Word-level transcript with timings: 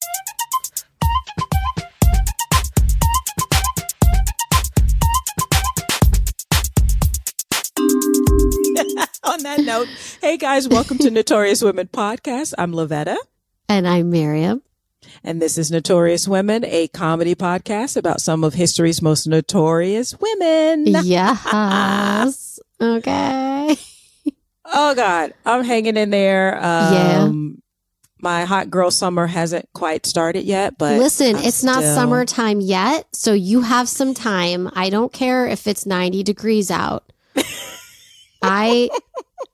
On 9.24 9.42
that 9.42 9.60
note, 9.60 9.88
hey 10.20 10.36
guys, 10.36 10.68
welcome 10.68 10.98
to 10.98 11.10
Notorious 11.10 11.62
Women 11.62 11.88
Podcast. 11.88 12.54
I'm 12.58 12.72
Lavetta. 12.72 13.16
And 13.68 13.86
I'm 13.86 14.10
Miriam. 14.10 14.62
And 15.24 15.40
this 15.40 15.58
is 15.58 15.70
Notorious 15.70 16.26
Women, 16.26 16.64
a 16.64 16.88
comedy 16.88 17.34
podcast 17.34 17.96
about 17.96 18.20
some 18.20 18.44
of 18.44 18.54
history's 18.54 19.02
most 19.02 19.26
notorious 19.26 20.14
women. 20.18 20.86
Yes. 21.04 22.58
okay. 22.80 23.76
Oh 24.64 24.94
God, 24.94 25.34
I'm 25.44 25.64
hanging 25.64 25.96
in 25.96 26.10
there. 26.10 26.56
Um, 26.56 26.94
Yeah. 26.94 27.30
My 28.22 28.44
hot 28.44 28.70
girl 28.70 28.90
summer 28.90 29.26
hasn't 29.26 29.68
quite 29.72 30.04
started 30.06 30.44
yet, 30.44 30.76
but 30.78 30.98
Listen, 30.98 31.36
I'm 31.36 31.44
it's 31.44 31.62
not 31.64 31.78
still- 31.78 31.94
summertime 31.94 32.60
yet, 32.60 33.06
so 33.14 33.32
you 33.32 33.62
have 33.62 33.88
some 33.88 34.14
time. 34.14 34.70
I 34.74 34.90
don't 34.90 35.12
care 35.12 35.46
if 35.46 35.66
it's 35.66 35.86
90 35.86 36.22
degrees 36.22 36.70
out. 36.70 37.12
I 38.42 38.88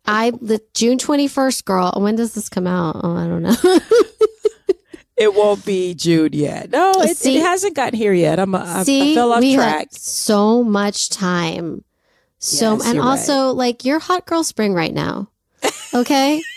I 0.07 0.31
the 0.41 0.61
June 0.75 0.99
21st 0.99 1.65
girl. 1.65 1.93
When 1.97 2.17
does 2.17 2.35
this 2.35 2.49
come 2.49 2.67
out? 2.67 3.01
Oh, 3.03 3.17
I 3.17 3.27
don't 3.27 3.43
know. 3.43 3.79
It 5.19 5.35
won't 5.35 5.65
be 5.65 5.95
June 5.95 6.35
yet. 6.35 6.69
No, 6.69 6.93
it, 6.99 7.17
See- 7.17 7.39
it 7.39 7.41
hasn't 7.43 7.75
gotten 7.75 7.99
here 7.99 8.13
yet. 8.13 8.39
I'm, 8.39 8.55
I, 8.55 8.81
I 8.81 8.83
See, 8.83 9.15
fell 9.15 9.33
off 9.33 9.41
we 9.41 9.55
track. 9.55 9.89
so 9.93 10.63
much 10.63 11.09
time. 11.09 11.83
So 12.39 12.75
Yes, 12.75 12.87
and 12.87 13.01
also 13.01 13.53
like 13.53 13.87
you're 13.87 13.99
hot 13.99 14.27
girl 14.27 14.45
spring 14.45 14.75
right 14.75 14.93
now. 14.93 15.31
Okay? 15.95 16.43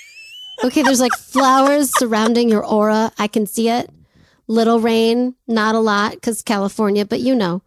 okay, 0.64 0.82
there's 0.84 1.00
like 1.02 1.14
flowers 1.14 1.92
surrounding 1.98 2.50
your 2.50 2.66
aura. 2.66 3.12
I 3.18 3.28
can 3.28 3.46
see 3.46 3.70
it. 3.70 3.90
Little 4.48 4.80
rain, 4.80 5.36
not 5.48 5.76
a 5.76 5.80
lot 5.80 6.22
cuz 6.22 6.42
California, 6.42 7.06
but 7.06 7.20
you 7.20 7.36
know. 7.36 7.62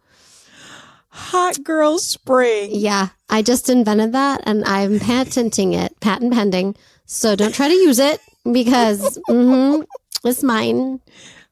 Hot 1.09 1.63
girl 1.63 1.99
spring. 1.99 2.71
Yeah, 2.73 3.09
I 3.29 3.41
just 3.43 3.69
invented 3.69 4.13
that 4.13 4.41
and 4.45 4.65
I'm 4.65 4.99
patenting 4.99 5.73
it, 5.73 5.97
patent 5.99 6.33
pending. 6.33 6.75
So 7.05 7.35
don't 7.35 7.53
try 7.53 7.67
to 7.67 7.73
use 7.73 7.99
it 7.99 8.19
because 8.51 9.19
mhm, 9.29 9.85
it's 10.23 10.41
mine. 10.43 10.99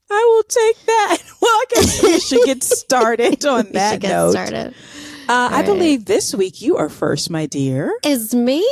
I 0.10 0.24
will 0.36 0.44
take 0.44 0.86
that. 0.86 1.18
Well, 1.42 1.52
I 1.52 1.66
guess 1.70 2.04
we 2.04 2.20
should 2.20 2.46
get 2.46 2.64
started 2.64 3.46
on 3.56 3.66
We 3.66 3.72
that 3.72 3.94
should 3.94 4.02
get 4.02 4.10
note. 4.10 4.32
started. 4.32 4.68
Uh, 5.30 5.50
I 5.52 5.56
right. 5.58 5.66
believe 5.66 6.06
this 6.06 6.36
week 6.36 6.62
you 6.62 6.78
are 6.78 6.90
first, 6.90 7.30
my 7.30 7.46
dear. 7.46 7.98
Is 8.04 8.36
me? 8.36 8.68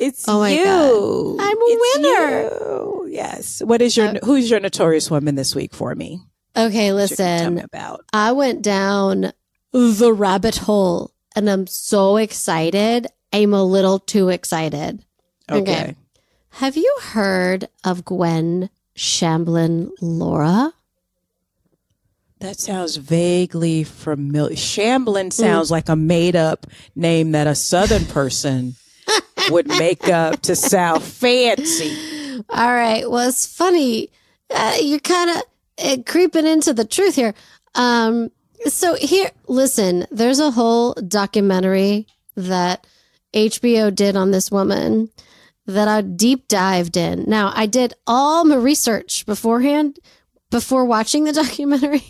It's 0.00 0.24
Oh 0.26 0.44
you. 0.44 0.64
God. 0.64 1.36
I'm 1.44 1.56
a 1.56 1.60
It's 1.66 1.98
winner. 1.98 2.40
you. 2.40 3.08
Yes. 3.12 3.62
What 3.62 3.82
is 3.82 3.96
your 3.96 4.08
Uh, 4.08 4.18
who's 4.24 4.50
your 4.50 4.60
notorious 4.60 5.10
woman 5.10 5.34
this 5.34 5.54
week 5.54 5.74
for 5.74 5.94
me? 5.94 6.20
Okay, 6.56 6.92
What 6.92 7.10
tell 7.10 7.50
me 7.50 7.56
listen. 7.56 7.58
about. 7.58 8.04
I 8.12 8.32
went 8.32 8.62
down 8.62 9.32
the 9.72 10.12
rabbit 10.12 10.56
hole 10.56 11.12
and 11.36 11.48
I'm 11.50 11.66
so 11.66 12.16
excited. 12.16 13.06
I'm 13.32 13.52
a 13.54 13.62
little 13.62 13.98
too 13.98 14.30
excited. 14.30 15.04
Okay. 15.50 15.60
Okay. 15.60 15.94
Have 16.54 16.76
you 16.76 16.96
heard 17.02 17.68
of 17.84 18.04
Gwen 18.04 18.70
Shamblin 18.96 19.90
Lara? 20.00 20.72
That 22.40 22.58
sounds 22.58 22.96
vaguely 22.96 23.84
familiar. 23.84 24.56
Shamblin 24.56 25.30
sounds 25.32 25.70
like 25.70 25.88
a 25.90 25.94
made 25.96 26.34
up 26.36 26.66
name 26.96 27.32
that 27.32 27.46
a 27.46 27.54
southern 27.54 28.06
person 28.06 28.76
would 29.50 29.68
make 29.68 30.08
up 30.08 30.40
to 30.42 30.56
sound 30.56 31.02
fancy. 31.02 32.42
All 32.48 32.72
right. 32.72 33.08
Well, 33.10 33.28
it's 33.28 33.46
funny. 33.46 34.10
Uh, 34.50 34.76
you're 34.80 35.00
kind 35.00 35.30
of 35.30 35.42
uh, 35.84 35.96
creeping 36.06 36.46
into 36.46 36.72
the 36.72 36.84
truth 36.84 37.14
here. 37.14 37.34
Um, 37.74 38.30
so 38.66 38.94
here, 38.94 39.30
listen, 39.46 40.06
there's 40.10 40.40
a 40.40 40.50
whole 40.50 40.94
documentary 40.94 42.06
that 42.36 42.86
HBO 43.34 43.94
did 43.94 44.16
on 44.16 44.30
this 44.30 44.50
woman 44.50 45.10
that 45.66 45.88
I 45.88 46.00
deep 46.00 46.48
dived 46.48 46.96
in. 46.96 47.24
Now, 47.26 47.52
I 47.54 47.66
did 47.66 47.94
all 48.06 48.44
my 48.44 48.56
research 48.56 49.24
beforehand 49.24 49.98
before 50.50 50.84
watching 50.84 51.24
the 51.24 51.32
documentary. 51.44 52.04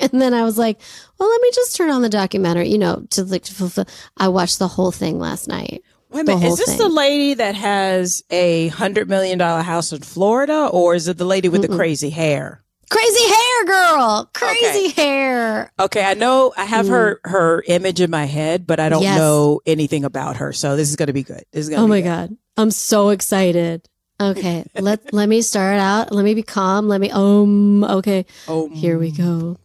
and 0.00 0.20
then 0.20 0.34
I 0.34 0.42
was 0.42 0.58
like, 0.58 0.80
well, 1.18 1.28
let 1.28 1.40
me 1.40 1.50
just 1.54 1.76
turn 1.76 1.90
on 1.90 2.02
the 2.02 2.08
documentary, 2.08 2.68
you 2.68 2.78
know, 2.78 3.06
to 3.10 3.24
like, 3.24 3.46
fulfill. 3.46 3.86
I 4.16 4.28
watched 4.28 4.58
the 4.58 4.68
whole 4.68 4.92
thing 4.92 5.18
last 5.18 5.48
night. 5.48 5.82
Wait 6.16 6.22
a 6.22 6.24
minute. 6.24 6.46
Is 6.52 6.56
this 6.58 6.68
thing. 6.70 6.78
the 6.78 6.88
lady 6.88 7.34
that 7.34 7.54
has 7.54 8.22
a 8.30 8.68
hundred 8.68 9.08
million 9.08 9.38
dollar 9.38 9.62
house 9.62 9.92
in 9.92 10.00
Florida, 10.02 10.68
or 10.72 10.94
is 10.94 11.08
it 11.08 11.18
the 11.18 11.24
lady 11.24 11.48
with 11.48 11.62
the 11.62 11.68
Mm-mm. 11.68 11.76
crazy 11.76 12.10
hair? 12.10 12.62
Crazy 12.88 13.28
hair, 13.28 13.64
girl. 13.66 14.30
Crazy 14.32 14.88
hair. 14.90 15.72
Okay, 15.78 16.04
I 16.04 16.14
know 16.14 16.52
I 16.56 16.64
have 16.64 16.86
her 16.88 17.20
her 17.24 17.62
image 17.66 18.00
in 18.00 18.10
my 18.10 18.24
head, 18.26 18.66
but 18.66 18.78
I 18.80 18.88
don't 18.88 19.00
Mm. 19.02 19.06
Yes. 19.06 19.18
know 19.18 19.60
anything 19.66 20.04
about 20.04 20.36
her. 20.36 20.52
So 20.52 20.76
this 20.76 20.88
is 20.88 20.96
going 20.96 21.08
to 21.08 21.12
be 21.12 21.24
good. 21.24 21.44
This 21.52 21.64
is 21.64 21.68
going 21.68 21.82
Oh 21.82 21.86
be 21.86 21.90
my 21.90 22.00
good. 22.00 22.04
god. 22.30 22.36
I'm 22.56 22.70
so 22.70 23.08
excited. 23.10 23.88
Okay, 24.20 24.64
let 24.78 25.12
let 25.12 25.28
me 25.28 25.42
start 25.42 25.78
out. 25.80 26.12
Let 26.12 26.24
me 26.24 26.32
be 26.34 26.42
calm. 26.44 26.86
Let 26.88 27.00
me 27.00 27.10
um 27.10 27.82
okay. 27.84 28.24
Oh, 28.48 28.68
Here 28.70 28.98
we 28.98 29.10
go. 29.10 29.56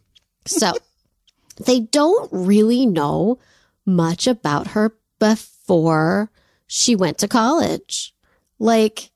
So, 0.46 0.72
they 1.64 1.78
don't 1.80 2.28
really 2.32 2.84
know 2.86 3.38
much 3.86 4.26
about 4.26 4.68
her 4.68 4.96
before 5.20 6.28
she 6.74 6.96
went 6.96 7.18
to 7.18 7.28
college. 7.28 8.14
Like 8.58 9.10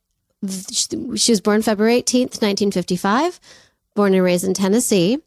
she 0.47 1.33
was 1.33 1.41
born 1.41 1.63
February 1.63 2.03
18th, 2.03 2.43
1955, 2.43 3.41
born 3.95 4.13
and 4.13 4.23
raised 4.23 4.45
in 4.45 4.53
Tennessee. 4.53 5.19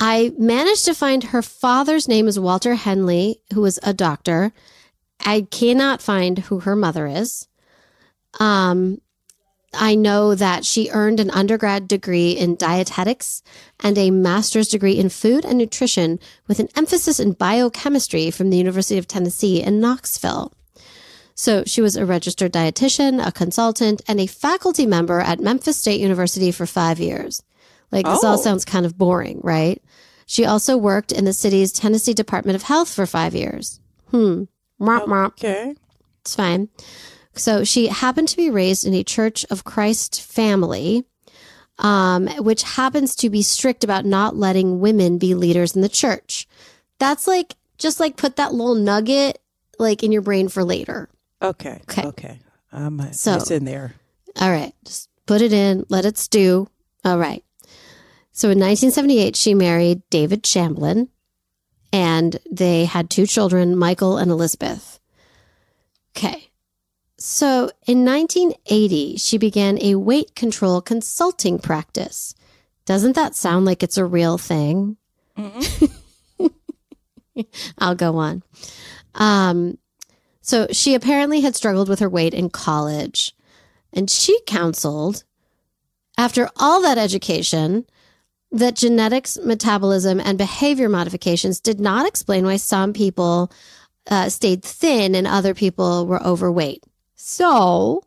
I 0.00 0.32
managed 0.38 0.86
to 0.86 0.94
find 0.94 1.24
her 1.24 1.42
father's 1.42 2.08
name 2.08 2.26
is 2.26 2.40
Walter 2.40 2.74
Henley, 2.74 3.42
who 3.52 3.60
was 3.60 3.78
a 3.82 3.92
doctor. 3.92 4.52
I 5.20 5.42
cannot 5.50 6.00
find 6.00 6.38
who 6.38 6.60
her 6.60 6.74
mother 6.74 7.06
is. 7.06 7.46
Um, 8.38 9.02
I 9.74 9.96
know 9.96 10.34
that 10.34 10.64
she 10.64 10.88
earned 10.90 11.20
an 11.20 11.30
undergrad 11.30 11.86
degree 11.86 12.30
in 12.30 12.56
dietetics 12.56 13.42
and 13.80 13.98
a 13.98 14.10
master's 14.10 14.68
degree 14.68 14.98
in 14.98 15.10
food 15.10 15.44
and 15.44 15.58
nutrition 15.58 16.18
with 16.48 16.60
an 16.60 16.70
emphasis 16.76 17.20
in 17.20 17.32
biochemistry 17.32 18.30
from 18.30 18.48
the 18.48 18.56
University 18.56 18.96
of 18.96 19.06
Tennessee 19.06 19.62
in 19.62 19.80
Knoxville. 19.80 20.54
So 21.40 21.64
she 21.64 21.80
was 21.80 21.96
a 21.96 22.04
registered 22.04 22.52
dietitian, 22.52 23.26
a 23.26 23.32
consultant, 23.32 24.02
and 24.06 24.20
a 24.20 24.26
faculty 24.26 24.84
member 24.84 25.20
at 25.20 25.40
Memphis 25.40 25.78
State 25.78 25.98
University 25.98 26.52
for 26.52 26.66
five 26.66 27.00
years. 27.00 27.42
Like 27.90 28.04
this 28.04 28.22
all 28.22 28.38
Oh. 28.38 28.42
sounds 28.42 28.66
kind 28.66 28.84
of 28.84 28.98
boring, 28.98 29.40
right? 29.42 29.82
She 30.26 30.44
also 30.44 30.76
worked 30.76 31.12
in 31.12 31.24
the 31.24 31.32
city's 31.32 31.72
Tennessee 31.72 32.12
Department 32.12 32.56
of 32.56 32.64
Health 32.64 32.92
for 32.92 33.06
five 33.06 33.34
years. 33.34 33.80
Hmm. 34.10 34.42
Okay. 35.42 35.74
It's 36.20 36.34
fine. 36.34 36.68
So 37.34 37.64
she 37.64 37.86
happened 37.86 38.28
to 38.28 38.36
be 38.36 38.50
raised 38.50 38.84
in 38.86 38.92
a 38.92 39.02
Church 39.02 39.46
of 39.48 39.64
Christ 39.64 40.20
family, 40.20 41.04
um, 41.78 42.26
which 42.44 42.64
happens 42.64 43.16
to 43.16 43.30
be 43.30 43.40
strict 43.40 43.82
about 43.82 44.04
not 44.04 44.36
letting 44.36 44.78
women 44.80 45.16
be 45.16 45.34
leaders 45.34 45.74
in 45.74 45.80
the 45.80 45.88
church. 45.88 46.46
That's 46.98 47.26
like 47.26 47.56
just 47.78 47.98
like 47.98 48.18
put 48.18 48.36
that 48.36 48.52
little 48.52 48.74
nugget 48.74 49.40
like 49.78 50.02
in 50.02 50.12
your 50.12 50.20
brain 50.20 50.50
for 50.50 50.62
later. 50.64 51.08
Okay. 51.42 51.80
Okay. 51.88 52.02
Okay. 52.06 52.38
Um, 52.72 53.00
So- 53.12 53.34
it's 53.36 53.50
in 53.50 53.64
there. 53.64 53.94
All 54.40 54.50
right, 54.50 54.72
just 54.84 55.08
put 55.26 55.40
it 55.42 55.52
in, 55.52 55.84
let 55.88 56.04
it 56.04 56.16
stew. 56.16 56.68
All 57.04 57.18
right. 57.18 57.44
So 58.32 58.48
in 58.50 58.58
1978, 58.60 59.34
she 59.36 59.54
married 59.54 60.02
David 60.08 60.44
Shamblin, 60.44 61.08
and 61.92 62.38
they 62.50 62.84
had 62.84 63.10
two 63.10 63.26
children, 63.26 63.76
Michael 63.76 64.16
and 64.18 64.30
Elizabeth. 64.30 65.00
Okay. 66.16 66.50
So 67.18 67.70
in 67.86 68.04
1980, 68.04 69.16
she 69.16 69.36
began 69.36 69.78
a 69.82 69.96
weight 69.96 70.34
control 70.36 70.80
consulting 70.80 71.58
practice. 71.58 72.34
Doesn't 72.86 73.16
that 73.16 73.34
sound 73.34 73.66
like 73.66 73.82
it's 73.82 73.98
a 73.98 74.04
real 74.04 74.38
thing? 74.38 74.96
I'll 77.78 77.94
go 77.94 78.16
on. 78.16 78.42
Um, 79.14 79.76
so 80.40 80.66
she 80.72 80.94
apparently 80.94 81.40
had 81.40 81.54
struggled 81.56 81.88
with 81.88 81.98
her 82.00 82.08
weight 82.08 82.34
in 82.34 82.50
college. 82.50 83.34
And 83.92 84.08
she 84.10 84.38
counseled, 84.46 85.24
after 86.16 86.48
all 86.56 86.80
that 86.82 86.98
education, 86.98 87.84
that 88.52 88.76
genetics, 88.76 89.38
metabolism, 89.44 90.20
and 90.20 90.38
behavior 90.38 90.88
modifications 90.88 91.60
did 91.60 91.80
not 91.80 92.06
explain 92.06 92.44
why 92.44 92.56
some 92.56 92.92
people 92.92 93.50
uh, 94.10 94.28
stayed 94.28 94.62
thin 94.62 95.14
and 95.14 95.26
other 95.26 95.54
people 95.54 96.06
were 96.06 96.22
overweight. 96.22 96.82
So, 97.14 98.02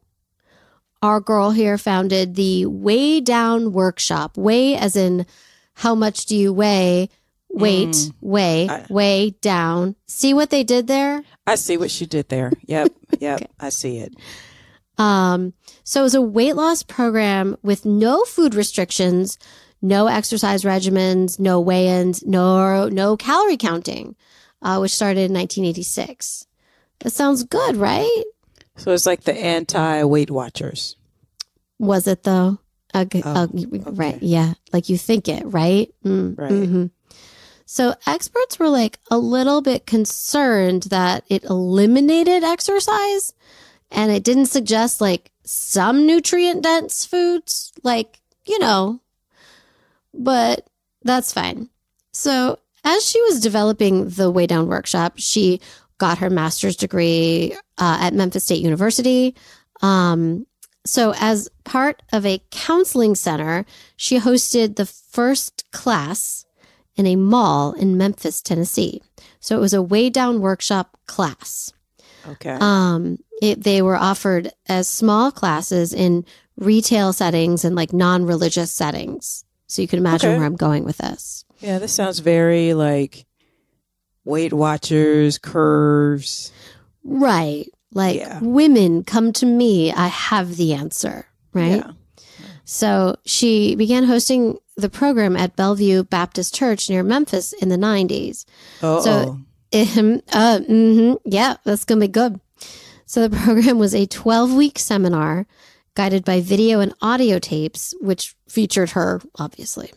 our 1.01 1.19
girl 1.19 1.51
here 1.51 1.77
founded 1.77 2.35
the 2.35 2.65
Weigh 2.65 3.19
Down 3.21 3.73
Workshop. 3.73 4.37
Weigh 4.37 4.75
as 4.75 4.95
in 4.95 5.25
how 5.75 5.95
much 5.95 6.25
do 6.25 6.35
you 6.35 6.53
weigh? 6.53 7.09
Weight, 7.49 7.89
Mm. 7.89 8.13
weigh, 8.21 8.69
I- 8.69 8.85
weigh 8.89 9.29
down. 9.41 9.95
See 10.07 10.33
what 10.33 10.49
they 10.49 10.63
did 10.63 10.87
there? 10.87 11.23
I 11.45 11.55
see 11.55 11.77
what 11.77 11.91
she 11.91 12.05
did 12.05 12.29
there. 12.29 12.51
Yep. 12.65 12.91
Yep. 13.19 13.41
Okay. 13.41 13.51
I 13.59 13.69
see 13.69 13.97
it. 13.99 14.15
Um, 14.97 15.53
so 15.83 15.99
it 15.99 16.03
was 16.03 16.15
a 16.15 16.21
weight 16.21 16.55
loss 16.55 16.81
program 16.83 17.57
with 17.61 17.85
no 17.85 18.23
food 18.25 18.55
restrictions, 18.55 19.37
no 19.81 20.07
exercise 20.07 20.63
regimens, 20.63 21.39
no 21.39 21.59
weigh-ins, 21.61 22.23
no 22.25 22.89
no 22.89 23.15
calorie 23.17 23.57
counting, 23.57 24.15
uh, 24.61 24.77
which 24.79 24.91
started 24.95 25.29
in 25.29 25.33
1986. 25.33 26.47
That 26.99 27.11
sounds 27.11 27.43
good, 27.43 27.75
right? 27.77 28.23
So 28.77 28.91
it's 28.91 29.05
like 29.05 29.23
the 29.23 29.33
anti 29.35 30.03
Weight 30.03 30.31
Watchers. 30.31 30.95
Was 31.79 32.07
it 32.07 32.23
though? 32.23 32.57
Uh, 32.93 33.05
Oh, 33.15 33.21
uh, 33.23 33.47
Right. 33.91 34.21
Yeah. 34.21 34.53
Like 34.71 34.89
you 34.89 34.97
think 34.97 35.27
it, 35.27 35.43
right? 35.45 35.93
Mm, 36.05 36.37
Right. 36.37 36.51
mhm. 36.51 36.91
So 37.73 37.95
experts 38.05 38.59
were 38.59 38.69
like 38.69 38.99
a 39.09 39.17
little 39.17 39.59
bit 39.63 39.87
concerned 39.87 40.83
that 40.91 41.23
it 41.27 41.43
eliminated 41.45 42.43
exercise 42.43 43.33
and 43.89 44.11
it 44.11 44.23
didn't 44.23 44.45
suggest 44.45 45.01
like 45.01 45.31
some 45.43 46.05
nutrient 46.05 46.61
dense 46.61 47.03
foods, 47.03 47.73
like, 47.81 48.21
you 48.45 48.59
know, 48.59 49.01
but 50.13 50.69
that's 51.01 51.33
fine. 51.33 51.67
So 52.11 52.59
as 52.83 53.09
she 53.09 53.19
was 53.23 53.39
developing 53.39 54.07
the 54.07 54.29
Weigh 54.29 54.45
Down 54.45 54.67
workshop, 54.67 55.13
she 55.15 55.59
got 55.97 56.19
her 56.19 56.29
master's 56.29 56.75
degree 56.75 57.55
uh, 57.79 57.97
at 58.01 58.13
Memphis 58.13 58.43
State 58.43 58.61
University. 58.61 59.33
Um, 59.81 60.45
so, 60.85 61.15
as 61.17 61.49
part 61.63 62.03
of 62.11 62.23
a 62.23 62.43
counseling 62.51 63.15
center, 63.15 63.65
she 63.95 64.19
hosted 64.19 64.75
the 64.75 64.85
first 64.85 65.63
class 65.71 66.45
in 66.95 67.05
a 67.07 67.15
mall 67.15 67.73
in 67.73 67.97
Memphis, 67.97 68.41
Tennessee. 68.41 69.01
So, 69.39 69.57
it 69.57 69.59
was 69.61 69.73
a 69.73 69.81
weigh 69.81 70.09
down 70.09 70.41
workshop 70.41 70.97
class. 71.07 71.71
Okay. 72.27 72.57
Um, 72.59 73.17
it, 73.41 73.63
they 73.63 73.81
were 73.81 73.97
offered 73.97 74.51
as 74.67 74.87
small 74.87 75.31
classes 75.31 75.93
in 75.93 76.25
retail 76.57 77.11
settings 77.13 77.65
and 77.65 77.75
like 77.75 77.91
non 77.93 78.25
religious 78.25 78.71
settings. 78.71 79.43
So, 79.67 79.81
you 79.81 79.87
can 79.87 79.99
imagine 79.99 80.29
Okay. 80.31 80.37
where 80.37 80.45
I'm 80.45 80.55
going 80.55 80.83
with 80.85 80.97
this. 80.97 81.45
yeah, 81.59 81.79
this 81.79 81.93
sounds 81.93 82.19
very 82.19 82.73
like 82.73 83.25
Weight 84.25 84.53
Watchers, 84.53 85.37
curves. 85.37 86.51
Right. 87.03 87.67
Like, 87.93 88.17
Yeah. 88.19 88.39
women 88.41 89.03
come 89.03 89.33
to 89.33 89.45
me, 89.45 89.91
I 89.91 90.07
have 90.07 90.55
the 90.57 90.73
answer. 90.73 91.25
Right. 91.53 91.77
Yeah. 91.83 91.91
So 92.65 93.17
she 93.25 93.75
began 93.75 94.05
hosting 94.05 94.57
the 94.75 94.89
program 94.89 95.35
at 95.35 95.55
Bellevue 95.55 96.03
Baptist 96.03 96.53
Church 96.55 96.89
near 96.89 97.03
Memphis 97.03 97.53
in 97.53 97.69
the 97.69 97.77
90s. 97.77 98.45
Oh, 98.81 99.01
So- 99.01 99.39
Ahem, 99.75 100.21
uh, 100.31 100.59
mhm, 100.69 101.17
yeah, 101.25 101.55
that's 101.63 101.83
going 101.83 101.99
to 101.99 102.07
be 102.07 102.11
good. 102.11 102.39
So 103.07 103.27
the 103.27 103.35
program 103.43 103.79
was 103.79 103.95
a 103.95 104.05
12 104.05 104.53
week 104.53 104.77
seminar 104.77 105.47
guided 105.95 106.23
by 106.23 106.41
video 106.41 106.79
and 106.79 106.93
audio 107.01 107.39
tapes, 107.39 107.93
which 107.99 108.35
featured 108.47 108.91
her, 108.91 109.19
obviously. 109.39 109.91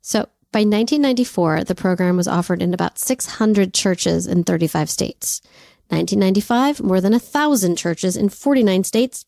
So 0.00 0.20
by 0.52 0.60
1994, 0.60 1.64
the 1.64 1.74
program 1.76 2.16
was 2.16 2.28
offered 2.28 2.62
in 2.62 2.74
about 2.74 2.98
600 2.98 3.72
churches 3.74 4.26
in 4.26 4.42
35 4.44 4.90
states. 4.90 5.40
1995, 5.88 6.80
more 6.82 7.00
than 7.00 7.14
a 7.14 7.18
thousand 7.20 7.76
churches 7.76 8.16
in 8.16 8.28
49 8.28 8.84
states, 8.84 9.24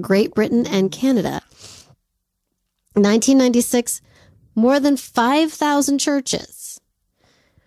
Great 0.00 0.34
Britain 0.34 0.66
and 0.66 0.90
Canada. 0.92 1.40
1996, 2.94 4.02
more 4.54 4.80
than 4.80 4.96
5,000 4.96 5.98
churches. 5.98 6.80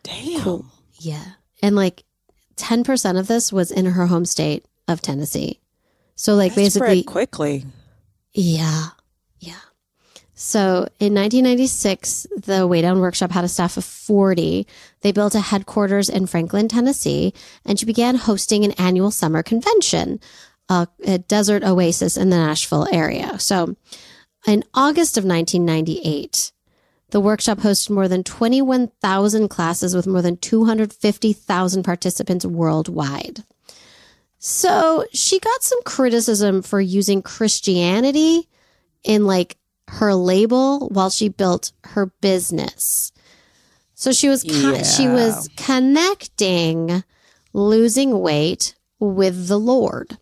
damn. 0.03 0.69
Yeah. 0.99 1.23
And 1.61 1.75
like 1.75 2.03
10% 2.57 3.19
of 3.19 3.27
this 3.27 3.51
was 3.51 3.71
in 3.71 3.85
her 3.85 4.05
home 4.07 4.25
state 4.25 4.65
of 4.87 5.01
Tennessee. 5.01 5.59
So 6.15 6.35
like 6.35 6.55
basically 6.55 7.01
spread 7.01 7.05
quickly. 7.05 7.65
yeah. 8.33 8.87
Yeah. 9.39 9.55
So 10.35 10.87
in 10.99 11.13
1996, 11.13 12.27
the 12.37 12.67
Weigh 12.67 12.81
Down 12.81 12.99
Workshop 12.99 13.31
had 13.31 13.43
a 13.45 13.47
staff 13.49 13.77
of 13.77 13.85
40. 13.85 14.67
They 15.01 15.11
built 15.11 15.35
a 15.35 15.39
headquarters 15.39 16.09
in 16.09 16.25
Franklin, 16.27 16.67
Tennessee, 16.67 17.33
and 17.65 17.79
she 17.79 17.85
began 17.85 18.15
hosting 18.15 18.63
an 18.65 18.71
annual 18.73 19.11
summer 19.11 19.41
convention, 19.43 20.19
uh, 20.69 20.85
a 21.05 21.17
desert 21.17 21.63
oasis 21.63 22.17
in 22.17 22.29
the 22.29 22.37
Nashville 22.37 22.87
area. 22.91 23.39
So 23.39 23.75
in 24.47 24.63
August 24.73 25.17
of 25.17 25.25
1998, 25.25 26.51
the 27.11 27.19
workshop 27.19 27.59
hosted 27.59 27.91
more 27.91 28.07
than 28.07 28.23
21,000 28.23 29.47
classes 29.47 29.95
with 29.95 30.07
more 30.07 30.21
than 30.21 30.37
250,000 30.37 31.83
participants 31.83 32.45
worldwide. 32.45 33.43
So 34.39 35.05
she 35.13 35.39
got 35.39 35.63
some 35.63 35.81
criticism 35.83 36.61
for 36.61 36.81
using 36.81 37.21
Christianity 37.21 38.49
in 39.03 39.25
like 39.25 39.57
her 39.87 40.13
label 40.15 40.89
while 40.89 41.09
she 41.09 41.29
built 41.29 41.71
her 41.85 42.07
business. 42.19 43.11
So 43.93 44.11
she 44.11 44.27
was 44.27 44.43
con- 44.43 44.83
she 44.83 45.07
was 45.07 45.49
connecting 45.55 47.03
losing 47.53 48.19
weight 48.19 48.75
with 48.99 49.47
the 49.47 49.59
Lord. 49.59 50.17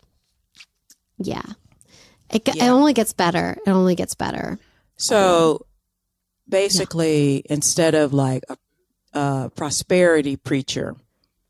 Yeah. 1.18 1.42
It, 2.32 2.44
ge- 2.44 2.56
it 2.56 2.62
only 2.62 2.92
gets 2.94 3.12
better. 3.12 3.56
It 3.66 3.70
only 3.70 3.94
gets 3.94 4.14
better. 4.14 4.58
So 4.96 5.66
basically, 6.48 7.42
instead 7.48 7.94
of 7.94 8.12
like 8.12 8.44
a, 8.48 8.56
a 9.18 9.50
prosperity 9.54 10.36
preacher, 10.36 10.96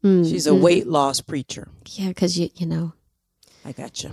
Mm, 0.04 0.28
she's 0.28 0.48
a 0.48 0.50
mm. 0.50 0.60
weight 0.60 0.88
loss 0.88 1.20
preacher. 1.20 1.68
Yeah, 1.90 2.08
because 2.08 2.36
you 2.36 2.48
you 2.56 2.66
know 2.66 2.92
I 3.64 3.70
got 3.70 4.02
you. 4.02 4.10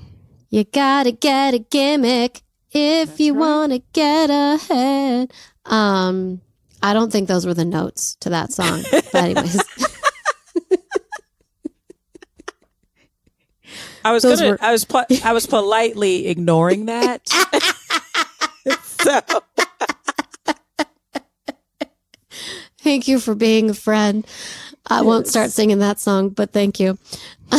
you 0.52 0.64
gotta 0.64 1.12
get 1.12 1.56
a 1.56 1.58
gimmick 1.58 2.44
if 2.72 3.10
That's 3.10 3.20
you 3.20 3.34
right. 3.34 3.40
want 3.40 3.72
to 3.72 3.82
get 3.92 4.30
ahead. 4.30 5.34
Um, 5.66 6.42
I 6.84 6.94
don't 6.94 7.12
think 7.12 7.28
those 7.28 7.48
were 7.48 7.56
the 7.56 7.66
notes 7.66 8.16
to 8.20 8.30
that 8.30 8.54
song, 8.54 8.84
but 8.92 9.16
anyways. 9.16 9.60
I 14.10 14.12
was 14.12 14.26
gonna. 14.26 14.50
were- 14.52 14.58
I 14.60 14.72
was. 14.72 14.88
I 15.24 15.34
was 15.34 15.46
politely 15.46 16.28
ignoring 16.28 16.86
that. 16.86 17.30
so 18.82 19.22
Thank 22.82 23.08
you 23.08 23.20
for 23.20 23.36
being 23.36 23.70
a 23.70 23.76
friend. 23.76 24.26
I 24.88 25.04
won't 25.04 25.28
start 25.28 25.52
singing 25.52 25.78
that 25.80 26.00
song, 26.00 26.30
but 26.30 26.52
thank 26.52 26.80
you. 26.80 26.98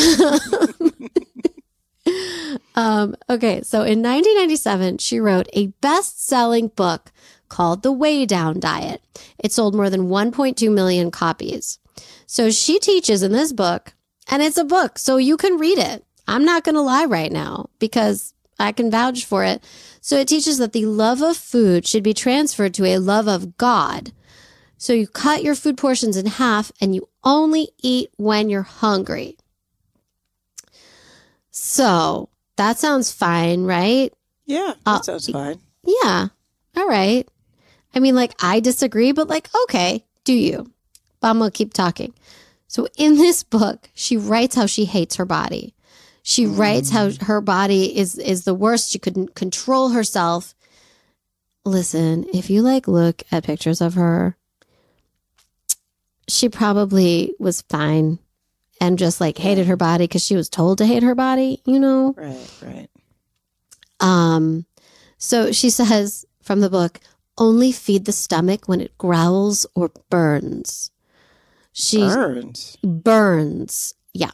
um, 2.74 3.14
okay, 3.28 3.62
so 3.62 3.82
in 3.82 4.02
1997, 4.02 4.98
she 4.98 5.20
wrote 5.20 5.48
a 5.52 5.68
best 5.80 6.26
selling 6.26 6.66
book 6.68 7.12
called 7.48 7.84
The 7.84 7.92
Weigh 7.92 8.26
Down 8.26 8.58
Diet. 8.58 9.02
It 9.38 9.52
sold 9.52 9.76
more 9.76 9.88
than 9.88 10.08
1.2 10.08 10.72
million 10.72 11.12
copies. 11.12 11.78
So 12.26 12.50
she 12.50 12.80
teaches 12.80 13.22
in 13.22 13.30
this 13.30 13.52
book, 13.52 13.92
and 14.28 14.42
it's 14.42 14.58
a 14.58 14.64
book, 14.64 14.98
so 14.98 15.16
you 15.16 15.36
can 15.36 15.58
read 15.58 15.78
it. 15.78 16.04
I'm 16.30 16.44
not 16.44 16.64
going 16.64 16.76
to 16.76 16.80
lie 16.80 17.04
right 17.06 17.32
now 17.32 17.68
because 17.78 18.34
I 18.58 18.72
can 18.72 18.90
vouch 18.90 19.24
for 19.24 19.44
it. 19.44 19.62
So 20.00 20.16
it 20.16 20.28
teaches 20.28 20.58
that 20.58 20.72
the 20.72 20.86
love 20.86 21.20
of 21.22 21.36
food 21.36 21.86
should 21.86 22.02
be 22.02 22.14
transferred 22.14 22.74
to 22.74 22.84
a 22.86 22.98
love 22.98 23.26
of 23.28 23.56
God. 23.56 24.12
So 24.78 24.92
you 24.92 25.06
cut 25.06 25.42
your 25.42 25.54
food 25.54 25.76
portions 25.76 26.16
in 26.16 26.26
half 26.26 26.70
and 26.80 26.94
you 26.94 27.08
only 27.24 27.70
eat 27.82 28.10
when 28.16 28.48
you're 28.48 28.62
hungry. 28.62 29.36
So 31.50 32.28
that 32.56 32.78
sounds 32.78 33.12
fine, 33.12 33.64
right? 33.64 34.12
yeah, 34.46 34.74
that 34.84 35.00
Uh, 35.00 35.02
sounds 35.02 35.28
fine. 35.28 35.60
Yeah. 35.84 36.28
All 36.76 36.88
right. 36.88 37.28
I 37.94 37.98
mean, 38.00 38.14
like, 38.14 38.34
I 38.42 38.60
disagree, 38.60 39.12
but 39.12 39.28
like, 39.28 39.48
okay, 39.64 40.04
do 40.24 40.32
you? 40.32 40.70
But 41.20 41.28
I'm 41.30 41.38
going 41.38 41.50
to 41.50 41.56
keep 41.56 41.72
talking. 41.72 42.14
So 42.68 42.86
in 42.96 43.16
this 43.16 43.42
book, 43.42 43.90
she 43.94 44.16
writes 44.16 44.54
how 44.54 44.66
she 44.66 44.84
hates 44.84 45.16
her 45.16 45.24
body. 45.24 45.74
She 46.22 46.46
writes 46.46 46.90
how 46.90 47.10
her 47.22 47.40
body 47.40 47.96
is 47.96 48.18
is 48.18 48.44
the 48.44 48.54
worst. 48.54 48.90
She 48.90 48.98
couldn't 48.98 49.34
control 49.34 49.90
herself. 49.90 50.54
Listen, 51.64 52.26
if 52.32 52.50
you 52.50 52.62
like 52.62 52.88
look 52.88 53.22
at 53.30 53.44
pictures 53.44 53.80
of 53.80 53.94
her, 53.94 54.36
she 56.28 56.48
probably 56.48 57.34
was 57.38 57.62
fine 57.62 58.18
and 58.80 58.98
just 58.98 59.20
like 59.20 59.38
hated 59.38 59.66
her 59.66 59.76
body 59.76 60.04
because 60.04 60.24
she 60.24 60.36
was 60.36 60.48
told 60.48 60.78
to 60.78 60.86
hate 60.86 61.02
her 61.02 61.14
body, 61.14 61.60
you 61.66 61.78
know? 61.78 62.14
Right, 62.16 62.50
right. 62.62 62.88
Um, 64.00 64.64
so 65.18 65.52
she 65.52 65.68
says 65.68 66.24
from 66.42 66.60
the 66.60 66.70
book, 66.70 67.00
only 67.36 67.72
feed 67.72 68.06
the 68.06 68.12
stomach 68.12 68.68
when 68.68 68.80
it 68.80 68.96
growls 68.98 69.66
or 69.74 69.90
burns. 70.08 70.90
She 71.72 71.98
Burns. 71.98 72.76
burns. 72.82 73.94
Yeah. 74.12 74.32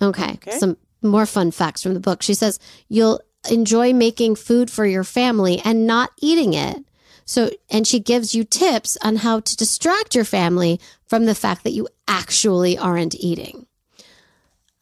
Okay. 0.00 0.32
Okay. 0.34 0.58
Some 0.58 0.76
more 1.02 1.26
fun 1.26 1.50
facts 1.50 1.82
from 1.82 1.94
the 1.94 2.00
book. 2.00 2.22
She 2.22 2.34
says, 2.34 2.58
you'll 2.88 3.20
enjoy 3.50 3.92
making 3.92 4.36
food 4.36 4.70
for 4.70 4.86
your 4.86 5.04
family 5.04 5.60
and 5.64 5.86
not 5.86 6.10
eating 6.20 6.54
it. 6.54 6.84
So, 7.24 7.50
and 7.70 7.86
she 7.86 7.98
gives 8.00 8.34
you 8.34 8.44
tips 8.44 8.96
on 9.02 9.16
how 9.16 9.40
to 9.40 9.56
distract 9.56 10.14
your 10.14 10.24
family 10.24 10.80
from 11.06 11.24
the 11.24 11.34
fact 11.34 11.64
that 11.64 11.72
you 11.72 11.88
actually 12.06 12.78
aren't 12.78 13.14
eating. 13.16 13.66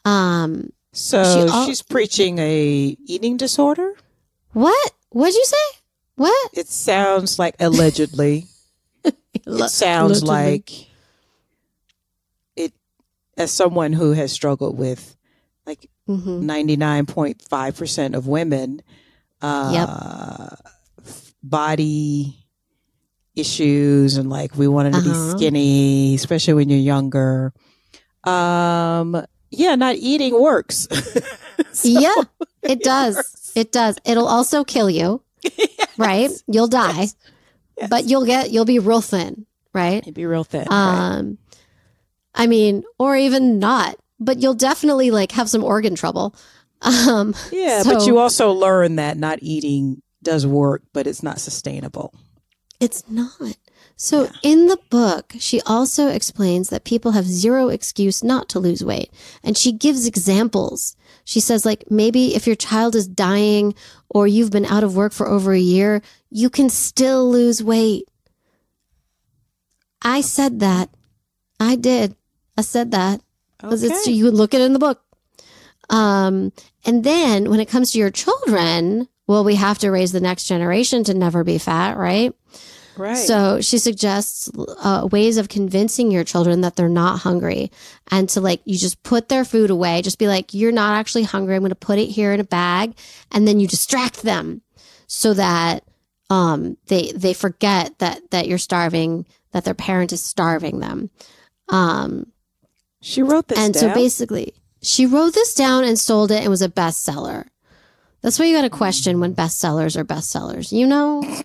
Um, 0.04 0.70
So 0.92 1.24
She 1.24 1.52
al- 1.52 1.66
she's 1.66 1.82
preaching 1.82 2.38
a 2.38 2.96
eating 3.06 3.36
disorder. 3.36 3.94
What? 4.52 4.92
What'd 5.10 5.34
you 5.34 5.44
say? 5.44 5.78
What? 6.16 6.50
It 6.52 6.68
sounds 6.68 7.38
like 7.38 7.56
allegedly. 7.58 8.46
it 9.04 9.70
sounds 9.70 10.22
allegedly. 10.22 10.28
like 10.28 10.86
it. 12.56 12.72
As 13.36 13.50
someone 13.50 13.92
who 13.94 14.12
has 14.12 14.30
struggled 14.32 14.78
with 14.78 15.16
like 16.06 16.20
hmm 16.20 16.46
ninety 16.46 16.76
nine 16.76 17.06
point 17.06 17.42
five 17.48 17.76
percent 17.76 18.14
of 18.14 18.26
women, 18.26 18.82
uh, 19.42 20.48
body 21.42 22.36
issues 23.36 24.16
and 24.16 24.30
like 24.30 24.54
we 24.56 24.68
wanted 24.68 24.92
to 24.92 24.98
Uh-huh. 24.98 25.32
be 25.32 25.38
skinny, 25.38 26.14
especially 26.14 26.54
when 26.54 26.68
you're 26.68 26.78
younger. 26.78 27.52
Um, 28.24 29.24
yeah, 29.50 29.74
not 29.74 29.96
eating 29.96 30.40
works. 30.40 30.88
So- 31.72 31.88
Yeah, 31.88 32.14
it 32.62 32.82
does. 32.82 33.52
It 33.56 33.70
does. 33.72 33.96
It'll 34.04 34.26
also 34.28 34.62
kill 34.64 34.88
you, 34.90 35.22
right? 35.98 36.30
You'll 36.46 36.66
die, 36.68 37.08
Yes. 37.76 37.88
but 37.90 38.04
you'll 38.06 38.24
get 38.26 38.50
you'll 38.50 38.64
be 38.64 38.78
real 38.80 39.00
thin, 39.00 39.46
right? 39.72 39.98
It'd 40.02 40.14
be 40.14 40.26
real 40.26 40.42
thin. 40.44 40.66
right? 40.70 41.16
Um, 41.18 41.38
I 42.34 42.46
mean, 42.46 42.82
or 42.98 43.16
even 43.16 43.58
not, 43.60 43.96
but 44.24 44.38
you'll 44.40 44.54
definitely 44.54 45.10
like 45.10 45.32
have 45.32 45.48
some 45.50 45.62
organ 45.64 45.94
trouble. 45.94 46.34
Um, 46.82 47.34
Yeah, 47.52 47.82
so- 47.82 47.94
but 47.94 48.06
you 48.06 48.18
also 48.18 48.52
learn 48.52 48.96
that 48.96 49.16
not 49.16 49.38
eating 49.42 50.02
does 50.22 50.46
work, 50.46 50.82
but 50.92 51.06
it's 51.06 51.22
not 51.22 51.40
sustainable. 51.40 52.12
it's 52.80 53.04
not. 53.08 53.56
So 53.96 54.24
Yeah. 54.24 54.30
in 54.42 54.66
the 54.66 54.78
book, 54.90 55.32
she 55.38 55.60
also 55.62 56.08
explains 56.08 56.68
that 56.68 56.84
people 56.84 57.12
have 57.12 57.24
zero 57.24 57.68
excuse 57.68 58.22
not 58.24 58.48
to 58.50 58.58
lose 58.58 58.84
weight. 58.84 59.10
And 59.44 59.56
she 59.56 59.70
gives 59.72 60.06
examples. 60.06 60.96
She 61.24 61.40
says, 61.40 61.64
like, 61.64 61.84
maybe 61.90 62.34
if 62.34 62.46
your 62.46 62.56
child 62.56 62.94
is 62.96 63.06
dying 63.06 63.74
or 64.10 64.26
you've 64.26 64.50
been 64.50 64.66
out 64.66 64.84
of 64.84 64.96
work 64.96 65.12
for 65.12 65.26
over 65.28 65.52
a 65.54 65.58
year, 65.58 66.02
you 66.30 66.50
can 66.50 66.68
still 66.68 67.30
lose 67.30 67.62
weight. 67.62 68.04
I 70.02 70.20
said 70.20 70.60
that. 70.60 70.90
I 71.60 71.76
did. 71.76 72.16
I 72.58 72.62
said 72.62 72.90
that. 72.90 73.20
Because 73.64 73.82
it's 73.82 74.06
you 74.06 74.24
would 74.24 74.34
look 74.34 74.54
it 74.54 74.60
in 74.60 74.72
the 74.72 74.78
book. 74.78 75.02
Um, 75.90 76.52
and 76.84 77.04
then 77.04 77.50
when 77.50 77.60
it 77.60 77.68
comes 77.68 77.92
to 77.92 77.98
your 77.98 78.10
children, 78.10 79.08
well, 79.26 79.44
we 79.44 79.54
have 79.54 79.78
to 79.78 79.90
raise 79.90 80.12
the 80.12 80.20
next 80.20 80.44
generation 80.44 81.04
to 81.04 81.14
never 81.14 81.44
be 81.44 81.58
fat, 81.58 81.96
right? 81.96 82.34
right. 82.96 83.16
So 83.16 83.60
she 83.60 83.78
suggests 83.78 84.50
uh, 84.56 85.08
ways 85.10 85.36
of 85.36 85.48
convincing 85.48 86.10
your 86.10 86.24
children 86.24 86.60
that 86.62 86.76
they're 86.76 86.88
not 86.88 87.20
hungry 87.20 87.70
and 88.10 88.28
to 88.30 88.40
like, 88.40 88.60
you 88.64 88.78
just 88.78 89.02
put 89.02 89.28
their 89.28 89.44
food 89.44 89.70
away. 89.70 90.02
Just 90.02 90.18
be 90.18 90.28
like, 90.28 90.54
you're 90.54 90.72
not 90.72 90.98
actually 90.98 91.24
hungry. 91.24 91.54
I'm 91.54 91.62
going 91.62 91.70
to 91.70 91.74
put 91.74 91.98
it 91.98 92.06
here 92.06 92.32
in 92.32 92.40
a 92.40 92.44
bag. 92.44 92.94
And 93.32 93.46
then 93.48 93.60
you 93.60 93.66
distract 93.66 94.22
them 94.22 94.62
so 95.06 95.34
that, 95.34 95.84
um, 96.30 96.76
they, 96.86 97.12
they 97.12 97.34
forget 97.34 97.98
that, 97.98 98.30
that 98.30 98.48
you're 98.48 98.58
starving, 98.58 99.26
that 99.52 99.64
their 99.64 99.74
parent 99.74 100.12
is 100.12 100.22
starving 100.22 100.80
them. 100.80 101.10
Um, 101.68 102.32
she 103.04 103.22
wrote 103.22 103.48
this 103.48 103.58
and 103.58 103.74
down. 103.74 103.80
so 103.80 103.92
basically, 103.92 104.54
she 104.80 105.04
wrote 105.04 105.34
this 105.34 105.52
down 105.52 105.84
and 105.84 105.98
sold 105.98 106.30
it 106.30 106.40
and 106.40 106.48
was 106.48 106.62
a 106.62 106.70
bestseller. 106.70 107.48
That's 108.22 108.38
why 108.38 108.46
you 108.46 108.56
got 108.56 108.62
to 108.62 108.70
question 108.70 109.20
when 109.20 109.34
bestsellers 109.34 109.94
are 109.94 110.06
bestsellers. 110.06 110.72
You 110.72 110.86
know? 110.86 111.22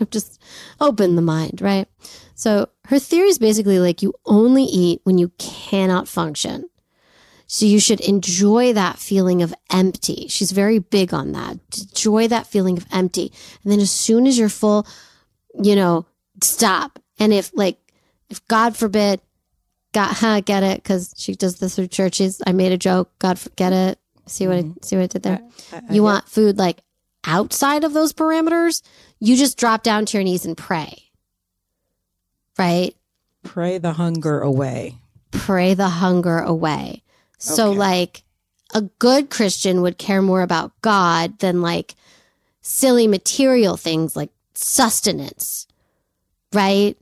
I've 0.00 0.10
just 0.10 0.40
open 0.80 1.16
the 1.16 1.22
mind, 1.22 1.60
right? 1.60 1.88
So 2.36 2.68
her 2.84 3.00
theory 3.00 3.26
is 3.26 3.40
basically 3.40 3.80
like 3.80 4.02
you 4.02 4.14
only 4.24 4.62
eat 4.62 5.00
when 5.02 5.18
you 5.18 5.32
cannot 5.38 6.06
function. 6.06 6.70
So 7.48 7.66
you 7.66 7.80
should 7.80 7.98
enjoy 8.00 8.72
that 8.72 9.00
feeling 9.00 9.42
of 9.42 9.52
empty. 9.72 10.28
She's 10.28 10.52
very 10.52 10.78
big 10.78 11.12
on 11.12 11.32
that. 11.32 11.58
Enjoy 11.76 12.28
that 12.28 12.46
feeling 12.46 12.76
of 12.76 12.86
empty. 12.92 13.32
And 13.64 13.72
then 13.72 13.80
as 13.80 13.90
soon 13.90 14.28
as 14.28 14.38
you're 14.38 14.48
full, 14.48 14.86
you 15.60 15.74
know, 15.74 16.06
stop. 16.40 17.00
And 17.18 17.32
if 17.32 17.50
like, 17.52 17.80
if 18.30 18.46
God 18.48 18.76
forbid, 18.76 19.20
God, 19.92 20.12
huh, 20.14 20.40
get 20.40 20.62
it? 20.62 20.84
Cause 20.84 21.14
she 21.16 21.34
does 21.34 21.56
this 21.56 21.76
through 21.76 21.88
churches. 21.88 22.42
I 22.46 22.52
made 22.52 22.72
a 22.72 22.78
joke. 22.78 23.10
God, 23.18 23.38
for- 23.38 23.50
get 23.50 23.72
it? 23.72 23.98
See 24.26 24.46
what 24.48 24.56
I, 24.56 24.62
mm-hmm. 24.62 24.82
see 24.82 24.96
what 24.96 25.02
I 25.02 25.06
did 25.06 25.22
there? 25.22 25.40
I- 25.72 25.76
I- 25.76 25.92
you 25.94 26.02
want 26.02 26.28
food 26.28 26.58
like 26.58 26.80
outside 27.24 27.84
of 27.84 27.92
those 27.92 28.12
parameters, 28.12 28.82
you 29.20 29.36
just 29.36 29.58
drop 29.58 29.82
down 29.82 30.06
to 30.06 30.16
your 30.16 30.24
knees 30.24 30.44
and 30.44 30.56
pray. 30.56 31.02
Right? 32.58 32.94
pray 33.42 33.78
the 33.78 33.92
hunger 33.92 34.40
away. 34.40 34.96
Pray 35.30 35.74
the 35.74 35.88
hunger 35.88 36.38
away. 36.38 37.02
So, 37.38 37.70
Okay. 37.70 37.78
like, 37.78 38.22
a 38.74 38.80
good 38.98 39.30
Christian 39.30 39.82
would 39.82 39.98
care 39.98 40.20
more 40.20 40.42
about 40.42 40.72
God 40.82 41.38
than 41.38 41.62
like 41.62 41.94
silly 42.62 43.06
material 43.06 43.76
things 43.76 44.16
like 44.16 44.30
sustenance. 44.54 45.68
Right? 46.52 46.96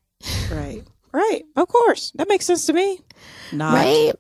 Right. 0.51 0.83
Right. 1.15 1.45
Of 1.55 1.69
course. 1.69 2.11
That 2.17 2.29
makes 2.29 2.45
sense 2.45 2.67
to 2.67 2.73
me. 2.73 3.01
Not 3.53 3.75
Right? 3.75 4.13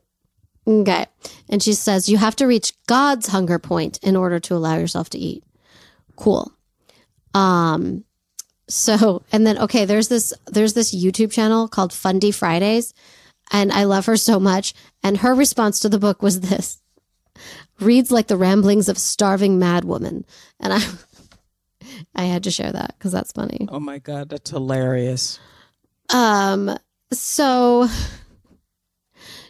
Okay. 0.64 1.06
And 1.48 1.60
she 1.60 1.72
says 1.72 2.08
you 2.08 2.18
have 2.18 2.36
to 2.36 2.46
reach 2.46 2.72
God's 2.86 3.26
hunger 3.26 3.58
point 3.58 3.98
in 4.00 4.14
order 4.14 4.38
to 4.38 4.54
allow 4.54 4.76
yourself 4.76 5.10
to 5.10 5.18
eat. 5.18 5.42
Cool. 6.14 6.52
Um 7.34 8.04
so 8.68 9.24
and 9.32 9.44
then 9.44 9.58
okay, 9.58 9.84
there's 9.84 10.06
this 10.06 10.32
there's 10.46 10.74
this 10.74 10.94
YouTube 10.94 11.32
channel 11.32 11.66
called 11.66 11.92
Fundy 11.92 12.30
Fridays 12.30 12.94
and 13.50 13.72
I 13.72 13.84
love 13.84 14.06
her 14.06 14.16
so 14.16 14.38
much 14.38 14.72
and 15.02 15.18
her 15.18 15.34
response 15.34 15.80
to 15.80 15.88
the 15.88 15.98
book 15.98 16.22
was 16.22 16.42
this. 16.42 16.80
Reads 17.80 18.12
like 18.12 18.28
the 18.28 18.36
ramblings 18.36 18.88
of 18.88 18.96
a 18.98 19.00
starving 19.00 19.58
madwoman. 19.58 20.22
And 20.60 20.72
I 20.72 20.80
I 22.14 22.22
had 22.22 22.44
to 22.44 22.52
share 22.52 22.70
that 22.70 22.94
cuz 23.00 23.10
that's 23.10 23.32
funny. 23.32 23.66
Oh 23.68 23.80
my 23.80 23.98
God, 23.98 24.28
that's 24.28 24.50
hilarious. 24.50 25.40
Um, 26.14 26.78
so 27.12 27.88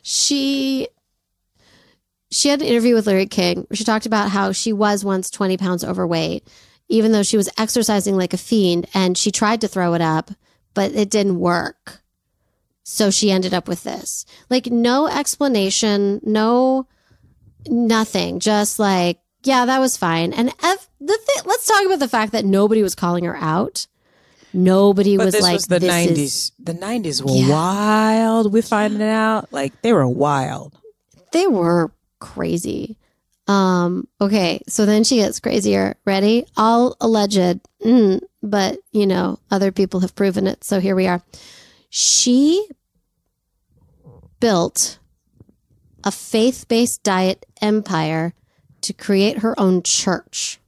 she 0.02 0.88
she 2.30 2.48
had 2.48 2.62
an 2.62 2.66
interview 2.66 2.94
with 2.94 3.06
Larry 3.06 3.26
King. 3.26 3.66
where 3.68 3.76
She 3.76 3.84
talked 3.84 4.06
about 4.06 4.30
how 4.30 4.50
she 4.52 4.72
was 4.72 5.04
once 5.04 5.28
20 5.30 5.58
pounds 5.58 5.84
overweight, 5.84 6.48
even 6.88 7.12
though 7.12 7.22
she 7.22 7.36
was 7.36 7.50
exercising 7.58 8.16
like 8.16 8.32
a 8.32 8.38
fiend 8.38 8.86
and 8.94 9.16
she 9.16 9.30
tried 9.30 9.60
to 9.60 9.68
throw 9.68 9.92
it 9.92 10.00
up, 10.00 10.30
but 10.72 10.92
it 10.92 11.10
didn't 11.10 11.38
work. 11.38 12.00
So 12.82 13.10
she 13.10 13.30
ended 13.30 13.52
up 13.52 13.68
with 13.68 13.84
this. 13.84 14.24
Like 14.48 14.66
no 14.66 15.06
explanation, 15.06 16.20
no 16.24 16.86
nothing, 17.68 18.40
just 18.40 18.78
like, 18.78 19.20
yeah, 19.42 19.66
that 19.66 19.80
was 19.80 19.98
fine. 19.98 20.32
And 20.32 20.48
Ev, 20.62 20.88
the 20.98 21.18
thi- 21.26 21.42
let's 21.44 21.66
talk 21.66 21.84
about 21.84 21.98
the 21.98 22.08
fact 22.08 22.32
that 22.32 22.46
nobody 22.46 22.82
was 22.82 22.94
calling 22.94 23.24
her 23.24 23.36
out. 23.36 23.86
Nobody 24.54 25.16
But 25.16 25.26
was 25.26 25.34
this 25.34 25.42
like, 25.42 25.52
was 25.54 25.66
the 25.66 25.78
this 25.80 25.88
is- 25.90 26.06
nineties. 26.06 26.52
The 26.60 26.74
nineties 26.74 27.22
were 27.22 27.32
Yeah. 27.32 27.48
wild. 27.50 28.52
We're 28.52 28.62
finding 28.62 29.02
out. 29.02 29.52
Like 29.52 29.80
they 29.82 29.92
were 29.92 30.08
wild. 30.08 30.78
they 31.32 31.46
were 31.48 31.90
crazy. 32.20 32.96
Um, 33.48 34.06
okay, 34.20 34.62
so 34.68 34.86
then 34.86 35.02
she 35.04 35.16
gets 35.16 35.40
crazier. 35.40 35.96
Ready? 36.06 36.46
All 36.56 36.96
alleged, 37.00 37.58
mm, 37.84 38.20
but 38.42 38.78
you 38.92 39.06
know, 39.06 39.38
other 39.50 39.72
people 39.72 40.00
have 40.00 40.14
proven 40.14 40.46
it. 40.46 40.62
So 40.62 40.78
here 40.80 40.94
we 40.94 41.06
are. 41.08 41.22
She 41.90 42.66
built 44.40 44.98
a 46.04 46.10
faith 46.12 46.66
based 46.68 47.02
diet 47.02 47.44
empire 47.60 48.32
to 48.82 48.92
create 48.92 49.38
her 49.38 49.58
own 49.58 49.82
church. 49.82 50.60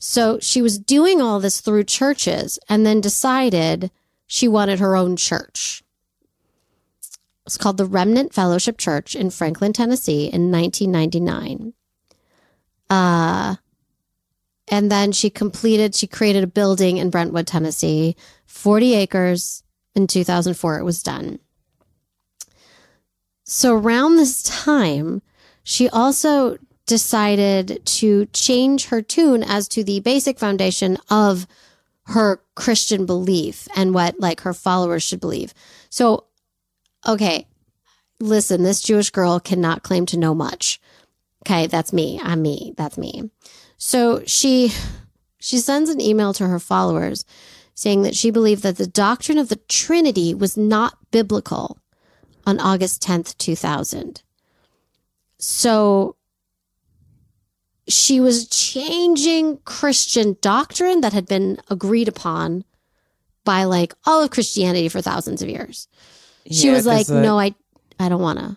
So 0.00 0.38
she 0.40 0.62
was 0.62 0.78
doing 0.78 1.20
all 1.20 1.38
this 1.40 1.60
through 1.60 1.84
churches 1.84 2.58
and 2.70 2.86
then 2.86 3.02
decided 3.02 3.90
she 4.26 4.48
wanted 4.48 4.80
her 4.80 4.96
own 4.96 5.14
church. 5.14 5.82
It's 7.44 7.58
called 7.58 7.76
the 7.76 7.84
Remnant 7.84 8.32
Fellowship 8.32 8.78
Church 8.78 9.14
in 9.14 9.28
Franklin, 9.30 9.74
Tennessee 9.74 10.24
in 10.24 10.50
1999. 10.50 11.74
Uh, 12.88 13.56
and 14.68 14.90
then 14.90 15.12
she 15.12 15.28
completed, 15.28 15.94
she 15.94 16.06
created 16.06 16.44
a 16.44 16.48
building 16.48 16.96
in 16.96 17.10
Brentwood, 17.10 17.46
Tennessee, 17.46 18.16
40 18.46 18.94
acres. 18.94 19.62
In 19.94 20.06
2004, 20.06 20.78
it 20.78 20.84
was 20.84 21.02
done. 21.02 21.40
So 23.44 23.74
around 23.74 24.16
this 24.16 24.42
time, 24.44 25.20
she 25.64 25.88
also 25.88 26.56
decided 26.90 27.80
to 27.86 28.26
change 28.32 28.86
her 28.86 29.00
tune 29.00 29.44
as 29.44 29.68
to 29.68 29.84
the 29.84 30.00
basic 30.00 30.40
foundation 30.40 30.98
of 31.08 31.46
her 32.06 32.42
Christian 32.56 33.06
belief 33.06 33.68
and 33.76 33.94
what 33.94 34.18
like 34.18 34.40
her 34.40 34.52
followers 34.52 35.04
should 35.04 35.20
believe. 35.20 35.54
So 35.88 36.24
okay, 37.06 37.46
listen, 38.18 38.64
this 38.64 38.80
Jewish 38.80 39.10
girl 39.10 39.38
cannot 39.38 39.84
claim 39.84 40.04
to 40.06 40.18
know 40.18 40.34
much. 40.34 40.80
Okay, 41.46 41.68
that's 41.68 41.92
me. 41.92 42.18
I'm 42.20 42.42
me. 42.42 42.74
That's 42.76 42.98
me. 42.98 43.30
So 43.78 44.24
she 44.26 44.72
she 45.38 45.58
sends 45.58 45.90
an 45.90 46.00
email 46.00 46.34
to 46.34 46.48
her 46.48 46.58
followers 46.58 47.24
saying 47.76 48.02
that 48.02 48.16
she 48.16 48.32
believed 48.32 48.64
that 48.64 48.78
the 48.78 48.86
doctrine 48.88 49.38
of 49.38 49.48
the 49.48 49.60
Trinity 49.68 50.34
was 50.34 50.56
not 50.56 50.98
biblical 51.12 51.78
on 52.44 52.58
August 52.58 53.00
10th, 53.00 53.38
2000. 53.38 54.22
so 55.38 56.16
she 57.90 58.20
was 58.20 58.48
changing 58.48 59.58
Christian 59.64 60.36
doctrine 60.40 61.00
that 61.02 61.12
had 61.12 61.26
been 61.26 61.58
agreed 61.68 62.08
upon 62.08 62.64
by 63.44 63.64
like 63.64 63.94
all 64.06 64.22
of 64.22 64.30
Christianity 64.30 64.88
for 64.88 65.00
thousands 65.00 65.42
of 65.42 65.48
years. 65.48 65.88
She 66.50 66.68
Yeah, 66.68 66.74
was 66.74 66.86
like, 66.86 67.08
uh, 67.08 67.20
"No, 67.20 67.38
I, 67.38 67.54
I 67.98 68.08
don't 68.08 68.22
want 68.22 68.38
to." 68.38 68.56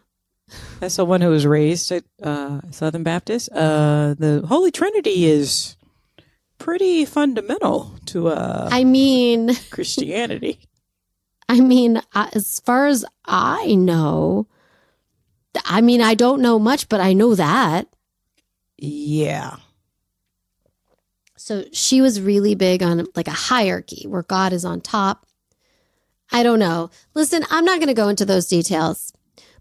As 0.81 0.93
someone 0.93 1.21
who 1.21 1.29
was 1.29 1.47
raised 1.47 1.91
at 1.91 2.03
uh, 2.21 2.61
Southern 2.71 3.03
Baptist, 3.03 3.49
uh, 3.51 4.13
the 4.13 4.43
Holy 4.47 4.71
Trinity 4.71 5.25
is 5.25 5.75
pretty 6.59 7.05
fundamental 7.05 7.95
to 8.05 8.27
uh, 8.29 8.69
I 8.71 8.83
mean, 8.83 9.51
Christianity. 9.69 10.59
I 11.49 11.59
mean, 11.59 12.01
uh, 12.13 12.29
as 12.33 12.59
far 12.59 12.87
as 12.87 13.05
I 13.25 13.75
know, 13.75 14.47
I 15.65 15.81
mean, 15.81 16.01
I 16.01 16.13
don't 16.13 16.41
know 16.41 16.59
much, 16.59 16.89
but 16.89 17.01
I 17.01 17.13
know 17.13 17.35
that. 17.35 17.87
Yeah. 18.85 19.55
So 21.37 21.63
she 21.71 22.01
was 22.01 22.19
really 22.19 22.53
big 22.53 22.83
on 22.83 23.05
like 23.15 23.29
a 23.29 23.31
hierarchy 23.31 24.05
where 24.07 24.23
God 24.23 24.51
is 24.51 24.65
on 24.65 24.81
top. 24.81 25.25
I 26.33 26.43
don't 26.43 26.59
know. 26.59 26.89
Listen, 27.13 27.45
I'm 27.49 27.63
not 27.63 27.79
going 27.79 27.87
to 27.87 27.93
go 27.93 28.09
into 28.09 28.25
those 28.25 28.47
details, 28.47 29.13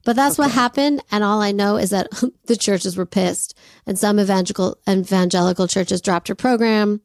but 0.04 0.16
that's 0.16 0.38
what 0.38 0.50
happened. 0.50 1.04
And 1.12 1.22
all 1.22 1.40
I 1.40 1.52
know 1.52 1.76
is 1.76 1.90
that 1.90 2.08
the 2.46 2.56
churches 2.56 2.96
were 2.96 3.06
pissed, 3.06 3.56
and 3.86 3.96
some 3.96 4.18
evangelical 4.18 4.78
evangelical 4.88 5.68
churches 5.68 6.00
dropped 6.00 6.26
her 6.26 6.34
program. 6.34 7.00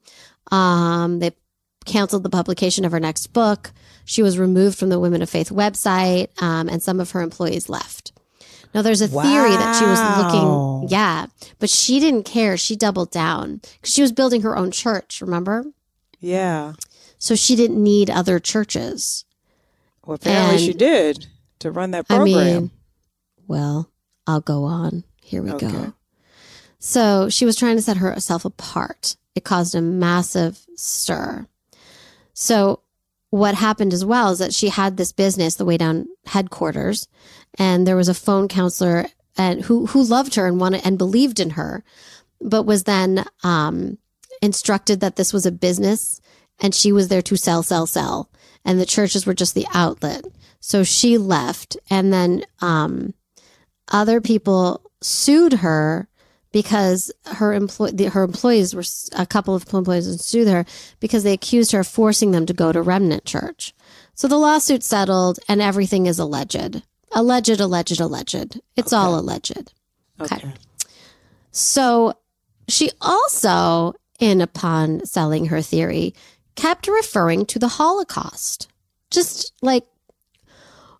Um, 0.50 1.20
they 1.20 1.36
canceled 1.84 2.24
the 2.24 2.30
publication 2.30 2.84
of 2.84 2.90
her 2.90 3.00
next 3.00 3.28
book. 3.28 3.70
She 4.04 4.24
was 4.24 4.40
removed 4.40 4.76
from 4.76 4.88
the 4.88 4.98
Women 4.98 5.22
of 5.22 5.30
Faith 5.30 5.50
website, 5.50 6.30
um, 6.42 6.68
and 6.68 6.82
some 6.82 6.98
of 6.98 7.12
her 7.12 7.20
employees 7.20 7.68
left. 7.68 8.12
Now, 8.74 8.82
there's 8.82 9.00
a 9.00 9.08
theory 9.08 9.56
that 9.56 9.74
she 9.74 9.86
was 9.86 9.98
looking, 10.04 10.88
yeah, 10.88 11.26
but 11.58 11.70
she 11.70 11.98
didn't 12.00 12.24
care. 12.24 12.56
She 12.56 12.76
doubled 12.76 13.10
down 13.10 13.56
because 13.80 13.92
she 13.94 14.02
was 14.02 14.12
building 14.12 14.42
her 14.42 14.56
own 14.56 14.70
church, 14.70 15.20
remember? 15.20 15.64
Yeah. 16.20 16.74
So 17.18 17.34
she 17.34 17.56
didn't 17.56 17.82
need 17.82 18.10
other 18.10 18.38
churches. 18.38 19.24
Well, 20.04 20.14
apparently 20.16 20.58
she 20.58 20.72
did 20.74 21.26
to 21.60 21.70
run 21.70 21.90
that 21.92 22.06
I 22.08 22.16
program. 22.16 22.24
mean, 22.24 22.70
well, 23.46 23.90
I'll 24.26 24.40
go 24.40 24.64
on. 24.64 25.04
Here 25.22 25.42
we 25.42 25.50
Okay. 25.52 25.66
go. 25.70 25.92
So 26.78 27.28
she 27.28 27.44
was 27.44 27.56
trying 27.56 27.76
to 27.76 27.82
set 27.82 27.96
herself 27.96 28.44
apart. 28.44 29.16
It 29.34 29.44
caused 29.44 29.74
a 29.74 29.80
massive 29.82 30.64
stir. 30.76 31.46
So 32.34 32.80
what 33.30 33.54
happened 33.56 33.92
as 33.92 34.04
well 34.04 34.30
is 34.30 34.38
that 34.38 34.54
she 34.54 34.68
had 34.68 34.96
this 34.96 35.12
business 35.12 35.56
the 35.56 35.64
weigh 35.64 35.76
down 35.76 36.06
headquarters, 36.26 37.08
and 37.56 37.86
there 37.86 37.96
was 37.96 38.08
a 38.08 38.14
phone 38.14 38.48
counselor 38.48 39.06
and 39.36 39.62
who 39.62 39.86
who 39.86 40.02
loved 40.02 40.34
her 40.34 40.46
and 40.46 40.60
wanted 40.60 40.84
and 40.84 40.98
believed 40.98 41.40
in 41.40 41.50
her, 41.50 41.84
but 42.40 42.64
was 42.64 42.84
then 42.84 43.24
um, 43.42 43.98
instructed 44.42 45.00
that 45.00 45.16
this 45.16 45.32
was 45.32 45.46
a 45.46 45.52
business 45.52 46.20
and 46.60 46.74
she 46.74 46.92
was 46.92 47.08
there 47.08 47.22
to 47.22 47.36
sell, 47.36 47.62
sell, 47.62 47.86
sell, 47.86 48.30
and 48.64 48.80
the 48.80 48.86
churches 48.86 49.26
were 49.26 49.34
just 49.34 49.54
the 49.54 49.66
outlet. 49.72 50.24
So 50.60 50.82
she 50.82 51.18
left, 51.18 51.76
and 51.88 52.12
then 52.12 52.42
um, 52.60 53.14
other 53.92 54.20
people 54.20 54.82
sued 55.00 55.54
her 55.54 56.08
because 56.50 57.12
her 57.26 57.52
employ 57.52 57.90
the, 57.90 58.06
her 58.06 58.24
employees 58.24 58.74
were 58.74 58.84
a 59.16 59.26
couple 59.26 59.54
of 59.54 59.72
employees 59.72 60.20
sued 60.20 60.48
her 60.48 60.64
because 60.98 61.22
they 61.22 61.32
accused 61.32 61.72
her 61.72 61.80
of 61.80 61.86
forcing 61.86 62.32
them 62.32 62.46
to 62.46 62.54
go 62.54 62.72
to 62.72 62.82
Remnant 62.82 63.24
Church. 63.24 63.74
So 64.14 64.26
the 64.26 64.38
lawsuit 64.38 64.82
settled, 64.82 65.38
and 65.48 65.62
everything 65.62 66.06
is 66.06 66.18
alleged, 66.18 66.82
alleged, 67.12 67.60
alleged, 67.60 68.00
alleged. 68.00 68.60
It's 68.76 68.92
all 68.92 69.18
alleged. 69.18 69.72
okay. 70.20 70.52
So 71.50 72.14
she 72.68 72.90
also, 73.00 73.94
in 74.20 74.40
upon 74.40 75.04
selling 75.04 75.46
her 75.46 75.62
theory, 75.62 76.14
kept 76.54 76.86
referring 76.88 77.46
to 77.46 77.58
the 77.58 77.68
Holocaust, 77.68 78.68
just 79.10 79.52
like 79.62 79.84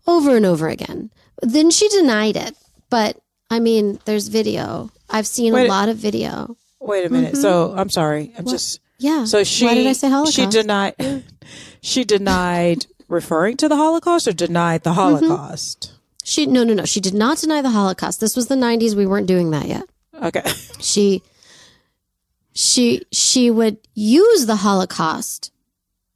over 0.06 0.36
and 0.36 0.46
over 0.46 0.68
again. 0.68 1.10
Then 1.42 1.70
she 1.70 1.88
denied 1.88 2.36
it, 2.36 2.56
but 2.90 3.18
I 3.50 3.60
mean, 3.60 4.00
there's 4.04 4.28
video. 4.28 4.90
I've 5.10 5.26
seen 5.26 5.52
Wait. 5.52 5.66
a 5.66 5.68
lot 5.68 5.88
of 5.88 5.96
video. 5.96 6.56
Wait 6.80 7.04
a 7.04 7.10
minute. 7.10 7.36
So 7.36 7.68
mm-hmm. 7.68 7.78
I'm 7.78 7.90
sorry. 7.90 8.32
I'm 8.36 8.44
What? 8.44 8.52
just 8.52 8.80
Yeah. 8.98 9.24
so 9.24 9.44
she 9.44 9.64
Why 9.66 9.74
did 9.74 9.86
I 9.86 9.92
say 9.92 10.08
Holocaust? 10.08 10.36
she 10.36 10.46
denied 10.46 10.94
she 11.80 12.04
denied 12.04 12.86
referring 13.08 13.56
to 13.58 13.68
the 13.68 13.76
Holocaust 13.76 14.28
or 14.28 14.32
denied 14.32 14.82
the 14.82 14.90
mm-hmm. 14.90 15.00
Holocaust. 15.00 15.92
She 16.28 16.44
no 16.44 16.62
no 16.62 16.74
no. 16.74 16.84
She 16.84 17.00
did 17.00 17.14
not 17.14 17.38
deny 17.38 17.62
the 17.62 17.70
Holocaust. 17.70 18.20
This 18.20 18.36
was 18.36 18.48
the 18.48 18.54
90s. 18.54 18.94
We 18.94 19.06
weren't 19.06 19.26
doing 19.26 19.50
that 19.52 19.66
yet. 19.66 19.84
Okay. 20.14 20.42
she 20.80 21.22
she 22.52 23.02
she 23.12 23.50
would 23.50 23.78
use 23.94 24.46
the 24.46 24.56
holocaust 24.56 25.52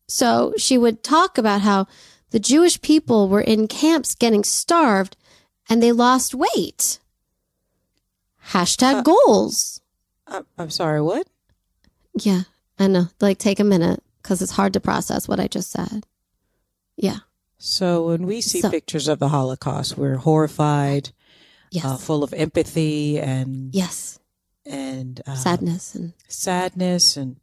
so 0.09 0.53
she 0.59 0.77
would 0.77 1.05
talk 1.05 1.39
about 1.39 1.61
how 1.61 1.87
the 2.31 2.41
jewish 2.41 2.81
people 2.81 3.29
were 3.29 3.41
in 3.41 3.69
camps 3.69 4.17
getting 4.17 4.43
starved 4.43 5.17
and 5.69 5.81
they 5.81 5.93
lost 5.93 6.35
weight 6.35 6.99
hashtag 8.49 8.95
Uh, 8.95 9.03
goals 9.03 9.81
I'm, 10.27 10.45
I'm 10.59 10.71
sorry. 10.71 11.01
What? 11.01 11.29
yeah 12.19 12.43
i 12.79 12.89
know 12.89 13.07
like 13.21 13.39
take 13.39 13.61
a 13.61 13.65
minute 13.65 14.03
because 14.21 14.43
it's 14.43 14.53
hard 14.53 14.73
to 14.73 14.81
process 14.81 15.29
what 15.29 15.39
i 15.39 15.47
just 15.47 15.71
said 15.71 16.05
yeah 16.97 17.19
So 17.65 18.09
when 18.09 18.27
we 18.27 18.41
see 18.41 18.61
So- 18.61 18.71
pictures 18.71 19.07
of 19.07 19.21
the 19.21 19.29
Holocaust, 19.29 19.97
we're 19.97 20.17
horrified, 20.17 21.11
yes 21.71 21.85
uh, 21.85 21.97
full 21.97 22.25
of 22.25 22.35
empathy 22.35 23.21
and 23.21 23.73
yes 23.75 24.19
and 24.67 25.21
uh, 25.27 25.37
sadness 25.37 25.95
and 25.95 26.13
sadness 26.29 27.17
and 27.17 27.37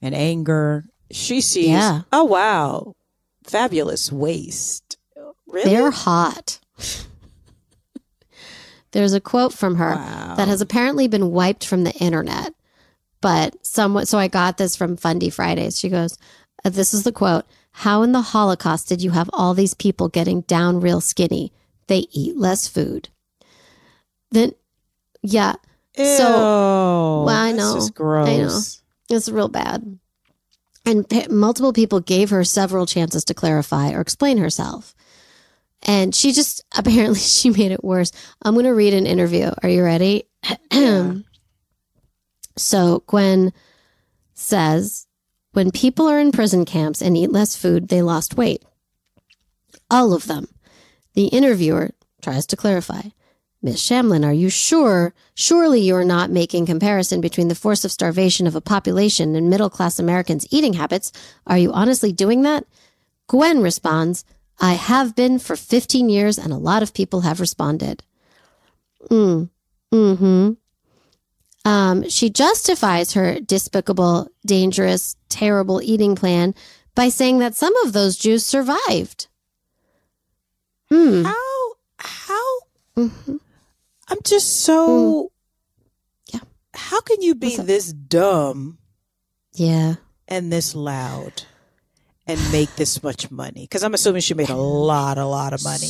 and 0.00 0.14
anger. 0.14 0.84
She 1.12 1.40
sees, 1.40 1.68
Yeah. 1.68 2.02
oh 2.12 2.24
wow, 2.24 2.96
fabulous 3.44 4.10
waste. 4.10 4.98
Really? 5.46 5.70
they're 5.70 5.90
hot 5.90 6.58
there's 8.92 9.12
a 9.12 9.20
quote 9.20 9.52
from 9.52 9.76
her 9.76 9.94
wow. 9.94 10.34
that 10.36 10.48
has 10.48 10.60
apparently 10.60 11.08
been 11.08 11.30
wiped 11.30 11.64
from 11.64 11.84
the 11.84 11.92
internet. 11.94 12.54
But 13.20 13.64
somewhat, 13.64 14.08
so 14.08 14.18
I 14.18 14.28
got 14.28 14.58
this 14.58 14.76
from 14.76 14.96
Fundy 14.96 15.30
Fridays. 15.30 15.78
She 15.78 15.88
goes, 15.88 16.18
uh, 16.64 16.70
This 16.70 16.92
is 16.92 17.04
the 17.04 17.12
quote 17.12 17.44
How 17.72 18.02
in 18.02 18.12
the 18.12 18.20
Holocaust 18.22 18.88
did 18.88 19.02
you 19.02 19.10
have 19.10 19.30
all 19.32 19.54
these 19.54 19.74
people 19.74 20.08
getting 20.08 20.42
down 20.42 20.80
real 20.80 21.00
skinny? 21.00 21.52
They 21.88 22.06
eat 22.12 22.36
less 22.36 22.68
food. 22.68 23.08
Then, 24.30 24.52
yeah, 25.22 25.54
Ew, 25.98 26.04
well, 26.04 27.28
I 27.28 27.52
know. 27.52 27.74
just 27.74 27.94
gross. 27.94 28.28
I 28.28 28.36
know. 28.38 28.60
it's 29.16 29.28
real 29.28 29.48
bad. 29.48 29.98
And 30.84 31.08
p- 31.08 31.28
multiple 31.28 31.72
people 31.72 32.00
gave 32.00 32.30
her 32.30 32.44
several 32.44 32.86
chances 32.86 33.24
to 33.26 33.34
clarify 33.34 33.92
or 33.92 34.00
explain 34.00 34.38
herself. 34.38 34.94
And 35.82 36.14
she 36.14 36.32
just 36.32 36.64
apparently 36.76 37.18
she 37.20 37.50
made 37.50 37.72
it 37.72 37.84
worse. 37.84 38.10
I'm 38.42 38.54
going 38.54 38.64
to 38.66 38.74
read 38.74 38.94
an 38.94 39.06
interview. 39.06 39.50
Are 39.62 39.68
you 39.68 39.82
ready? 39.82 40.24
Yeah. 40.72 41.14
so 42.56 43.02
Gwen 43.06 43.52
says, 44.34 45.06
when 45.52 45.70
people 45.70 46.08
are 46.08 46.18
in 46.18 46.32
prison 46.32 46.64
camps 46.64 47.00
and 47.00 47.16
eat 47.16 47.32
less 47.32 47.56
food, 47.56 47.88
they 47.88 48.02
lost 48.02 48.36
weight. 48.36 48.64
All 49.90 50.12
of 50.14 50.26
them. 50.26 50.48
The 51.14 51.26
interviewer 51.26 51.90
tries 52.22 52.46
to 52.46 52.56
clarify. 52.56 53.02
Miss 53.64 53.80
Shamblin, 53.80 54.24
are 54.24 54.32
you 54.32 54.48
sure? 54.48 55.14
Surely 55.34 55.80
you 55.80 55.94
are 55.94 56.04
not 56.04 56.30
making 56.30 56.66
comparison 56.66 57.20
between 57.20 57.46
the 57.48 57.54
force 57.54 57.84
of 57.84 57.92
starvation 57.92 58.46
of 58.46 58.56
a 58.56 58.60
population 58.60 59.36
and 59.36 59.48
middle 59.48 59.70
class 59.70 59.98
Americans' 59.98 60.48
eating 60.50 60.72
habits. 60.72 61.12
Are 61.46 61.58
you 61.58 61.72
honestly 61.72 62.12
doing 62.12 62.42
that? 62.42 62.64
Gwen 63.28 63.62
responds, 63.62 64.24
I 64.60 64.72
have 64.72 65.14
been 65.14 65.38
for 65.38 65.54
15 65.54 66.08
years 66.08 66.38
and 66.38 66.52
a 66.52 66.56
lot 66.56 66.82
of 66.82 66.94
people 66.94 67.20
have 67.20 67.40
responded. 67.40 68.02
Mm. 69.10 69.50
Hmm. 69.92 70.52
Um, 71.64 72.08
she 72.08 72.28
justifies 72.30 73.12
her 73.12 73.38
despicable, 73.40 74.28
dangerous, 74.44 75.16
terrible 75.28 75.80
eating 75.82 76.16
plan 76.16 76.54
by 76.94 77.08
saying 77.08 77.38
that 77.38 77.54
some 77.54 77.74
of 77.84 77.92
those 77.92 78.16
Jews 78.16 78.44
survived. 78.44 79.28
Hmm. 80.90 81.24
How? 81.24 81.72
How? 81.98 82.58
Mhm. 82.96 83.38
I'm 84.08 84.18
just 84.24 84.60
so. 84.60 85.24
Mm. 85.24 85.28
Yeah. 86.34 86.40
How 86.74 87.00
can 87.00 87.22
you 87.22 87.34
be 87.34 87.56
this 87.56 87.92
dumb 87.92 88.78
Yeah. 89.54 89.94
and 90.28 90.52
this 90.52 90.74
loud 90.74 91.44
and 92.26 92.38
make 92.52 92.74
this 92.76 93.02
much 93.02 93.30
money? 93.30 93.62
Because 93.62 93.82
I'm 93.82 93.94
assuming 93.94 94.20
she 94.20 94.34
made 94.34 94.50
a 94.50 94.56
lot, 94.56 95.16
a 95.16 95.24
lot 95.24 95.52
of 95.54 95.62
money. 95.64 95.88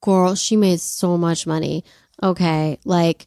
Girl, 0.00 0.34
she 0.34 0.56
made 0.56 0.80
so 0.80 1.18
much 1.18 1.46
money. 1.46 1.84
Okay. 2.22 2.78
Like, 2.84 3.26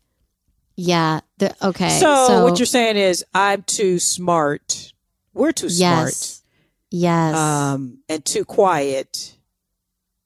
yeah. 0.80 1.20
The, 1.38 1.54
okay. 1.68 1.90
So, 2.00 2.44
what 2.44 2.58
you're 2.60 2.66
saying 2.66 2.98
is, 2.98 3.24
I'm 3.34 3.64
too 3.64 4.00
smart. 4.00 4.94
We're 5.34 5.52
too 5.52 5.70
smart. 5.70 6.08
yes. 6.10 6.42
Yes. 6.92 7.36
um, 7.38 8.00
and 8.10 8.26
too 8.26 8.46
quiet, 8.46 9.36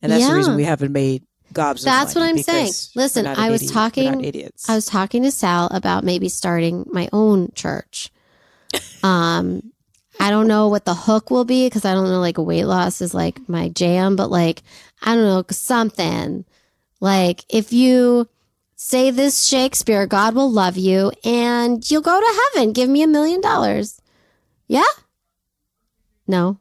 and 0.01 0.11
that's 0.11 0.25
the 0.27 0.33
reason 0.35 0.55
we 0.55 0.63
haven't 0.63 0.93
made 0.93 1.23
gobs. 1.51 1.83
That's 1.83 2.15
what 2.15 2.23
I'm 2.23 2.37
saying. 2.37 2.71
Listen, 2.95 3.27
I 3.27 3.49
was 3.49 3.63
idiot- 3.63 3.73
talking- 3.73 4.23
idiots. 4.23 4.69
I 4.69 4.75
was 4.75 4.85
talking 4.85 5.23
to 5.23 5.31
Sal 5.31 5.67
about 5.71 6.03
maybe 6.03 6.29
starting 6.29 6.85
my 6.91 7.09
own 7.11 7.51
church. 7.55 8.11
Um, 9.03 9.73
I 10.19 10.29
don't 10.29 10.47
know 10.47 10.69
what 10.69 10.85
the 10.85 10.93
hook 10.93 11.29
will 11.29 11.43
be 11.43 11.65
because 11.67 11.83
I 11.83 11.93
don't 11.93 12.05
know, 12.05 12.21
like, 12.21 12.37
weight 12.37 12.63
loss 12.63 13.01
is 13.01 13.13
like 13.13 13.47
my 13.49 13.67
jam, 13.67 14.15
but 14.15 14.31
like, 14.31 14.63
I 15.01 15.13
don't 15.13 15.25
know, 15.25 15.43
something. 15.51 16.45
Like, 17.01 17.43
if 17.49 17.73
you 17.73 18.29
say 18.83 19.11
this 19.11 19.45
Shakespeare, 19.45 20.05
God 20.05 20.35
will 20.35 20.51
love 20.51 20.77
you 20.77 21.11
and 21.23 21.89
you'll 21.89 22.01
go 22.01 22.19
to 22.19 22.41
heaven. 22.53 22.73
Give 22.73 22.89
me 22.89 23.01
a 23.01 23.07
million 23.07 23.41
dollars. 23.41 24.01
Yeah? 24.67 24.83
No? 26.27 26.59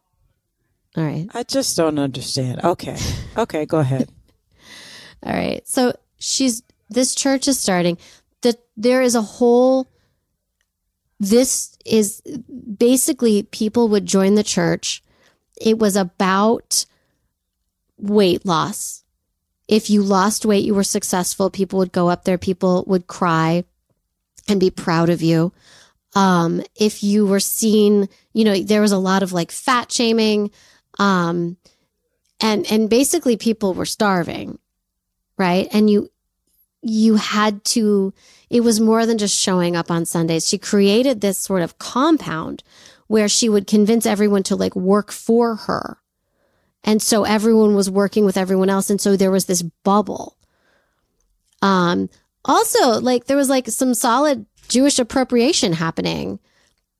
All 0.96 1.04
right. 1.04 1.26
I 1.34 1.42
just 1.42 1.76
don't 1.76 1.98
understand. 1.98 2.62
Okay, 2.62 2.96
okay, 3.36 3.66
go 3.66 3.78
ahead. 3.78 4.08
All 5.22 5.32
right. 5.32 5.66
So 5.66 5.94
she's 6.18 6.62
this 6.88 7.14
church 7.14 7.48
is 7.48 7.58
starting. 7.58 7.98
That 8.42 8.56
there 8.76 9.02
is 9.02 9.14
a 9.14 9.22
whole 9.22 9.88
this 11.18 11.76
is 11.86 12.20
basically 12.76 13.44
people 13.44 13.88
would 13.88 14.06
join 14.06 14.34
the 14.34 14.42
church. 14.42 15.02
It 15.60 15.78
was 15.78 15.96
about 15.96 16.84
weight 17.96 18.44
loss. 18.44 19.01
If 19.72 19.88
you 19.88 20.02
lost 20.02 20.44
weight, 20.44 20.64
you 20.64 20.74
were 20.74 20.84
successful. 20.84 21.48
People 21.48 21.78
would 21.78 21.92
go 21.92 22.10
up 22.10 22.24
there, 22.24 22.38
people 22.38 22.84
would 22.86 23.06
cry 23.06 23.64
and 24.46 24.60
be 24.60 24.70
proud 24.70 25.08
of 25.08 25.22
you. 25.22 25.52
Um, 26.14 26.62
if 26.78 27.02
you 27.02 27.24
were 27.24 27.40
seen, 27.40 28.08
you 28.34 28.44
know, 28.44 28.62
there 28.62 28.82
was 28.82 28.92
a 28.92 28.98
lot 28.98 29.22
of 29.22 29.32
like 29.32 29.50
fat 29.50 29.90
shaming. 29.90 30.50
Um, 30.98 31.56
and 32.42 32.70
and 32.70 32.90
basically 32.90 33.36
people 33.36 33.72
were 33.72 33.86
starving 33.86 34.58
right 35.38 35.68
and 35.72 35.88
you 35.88 36.10
you 36.82 37.14
had 37.14 37.64
to 37.64 38.12
it 38.50 38.60
was 38.60 38.80
more 38.80 39.06
than 39.06 39.16
just 39.16 39.38
showing 39.38 39.76
up 39.76 39.90
on 39.90 40.04
sundays 40.04 40.46
she 40.46 40.58
created 40.58 41.20
this 41.20 41.38
sort 41.38 41.62
of 41.62 41.78
compound 41.78 42.62
where 43.06 43.28
she 43.28 43.48
would 43.48 43.66
convince 43.66 44.04
everyone 44.04 44.42
to 44.42 44.56
like 44.56 44.74
work 44.74 45.12
for 45.12 45.54
her 45.54 45.98
and 46.84 47.00
so 47.02 47.24
everyone 47.24 47.74
was 47.74 47.88
working 47.90 48.24
with 48.24 48.36
everyone 48.36 48.68
else 48.70 48.90
and 48.90 49.00
so 49.00 49.16
there 49.16 49.30
was 49.30 49.46
this 49.46 49.62
bubble 49.84 50.36
um 51.62 52.08
also 52.44 53.00
like 53.00 53.26
there 53.26 53.36
was 53.36 53.48
like 53.48 53.68
some 53.68 53.94
solid 53.94 54.46
jewish 54.68 54.98
appropriation 54.98 55.72
happening 55.72 56.38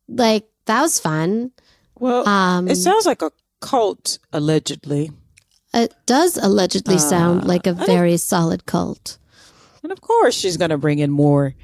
like 0.08 0.46
that 0.66 0.82
was 0.82 0.98
fun 1.00 1.50
Well, 1.98 2.26
um 2.28 2.68
it 2.68 2.76
sounds 2.76 3.06
like 3.06 3.22
a 3.22 3.30
cult, 3.60 4.18
allegedly, 4.32 5.10
it 5.72 5.94
does 6.06 6.36
allegedly 6.36 6.98
sound 6.98 7.42
Uh, 7.44 7.46
like 7.46 7.66
a 7.66 7.72
very 7.72 8.16
solid 8.16 8.66
cult 8.66 9.18
and 9.82 9.90
of 9.92 10.00
course 10.00 10.34
she's 10.34 10.56
going 10.56 10.70
to 10.70 10.78
bring 10.78 10.98
in 11.00 11.10
more 11.10 11.54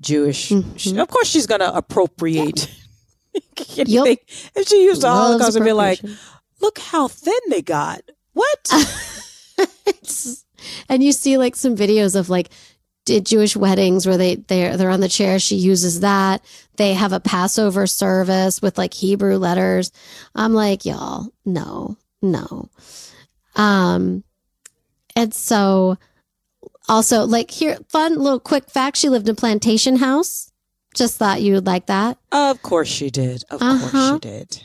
Jewish. 0.00 0.48
Mhm. 0.48 0.64
she- 0.78 0.96
of 0.98 1.08
course, 1.08 1.28
she's 1.28 1.46
going 1.46 1.60
to 1.60 1.76
appropriate. 1.76 2.72
Yup. 3.76 4.08
If 4.56 4.66
she 4.66 4.82
used 4.84 5.02
the 5.02 5.08
Loves 5.08 5.20
Holocaust 5.44 5.56
and 5.56 5.64
be 5.66 5.72
like. 5.74 6.00
"Look 6.60 6.78
how 6.78 7.08
thin 7.08 7.34
they 7.48 7.62
got." 7.62 8.02
What? 8.32 8.70
And 10.88 11.02
you 11.02 11.12
see 11.12 11.38
like 11.38 11.56
some 11.56 11.76
videos 11.76 12.14
of 12.16 12.28
like 12.28 12.50
did 13.06 13.24
Jewish 13.24 13.56
weddings 13.56 14.06
where 14.06 14.18
they 14.18 14.34
they're 14.36 14.76
they're 14.76 14.90
on 14.90 15.00
the 15.00 15.08
chair. 15.08 15.38
She 15.38 15.56
uses 15.56 16.00
that. 16.00 16.44
They 16.76 16.92
have 16.94 17.12
a 17.12 17.20
Passover 17.20 17.86
service 17.86 18.60
with 18.60 18.76
like 18.76 18.92
Hebrew 18.92 19.36
letters. 19.36 19.90
I'm 20.34 20.52
like, 20.52 20.84
y'all, 20.84 21.28
no, 21.46 21.96
no. 22.20 22.68
Um, 23.56 24.22
and 25.16 25.32
so 25.32 25.96
also 26.88 27.24
like 27.24 27.50
here, 27.50 27.78
fun 27.88 28.18
little 28.18 28.40
quick 28.40 28.68
fact. 28.68 28.96
She 28.98 29.08
lived 29.08 29.28
in 29.28 29.32
a 29.32 29.36
plantation 29.36 29.96
house. 29.96 30.52
Just 30.94 31.16
thought 31.16 31.40
you 31.40 31.54
would 31.54 31.66
like 31.66 31.86
that. 31.86 32.18
of 32.32 32.60
course 32.62 32.88
she 32.88 33.10
did. 33.10 33.44
Of 33.50 33.60
course 33.60 33.82
Uh-huh. 33.94 34.14
she 34.14 34.18
did. 34.20 34.62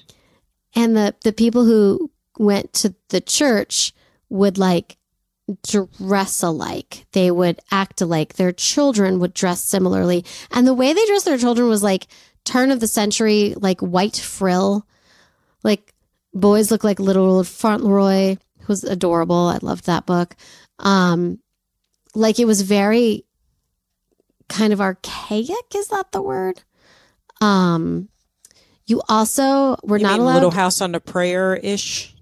And 0.75 0.95
the 0.95 1.15
the 1.23 1.33
people 1.33 1.65
who 1.65 2.11
went 2.37 2.73
to 2.73 2.93
the 3.09 3.21
church 3.21 3.93
would 4.29 4.57
like 4.57 4.97
dress 5.65 6.41
alike. 6.41 7.05
They 7.11 7.31
would 7.31 7.59
act 7.71 8.01
alike. 8.01 8.33
Their 8.33 8.51
children 8.51 9.19
would 9.19 9.33
dress 9.33 9.63
similarly. 9.63 10.25
And 10.51 10.65
the 10.65 10.73
way 10.73 10.93
they 10.93 11.05
dressed 11.05 11.25
their 11.25 11.37
children 11.37 11.67
was 11.67 11.83
like 11.83 12.07
turn 12.43 12.71
of 12.71 12.79
the 12.79 12.87
century, 12.87 13.53
like 13.57 13.79
white 13.79 14.17
frill. 14.17 14.87
Like 15.63 15.93
boys 16.33 16.71
look 16.71 16.83
like 16.83 16.99
little 16.99 17.43
Fauntleroy, 17.43 18.35
who 18.59 18.67
was 18.67 18.83
adorable. 18.83 19.47
I 19.47 19.59
loved 19.61 19.85
that 19.85 20.05
book. 20.05 20.35
Um, 20.79 21.39
like 22.13 22.39
it 22.39 22.45
was 22.45 22.61
very 22.61 23.25
kind 24.49 24.73
of 24.73 24.81
archaic. 24.81 25.75
Is 25.75 25.87
that 25.89 26.11
the 26.11 26.21
word? 26.21 26.61
Um, 27.41 28.09
you 28.85 29.01
also 29.09 29.77
were 29.83 29.97
You 29.97 30.03
not 30.03 30.19
allowed 30.19 30.33
Little 30.35 30.51
House 30.51 30.81
on 30.81 30.91
the 30.91 30.99
Prairie 30.99 31.59
ish. 31.63 32.13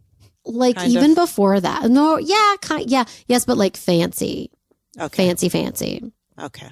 like 0.46 0.84
even 0.86 1.12
of? 1.12 1.16
before 1.18 1.60
that. 1.60 1.90
No, 1.90 2.18
yeah, 2.18 2.56
kind, 2.62 2.90
yeah, 2.90 3.06
yes, 3.28 3.46
but 3.46 3.58
like 3.58 3.78
fancy, 3.78 4.52
Okay. 5.00 5.26
fancy, 5.28 5.50
fancy. 5.50 6.12
Okay. 6.40 6.70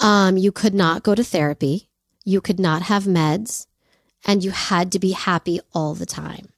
Um, 0.00 0.36
you 0.36 0.50
could 0.52 0.74
not 0.74 1.02
go 1.02 1.14
to 1.14 1.24
therapy. 1.24 1.88
You 2.24 2.40
could 2.40 2.58
not 2.60 2.82
have 2.82 3.04
meds, 3.04 3.66
and 4.26 4.42
you 4.44 4.50
had 4.50 4.92
to 4.92 4.98
be 4.98 5.12
happy 5.12 5.60
all 5.74 5.94
the 5.94 6.06
time. 6.06 6.48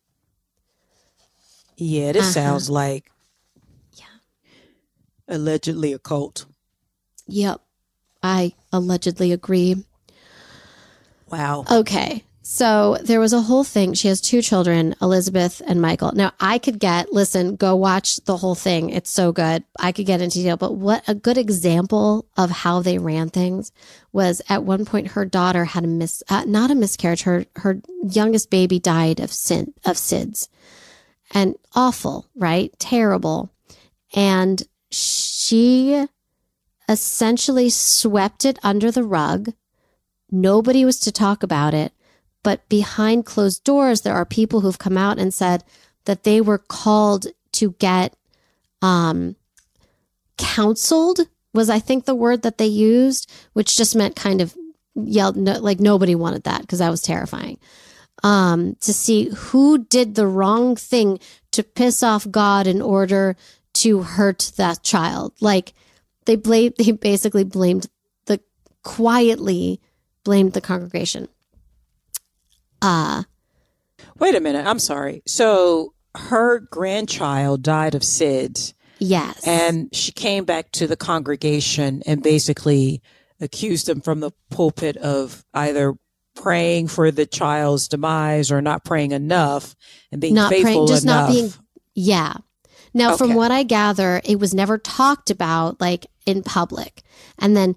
Yeah, 1.76 2.12
this 2.12 2.22
Uh-huh. 2.24 2.32
sounds 2.32 2.70
like 2.70 3.10
Yeah. 3.94 4.04
allegedly 5.28 5.92
a 5.92 5.98
cult. 5.98 6.46
Yep, 7.26 7.60
I 8.22 8.54
allegedly 8.72 9.32
agree. 9.32 9.84
Wow. 11.30 11.64
Okay. 11.70 12.24
So 12.52 12.98
there 13.02 13.18
was 13.18 13.32
a 13.32 13.40
whole 13.40 13.64
thing. 13.64 13.94
She 13.94 14.08
has 14.08 14.20
two 14.20 14.42
children, 14.42 14.94
Elizabeth 15.00 15.62
and 15.66 15.80
Michael. 15.80 16.12
Now 16.12 16.32
I 16.38 16.58
could 16.58 16.78
get, 16.78 17.10
listen, 17.10 17.56
go 17.56 17.74
watch 17.74 18.16
the 18.26 18.36
whole 18.36 18.54
thing. 18.54 18.90
It's 18.90 19.08
so 19.08 19.32
good. 19.32 19.64
I 19.78 19.90
could 19.90 20.04
get 20.04 20.20
into 20.20 20.36
detail, 20.36 20.58
but 20.58 20.74
what 20.74 21.02
a 21.08 21.14
good 21.14 21.38
example 21.38 22.26
of 22.36 22.50
how 22.50 22.82
they 22.82 22.98
ran 22.98 23.30
things 23.30 23.72
was 24.12 24.42
at 24.50 24.64
one 24.64 24.84
point 24.84 25.12
her 25.12 25.24
daughter 25.24 25.64
had 25.64 25.84
a 25.84 25.86
mis, 25.86 26.22
uh, 26.28 26.44
not 26.44 26.70
a 26.70 26.74
miscarriage. 26.74 27.22
Her, 27.22 27.46
her 27.56 27.80
youngest 28.02 28.50
baby 28.50 28.78
died 28.78 29.18
of 29.18 29.32
sin, 29.32 29.72
of 29.86 29.96
SIDS 29.96 30.50
and 31.30 31.56
awful, 31.74 32.28
right? 32.34 32.78
Terrible. 32.78 33.50
And 34.14 34.62
she 34.90 36.06
essentially 36.86 37.70
swept 37.70 38.44
it 38.44 38.58
under 38.62 38.90
the 38.90 39.04
rug. 39.04 39.54
Nobody 40.30 40.84
was 40.84 41.00
to 41.00 41.10
talk 41.10 41.42
about 41.42 41.72
it. 41.72 41.94
But 42.42 42.68
behind 42.68 43.26
closed 43.26 43.64
doors, 43.64 44.00
there 44.00 44.14
are 44.14 44.24
people 44.24 44.60
who've 44.60 44.78
come 44.78 44.98
out 44.98 45.18
and 45.18 45.32
said 45.32 45.64
that 46.04 46.24
they 46.24 46.40
were 46.40 46.58
called 46.58 47.26
to 47.52 47.72
get 47.78 48.16
um, 48.80 49.36
counseled, 50.36 51.20
was 51.54 51.70
I 51.70 51.78
think 51.78 52.04
the 52.04 52.14
word 52.14 52.42
that 52.42 52.58
they 52.58 52.66
used, 52.66 53.30
which 53.52 53.76
just 53.76 53.94
meant 53.94 54.16
kind 54.16 54.40
of 54.40 54.56
yelled, 54.94 55.36
no, 55.36 55.58
like 55.58 55.80
nobody 55.80 56.14
wanted 56.14 56.44
that 56.44 56.62
because 56.62 56.80
that 56.80 56.90
was 56.90 57.02
terrifying. 57.02 57.58
Um, 58.24 58.76
to 58.80 58.92
see 58.92 59.30
who 59.30 59.84
did 59.84 60.14
the 60.14 60.26
wrong 60.26 60.76
thing 60.76 61.18
to 61.52 61.62
piss 61.62 62.02
off 62.02 62.30
God 62.30 62.66
in 62.66 62.80
order 62.80 63.36
to 63.74 64.02
hurt 64.02 64.52
that 64.56 64.82
child. 64.82 65.32
Like 65.40 65.74
they 66.26 66.36
blame, 66.36 66.72
they 66.78 66.92
basically 66.92 67.44
blamed 67.44 67.86
the 68.26 68.40
quietly 68.82 69.80
blamed 70.24 70.52
the 70.52 70.60
congregation. 70.60 71.28
Uh, 72.82 73.22
Wait 74.18 74.34
a 74.34 74.40
minute. 74.40 74.66
I'm 74.66 74.78
sorry. 74.78 75.22
So 75.26 75.94
her 76.14 76.58
grandchild 76.60 77.62
died 77.62 77.94
of 77.94 78.02
SIDS 78.02 78.74
yes. 78.98 79.46
and 79.46 79.88
she 79.94 80.12
came 80.12 80.44
back 80.44 80.70
to 80.72 80.86
the 80.86 80.96
congregation 80.96 82.02
and 82.06 82.22
basically 82.22 83.00
accused 83.40 83.86
them 83.86 84.00
from 84.00 84.20
the 84.20 84.30
pulpit 84.50 84.96
of 84.98 85.44
either 85.54 85.94
praying 86.34 86.88
for 86.88 87.10
the 87.10 87.26
child's 87.26 87.88
demise 87.88 88.50
or 88.52 88.60
not 88.60 88.84
praying 88.84 89.12
enough 89.12 89.74
and 90.10 90.20
being 90.20 90.34
Not 90.34 90.48
praying- 90.50 90.64
faithful 90.64 90.86
just 90.86 91.04
not 91.04 91.30
being- 91.30 91.52
yeah. 91.94 92.34
Now, 92.94 93.16
from 93.16 93.32
what 93.34 93.50
I 93.50 93.62
gather, 93.62 94.20
it 94.22 94.38
was 94.38 94.52
never 94.52 94.76
talked 94.76 95.30
about 95.30 95.80
like 95.80 96.06
in 96.26 96.42
public. 96.42 97.02
And 97.38 97.56
then 97.56 97.74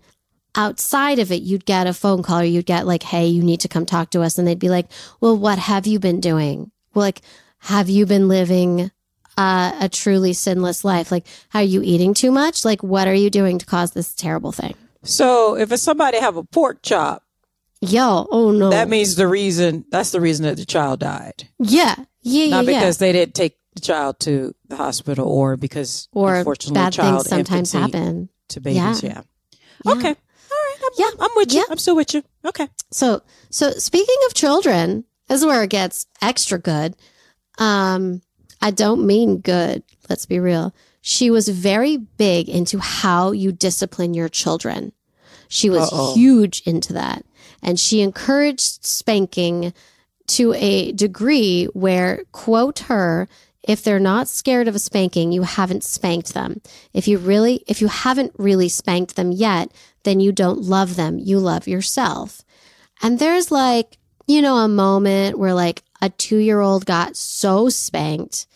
outside 0.55 1.19
of 1.19 1.31
it, 1.31 1.41
you'd 1.41 1.65
get 1.65 1.87
a 1.87 1.93
phone 1.93 2.23
call 2.23 2.39
or 2.39 2.43
you'd 2.43 2.65
get 2.65 2.87
like, 2.87 3.03
hey, 3.03 3.27
you 3.27 3.43
need 3.43 3.59
to 3.61 3.67
come 3.67 3.85
talk 3.85 4.09
to 4.11 4.21
us. 4.21 4.37
And 4.37 4.47
they'd 4.47 4.59
be 4.59 4.69
like, 4.69 4.87
well, 5.21 5.37
what 5.37 5.59
have 5.59 5.85
you 5.87 5.99
been 5.99 6.19
doing? 6.19 6.71
Well, 6.93 7.05
like, 7.05 7.21
have 7.59 7.89
you 7.89 8.05
been 8.05 8.27
living 8.27 8.91
uh, 9.37 9.73
a 9.81 9.89
truly 9.89 10.33
sinless 10.33 10.85
life? 10.85 11.11
Like, 11.11 11.25
are 11.53 11.63
you 11.63 11.81
eating 11.83 12.13
too 12.13 12.31
much? 12.31 12.63
Like, 12.63 12.81
what 12.83 13.07
are 13.07 13.13
you 13.13 13.29
doing 13.29 13.57
to 13.59 13.65
cause 13.65 13.91
this 13.91 14.13
terrible 14.13 14.51
thing? 14.51 14.75
so 15.03 15.55
if 15.55 15.69
somebody 15.79 16.19
have 16.19 16.35
a 16.35 16.43
pork 16.43 16.81
chop, 16.81 17.21
Yo, 17.81 18.25
oh 18.31 18.49
no. 18.51 18.71
that 18.71 18.89
means 18.89 19.15
the 19.15 19.27
reason 19.27 19.85
that's 19.91 20.09
the 20.11 20.19
reason 20.21 20.45
that 20.45 20.57
the 20.57 20.65
child 20.65 21.01
died. 21.01 21.47
yeah. 21.59 21.95
Yeah, 22.21 22.45
yeah, 22.45 22.49
Not 22.55 22.65
yeah. 22.65 22.79
because 22.79 22.97
they 22.97 23.11
didn't 23.11 23.35
take 23.35 23.55
the 23.75 23.81
child 23.81 24.19
to 24.21 24.55
the 24.67 24.75
hospital 24.77 25.27
or 25.27 25.57
because 25.57 26.07
or 26.11 26.37
unfortunately 26.37 26.81
bad 26.81 26.93
child 26.93 27.27
things 27.27 27.29
sometimes 27.29 27.71
happen. 27.71 28.29
to 28.49 28.61
babies. 28.61 29.03
Yeah. 29.03 29.09
Yeah. 29.11 29.21
Yeah. 29.85 29.91
Okay. 29.91 30.15
I'm, 30.83 30.91
Yeah. 30.97 31.09
I'm 31.19 31.29
with 31.35 31.51
you. 31.53 31.59
Yeah. 31.59 31.65
I'm 31.69 31.77
still 31.77 31.95
with 31.95 32.13
you. 32.13 32.23
Okay. 32.43 32.67
So, 32.91 33.21
so 33.49 33.71
speaking 33.71 34.15
of 34.27 34.33
children, 34.33 35.05
this 35.27 35.39
is 35.39 35.45
where 35.45 35.63
it 35.63 35.69
gets 35.69 36.05
extra 36.21 36.59
good. 36.59 36.95
Um, 37.57 38.21
I 38.61 38.71
don't 38.71 39.05
mean 39.05 39.39
good. 39.39 39.83
Let's 40.09 40.25
be 40.25 40.39
real. 40.39 40.73
She 41.01 41.29
was 41.29 41.47
very 41.49 41.97
big 41.97 42.49
into 42.49 42.79
how 42.79 43.31
you 43.31 43.51
discipline 43.51 44.13
your 44.13 44.29
children. 44.29 44.91
She 45.47 45.69
was 45.69 45.91
Uh-oh. 45.91 46.13
huge 46.15 46.61
into 46.65 46.93
that. 46.93 47.23
And 47.61 47.79
she 47.79 48.01
encouraged 48.01 48.83
spanking 48.85 49.73
to 50.27 50.53
a 50.53 50.91
degree 50.91 51.65
where, 51.73 52.23
quote 52.31 52.79
her, 52.79 53.27
if 53.63 53.83
they're 53.83 53.99
not 53.99 54.27
scared 54.27 54.67
of 54.67 54.75
a 54.75 54.79
spanking, 54.79 55.31
you 55.31 55.43
haven't 55.43 55.83
spanked 55.83 56.33
them. 56.33 56.61
If 56.93 57.07
you 57.07 57.17
really, 57.17 57.63
if 57.67 57.81
you 57.81 57.87
haven't 57.87 58.33
really 58.37 58.69
spanked 58.69 59.15
them 59.15 59.31
yet, 59.31 59.71
then 60.05 60.19
you 60.21 60.31
don't 60.31 60.61
love 60.61 60.95
them. 60.95 61.19
You 61.19 61.37
love 61.39 61.67
yourself. 61.67 62.41
And 63.03 63.19
there's 63.19 63.51
like, 63.51 63.97
you 64.25 64.41
know, 64.41 64.55
a 64.55 64.67
moment 64.69 65.37
where 65.37 65.53
like 65.53 65.83
a 66.01 66.09
two 66.09 66.37
year 66.37 66.61
old 66.61 66.85
got 66.85 67.15
so 67.17 67.67
spanked 67.69 68.47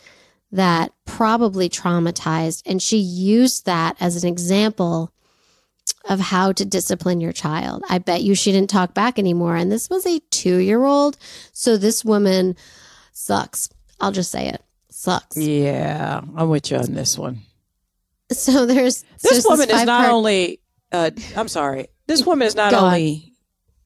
that 0.52 0.92
probably 1.06 1.70
traumatized. 1.70 2.64
And 2.66 2.82
she 2.82 2.98
used 2.98 3.66
that 3.66 3.96
as 4.00 4.24
an 4.24 4.28
example 4.30 5.12
of 6.06 6.20
how 6.20 6.52
to 6.54 6.66
discipline 6.66 7.20
your 7.22 7.34
child. 7.34 7.84
I 7.90 7.98
bet 8.00 8.24
you 8.24 8.34
she 8.34 8.52
didn't 8.52 8.70
talk 8.70 8.94
back 8.94 9.20
anymore. 9.20 9.56
And 9.56 9.72
this 9.72 9.90
was 9.90 10.06
a 10.06 10.20
two 10.32 10.58
year 10.58 10.84
old. 10.86 11.18
So 11.52 11.78
this 11.78 12.04
woman 12.06 12.56
sucks. 13.12 13.70
I'll 14.00 14.12
just 14.12 14.32
say 14.32 14.48
it 14.48 14.64
sucks. 14.90 15.36
Yeah, 15.38 16.22
I'm 16.36 16.50
with 16.50 16.72
you 16.72 16.78
on 16.78 16.94
this 16.94 17.18
one. 17.18 17.42
So 18.32 18.66
there's 18.66 19.04
This 19.22 19.44
so 19.44 19.50
woman 19.50 19.70
is 19.70 19.76
not 19.76 19.88
five-part- 19.88 20.12
only. 20.14 20.60
Uh, 20.92 21.12
I'm 21.36 21.48
sorry. 21.48 21.88
This 22.08 22.26
woman 22.26 22.48
is 22.48 22.56
not 22.56 22.74
only 22.74 23.34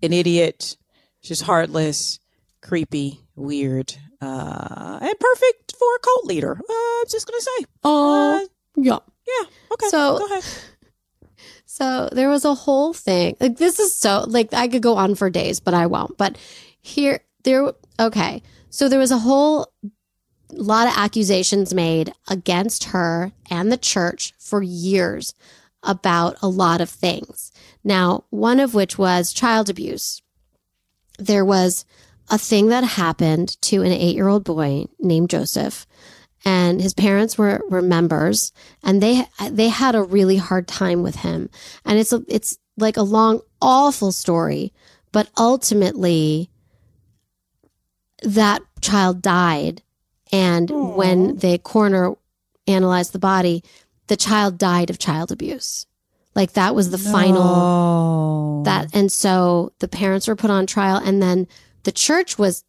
an 0.01 0.13
idiot. 0.13 0.77
She's 1.21 1.41
heartless, 1.41 2.19
creepy, 2.61 3.19
weird, 3.35 3.95
uh, 4.21 4.99
and 5.01 5.19
perfect 5.19 5.75
for 5.77 5.95
a 5.95 5.99
cult 5.99 6.25
leader. 6.25 6.53
Uh, 6.57 6.73
I'm 6.73 7.05
just 7.09 7.27
gonna 7.27 7.41
say. 7.41 7.65
Oh, 7.83 8.43
Uh, 8.43 8.47
yeah. 8.77 8.99
yeah. 9.27 9.47
Okay. 9.73 9.87
So- 9.89 10.19
go 10.19 10.25
ahead. 10.25 10.43
So 11.65 12.07
there 12.11 12.29
was 12.29 12.45
a 12.45 12.53
whole 12.53 12.93
thing. 12.93 13.35
Like 13.39 13.57
this 13.57 13.79
is 13.79 13.97
so 13.97 14.25
like 14.27 14.53
I 14.53 14.67
could 14.67 14.83
go 14.83 14.95
on 14.95 15.15
for 15.15 15.31
days, 15.31 15.59
but 15.59 15.73
I 15.73 15.87
won't. 15.87 16.19
But 16.19 16.37
here 16.81 17.21
there 17.45 17.73
okay. 17.99 18.43
So 18.69 18.87
there 18.87 18.99
was 18.99 19.09
a 19.09 19.17
whole 19.17 19.73
lot 20.51 20.87
of 20.87 20.93
accusations 20.95 21.73
made 21.73 22.13
against 22.29 22.83
her 22.85 23.31
and 23.49 23.71
the 23.71 23.77
church 23.77 24.33
for 24.37 24.61
years 24.61 25.33
about 25.83 26.37
a 26.41 26.47
lot 26.47 26.81
of 26.81 26.89
things. 26.89 27.51
Now, 27.83 28.25
one 28.29 28.59
of 28.59 28.73
which 28.73 28.97
was 28.97 29.33
child 29.33 29.69
abuse. 29.69 30.21
There 31.19 31.45
was 31.45 31.85
a 32.29 32.37
thing 32.37 32.67
that 32.67 32.83
happened 32.83 33.61
to 33.63 33.83
an 33.83 33.91
8-year-old 33.91 34.43
boy 34.43 34.85
named 34.99 35.29
Joseph 35.29 35.85
and 36.45 36.81
his 36.81 36.93
parents 36.93 37.37
were 37.37 37.61
were 37.69 37.81
members 37.81 38.51
and 38.83 39.01
they 39.01 39.25
they 39.49 39.69
had 39.69 39.95
a 39.95 40.03
really 40.03 40.37
hard 40.37 40.67
time 40.67 41.03
with 41.03 41.17
him 41.17 41.49
and 41.85 41.99
it's 41.99 42.13
a, 42.13 42.23
it's 42.27 42.57
like 42.77 42.97
a 42.97 43.03
long 43.03 43.41
awful 43.61 44.11
story 44.11 44.73
but 45.11 45.29
ultimately 45.37 46.49
that 48.21 48.61
child 48.81 49.21
died 49.21 49.81
and 50.31 50.71
Aw. 50.71 50.95
when 50.95 51.37
the 51.37 51.57
coroner 51.59 52.15
analyzed 52.67 53.13
the 53.13 53.19
body 53.19 53.63
the 54.07 54.17
child 54.17 54.57
died 54.57 54.89
of 54.89 54.99
child 54.99 55.31
abuse. 55.31 55.85
Like 56.35 56.53
that 56.53 56.73
was 56.73 56.89
the 56.89 56.97
final 56.97 58.63
that 58.63 58.95
and 58.95 59.11
so 59.11 59.71
the 59.79 59.87
parents 59.87 60.27
were 60.27 60.35
put 60.35 60.49
on 60.49 60.65
trial 60.65 60.97
and 60.97 61.21
then 61.21 61.47
the 61.83 61.91
church 61.91 62.39
was 62.39 62.63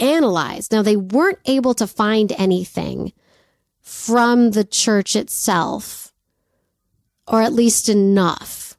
analyzed. 0.00 0.72
Now 0.72 0.82
they 0.82 0.96
weren't 0.96 1.38
able 1.46 1.74
to 1.74 1.86
find 1.86 2.32
anything 2.32 3.12
from 3.80 4.50
the 4.50 4.64
church 4.64 5.16
itself 5.16 6.12
or 7.26 7.40
at 7.40 7.52
least 7.52 7.88
enough 7.88 8.76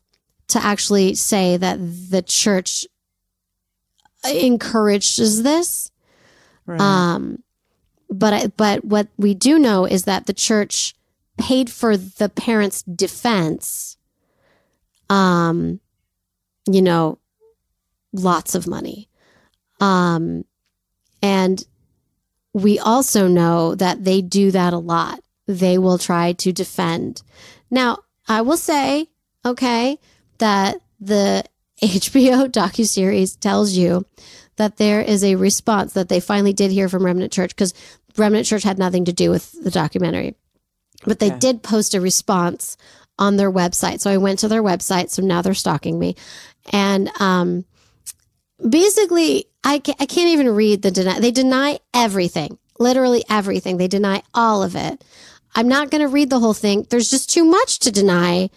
to 0.50 0.64
actually 0.64 1.16
say 1.16 1.58
that 1.58 1.78
the 1.80 2.22
church 2.22 2.86
encourages 4.24 5.44
this. 5.44 5.92
Right. 6.66 6.80
um, 6.80 7.44
but 8.10 8.34
I, 8.34 8.48
but 8.48 8.86
what 8.86 9.08
we 9.18 9.34
do 9.34 9.60
know 9.60 9.86
is 9.86 10.04
that 10.06 10.28
the 10.28 10.34
church 10.34 10.94
paid 11.38 11.70
for 11.70 11.98
the 11.98 12.30
parents' 12.30 12.84
defense. 12.84 13.98
Um, 15.10 15.80
you 16.70 16.82
know, 16.82 17.20
lots 18.14 18.56
of 18.56 18.68
money. 18.68 19.10
Um, 19.80 20.46
and 21.22 21.64
we 22.54 22.80
also 22.80 23.28
know 23.28 23.76
that 23.76 24.04
they 24.04 24.22
do 24.22 24.52
that 24.52 24.74
a 24.74 24.78
lot. 24.78 25.20
They 25.48 25.78
will 25.78 25.98
try 25.98 26.34
to 26.34 26.54
defend. 26.54 27.22
Now, 27.70 28.00
I 28.28 28.42
will 28.42 28.58
say, 28.58 29.08
okay, 29.46 29.98
that 30.38 30.78
the 31.00 31.44
HBO 31.82 32.48
docuseries 32.48 33.38
tells 33.40 33.74
you 33.74 34.06
that 34.56 34.78
there 34.78 35.02
is 35.02 35.24
a 35.24 35.36
response 35.36 35.94
that 35.94 36.10
they 36.10 36.20
finally 36.20 36.54
did 36.54 36.72
hear 36.72 36.88
from 36.88 37.06
Remnant 37.06 37.34
Church 37.34 37.50
because 37.50 37.74
Remnant 38.16 38.46
Church 38.46 38.64
had 38.64 38.78
nothing 38.78 39.06
to 39.06 39.14
do 39.14 39.32
with 39.32 39.52
the 39.64 39.72
documentary. 39.72 40.36
But 41.06 41.20
they 41.20 41.30
did 41.40 41.64
post 41.64 41.94
a 41.94 42.02
response 42.02 42.78
on 43.20 43.38
their 43.38 43.52
website. 43.52 44.00
So 44.00 44.10
I 44.10 44.18
went 44.18 44.40
to 44.40 44.48
their 44.48 44.64
website. 44.64 45.10
So 45.10 45.22
now 45.22 45.42
they're 45.42 45.54
stalking 45.54 46.00
me. 46.00 46.16
And 46.72 47.10
um, 47.22 47.66
basically, 48.68 49.46
I, 49.64 49.80
ca- 49.80 49.96
I 50.00 50.06
can't 50.06 50.30
even 50.30 50.50
read 50.50 50.82
the 50.82 50.92
deny. 50.92 51.20
They 51.20 51.32
deny 51.32 51.80
everything, 51.94 52.58
literally 52.80 53.24
everything. 53.30 53.78
They 53.78 53.88
deny 53.88 54.24
all 54.34 54.64
of 54.64 54.76
it. 54.76 55.04
I'm 55.56 55.68
not 55.68 55.92
going 55.92 56.02
to 56.02 56.08
read 56.08 56.30
the 56.32 56.40
whole 56.40 56.54
thing. 56.56 56.88
There's 56.90 57.10
just 57.12 57.30
too 57.30 57.44
much 57.46 57.80
to 57.80 57.92
deny. 57.92 58.50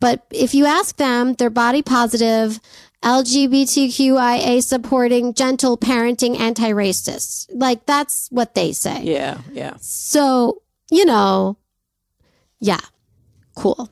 But 0.00 0.24
if 0.30 0.54
you 0.54 0.66
ask 0.66 0.96
them, 0.96 1.34
they're 1.34 1.50
body 1.50 1.82
positive, 1.82 2.60
LGBTQIA 3.02 4.62
supporting, 4.62 5.34
gentle 5.34 5.76
parenting, 5.76 6.38
anti 6.38 6.70
racist. 6.70 7.48
Like 7.52 7.86
that's 7.86 8.28
what 8.30 8.54
they 8.54 8.72
say. 8.72 9.02
yeah. 9.02 9.38
Yeah. 9.52 9.74
So, 9.80 10.62
you 10.90 11.04
know, 11.04 11.56
yeah, 12.64 12.80
cool. 13.54 13.90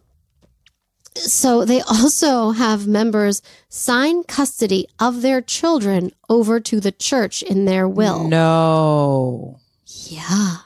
So 1.15 1.67
they 1.67 1.81
also 1.89 2.53
have 2.53 2.87
members 2.87 3.43
sign 3.69 4.25
custody 4.25 4.87
of 4.99 5.21
their 5.21 5.43
children 5.43 6.13
over 6.31 6.59
to 6.61 6.81
the 6.81 6.93
church 6.93 7.43
in 7.43 7.67
their 7.67 7.87
will. 7.87 8.27
No. 8.27 9.61
Yeah. 10.07 10.57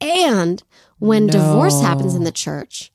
And 0.00 0.62
when 1.00 1.26
divorce 1.26 1.80
happens 1.80 2.14
in 2.14 2.22
the 2.22 2.30
church 2.30 2.92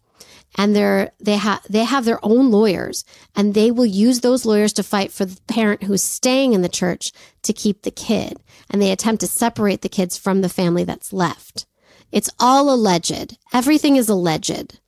and 0.55 0.73
they're 0.73 1.11
they 1.19 1.35
have 1.35 1.61
they 1.69 1.83
have 1.83 2.05
their 2.05 2.23
own 2.23 2.51
lawyers 2.51 3.03
and 3.35 3.53
they 3.53 3.69
will 3.69 3.85
use 3.85 4.21
those 4.21 4.45
lawyers 4.45 4.71
to 4.73 4.83
fight 4.83 5.11
for 5.11 5.25
the 5.25 5.41
parent 5.47 5.83
who's 5.83 6.03
staying 6.03 6.53
in 6.53 6.61
the 6.61 6.69
church 6.69 7.11
to 7.43 7.51
keep 7.51 7.81
the 7.81 7.91
kid 7.91 8.37
and 8.69 8.81
they 8.81 8.91
attempt 8.91 9.19
to 9.21 9.27
separate 9.27 9.81
the 9.81 9.89
kids 9.89 10.17
from 10.17 10.39
the 10.39 10.49
family 10.49 10.85
that's 10.85 11.11
left. 11.11 11.65
It's 12.11 12.29
all 12.39 12.73
alleged. 12.73 13.37
Everything 13.53 13.95
is 13.95 14.09
alleged. 14.09 14.79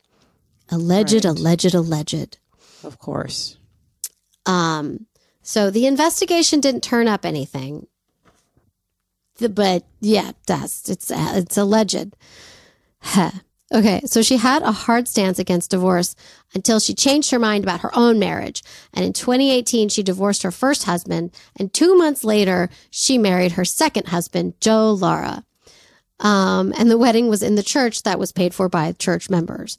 Alleged, 0.69 1.13
Right. 1.13 1.25
alleged, 1.25 1.73
alleged. 1.75 2.37
Of 2.83 2.99
course. 2.99 3.57
Um, 4.45 5.05
so 5.41 5.69
the 5.69 5.85
investigation 5.85 6.59
didn't 6.59 6.83
turn 6.83 7.07
up 7.07 7.25
anything. 7.25 7.87
The- 9.37 9.49
But 9.49 9.83
yeah, 10.01 10.31
that's 10.47 10.89
it's 10.89 11.11
it's 11.11 11.57
alleged. 11.57 12.15
Huh. 13.01 13.31
Okay, 13.73 14.01
so 14.05 14.21
she 14.21 14.37
had 14.37 14.61
a 14.61 14.71
hard 14.71 15.07
stance 15.07 15.39
against 15.39 15.71
divorce 15.71 16.13
until 16.53 16.79
she 16.79 16.93
changed 16.93 17.31
her 17.31 17.39
mind 17.39 17.63
about 17.63 17.79
her 17.79 17.89
own 17.97 18.19
marriage. 18.19 18.61
And 18.93 19.03
in 19.03 19.13
2018, 19.13 19.89
she 19.89 20.03
divorced 20.03 20.43
her 20.43 20.51
first 20.51 20.83
husband. 20.83 21.31
And 21.55 21.73
two 21.73 21.95
months 21.95 22.23
later, 22.23 22.69
she 22.91 23.17
married 23.17 23.53
her 23.53 23.65
second 23.65 24.09
husband, 24.09 24.53
Joe 24.61 24.91
Lara. 24.93 25.43
Um, 26.23 26.73
and 26.77 26.89
the 26.89 26.97
wedding 26.97 27.27
was 27.27 27.43
in 27.43 27.55
the 27.55 27.63
church 27.63 28.03
that 28.03 28.17
was 28.17 28.31
paid 28.31 28.55
for 28.55 28.69
by 28.69 28.93
church 28.93 29.29
members. 29.29 29.77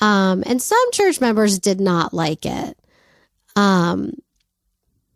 Um, 0.00 0.44
and 0.46 0.62
some 0.62 0.92
church 0.92 1.20
members 1.20 1.58
did 1.58 1.80
not 1.80 2.14
like 2.14 2.46
it. 2.46 2.78
Um, 3.56 4.12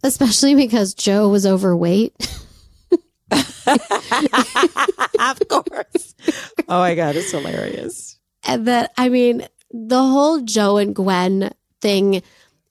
especially 0.02 0.54
because 0.54 0.94
Joe 0.94 1.28
was 1.28 1.46
overweight. 1.46 2.14
of 3.30 3.56
course. 5.48 6.14
Oh 6.68 6.80
my 6.80 6.94
God. 6.94 7.16
It's 7.16 7.30
hilarious. 7.30 8.18
and 8.44 8.66
that, 8.66 8.92
I 8.96 9.11
mean, 9.11 9.46
the 9.70 10.02
whole 10.02 10.40
Joe 10.40 10.78
and 10.78 10.94
Gwen 10.94 11.52
thing 11.80 12.22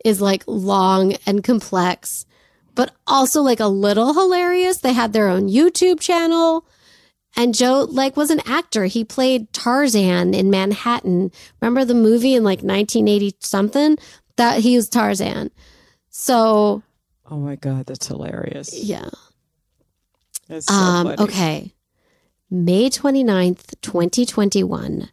is 0.04 0.20
like 0.20 0.44
long 0.48 1.14
and 1.28 1.44
complex, 1.44 2.26
but 2.74 2.92
also 3.06 3.42
like 3.42 3.60
a 3.60 3.68
little 3.68 4.14
hilarious. 4.14 4.80
They 4.80 4.94
had 4.94 5.14
their 5.14 5.30
own 5.30 5.48
YouTube 5.48 6.00
channel 6.00 6.66
And 7.36 7.56
Joe 7.56 7.88
like 7.90 8.18
was 8.18 8.30
an 8.30 8.42
actor. 8.46 8.86
He 8.86 9.04
played 9.06 9.52
Tarzan 9.54 10.34
in 10.34 10.50
Manhattan. 10.50 11.32
Remember 11.62 11.86
the 11.86 11.94
movie 11.96 12.36
in 12.36 12.44
like 12.44 12.60
1980 12.60 13.36
something? 13.40 13.98
That 14.38 14.60
he 14.62 14.76
was 14.76 14.90
Tarzan. 14.90 15.52
So 16.10 16.84
Oh 17.30 17.38
my 17.38 17.56
god, 17.56 17.86
that's 17.86 18.08
hilarious. 18.08 18.74
yeah. 18.84 19.10
That's 20.48 20.66
so 20.68 20.74
Um, 20.74 21.08
okay. 21.20 21.74
May 22.50 22.90
29th, 22.90 23.76
2021. 23.82 25.10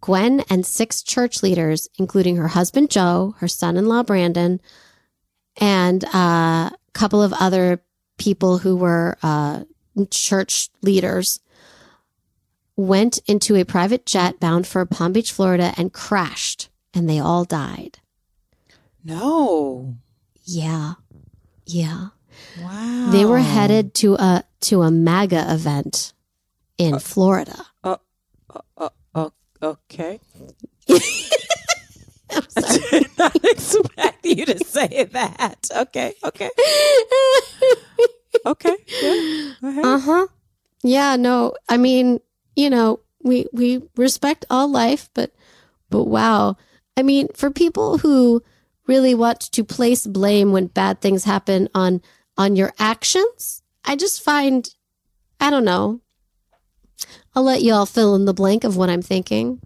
Gwen 0.00 0.40
and 0.50 0.64
six 0.66 1.02
church 1.02 1.42
leaders, 1.42 1.88
including 1.98 2.36
her 2.36 2.48
husband 2.48 2.90
Joe, 2.90 3.34
her 3.38 3.48
son 3.48 3.76
in 3.76 3.86
law 3.86 4.02
Brandon, 4.02 4.60
and 5.56 6.04
uh, 6.14 6.70
a 6.70 6.76
couple 6.92 7.22
of 7.22 7.32
other 7.32 7.82
people 8.18 8.58
who 8.58 8.76
were 8.76 9.16
uh, 9.22 9.64
church 10.06 10.70
leaders, 10.82 11.40
went 12.76 13.18
into 13.26 13.56
a 13.56 13.64
private 13.64 14.06
jet 14.06 14.38
bound 14.38 14.66
for 14.66 14.84
Palm 14.86 15.12
Beach, 15.12 15.32
Florida, 15.32 15.74
and 15.76 15.92
crashed, 15.92 16.68
and 16.94 17.08
they 17.08 17.18
all 17.18 17.44
died. 17.44 17.98
No. 19.04 19.96
Yeah. 20.44 20.94
Yeah. 21.66 22.08
Wow. 22.60 23.08
They 23.10 23.24
were 23.24 23.38
headed 23.40 23.94
to 23.94 24.14
a 24.14 24.44
to 24.60 24.82
a 24.82 24.90
MAGA 24.90 25.52
event 25.52 26.12
in 26.76 26.94
uh, 26.94 26.98
Florida. 26.98 27.66
Oh 27.82 27.98
okay. 29.62 30.20
I'm 30.88 32.42
I 32.56 32.78
did 32.90 33.18
not 33.18 33.44
expect 33.44 34.26
you 34.26 34.44
to 34.46 34.58
say 34.64 35.04
that. 35.04 35.68
Okay. 35.74 36.14
Okay. 36.24 36.50
Okay. 38.44 38.76
Yeah. 39.00 39.54
Uh 39.62 39.98
huh. 39.98 40.26
Yeah. 40.82 41.16
No. 41.16 41.54
I 41.68 41.76
mean, 41.76 42.20
you 42.56 42.70
know, 42.70 43.00
we 43.22 43.46
we 43.52 43.82
respect 43.96 44.44
all 44.50 44.68
life, 44.68 45.10
but 45.14 45.32
but 45.90 46.04
wow. 46.04 46.56
I 46.96 47.02
mean, 47.02 47.28
for 47.34 47.50
people 47.50 47.98
who 47.98 48.42
really 48.86 49.14
want 49.14 49.40
to 49.40 49.64
place 49.64 50.06
blame 50.06 50.52
when 50.52 50.66
bad 50.66 51.00
things 51.00 51.24
happen 51.24 51.68
on 51.74 52.02
on 52.36 52.56
your 52.56 52.72
actions, 52.78 53.62
I 53.84 53.96
just 53.96 54.22
find 54.22 54.68
I 55.40 55.50
don't 55.50 55.64
know. 55.64 56.00
I'll 57.34 57.44
let 57.44 57.62
you 57.62 57.72
all 57.72 57.86
fill 57.86 58.14
in 58.14 58.24
the 58.24 58.34
blank 58.34 58.64
of 58.64 58.76
what 58.76 58.90
I'm 58.90 59.02
thinking. 59.02 59.60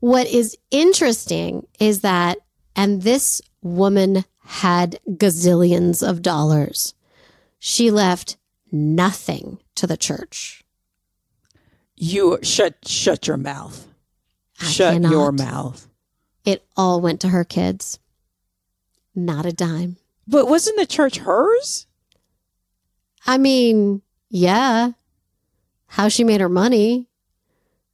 What 0.00 0.26
is 0.26 0.56
interesting 0.70 1.66
is 1.78 2.00
that, 2.00 2.38
and 2.76 3.02
this 3.02 3.40
woman 3.62 4.24
had 4.40 4.98
gazillions 5.08 6.06
of 6.06 6.22
dollars. 6.22 6.94
She 7.60 7.90
left 7.90 8.38
nothing 8.72 9.58
to 9.76 9.86
the 9.86 9.98
church. 9.98 10.64
You 11.94 12.38
shut 12.42 12.88
shut 12.88 13.26
your 13.26 13.36
mouth. 13.36 13.86
I 14.58 14.64
shut 14.64 14.94
cannot. 14.94 15.12
your 15.12 15.30
mouth. 15.30 15.86
It 16.46 16.64
all 16.76 17.02
went 17.02 17.20
to 17.20 17.28
her 17.28 17.44
kids. 17.44 17.98
Not 19.14 19.44
a 19.44 19.52
dime. 19.52 19.98
But 20.26 20.48
wasn't 20.48 20.78
the 20.78 20.86
church 20.86 21.18
hers? 21.18 21.86
I 23.26 23.36
mean, 23.36 24.00
yeah. 24.30 24.92
How 25.86 26.08
she 26.08 26.24
made 26.24 26.40
her 26.40 26.48
money. 26.48 27.08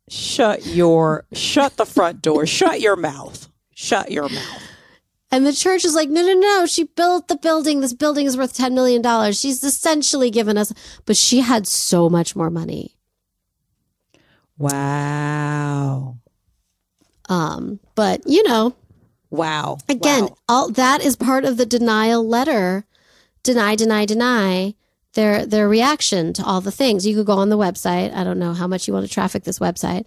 Shut 0.08 0.64
your 0.64 1.26
shut 1.32 1.76
the 1.76 1.86
front 1.86 2.22
door. 2.22 2.46
shut 2.46 2.80
your 2.80 2.94
mouth. 2.94 3.48
Shut 3.74 4.12
your 4.12 4.28
mouth. 4.28 4.62
And 5.32 5.44
the 5.44 5.52
church 5.52 5.84
is 5.84 5.94
like, 5.94 6.08
no, 6.08 6.22
no, 6.22 6.34
no. 6.34 6.66
She 6.66 6.84
built 6.84 7.28
the 7.28 7.36
building. 7.36 7.80
This 7.80 7.92
building 7.92 8.26
is 8.26 8.36
worth 8.36 8.56
$10 8.56 8.72
million. 8.72 9.02
She's 9.32 9.62
essentially 9.64 10.30
given 10.30 10.56
us, 10.56 10.72
but 11.04 11.16
she 11.16 11.40
had 11.40 11.66
so 11.66 12.08
much 12.08 12.36
more 12.36 12.48
money. 12.50 12.96
Wow. 14.58 16.16
Um, 17.28 17.80
but 17.94 18.22
you 18.26 18.42
know, 18.44 18.74
Wow. 19.30 19.78
again, 19.88 20.24
Wow. 20.24 20.36
all 20.48 20.70
that 20.70 21.04
is 21.04 21.16
part 21.16 21.44
of 21.44 21.56
the 21.56 21.66
denial 21.66 22.26
letter. 22.26 22.86
Deny, 23.42 23.74
deny, 23.74 24.04
deny. 24.06 24.74
Their 25.14 25.46
their 25.46 25.68
reaction 25.68 26.32
to 26.34 26.44
all 26.44 26.60
the 26.60 26.70
things. 26.70 27.06
You 27.06 27.16
could 27.16 27.26
go 27.26 27.38
on 27.38 27.48
the 27.48 27.56
website. 27.58 28.14
I 28.14 28.22
don't 28.22 28.38
know 28.38 28.52
how 28.52 28.66
much 28.66 28.86
you 28.86 28.92
want 28.94 29.06
to 29.06 29.12
traffic 29.12 29.44
this 29.44 29.58
website. 29.58 30.04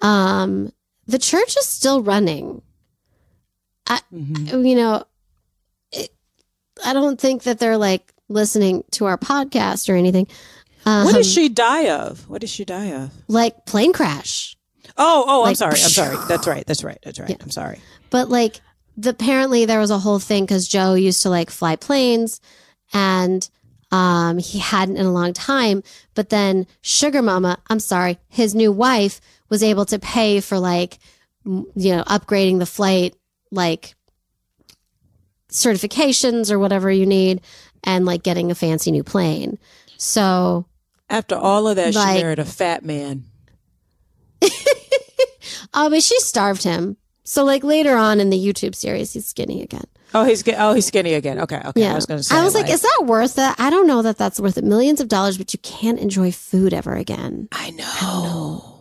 Um, 0.00 0.72
the 1.06 1.18
church 1.18 1.56
is 1.56 1.66
still 1.68 2.02
running. 2.02 2.60
Mhm. 3.88 4.68
you 4.68 4.74
know, 4.76 5.04
it, 5.92 6.10
I 6.84 6.92
don't 6.92 7.20
think 7.20 7.42
that 7.44 7.58
they're 7.58 7.76
like 7.76 8.12
listening 8.28 8.84
to 8.92 9.06
our 9.06 9.18
podcast 9.18 9.88
or 9.88 9.96
anything. 9.96 10.26
Um, 10.84 11.04
What 11.04 11.14
does 11.14 11.30
she 11.32 11.48
die 11.48 11.90
of? 11.90 12.28
What 12.28 12.40
does 12.40 12.50
she 12.50 12.64
die 12.64 12.92
of? 12.92 13.10
like 13.28 13.66
plane 13.66 13.92
crash? 13.92 14.56
Oh, 14.98 15.24
oh, 15.26 15.44
I'm 15.44 15.54
sorry. 15.54 15.72
I'm 15.72 15.76
sorry. 15.90 16.16
That's 16.28 16.46
right. 16.46 16.66
That's 16.66 16.82
right. 16.84 16.98
That's 17.02 17.18
right. 17.20 17.30
Yeah. 17.30 17.36
I'm 17.40 17.50
sorry. 17.50 17.80
But 18.10 18.28
like, 18.28 18.60
the, 18.96 19.10
apparently 19.10 19.64
there 19.64 19.78
was 19.78 19.90
a 19.90 19.98
whole 19.98 20.18
thing 20.18 20.44
because 20.44 20.66
Joe 20.68 20.94
used 20.94 21.22
to 21.22 21.30
like 21.30 21.50
fly 21.50 21.76
planes, 21.76 22.40
and 22.92 23.48
um, 23.90 24.38
he 24.38 24.58
hadn't 24.58 24.96
in 24.96 25.06
a 25.06 25.12
long 25.12 25.32
time. 25.32 25.82
But 26.14 26.28
then 26.30 26.66
Sugar 26.82 27.22
Mama, 27.22 27.58
I'm 27.70 27.80
sorry, 27.80 28.18
his 28.28 28.54
new 28.54 28.72
wife 28.72 29.20
was 29.48 29.62
able 29.62 29.84
to 29.86 29.98
pay 29.98 30.40
for 30.40 30.58
like, 30.58 30.98
you 31.44 31.66
know, 31.96 32.02
upgrading 32.04 32.58
the 32.58 32.66
flight, 32.66 33.14
like 33.52 33.94
certifications 35.50 36.50
or 36.50 36.58
whatever 36.58 36.90
you 36.90 37.06
need, 37.06 37.40
and 37.84 38.04
like 38.04 38.22
getting 38.22 38.50
a 38.50 38.54
fancy 38.54 38.90
new 38.90 39.04
plane. 39.04 39.58
So 39.98 40.66
After 41.08 41.36
all 41.36 41.68
of 41.68 41.76
that, 41.76 41.94
Like- 41.94 42.16
she 42.16 42.22
married 42.22 42.38
a 42.38 42.44
fat 42.44 42.84
man. 42.84 43.24
Oh, 45.74 45.88
but 45.88 46.02
she 46.02 46.18
starved 46.20 46.62
him. 46.64 46.96
So 47.24 47.44
like 47.44 47.64
later 47.64 47.96
on 47.96 48.20
in 48.20 48.28
the 48.30 48.36
YouTube 48.38 48.74
series, 48.74 49.12
he's 49.12 49.26
skinny 49.26 49.62
again. 49.62 49.84
Oh, 50.12 50.24
he's 50.24 50.44
oh 50.48 50.74
he's 50.74 50.86
skinny 50.86 51.14
again. 51.14 51.40
Okay, 51.40 51.60
okay. 51.64 51.80
Yeah, 51.80 51.92
I 51.92 51.94
was 51.94 52.04
going 52.04 52.18
to 52.18 52.24
say. 52.24 52.36
I 52.36 52.44
was 52.44 52.54
like, 52.54 52.68
is 52.68 52.82
that 52.82 53.04
worth 53.06 53.38
it? 53.38 53.54
I 53.58 53.70
don't 53.70 53.86
know 53.86 54.02
that 54.02 54.18
that's 54.18 54.38
worth 54.38 54.58
it. 54.58 54.64
Millions 54.64 55.00
of 55.00 55.08
dollars, 55.08 55.38
but 55.38 55.54
you 55.54 55.58
can't 55.60 55.98
enjoy 55.98 56.30
food 56.30 56.74
ever 56.74 56.94
again. 56.94 57.48
I 57.52 57.70
know. 57.70 57.84
I 57.86 58.22
know, 58.26 58.71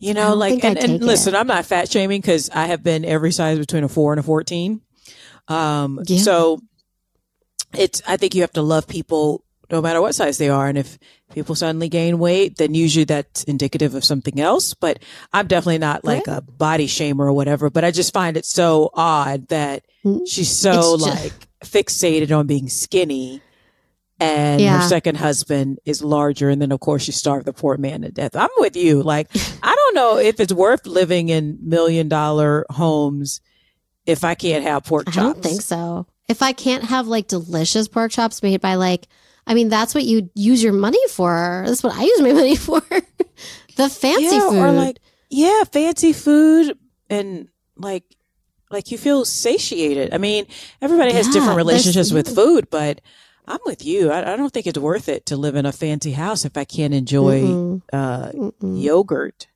don't 0.00 0.38
like, 0.38 0.64
and, 0.64 0.78
and 0.78 1.02
listen, 1.02 1.34
it. 1.34 1.38
I'm 1.38 1.46
not 1.46 1.66
fat 1.66 1.90
shaming 1.90 2.20
because 2.20 2.50
I 2.50 2.66
have 2.66 2.82
been 2.82 3.04
every 3.04 3.32
size 3.32 3.58
between 3.58 3.84
a 3.84 3.88
four 3.88 4.12
and 4.12 4.20
a 4.20 4.22
14. 4.22 4.80
Um, 5.48 6.00
Yeah. 6.06 6.18
so 6.18 6.60
it's, 7.74 8.02
I 8.06 8.16
think 8.16 8.34
you 8.34 8.42
have 8.42 8.52
to 8.52 8.62
love 8.62 8.86
people 8.86 9.44
no 9.70 9.82
matter 9.82 10.00
what 10.00 10.14
size 10.14 10.38
they 10.38 10.48
are. 10.48 10.66
And 10.68 10.78
if 10.78 10.98
people 11.32 11.54
suddenly 11.54 11.88
gain 11.88 12.18
weight, 12.18 12.56
then 12.56 12.74
usually 12.74 13.04
that's 13.04 13.44
indicative 13.44 13.94
of 13.94 14.04
something 14.04 14.40
else. 14.40 14.72
But 14.74 15.02
I'm 15.32 15.46
definitely 15.46 15.78
not 15.78 16.04
like 16.04 16.26
a 16.26 16.40
body 16.40 16.86
shamer 16.86 17.20
or 17.20 17.32
whatever, 17.32 17.68
but 17.68 17.84
I 17.84 17.90
just 17.90 18.14
find 18.14 18.36
it 18.36 18.46
so 18.46 18.90
odd 18.94 19.48
that 19.48 19.84
Mm, 20.04 20.20
she's 20.28 20.48
so 20.56 20.92
like 20.94 21.32
fixated 21.64 22.30
on 22.36 22.46
being 22.46 22.68
skinny. 22.68 23.42
And 24.20 24.60
Yeah. 24.60 24.80
her 24.80 24.88
second 24.88 25.16
husband 25.16 25.78
is 25.84 26.02
larger. 26.02 26.48
And 26.50 26.60
then, 26.60 26.72
of 26.72 26.80
course, 26.80 27.02
she 27.04 27.12
starved 27.12 27.46
the 27.46 27.52
poor 27.52 27.76
man 27.76 28.02
to 28.02 28.10
death. 28.10 28.34
I'm 28.34 28.48
with 28.56 28.76
you. 28.76 29.02
Like, 29.02 29.28
I 29.62 29.74
don't 29.74 29.94
know 29.94 30.18
if 30.18 30.40
it's 30.40 30.52
worth 30.52 30.86
living 30.86 31.28
in 31.28 31.58
million 31.62 32.08
dollar 32.08 32.66
homes 32.70 33.40
if 34.06 34.24
I 34.24 34.34
can't 34.34 34.64
have 34.64 34.84
pork 34.84 35.06
chops. 35.06 35.18
I 35.18 35.22
don't 35.22 35.42
think 35.42 35.62
so. 35.62 36.06
If 36.28 36.42
I 36.42 36.52
can't 36.52 36.84
have 36.84 37.06
like 37.06 37.28
delicious 37.28 37.86
pork 37.88 38.10
chops 38.10 38.42
made 38.42 38.60
by 38.60 38.74
like, 38.74 39.06
I 39.46 39.54
mean, 39.54 39.68
that's 39.68 39.94
what 39.94 40.04
you 40.04 40.28
use 40.34 40.62
your 40.62 40.72
money 40.74 40.98
for. 41.10 41.62
That's 41.66 41.82
what 41.82 41.94
I 41.94 42.02
use 42.02 42.20
my 42.20 42.32
money 42.42 42.56
for. 42.56 42.80
the 43.76 43.88
fancy 43.88 44.24
yeah, 44.24 44.48
food. 44.50 44.58
or 44.58 44.72
like, 44.72 44.98
yeah, 45.30 45.62
fancy 45.64 46.12
food 46.12 46.76
and 47.08 47.48
like, 47.76 48.04
like 48.70 48.90
you 48.90 48.98
feel 48.98 49.24
satiated. 49.24 50.12
I 50.12 50.18
mean, 50.18 50.46
everybody 50.82 51.12
has 51.12 51.28
Yeah, 51.28 51.34
different 51.34 51.56
relationships 51.56 52.12
with 52.12 52.34
food, 52.34 52.68
but 52.70 53.00
I'm 53.48 53.60
with 53.64 53.84
you. 53.84 54.10
I, 54.10 54.34
I 54.34 54.36
don't 54.36 54.52
think 54.52 54.66
it's 54.66 54.78
worth 54.78 55.08
it 55.08 55.26
to 55.26 55.36
live 55.36 55.56
in 55.56 55.66
a 55.66 55.72
fancy 55.72 56.12
house 56.12 56.44
if 56.44 56.56
I 56.56 56.64
can't 56.64 56.94
enjoy 56.94 57.40
Mm-mm, 57.40 57.82
uh, 57.92 58.30
mm-mm. 58.30 58.82
yogurt. 58.82 59.46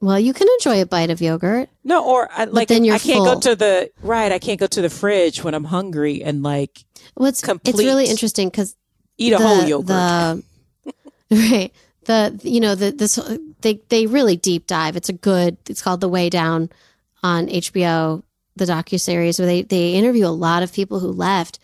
Well, 0.00 0.20
you 0.20 0.34
can 0.34 0.48
enjoy 0.58 0.82
a 0.82 0.86
bite 0.86 1.10
of 1.10 1.20
yogurt. 1.20 1.70
No, 1.82 2.04
or 2.04 2.28
I, 2.30 2.44
like 2.44 2.68
then 2.68 2.84
you're 2.84 2.96
I 2.96 2.98
can't 2.98 3.24
go 3.24 3.40
to 3.40 3.56
the 3.56 3.90
right. 4.02 4.32
I 4.32 4.38
can't 4.38 4.60
go 4.60 4.66
to 4.66 4.82
the 4.82 4.90
fridge 4.90 5.42
when 5.42 5.54
I'm 5.54 5.64
hungry 5.64 6.22
and 6.22 6.42
like 6.42 6.84
What's 7.14 7.42
it's 7.42 7.46
Complete. 7.46 7.86
really 7.86 8.06
interesting 8.06 8.48
because 8.48 8.76
eat 9.16 9.32
a 9.32 9.38
whole 9.38 9.64
yogurt. 9.64 9.86
The, 9.86 10.42
right. 11.30 11.72
The 12.04 12.38
you 12.42 12.60
know 12.60 12.74
the 12.74 12.90
this 12.90 13.18
they 13.62 13.80
they 13.88 14.06
really 14.06 14.36
deep 14.36 14.66
dive. 14.66 14.96
It's 14.96 15.08
a 15.08 15.14
good. 15.14 15.56
It's 15.68 15.80
called 15.80 16.00
The 16.00 16.08
Way 16.08 16.28
Down 16.28 16.68
on 17.22 17.46
HBO, 17.46 18.22
the 18.56 18.66
docu 18.66 19.00
series 19.00 19.38
where 19.38 19.46
they 19.46 19.62
they 19.62 19.94
interview 19.94 20.26
a 20.26 20.28
lot 20.28 20.62
of 20.62 20.72
people 20.72 21.00
who 21.00 21.08
left, 21.08 21.58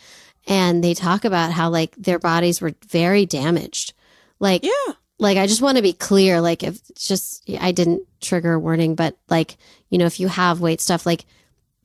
and 0.47 0.83
they 0.83 0.95
talk 0.95 1.25
about 1.25 1.53
how 1.53 1.71
like 1.71 1.95
their 1.97 2.19
bodies 2.19 2.61
were 2.61 2.73
very 2.89 3.27
damaged. 3.27 3.93
Like 4.39 4.65
yeah, 4.65 4.95
like 5.19 5.37
I 5.37 5.47
just 5.47 5.63
want 5.63 5.77
to 5.77 5.83
be 5.83 5.93
clear. 5.93 6.41
Like 6.41 6.63
if 6.63 6.81
just 6.97 7.49
I 7.61 7.73
didn't 7.73 8.03
trigger 8.21 8.59
warning, 8.59 8.95
but 8.95 9.17
like 9.29 9.57
you 9.91 9.99
know 9.99 10.07
if 10.07 10.19
you 10.21 10.29
have 10.29 10.61
weight 10.61 10.81
stuff 10.81 11.05
like 11.07 11.25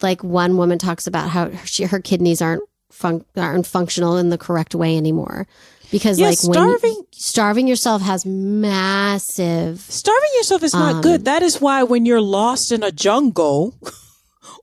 like 0.01 0.23
one 0.23 0.57
woman 0.57 0.77
talks 0.77 1.07
about 1.07 1.29
how 1.29 1.51
she, 1.65 1.83
her 1.85 1.99
kidneys 1.99 2.41
aren't 2.41 2.63
fun- 2.91 3.25
aren't 3.35 3.67
functional 3.67 4.17
in 4.17 4.29
the 4.29 4.37
correct 4.37 4.75
way 4.75 4.97
anymore. 4.97 5.47
Because 5.91 6.19
Yeah, 6.19 6.29
like 6.29 6.43
when 6.43 6.53
starving- 6.53 7.03
starving 7.11 7.67
yourself 7.67 8.01
has 8.01 8.25
massive 8.25 9.79
Starving 9.81 10.29
yourself 10.37 10.63
is 10.63 10.73
not 10.73 10.95
Um, 10.95 11.01
good. 11.01 11.25
That 11.25 11.43
is 11.43 11.61
why 11.61 11.83
when 11.83 12.05
you're 12.05 12.21
lost 12.21 12.71
in 12.71 12.83
a 12.83 12.91
jungle 12.91 13.75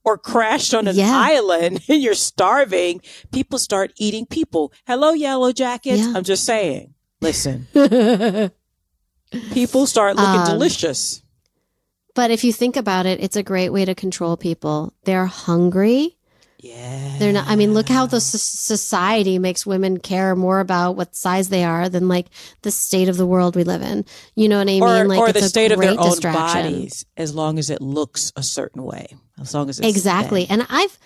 or 0.05 0.19
crashed 0.19 0.75
on 0.75 0.89
an 0.89 0.97
Yeah. 0.97 1.13
island 1.15 1.81
and 1.89 2.03
you're 2.03 2.15
starving, 2.15 3.01
people 3.33 3.59
start 3.59 3.93
eating 3.97 4.27
people. 4.27 4.73
Hello, 4.87 5.15
Yellowjackets. 5.15 5.99
Yeah. 5.99 6.13
I'm 6.17 6.25
just 6.25 6.45
saying. 6.45 6.95
Listen, 7.21 7.69
people 9.53 9.87
start 9.87 10.17
looking 10.17 10.41
Um, 10.41 10.47
delicious. 10.47 11.23
But 12.15 12.31
if 12.31 12.45
you 12.45 12.53
think 12.53 12.77
about 12.77 13.07
it, 13.07 13.21
it's 13.23 13.37
a 13.37 13.43
great 13.43 13.71
way 13.71 13.85
to 13.85 13.95
control 13.95 14.37
people. 14.37 14.93
They're 15.05 15.27
hungry. 15.27 16.19
Yeah. 16.59 17.17
They're 17.19 17.33
not. 17.33 17.49
I 17.49 17.57
mean, 17.57 17.75
look 17.75 17.89
how 17.89 18.07
the 18.07 18.19
s- 18.19 18.41
society 18.41 19.39
makes 19.39 19.65
women 19.67 19.99
care 19.99 20.37
more 20.37 20.61
about 20.61 20.95
what 20.95 21.17
size 21.17 21.49
they 21.49 21.65
are 21.65 21.89
than 21.89 22.07
like 22.09 22.27
the 22.63 22.71
state 22.71 23.09
of 23.09 23.17
the 23.17 23.27
world 23.27 23.57
we 23.57 23.65
live 23.65 23.83
in. 23.83 24.05
You 24.37 24.49
know 24.49 24.59
what 24.59 24.63
I 24.69 24.73
mean? 24.73 24.83
or, 24.83 25.05
like 25.09 25.19
or 25.19 25.33
the 25.33 25.43
state 25.43 25.73
of 25.73 25.81
their 25.81 25.99
own 25.99 26.21
bodies, 26.21 27.05
as 27.17 27.35
long 27.35 27.59
as 27.59 27.71
it 27.71 27.81
looks 27.81 28.33
a 28.37 28.43
certain 28.45 28.83
way, 28.85 29.07
as 29.43 29.55
long 29.55 29.69
as 29.69 29.79
it's 29.79 29.89
Exactly. 29.89 30.47
thin. 30.47 30.61
And 30.61 30.69
I've, 30.71 30.99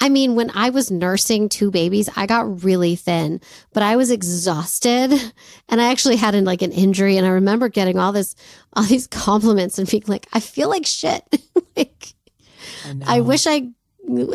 I 0.00 0.08
mean, 0.08 0.34
when 0.34 0.50
I 0.54 0.70
was 0.70 0.90
nursing 0.90 1.48
two 1.48 1.70
babies, 1.70 2.10
I 2.16 2.26
got 2.26 2.64
really 2.64 2.96
thin, 2.96 3.40
but 3.72 3.82
I 3.82 3.96
was 3.96 4.10
exhausted 4.10 5.12
and 5.68 5.80
I 5.80 5.90
actually 5.90 6.16
had 6.16 6.34
an, 6.34 6.44
like 6.44 6.62
an 6.62 6.72
injury. 6.72 7.16
And 7.16 7.26
I 7.26 7.30
remember 7.30 7.68
getting 7.68 7.98
all 7.98 8.12
this, 8.12 8.34
all 8.72 8.82
these 8.84 9.06
compliments 9.24 9.78
and 9.78 9.88
being 9.88 10.04
like, 10.06 10.26
I 10.32 10.40
feel 10.40 10.68
like 10.68 10.86
shit. 10.86 11.22
like, 11.76 12.14
I 13.06 13.18
know. 13.18 13.22
wish 13.24 13.46
I 13.46 13.68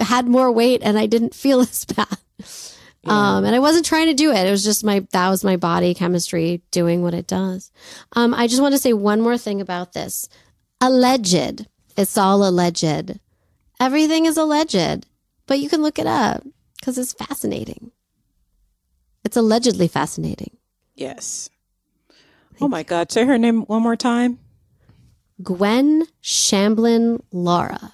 had 0.02 0.28
more 0.28 0.52
weight 0.52 0.82
and 0.84 0.98
I 0.98 1.06
didn't 1.06 1.36
feel 1.36 1.60
as 1.62 1.86
bad. 1.86 2.08
Yeah. 3.04 3.38
Um, 3.38 3.46
and 3.46 3.56
I 3.56 3.60
wasn't 3.60 3.86
trying 3.86 4.08
to 4.08 4.14
do 4.14 4.32
it. 4.32 4.46
It 4.48 4.52
was 4.52 4.64
just 4.64 4.84
my, 4.84 5.06
that 5.12 5.30
was 5.30 5.44
my 5.44 5.56
body 5.56 5.94
chemistry 5.94 6.62
doing 6.72 7.02
what 7.02 7.14
it 7.14 7.28
does. 7.28 7.72
Um, 8.14 8.34
I 8.34 8.48
just 8.48 8.62
want 8.62 8.74
to 8.74 8.78
say 8.80 8.92
one 8.94 9.22
more 9.22 9.38
thing 9.38 9.62
about 9.62 9.94
this. 9.94 10.28
Alleged. 10.82 11.66
It's 11.98 12.18
all 12.18 12.48
alleged. 12.48 13.20
Everything 13.80 14.26
is 14.26 14.38
alleged, 14.38 15.06
but 15.48 15.60
you 15.60 15.70
can 15.70 15.82
look 15.82 16.00
it 16.00 16.08
up 16.08 16.44
because 16.80 16.98
it's 16.98 17.14
fascinating. 17.14 17.92
It's 19.24 19.38
allegedly 19.38 19.88
fascinating. 19.88 20.58
yes. 20.96 21.50
Oh 22.62 22.68
my 22.68 22.84
God! 22.84 23.10
Say 23.10 23.24
her 23.24 23.38
name 23.38 23.62
one 23.64 23.82
more 23.82 23.96
time. 23.96 24.38
Gwen 25.42 26.06
Shamblin 26.22 27.22
Lara. 27.32 27.94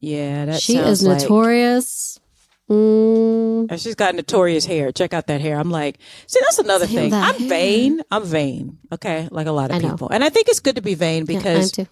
Yeah, 0.00 0.44
that 0.44 0.60
she 0.60 0.76
is 0.76 1.02
like- 1.02 1.22
notorious. 1.22 2.20
Mm, 2.68 3.70
And 3.70 3.80
she's 3.80 3.94
got 3.94 4.14
notorious 4.14 4.66
hair. 4.66 4.92
Check 4.92 5.14
out 5.14 5.26
that 5.28 5.40
hair. 5.40 5.58
I'm 5.58 5.70
like, 5.70 5.98
see, 6.26 6.40
that's 6.42 6.58
another 6.58 6.86
thing. 6.86 7.10
that 7.10 7.34
I'm 7.34 7.40
hair. 7.40 7.48
vain. 7.48 8.00
I'm 8.10 8.24
vain. 8.24 8.78
Okay. 8.92 9.28
Like 9.30 9.46
a 9.46 9.52
lot 9.52 9.70
of 9.70 9.80
people. 9.80 10.08
And 10.10 10.22
I 10.24 10.28
think 10.28 10.48
it's 10.48 10.60
good 10.60 10.76
to 10.76 10.82
be 10.82 10.94
vain 10.94 11.24
yeah, 11.26 11.38
because 11.38 11.72
too. 11.72 11.86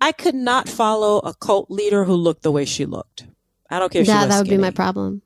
I 0.00 0.12
could 0.12 0.34
not 0.34 0.68
follow 0.68 1.18
a 1.20 1.34
cult 1.34 1.70
leader 1.70 2.04
who 2.04 2.14
looked 2.14 2.42
the 2.42 2.52
way 2.52 2.64
she 2.64 2.84
looked. 2.86 3.26
I 3.70 3.78
don't 3.78 3.90
care 3.90 4.02
Yeah, 4.02 4.26
that 4.26 4.38
would 4.38 4.48
be 4.48 4.58
my 4.58 4.70
problem. 4.70 5.22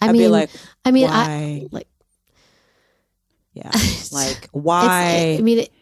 I 0.00 0.06
I'd 0.06 0.12
mean, 0.12 0.22
be 0.22 0.28
like, 0.28 0.50
I 0.84 0.90
mean, 0.92 1.08
why? 1.08 1.12
I 1.14 1.66
like. 1.70 1.88
yeah. 3.52 3.70
Like, 4.12 4.48
why? 4.52 5.36
I 5.38 5.42
mean, 5.42 5.60
it, 5.60 5.72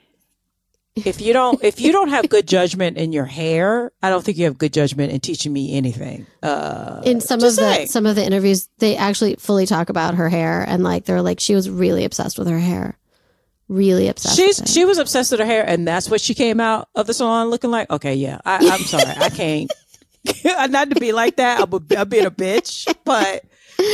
if 0.96 1.20
you 1.20 1.32
don't, 1.32 1.62
if 1.64 1.80
you 1.80 1.92
don't 1.92 2.09
have 2.09 2.28
good 2.28 2.46
judgment 2.46 2.99
in 2.99 3.12
your 3.12 3.24
hair, 3.24 3.90
I 4.03 4.11
don't 4.11 4.22
think 4.24 4.36
you 4.36 4.44
have 4.44 4.59
good 4.59 4.72
judgment 4.72 5.12
in 5.12 5.20
teaching 5.20 5.53
me 5.53 5.74
anything. 5.76 6.26
Uh, 6.42 7.01
in 7.05 7.20
some 7.20 7.38
of 7.38 7.42
just 7.42 7.57
the 7.57 7.62
saying. 7.72 7.86
some 7.86 8.05
of 8.05 8.16
the 8.16 8.24
interviews, 8.24 8.68
they 8.78 8.96
actually 8.96 9.36
fully 9.36 9.64
talk 9.64 9.88
about 9.88 10.16
her 10.16 10.28
hair, 10.28 10.62
and 10.66 10.82
like 10.82 11.05
they're 11.05 11.22
like 11.22 11.40
she 11.40 11.55
was 11.55 11.70
really 11.70 12.05
obsessed 12.05 12.38
with 12.38 12.49
her 12.49 12.59
hair, 12.59 12.99
really 13.68 14.08
obsessed. 14.08 14.36
She's 14.36 14.62
she 14.66 14.84
was 14.84 14.98
obsessed 14.98 15.30
with 15.30 15.40
her 15.40 15.46
hair, 15.46 15.64
and 15.66 15.86
that's 15.86 16.08
what 16.10 16.20
she 16.20 16.34
came 16.34 16.60
out 16.60 16.88
of 16.94 17.06
the 17.06 17.14
salon 17.14 17.48
looking 17.48 17.70
like. 17.70 17.90
Okay, 17.90 18.14
yeah, 18.14 18.40
I, 18.44 18.56
I'm 18.56 18.80
sorry, 18.80 19.04
I 19.16 19.30
can't. 19.30 19.72
Not 20.70 20.90
to 20.90 20.96
be 20.96 21.12
like 21.12 21.36
that. 21.36 21.60
I'm, 21.60 21.72
a, 21.72 21.80
I'm 22.00 22.08
being 22.08 22.26
a 22.26 22.30
bitch, 22.30 22.92
but 23.04 23.44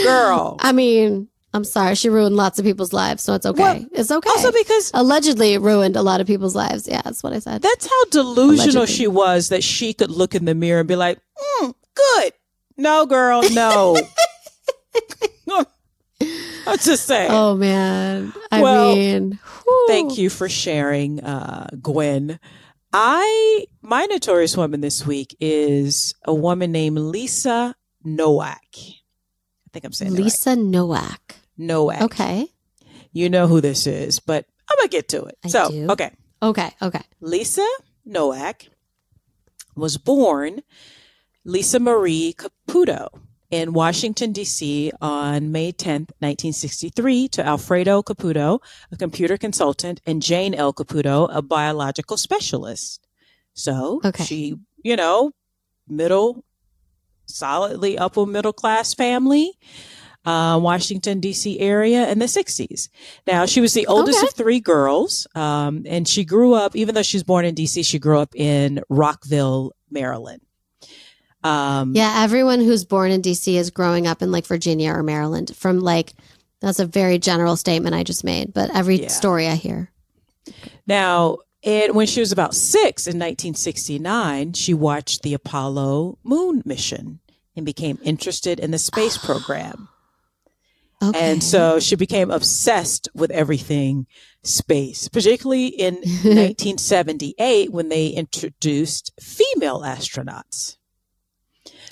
girl. 0.05 0.57
I 0.61 0.73
mean, 0.73 1.29
I'm 1.53 1.65
sorry, 1.65 1.95
she 1.95 2.09
ruined 2.09 2.35
lots 2.37 2.59
of 2.59 2.65
people's 2.65 2.93
lives, 2.93 3.23
so 3.23 3.35
it's 3.35 3.47
okay. 3.47 3.63
Well, 3.63 3.87
it's 3.93 4.11
okay. 4.11 4.31
Also, 4.31 4.51
because 4.51 4.91
Allegedly 4.95 5.59
ruined 5.59 5.97
a 5.97 6.03
lot 6.03 6.21
of 6.21 6.27
people's 6.27 6.57
lives. 6.57 6.89
Yeah, 6.89 7.03
that's 7.05 7.23
what 7.23 7.33
I 7.33 7.39
said. 7.39 7.63
that's 7.63 7.87
how 7.87 8.05
delusional 8.07 8.79
Allegedly. 8.79 8.87
she 8.87 9.07
was 9.07 9.51
that 9.51 9.63
she 9.63 9.93
could 9.93 10.11
look 10.11 10.35
in 10.35 10.45
the 10.47 10.55
mirror 10.55 10.81
and 10.81 10.89
be 10.89 10.97
like, 10.97 11.19
mm, 11.61 11.75
"Good, 11.95 12.33
no, 12.77 13.07
girl, 13.07 13.43
no." 13.51 13.97
I'm 16.67 16.79
just 16.79 17.07
saying. 17.07 17.31
oh 17.33 17.55
man, 17.57 18.33
I 18.51 18.63
Well, 18.63 18.95
mean, 18.97 19.39
whew. 19.65 19.85
Thank 19.89 20.19
you 20.19 20.31
for 20.31 20.49
sharing, 20.49 21.21
uh, 21.21 21.69
Gwen. 21.81 22.39
I 22.93 23.67
my 23.83 24.05
notorious 24.07 24.57
woman 24.57 24.81
this 24.81 25.05
week 25.07 25.37
is 25.41 26.15
a 26.25 26.33
woman 26.35 26.71
named 26.73 26.99
Lisa 26.99 27.75
Nowak. 28.05 28.61
I 28.77 29.71
think 29.73 29.85
I'm 29.85 29.93
saying 29.93 30.13
that 30.13 30.19
right. 30.19 30.25
Lisa 30.25 30.57
Nowak. 30.57 31.37
Nowak. 31.59 32.03
Okay, 32.03 32.47
You 33.13 33.29
know 33.29 33.47
who 33.49 33.61
this 33.61 33.87
is, 33.87 34.21
but 34.21 34.47
I'm 34.71 34.77
gonna 34.79 34.89
get 34.89 35.09
to 35.09 35.25
it. 35.25 35.37
I 35.45 35.49
so, 35.49 35.71
do. 35.71 35.87
okay. 35.91 36.11
okay, 36.43 36.71
okay. 36.83 37.03
Lisa 37.21 37.67
Nowak 38.05 38.67
was 39.77 39.97
born 39.99 40.61
Lisa 41.45 41.81
Marie 41.81 42.35
Caputo 42.37 43.09
in 43.55 43.73
Washington, 43.73 44.33
D.C. 44.33 44.91
on 45.01 45.53
May 45.53 45.71
10th, 45.73 46.11
1963 46.19 47.29
to 47.29 47.47
Alfredo 47.47 48.03
Caputo, 48.03 48.59
a 48.91 48.97
computer 48.97 49.37
consultant, 49.39 50.01
and 50.05 50.21
Jane 50.21 50.55
L. 50.55 50.73
Caputo, 50.73 51.29
a 51.33 51.41
biological 51.41 52.17
specialist. 52.17 53.07
So 53.53 54.01
Okay. 54.05 54.25
she, 54.25 54.57
you 54.83 54.97
know, 54.97 55.31
middle, 55.87 56.45
solidly 57.27 57.97
upper 57.97 58.27
middle 58.27 58.53
class 58.53 58.93
family. 58.93 59.53
Uh, 60.25 60.59
Washington 60.61 61.21
D.C. 61.21 61.61
area 61.61 62.09
in 62.11 62.19
the 62.19 62.25
60s. 62.25 62.89
Now 63.27 63.45
she 63.45 63.61
was 63.61 63.75
the 63.75 63.87
oldest 63.87 64.19
Okay. 64.21 64.27
of 64.27 64.33
three 64.35 64.59
girls, 64.59 65.27
um, 65.35 65.83
and 65.87 66.09
she 66.09 66.25
grew 66.25 66.55
up. 66.55 66.75
Even 66.75 66.95
though 66.95 67.03
she 67.03 67.19
was 67.19 67.23
born 67.25 67.45
in 67.45 67.55
D.C., 67.55 67.83
she 67.83 67.99
grew 67.99 68.19
up 68.19 68.35
in 68.35 68.81
Rockville, 68.89 69.73
Maryland. 69.91 70.41
Um, 71.45 71.95
Yeah, 71.95 72.23
everyone 72.25 72.61
who's 72.61 72.85
born 72.85 73.11
in 73.11 73.21
DC 73.23 73.55
is 73.55 73.71
growing 73.71 74.07
up 74.07 74.23
in 74.23 74.33
like 74.33 74.47
Virginia 74.47 74.91
or 74.93 75.03
Maryland. 75.03 75.55
From 75.55 75.81
like, 75.81 76.15
that's 76.61 76.81
a 76.81 76.87
very 76.87 77.19
general 77.19 77.57
statement 77.57 77.95
I 77.95 78.03
just 78.03 78.25
made, 78.25 78.53
but 78.55 78.75
every 78.75 79.03
Yeah. 79.03 79.09
story 79.09 79.47
I 79.47 79.55
hear. 79.57 79.91
Now, 80.87 81.39
it, 81.63 81.95
when 81.95 82.07
she 82.07 82.21
was 82.21 82.33
about 82.33 82.55
six 82.55 83.07
in 83.07 83.19
1969, 83.19 84.55
she 84.55 84.75
watched 84.75 85.23
the 85.23 85.35
Apollo 85.35 86.19
moon 86.25 86.63
mission 86.65 87.21
and 87.57 87.65
became 87.65 87.99
interested 88.03 88.59
in 88.59 88.71
the 88.71 88.79
space 88.79 89.17
program. 89.25 89.89
Okay. 91.03 91.33
And 91.33 91.43
so 91.43 91.79
she 91.81 91.97
became 91.97 92.31
obsessed 92.31 93.09
with 93.15 93.31
everything 93.31 94.07
space, 94.43 95.09
particularly 95.09 95.67
in 95.69 95.95
1978 96.23 97.71
when 97.73 97.89
they 97.91 98.09
introduced 98.09 99.13
female 99.21 99.81
astronauts. 99.83 100.77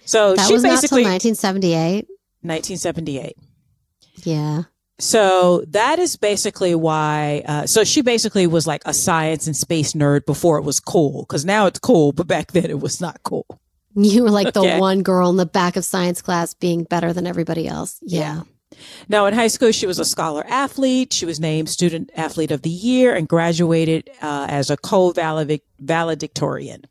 So 0.05 0.35
that 0.35 0.47
she 0.47 0.53
was 0.53 0.63
not 0.63 0.71
basically 0.71 1.05
1978. 1.05 2.07
1978. 2.43 3.37
Yeah. 4.25 4.63
So 4.99 5.65
that 5.69 5.99
is 5.99 6.17
basically 6.17 6.75
why. 6.75 7.43
Uh, 7.47 7.67
so 7.67 7.85
she 7.85 8.03
basically 8.03 8.47
was 8.47 8.67
like 8.67 8.83
a 8.85 8.93
science 8.95 9.47
and 9.47 9.57
space 9.57 9.93
nerd 9.95 10.27
before 10.27 10.59
it 10.59 10.63
was 10.63 10.81
cool, 10.81 11.23
because 11.23 11.45
now 11.45 11.67
it's 11.67 11.79
cool, 11.79 12.13
but 12.13 12.27
back 12.27 12.53
then 12.53 12.67
it 12.67 12.81
was 12.81 13.01
not 13.01 13.23
cool. 13.23 13.47
You 13.95 14.23
were 14.23 14.31
like 14.31 14.55
the 14.55 14.61
Okay. 14.61 14.81
one 14.81 15.03
girl 15.03 15.29
in 15.31 15.37
the 15.37 15.47
back 15.47 15.77
of 15.77 15.85
science 15.85 16.23
class 16.23 16.55
being 16.55 16.85
better 16.85 17.13
than 17.13 17.27
everybody 17.27 17.69
else. 17.69 17.99
Yeah. 18.03 18.43
Now, 19.09 19.27
in 19.27 19.35
high 19.35 19.49
school, 19.49 19.71
she 19.71 19.87
was 19.87 19.99
a 19.99 20.05
scholar 20.05 20.45
athlete. 20.47 21.13
She 21.13 21.27
was 21.27 21.39
named 21.39 21.69
Student 21.69 22.11
Athlete 22.17 22.51
of 22.51 22.63
the 22.63 22.71
Year 22.71 23.15
and 23.15 23.29
graduated 23.29 24.09
uh, 24.23 24.47
as 24.49 24.71
a 24.71 24.79
co-valedictorian. 24.79 26.83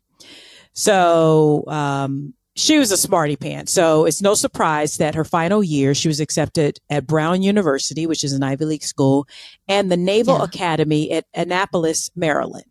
So, 0.74 1.64
um, 1.66 2.34
she 2.54 2.78
was 2.78 2.92
a 2.92 2.96
smarty 2.96 3.36
pants. 3.36 3.72
So 3.72 4.04
it's 4.04 4.20
no 4.22 4.34
surprise 4.34 4.98
that 4.98 5.14
her 5.14 5.24
final 5.24 5.62
year, 5.62 5.94
she 5.94 6.08
was 6.08 6.20
accepted 6.20 6.78
at 6.90 7.06
Brown 7.06 7.42
University, 7.42 8.06
which 8.06 8.22
is 8.24 8.32
an 8.32 8.42
Ivy 8.42 8.64
League 8.66 8.84
school, 8.84 9.26
and 9.68 9.90
the 9.90 9.96
Naval 9.96 10.38
Yeah. 10.38 10.44
Academy 10.44 11.10
at 11.12 11.24
Annapolis, 11.34 12.10
Maryland. 12.14 12.64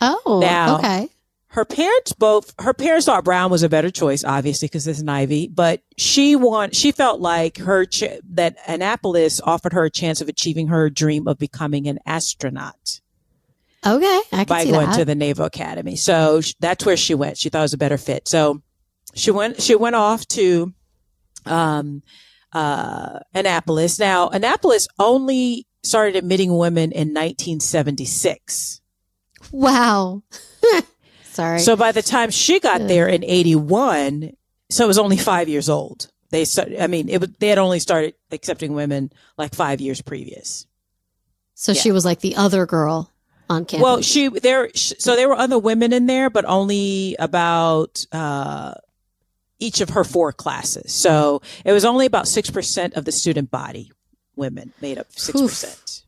Oh, 0.00 0.38
Now- 0.40 0.78
okay. 0.78 1.08
her 1.52 1.64
parents 1.64 2.12
both 2.12 2.54
her 2.60 2.74
parents 2.74 3.06
thought 3.06 3.24
brown 3.24 3.50
was 3.50 3.62
a 3.62 3.68
better 3.70 3.90
choice 3.90 4.22
obviously 4.22 4.68
because 4.68 4.86
it's 4.86 5.00
an 5.00 5.08
ivy 5.08 5.48
but 5.48 5.80
she 5.96 6.36
want 6.36 6.76
she 6.76 6.92
felt 6.92 7.20
like 7.20 7.56
her 7.56 7.86
ch- 7.86 8.04
that 8.30 8.54
annapolis 8.68 9.40
offered 9.40 9.72
her 9.72 9.84
a 9.84 9.90
chance 9.90 10.20
of 10.20 10.28
achieving 10.28 10.68
her 10.68 10.90
dream 10.90 11.26
of 11.26 11.38
becoming 11.38 11.88
an 11.88 11.98
astronaut 12.04 13.00
Okay. 13.86 14.20
I 14.30 14.44
can 14.44 14.46
by 14.46 14.64
going 14.66 14.90
that. 14.90 14.98
to 14.98 15.04
the 15.06 15.14
naval 15.14 15.46
academy 15.46 15.96
so 15.96 16.42
sh- 16.42 16.52
that's 16.60 16.84
where 16.84 16.98
she 16.98 17.14
went 17.14 17.38
she 17.38 17.48
thought 17.48 17.60
it 17.60 17.62
was 17.62 17.72
a 17.74 17.78
better 17.78 17.98
fit 17.98 18.28
so 18.28 18.60
she 19.14 19.30
went 19.30 19.60
she 19.60 19.74
went 19.74 19.96
off 19.96 20.26
to 20.28 20.72
um, 21.46 22.02
uh, 22.52 23.20
Annapolis. 23.34 23.98
Now, 23.98 24.28
Annapolis 24.28 24.88
only 24.98 25.66
started 25.82 26.16
admitting 26.16 26.56
women 26.56 26.92
in 26.92 27.08
1976. 27.08 28.80
Wow. 29.52 30.22
Sorry. 31.24 31.60
So 31.60 31.76
by 31.76 31.92
the 31.92 32.02
time 32.02 32.30
she 32.30 32.60
got 32.60 32.86
there 32.88 33.06
in 33.08 33.24
81, 33.24 34.32
so 34.70 34.84
it 34.84 34.88
was 34.88 34.98
only 34.98 35.16
five 35.16 35.48
years 35.48 35.68
old. 35.68 36.10
They 36.30 36.44
started, 36.44 36.80
I 36.80 36.88
mean, 36.88 37.08
it 37.08 37.20
was, 37.20 37.30
they 37.38 37.48
had 37.48 37.58
only 37.58 37.78
started 37.78 38.14
accepting 38.30 38.74
women 38.74 39.12
like 39.38 39.54
five 39.54 39.80
years 39.80 40.02
previous. 40.02 40.66
So 41.54 41.72
yeah. 41.72 41.80
she 41.80 41.92
was 41.92 42.04
like 42.04 42.20
the 42.20 42.36
other 42.36 42.66
girl 42.66 43.10
on 43.48 43.64
campus. 43.64 43.82
Well, 43.82 44.02
she 44.02 44.28
there. 44.28 44.70
So 44.74 45.16
there 45.16 45.28
were 45.28 45.36
other 45.36 45.58
women 45.58 45.92
in 45.92 46.06
there, 46.06 46.28
but 46.28 46.44
only 46.44 47.16
about 47.18 48.04
uh, 48.12 48.74
each 49.58 49.80
of 49.80 49.90
her 49.90 50.04
four 50.04 50.32
classes. 50.32 50.92
So 50.92 51.42
it 51.64 51.72
was 51.72 51.84
only 51.84 52.06
about 52.06 52.28
six 52.28 52.50
percent 52.50 52.94
of 52.94 53.04
the 53.04 53.12
student 53.12 53.50
body 53.50 53.92
women 54.36 54.72
made 54.80 54.98
up 54.98 55.06
six 55.10 55.40
percent. 55.40 56.02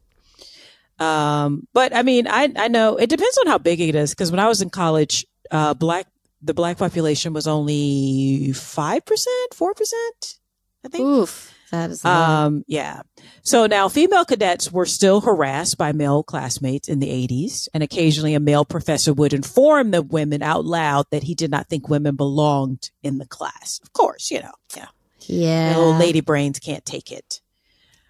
Um, 0.99 1.67
but 1.73 1.95
I 1.95 2.03
mean, 2.03 2.27
I 2.29 2.53
I 2.57 2.69
know 2.69 2.97
it 2.97 3.09
depends 3.09 3.39
on 3.39 3.47
how 3.47 3.59
big 3.59 3.81
it 3.81 3.95
is 3.95 4.11
because 4.11 4.31
when 4.31 4.41
I 4.41 4.49
was 4.49 4.63
in 4.63 4.71
college, 4.71 5.27
uh, 5.51 5.75
black 5.75 6.07
the 6.43 6.55
black 6.55 6.79
population 6.79 7.33
was 7.33 7.47
only 7.47 8.53
five 8.53 9.05
percent, 9.05 9.55
four 9.55 9.75
percent. 9.75 10.39
I 10.85 10.89
think. 10.89 11.05
Oof. 11.05 11.50
That 11.71 11.91
is. 11.91 12.05
Um, 12.05 12.65
yeah. 12.67 13.03
So 13.43 13.67
now 13.67 13.89
female 13.89 14.25
cadets 14.25 14.73
were 14.73 14.87
still 14.87 15.21
harassed 15.21 15.79
by 15.79 15.93
male 15.93 16.23
classmates 16.23 16.89
in 16.89 16.99
the 16.99 17.09
80s, 17.09 17.69
and 17.73 17.83
occasionally 17.83 18.35
a 18.35 18.41
male 18.41 18.65
professor 18.65 19.13
would 19.13 19.33
inform 19.33 19.91
the 19.91 20.03
women 20.03 20.43
out 20.43 20.65
loud 20.65 21.07
that 21.11 21.23
he 21.23 21.35
did 21.35 21.51
not 21.51 21.69
think 21.69 21.89
women 21.89 22.17
belonged 22.17 22.91
in 23.03 23.19
the 23.19 23.27
class. 23.27 23.81
Of 23.83 23.93
course, 23.93 24.31
you 24.31 24.41
know, 24.41 24.53
yeah. 24.77 24.87
Yeah. 25.21 25.77
Little 25.77 25.95
lady 25.95 26.21
brains 26.21 26.59
can't 26.59 26.85
take 26.85 27.13
it. 27.13 27.41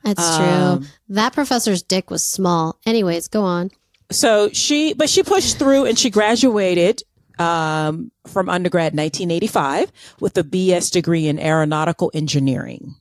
That's 0.05 0.23
um, 0.23 0.79
true. 0.79 0.89
That 1.11 1.33
professor's 1.33 1.83
dick 1.83 2.11
was 2.11 2.25
small. 2.25 2.79
Anyways, 2.87 3.29
go 3.29 3.43
on. 3.43 3.71
So 4.11 4.49
she, 4.53 4.95
but 4.95 5.11
she 5.11 5.23
pushed 5.23 5.59
through 5.59 5.85
and 5.85 5.99
she 5.99 6.11
graduated 6.11 7.03
um, 7.39 8.11
from 8.27 8.49
undergrad 8.49 8.95
1985 8.95 9.93
with 10.21 10.37
a 10.37 10.45
BS 10.45 10.91
degree 10.91 11.27
in 11.27 11.39
aeronautical 11.39 12.11
engineering. 12.15 12.97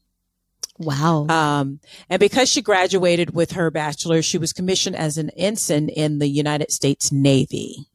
Wow. 0.80 1.28
Um, 1.28 1.82
and 2.10 2.20
because 2.22 2.50
she 2.50 2.62
graduated 2.62 3.36
with 3.36 3.52
her 3.52 3.70
bachelor, 3.70 4.22
she 4.22 4.38
was 4.38 4.54
commissioned 4.54 4.96
as 4.96 5.18
an 5.18 5.30
ensign 5.32 5.90
in 5.90 6.20
the 6.20 6.28
United 6.28 6.72
States 6.72 7.12
Navy. 7.12 7.86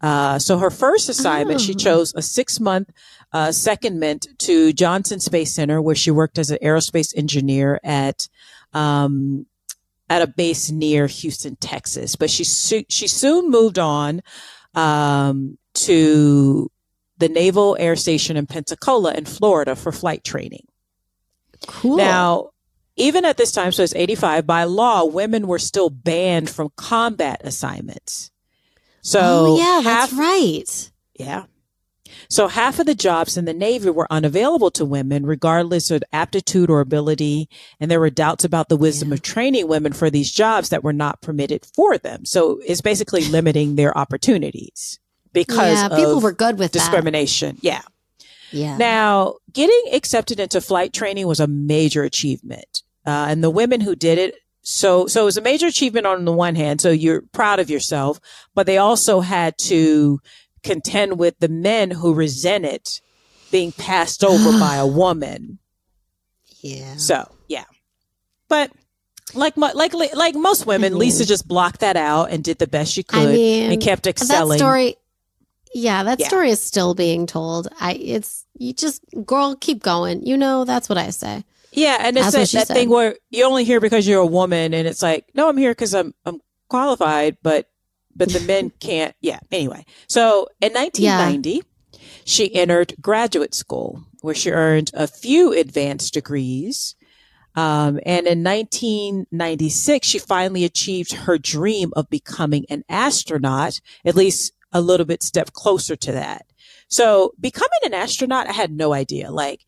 Uh, 0.00 0.38
so 0.38 0.58
her 0.58 0.70
first 0.70 1.08
assignment, 1.08 1.60
oh. 1.60 1.62
she 1.62 1.74
chose 1.74 2.14
a 2.14 2.22
six 2.22 2.60
month 2.60 2.90
uh, 3.32 3.48
secondment 3.48 4.26
to 4.38 4.72
Johnson 4.72 5.20
Space 5.20 5.52
Center, 5.52 5.82
where 5.82 5.94
she 5.94 6.10
worked 6.10 6.38
as 6.38 6.50
an 6.50 6.58
aerospace 6.62 7.16
engineer 7.16 7.78
at 7.84 8.28
um, 8.72 9.44
at 10.08 10.22
a 10.22 10.26
base 10.26 10.70
near 10.70 11.08
Houston, 11.08 11.56
Texas. 11.56 12.16
But 12.16 12.30
she 12.30 12.44
su- 12.44 12.86
she 12.88 13.08
soon 13.08 13.50
moved 13.50 13.78
on 13.78 14.22
um, 14.74 15.58
to 15.74 16.70
the 17.18 17.28
Naval 17.28 17.76
Air 17.78 17.96
Station 17.96 18.36
in 18.36 18.46
Pensacola, 18.46 19.12
in 19.14 19.24
Florida, 19.24 19.74
for 19.74 19.90
flight 19.90 20.22
training. 20.22 20.67
Cool. 21.66 21.96
Now, 21.96 22.50
even 22.96 23.24
at 23.24 23.36
this 23.36 23.52
time, 23.52 23.72
so 23.72 23.82
it's 23.82 23.94
85, 23.94 24.46
by 24.46 24.64
law, 24.64 25.04
women 25.04 25.46
were 25.46 25.58
still 25.58 25.90
banned 25.90 26.50
from 26.50 26.70
combat 26.76 27.40
assignments. 27.44 28.30
So, 29.02 29.20
oh, 29.22 29.58
yeah, 29.58 29.80
half, 29.80 30.10
that's 30.10 30.12
right. 30.18 30.90
Yeah. 31.14 31.44
So 32.28 32.48
half 32.48 32.78
of 32.78 32.86
the 32.86 32.94
jobs 32.94 33.36
in 33.36 33.44
the 33.44 33.54
Navy 33.54 33.90
were 33.90 34.06
unavailable 34.10 34.70
to 34.72 34.84
women, 34.84 35.24
regardless 35.24 35.90
of 35.90 36.02
aptitude 36.12 36.68
or 36.68 36.80
ability. 36.80 37.48
And 37.80 37.90
there 37.90 38.00
were 38.00 38.10
doubts 38.10 38.44
about 38.44 38.68
the 38.68 38.76
wisdom 38.76 39.08
yeah. 39.08 39.14
of 39.14 39.22
training 39.22 39.68
women 39.68 39.92
for 39.92 40.10
these 40.10 40.30
jobs 40.30 40.68
that 40.68 40.84
were 40.84 40.92
not 40.92 41.22
permitted 41.22 41.64
for 41.74 41.96
them. 41.96 42.24
So 42.24 42.60
it's 42.66 42.80
basically 42.80 43.24
limiting 43.28 43.76
their 43.76 43.96
opportunities 43.96 44.98
because 45.32 45.78
yeah, 45.78 45.88
people 45.88 46.20
were 46.20 46.32
good 46.32 46.58
with 46.58 46.72
discrimination. 46.72 47.56
That. 47.56 47.64
Yeah. 47.64 47.82
Yeah. 48.50 48.76
Now, 48.76 49.36
getting 49.52 49.82
accepted 49.92 50.40
into 50.40 50.60
flight 50.60 50.92
training 50.92 51.26
was 51.26 51.40
a 51.40 51.46
major 51.46 52.02
achievement. 52.02 52.82
Uh, 53.06 53.26
and 53.28 53.42
the 53.42 53.50
women 53.50 53.80
who 53.80 53.96
did 53.96 54.18
it, 54.18 54.34
so, 54.62 55.06
so 55.06 55.22
it 55.22 55.24
was 55.24 55.36
a 55.36 55.42
major 55.42 55.66
achievement 55.66 56.06
on 56.06 56.24
the 56.24 56.32
one 56.32 56.54
hand. 56.54 56.80
So 56.80 56.90
you're 56.90 57.22
proud 57.32 57.58
of 57.58 57.70
yourself, 57.70 58.20
but 58.54 58.66
they 58.66 58.78
also 58.78 59.20
had 59.20 59.56
to 59.58 60.20
contend 60.62 61.18
with 61.18 61.38
the 61.38 61.48
men 61.48 61.90
who 61.90 62.12
resented 62.12 62.86
being 63.50 63.72
passed 63.72 64.22
over 64.22 64.58
by 64.58 64.76
a 64.76 64.86
woman. 65.02 65.58
Yeah. 66.60 66.96
So, 66.96 67.30
yeah. 67.48 67.64
But 68.48 68.72
like 69.34 69.56
like 69.56 69.92
like 69.94 70.34
most 70.34 70.66
women, 70.66 70.92
I 70.92 70.94
mean, 70.94 70.98
Lisa 70.98 71.26
just 71.26 71.46
blocked 71.46 71.80
that 71.80 71.96
out 71.96 72.30
and 72.30 72.42
did 72.42 72.58
the 72.58 72.66
best 72.66 72.92
she 72.92 73.02
could 73.02 73.20
I 73.20 73.26
mean, 73.26 73.72
and 73.72 73.82
kept 73.82 74.06
excelling. 74.06 74.58
That 74.58 74.64
story 74.64 74.96
yeah, 75.74 76.02
that 76.02 76.20
yeah. 76.20 76.28
story 76.28 76.50
is 76.50 76.60
still 76.60 76.94
being 76.94 77.26
told. 77.26 77.68
I 77.80 77.94
it's 77.94 78.44
you 78.54 78.72
just 78.72 79.04
girl 79.24 79.56
keep 79.56 79.82
going. 79.82 80.26
You 80.26 80.36
know, 80.36 80.64
that's 80.64 80.88
what 80.88 80.98
I 80.98 81.10
say. 81.10 81.44
Yeah, 81.72 81.98
and 82.00 82.16
it's 82.16 82.32
that, 82.32 82.48
that 82.50 82.68
thing 82.68 82.88
where 82.88 83.16
you're 83.30 83.46
only 83.46 83.64
here 83.64 83.80
because 83.80 84.08
you're 84.08 84.20
a 84.20 84.26
woman 84.26 84.74
and 84.74 84.88
it's 84.88 85.02
like, 85.02 85.26
no, 85.34 85.48
I'm 85.48 85.56
here 85.56 85.72
because 85.72 85.94
I'm 85.94 86.14
I'm 86.24 86.40
qualified, 86.68 87.38
but 87.42 87.68
but 88.16 88.30
the 88.30 88.40
men 88.40 88.70
can't. 88.80 89.14
Yeah. 89.20 89.40
Anyway, 89.50 89.84
so 90.08 90.48
in 90.60 90.72
1990, 90.72 91.50
yeah. 91.50 92.00
she 92.24 92.54
entered 92.54 92.94
graduate 93.00 93.54
school 93.54 94.04
where 94.20 94.34
she 94.34 94.50
earned 94.50 94.90
a 94.94 95.06
few 95.06 95.52
advanced 95.52 96.14
degrees. 96.14 96.94
Um, 97.54 97.98
and 98.06 98.26
in 98.26 98.44
1996, 98.44 100.06
she 100.06 100.18
finally 100.18 100.64
achieved 100.64 101.12
her 101.12 101.38
dream 101.38 101.92
of 101.96 102.08
becoming 102.08 102.66
an 102.70 102.84
astronaut, 102.88 103.80
at 104.04 104.14
least 104.14 104.52
a 104.72 104.80
little 104.80 105.06
bit 105.06 105.22
step 105.22 105.52
closer 105.52 105.96
to 105.96 106.12
that. 106.12 106.46
So 106.88 107.34
becoming 107.38 107.80
an 107.84 107.94
astronaut, 107.94 108.48
I 108.48 108.52
had 108.52 108.70
no 108.70 108.92
idea. 108.92 109.30
Like, 109.30 109.64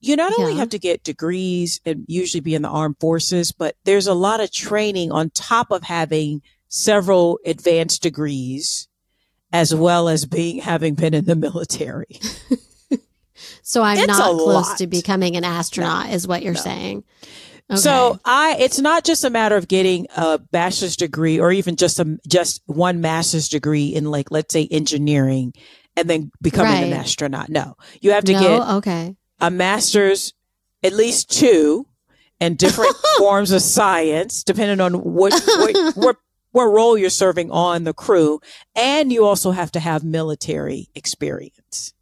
you 0.00 0.16
not 0.16 0.38
only 0.38 0.56
have 0.56 0.68
to 0.70 0.78
get 0.78 1.02
degrees 1.02 1.80
and 1.86 2.04
usually 2.06 2.40
be 2.40 2.54
in 2.54 2.62
the 2.62 2.68
armed 2.68 2.96
forces, 3.00 3.52
but 3.52 3.76
there's 3.84 4.06
a 4.06 4.14
lot 4.14 4.40
of 4.40 4.52
training 4.52 5.10
on 5.10 5.30
top 5.30 5.70
of 5.70 5.82
having 5.84 6.42
several 6.68 7.38
advanced 7.46 8.02
degrees 8.02 8.88
as 9.52 9.74
well 9.74 10.08
as 10.08 10.26
being 10.26 10.60
having 10.60 10.94
been 10.94 11.14
in 11.14 11.24
the 11.24 11.36
military. 11.36 12.20
so 13.62 13.82
I'm 13.82 13.96
it's 13.96 14.06
not 14.08 14.32
close 14.32 14.68
lot. 14.68 14.78
to 14.78 14.86
becoming 14.86 15.36
an 15.36 15.44
astronaut 15.44 16.08
no. 16.08 16.12
is 16.12 16.26
what 16.26 16.42
you're 16.42 16.54
no. 16.54 16.60
saying. 16.60 17.04
Okay. 17.70 17.80
So 17.80 18.20
I, 18.24 18.56
it's 18.58 18.78
not 18.78 19.04
just 19.04 19.24
a 19.24 19.30
matter 19.30 19.56
of 19.56 19.68
getting 19.68 20.06
a 20.16 20.38
bachelor's 20.38 20.96
degree 20.96 21.40
or 21.40 21.50
even 21.50 21.76
just 21.76 21.98
a, 21.98 22.18
just 22.28 22.62
one 22.66 23.00
master's 23.00 23.48
degree 23.48 23.86
in 23.86 24.10
like, 24.10 24.30
let's 24.30 24.52
say 24.52 24.68
engineering 24.70 25.54
and 25.96 26.08
then 26.10 26.30
becoming 26.42 26.72
right. 26.72 26.84
an 26.84 26.92
astronaut. 26.92 27.48
No, 27.48 27.76
you 28.02 28.10
have 28.10 28.24
to 28.24 28.32
no? 28.34 28.40
get 28.40 28.68
okay. 28.76 29.16
a 29.40 29.50
master's, 29.50 30.34
at 30.82 30.92
least 30.92 31.30
two 31.30 31.86
and 32.38 32.58
different 32.58 32.94
forms 33.18 33.50
of 33.50 33.62
science, 33.62 34.44
depending 34.44 34.80
on 34.80 34.94
what, 34.94 35.32
what, 35.32 35.96
what, 35.96 36.16
what 36.50 36.64
role 36.64 36.98
you're 36.98 37.08
serving 37.08 37.50
on 37.50 37.84
the 37.84 37.94
crew. 37.94 38.40
And 38.76 39.10
you 39.10 39.24
also 39.24 39.52
have 39.52 39.72
to 39.72 39.80
have 39.80 40.04
military 40.04 40.88
experience. 40.94 41.93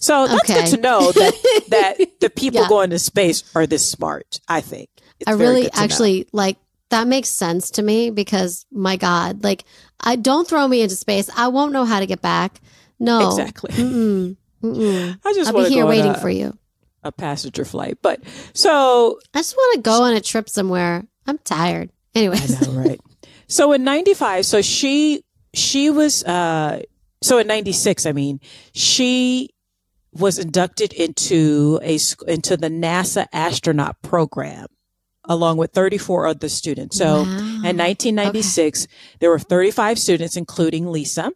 So 0.00 0.26
that's 0.26 0.50
okay. 0.50 0.62
good 0.62 0.76
to 0.76 0.80
know 0.80 1.12
that 1.12 1.64
that 1.68 2.20
the 2.20 2.30
people 2.30 2.62
yeah. 2.62 2.68
going 2.68 2.90
to 2.90 2.98
space 2.98 3.44
are 3.54 3.66
this 3.66 3.88
smart. 3.88 4.40
I 4.48 4.60
think. 4.60 4.88
It's 5.20 5.28
I 5.28 5.32
really 5.32 5.70
actually 5.72 6.20
know. 6.20 6.26
like 6.32 6.56
that 6.88 7.06
makes 7.06 7.28
sense 7.28 7.70
to 7.72 7.82
me 7.82 8.10
because 8.10 8.66
my 8.72 8.96
God, 8.96 9.44
like 9.44 9.64
I 10.00 10.16
don't 10.16 10.48
throw 10.48 10.66
me 10.66 10.82
into 10.82 10.96
space. 10.96 11.30
I 11.36 11.48
won't 11.48 11.72
know 11.72 11.84
how 11.84 12.00
to 12.00 12.06
get 12.06 12.20
back. 12.20 12.60
No, 12.98 13.28
exactly. 13.28 13.72
Mm-mm. 13.72 14.36
Mm-mm. 14.62 15.18
I 15.24 15.32
just 15.34 15.52
I'll 15.52 15.64
be 15.64 15.68
here 15.68 15.86
waiting 15.86 16.12
a, 16.12 16.18
for 16.18 16.30
you. 16.30 16.56
A 17.04 17.12
passenger 17.12 17.64
flight, 17.64 17.98
but 18.02 18.20
so 18.54 19.20
I 19.34 19.38
just 19.38 19.56
want 19.56 19.76
to 19.76 19.82
go 19.82 20.02
on 20.02 20.14
a 20.14 20.20
trip 20.20 20.48
somewhere. 20.48 21.04
I'm 21.26 21.38
tired. 21.38 21.90
Anyway, 22.14 22.38
know, 22.62 22.72
right? 22.72 23.00
so 23.46 23.72
in 23.72 23.84
'95, 23.84 24.46
so 24.46 24.62
she 24.62 25.24
she 25.54 25.90
was 25.90 26.24
uh 26.24 26.80
so 27.22 27.38
in 27.38 27.46
96 27.46 28.06
i 28.06 28.12
mean 28.12 28.40
she 28.72 29.50
was 30.12 30.38
inducted 30.38 30.92
into 30.92 31.78
a 31.82 31.98
into 32.26 32.56
the 32.56 32.68
NASA 32.68 33.26
astronaut 33.32 34.00
program 34.02 34.66
along 35.24 35.58
with 35.58 35.72
34 35.72 36.26
other 36.26 36.48
students. 36.48 36.98
So 36.98 37.22
wow. 37.22 37.22
in 37.22 37.76
1996, 37.76 38.84
okay. 38.84 38.92
there 39.20 39.30
were 39.30 39.38
35 39.38 39.98
students, 39.98 40.36
including 40.36 40.90
Lisa. 40.90 41.30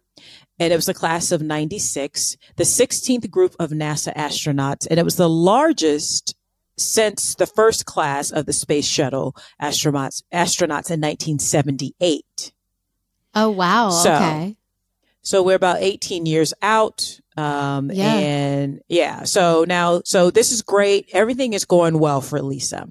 And 0.59 0.71
it 0.71 0.75
was 0.75 0.89
a 0.89 0.93
class 0.93 1.31
of 1.31 1.41
96, 1.41 2.37
the 2.55 2.63
16th 2.63 3.29
group 3.29 3.55
of 3.59 3.71
NASA 3.71 4.13
astronauts. 4.15 4.87
And 4.89 4.99
it 4.99 5.03
was 5.03 5.17
the 5.17 5.29
largest 5.29 6.35
since 6.77 7.35
the 7.35 7.45
first 7.45 7.85
class 7.85 8.31
of 8.31 8.45
the 8.45 8.53
space 8.53 8.85
shuttle 8.85 9.35
astronauts, 9.61 10.23
astronauts 10.33 10.91
in 10.91 10.99
1978. 11.01 12.53
Oh, 13.33 13.49
wow. 13.49 13.89
So, 13.89 14.13
okay. 14.13 14.55
So 15.21 15.43
we're 15.43 15.55
about 15.55 15.81
18 15.81 16.25
years 16.25 16.53
out 16.61 17.19
Um, 17.37 17.91
Yeah. 17.91 18.13
and 18.13 18.81
yeah, 18.87 19.23
so 19.23 19.65
now, 19.67 20.01
so 20.05 20.31
this 20.31 20.51
is 20.51 20.61
great. 20.61 21.09
Everything 21.13 21.53
is 21.53 21.65
going 21.65 21.99
well 21.99 22.21
for 22.21 22.41
Lisa. 22.41 22.87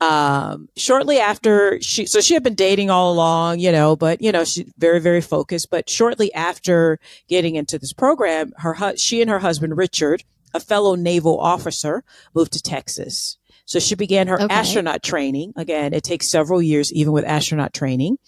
Um, 0.00 0.68
shortly 0.76 1.18
after 1.18 1.80
she, 1.80 2.04
so 2.04 2.20
she 2.20 2.34
had 2.34 2.42
been 2.42 2.56
dating 2.56 2.90
all 2.90 3.12
along, 3.12 3.60
you 3.60 3.72
know, 3.72 3.96
but 3.96 4.20
you 4.20 4.32
know, 4.32 4.44
she's 4.44 4.70
very, 4.76 5.00
very 5.00 5.20
focused. 5.22 5.70
But 5.70 5.88
shortly 5.88 6.32
after 6.34 6.98
getting 7.28 7.54
into 7.54 7.78
this 7.78 7.92
program, 7.92 8.52
her, 8.58 8.74
hu- 8.74 8.96
she 8.96 9.22
and 9.22 9.30
her 9.30 9.38
husband, 9.38 9.78
Richard, 9.78 10.24
a 10.52 10.60
fellow 10.60 10.94
naval 10.94 11.38
officer, 11.40 12.04
moved 12.34 12.52
to 12.52 12.62
Texas. 12.62 13.38
So 13.66 13.78
she 13.78 13.94
began 13.94 14.26
her 14.26 14.42
Okay. 14.42 14.52
astronaut 14.54 15.02
training. 15.02 15.54
Again, 15.56 15.94
it 15.94 16.02
takes 16.02 16.28
several 16.28 16.60
years, 16.60 16.92
even 16.92 17.12
with 17.14 17.24
astronaut 17.24 17.72
training. 17.72 18.18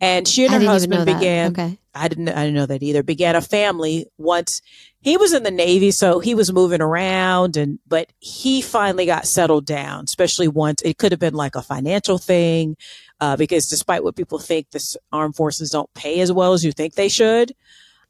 And 0.00 0.26
she 0.26 0.44
and 0.44 0.52
her 0.54 0.58
didn't 0.60 0.74
even 0.74 0.90
know 0.90 0.96
husband 0.96 1.20
began 1.20 1.50
Okay. 1.52 1.78
I 1.94 2.08
didn't 2.08 2.28
I 2.28 2.44
didn't 2.44 2.54
know 2.54 2.66
that 2.66 2.82
either. 2.82 3.02
Began 3.02 3.36
a 3.36 3.40
family 3.40 4.06
once 4.18 4.62
he 5.00 5.16
was 5.16 5.32
in 5.32 5.42
the 5.42 5.50
Navy, 5.50 5.90
so 5.90 6.20
he 6.20 6.34
was 6.34 6.52
moving 6.52 6.80
around 6.80 7.56
and 7.56 7.78
but 7.86 8.12
he 8.20 8.62
finally 8.62 9.06
got 9.06 9.26
settled 9.26 9.66
down, 9.66 10.04
especially 10.04 10.46
once 10.48 10.82
it 10.82 10.98
could 10.98 11.12
have 11.12 11.18
been 11.18 11.34
like 11.34 11.56
a 11.56 11.62
financial 11.62 12.18
thing. 12.18 12.76
Uh, 13.20 13.36
because 13.36 13.66
despite 13.68 14.04
what 14.04 14.16
people 14.16 14.38
think, 14.38 14.70
the 14.70 14.96
armed 15.12 15.36
forces 15.36 15.70
don't 15.70 15.92
pay 15.94 16.20
as 16.20 16.32
well 16.32 16.52
as 16.52 16.64
you 16.64 16.72
think 16.72 16.94
they 16.94 17.08
should. 17.08 17.52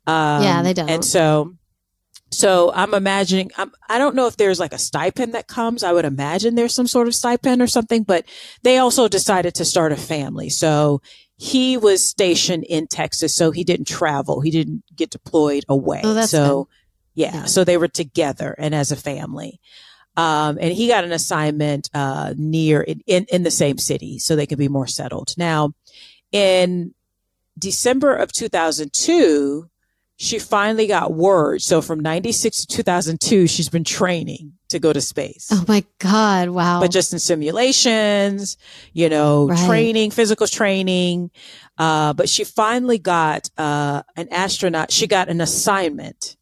Um, 0.07 0.43
Yeah, 0.43 0.63
they 0.63 0.73
don't. 0.73 0.89
And 0.89 1.05
so, 1.05 1.55
so 2.31 2.71
I'm 2.73 2.95
imagining, 2.95 3.51
I'm, 3.57 3.73
I 3.89 3.99
don't 3.99 4.15
know 4.15 4.27
if 4.27 4.37
there's 4.37 4.61
like 4.61 4.73
a 4.73 4.79
stipend 4.79 5.35
that 5.35 5.49
comes. 5.49 5.83
I 5.83 5.93
would 5.93 6.05
imagine 6.05 6.55
there's 6.55 6.75
some 6.75 6.87
sort 6.87 7.09
of 7.09 7.15
stipend 7.15 7.61
or 7.61 7.67
something, 7.67 8.05
but 8.05 8.25
they 8.63 8.79
also 8.79 9.09
decided 9.09 9.55
to 9.57 9.65
start 9.65 9.91
a 9.91 9.97
family. 9.97 10.49
So 10.49 11.03
he 11.43 11.79
was 11.79 12.07
stationed 12.07 12.65
in 12.65 12.87
Texas, 12.87 13.35
so 13.35 13.51
he 13.51 13.65
didn't 13.65 13.87
travel. 13.89 14.43
He 14.43 14.51
didn't 14.51 14.83
get 14.95 15.09
deployed 15.09 15.65
away. 15.71 16.03
Oh, 16.05 16.27
so, 16.27 16.69
yeah, 17.15 17.33
Yeah. 17.33 17.45
so 17.47 17.65
they 17.65 17.79
were 17.79 17.89
together 17.89 18.55
and 18.59 18.75
as 18.75 18.93
a 18.93 18.97
family. 18.97 19.59
Um, 20.19 20.59
and 20.61 20.71
he 20.75 20.87
got 20.87 21.05
an 21.05 21.13
assignment 21.13 21.89
uh, 21.95 22.35
near 22.37 22.83
in, 22.83 23.01
in 23.07 23.25
in 23.33 23.43
the 23.43 23.51
same 23.51 23.79
city, 23.79 24.19
so 24.19 24.37
they 24.37 24.47
could 24.47 24.59
be 24.59 24.69
more 24.69 24.87
settled. 24.87 25.33
Now, 25.39 25.73
in 26.31 26.93
December 27.59 28.17
of 28.17 28.31
2002, 28.33 29.71
she 30.23 30.39
finally 30.39 30.87
got 30.87 31.15
word. 31.15 31.63
So 31.63 31.81
from 31.81 31.99
96 32.01 32.67
to 32.67 32.77
2002, 32.77 33.47
she's 33.47 33.71
been 33.71 33.85
training 33.85 34.53
to 34.69 34.79
go 34.79 34.93
to 34.93 35.01
space 35.01 35.49
Oh 35.51 35.65
my 35.67 35.83
God. 35.99 36.51
Wow. 36.51 36.79
but 36.81 36.91
just 36.91 37.13
in 37.15 37.19
simulations, 37.19 38.59
you 38.93 39.09
know, 39.09 39.49
Right. 39.49 39.67
training, 39.67 40.11
physical 40.11 40.47
training. 40.47 41.31
Uh, 41.79 42.13
but 42.13 42.29
she 42.29 42.45
finally 42.45 42.99
got 42.99 43.49
uh, 43.57 44.03
an 44.15 44.29
astronaut. 44.31 44.93
She 44.93 45.07
got 45.07 45.29
an 45.31 45.41
assignment 45.41 46.37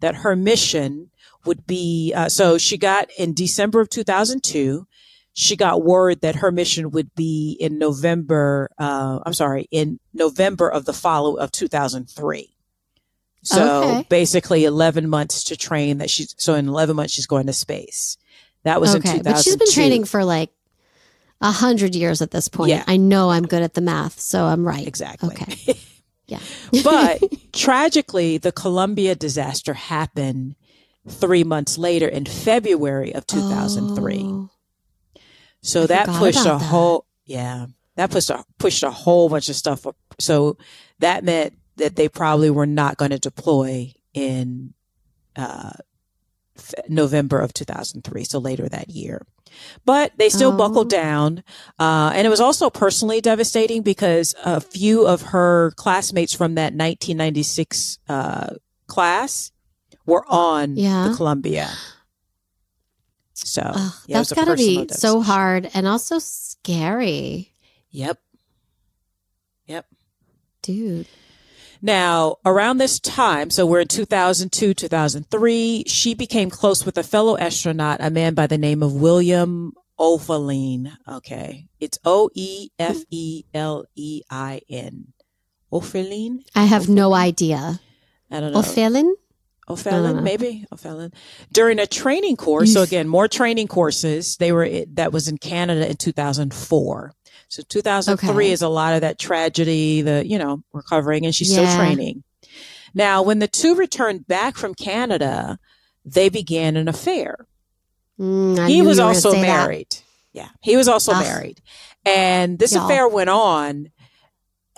that 0.00 0.14
her 0.16 0.34
mission 0.34 1.10
would 1.44 1.66
be. 1.66 2.14
Uh, 2.16 2.30
so 2.30 2.56
she 2.56 2.78
got 2.78 3.10
in 3.18 3.34
December 3.34 3.80
of 3.80 3.90
2002. 3.90 4.86
She 5.34 5.54
got 5.54 5.84
word 5.84 6.22
that 6.22 6.36
her 6.36 6.50
mission 6.50 6.90
would 6.92 7.14
be 7.14 7.56
in 7.60 7.78
November. 7.78 8.70
Uh, 8.78 9.20
I'm 9.24 9.34
sorry, 9.34 9.68
in 9.70 10.00
November 10.14 10.68
of 10.68 10.86
the 10.86 10.92
follow 10.94 11.36
of 11.36 11.52
2003. 11.52 12.54
So 13.48 13.82
Okay. 13.82 14.06
basically, 14.10 14.64
11 14.64 15.08
months 15.08 15.44
to 15.44 15.56
train. 15.56 15.98
That 15.98 16.10
she's 16.10 16.34
so 16.38 16.54
in 16.54 16.68
11 16.68 16.94
months 16.96 17.14
she's 17.14 17.26
going 17.26 17.46
to 17.46 17.52
space. 17.52 18.16
That 18.64 18.80
was 18.80 18.94
in 18.94 19.00
okay. 19.00 19.18
2002. 19.18 19.32
But 19.32 19.42
she's 19.42 19.56
been 19.56 19.72
training 19.72 20.04
for 20.04 20.24
like 20.24 20.50
a 21.40 21.50
hundred 21.50 21.94
years 21.94 22.20
at 22.20 22.30
this 22.30 22.48
point. 22.48 22.70
Yeah. 22.70 22.84
I 22.86 22.96
know 22.98 23.30
I'm 23.30 23.46
good 23.46 23.62
at 23.62 23.74
the 23.74 23.80
math, 23.80 24.20
so 24.20 24.44
I'm 24.44 24.66
right. 24.66 24.86
Exactly. 24.86 25.30
Okay. 25.30 25.74
Yeah. 26.30 26.40
but 26.84 27.22
tragically, 27.54 28.36
the 28.36 28.52
Columbia 28.52 29.14
disaster 29.14 29.72
happened 29.72 30.56
three 31.08 31.42
months 31.42 31.78
later 31.78 32.06
in 32.06 32.26
February 32.26 33.14
of 33.14 33.26
2003. 33.26 34.18
Oh. 34.24 34.50
so 35.62 35.84
I 35.84 35.86
that 35.86 36.06
pushed 36.06 36.40
a 36.40 36.44
that. 36.44 36.60
whole, 36.60 37.06
yeah, 37.24 37.68
that 37.96 38.10
pushed 38.10 38.28
a, 38.28 38.44
pushed 38.58 38.82
a 38.82 38.90
whole 38.90 39.30
bunch 39.30 39.48
of 39.48 39.56
stuff. 39.56 39.86
up. 39.86 39.96
So 40.20 40.58
that 40.98 41.24
meant 41.24 41.54
that 41.78 41.96
they 41.96 42.08
probably 42.08 42.50
were 42.50 42.66
not 42.66 42.96
going 42.96 43.10
to 43.10 43.18
deploy 43.18 43.92
in 44.14 44.74
uh, 45.36 45.72
November 46.88 47.38
of 47.40 47.52
2003. 47.54 48.24
So 48.24 48.38
later 48.38 48.68
that 48.68 48.90
year. 48.90 49.24
But 49.84 50.12
they 50.18 50.28
still 50.28 50.52
Oh. 50.52 50.56
buckled 50.56 50.90
down. 50.90 51.42
Uh, 51.78 52.12
and 52.14 52.26
it 52.26 52.30
was 52.30 52.40
also 52.40 52.68
personally 52.70 53.20
devastating 53.20 53.82
because 53.82 54.34
a 54.44 54.60
few 54.60 55.06
of 55.06 55.22
her 55.22 55.72
classmates 55.76 56.34
from 56.34 56.54
that 56.56 56.74
1996 56.74 57.98
uh, 58.08 58.54
class 58.86 59.50
were 60.04 60.24
on 60.28 60.76
Yeah. 60.76 61.08
the 61.08 61.14
Columbia. 61.16 61.70
So 63.34 63.62
Ugh, 63.62 63.92
yeah, 64.06 64.16
it 64.16 64.18
that's 64.18 64.32
got 64.32 64.46
to 64.46 64.56
be 64.56 64.86
so 64.90 65.20
hard 65.22 65.70
and 65.72 65.86
also 65.86 66.18
scary, 66.18 67.54
Yep. 67.90 68.18
Yep. 69.66 69.86
dude. 70.62 71.06
Now, 71.80 72.36
around 72.44 72.78
this 72.78 72.98
time, 72.98 73.50
so 73.50 73.66
we're 73.66 73.80
in 73.80 73.88
2002, 73.88 74.74
2003, 74.74 75.84
she 75.86 76.14
became 76.14 76.50
close 76.50 76.84
with 76.84 76.98
a 76.98 77.02
fellow 77.02 77.36
astronaut, 77.38 77.98
a 78.00 78.10
man 78.10 78.34
by 78.34 78.46
the 78.46 78.58
name 78.58 78.82
of 78.82 78.94
William 78.94 79.72
Oefelein. 79.98 80.92
Okay. 81.06 81.68
It's 81.80 81.98
O 82.04 82.30
E 82.34 82.70
F 82.78 82.98
E 83.10 83.44
L 83.54 83.84
E 83.94 84.22
I 84.30 84.60
N. 84.68 85.12
Ofeline? 85.72 86.40
I 86.54 86.64
have 86.64 86.88
no 86.88 87.12
idea. 87.14 87.80
I 88.30 88.40
don't 88.40 88.52
know. 88.52 88.60
Ophelin? 88.60 89.12
Ophelin, 89.68 90.22
maybe 90.22 90.64
Ophelin. 90.72 91.12
During 91.52 91.78
a 91.78 91.86
training 91.86 92.36
course, 92.36 92.72
so 92.72 92.80
again, 92.80 93.06
more 93.06 93.28
training 93.28 93.68
courses. 93.68 94.36
They 94.38 94.50
were 94.50 94.66
that 94.94 95.12
was 95.12 95.28
in 95.28 95.36
Canada 95.36 95.88
in 95.90 95.96
2004. 95.96 97.12
So 97.48 97.62
2003 97.68 98.28
Okay. 98.44 98.52
is 98.52 98.62
a 98.62 98.68
lot 98.68 98.94
of 98.94 99.00
that 99.00 99.18
tragedy, 99.18 100.02
the 100.02 100.26
you 100.26 100.38
know 100.38 100.62
recovering, 100.72 101.24
and 101.24 101.34
she's 101.34 101.50
still 101.50 101.66
training. 101.76 102.22
Now, 102.94 103.22
when 103.22 103.38
the 103.38 103.48
two 103.48 103.74
returned 103.74 104.26
back 104.26 104.56
from 104.56 104.74
Canada, 104.74 105.58
they 106.04 106.28
began 106.28 106.76
an 106.76 106.88
affair. 106.88 107.46
Mm, 108.20 108.66
he 108.68 108.82
was 108.82 108.98
you 108.98 109.04
were 109.04 109.08
gonna 109.08 109.08
also 109.08 109.32
say 109.32 109.40
that. 109.42 109.46
married. 109.46 109.96
Yeah, 110.32 110.48
he 110.60 110.76
was 110.76 110.88
also 110.88 111.12
Ugh. 111.12 111.24
married, 111.24 111.60
and 112.04 112.58
this 112.58 112.74
Y'all. 112.74 112.84
affair 112.84 113.08
went 113.08 113.30
on, 113.30 113.90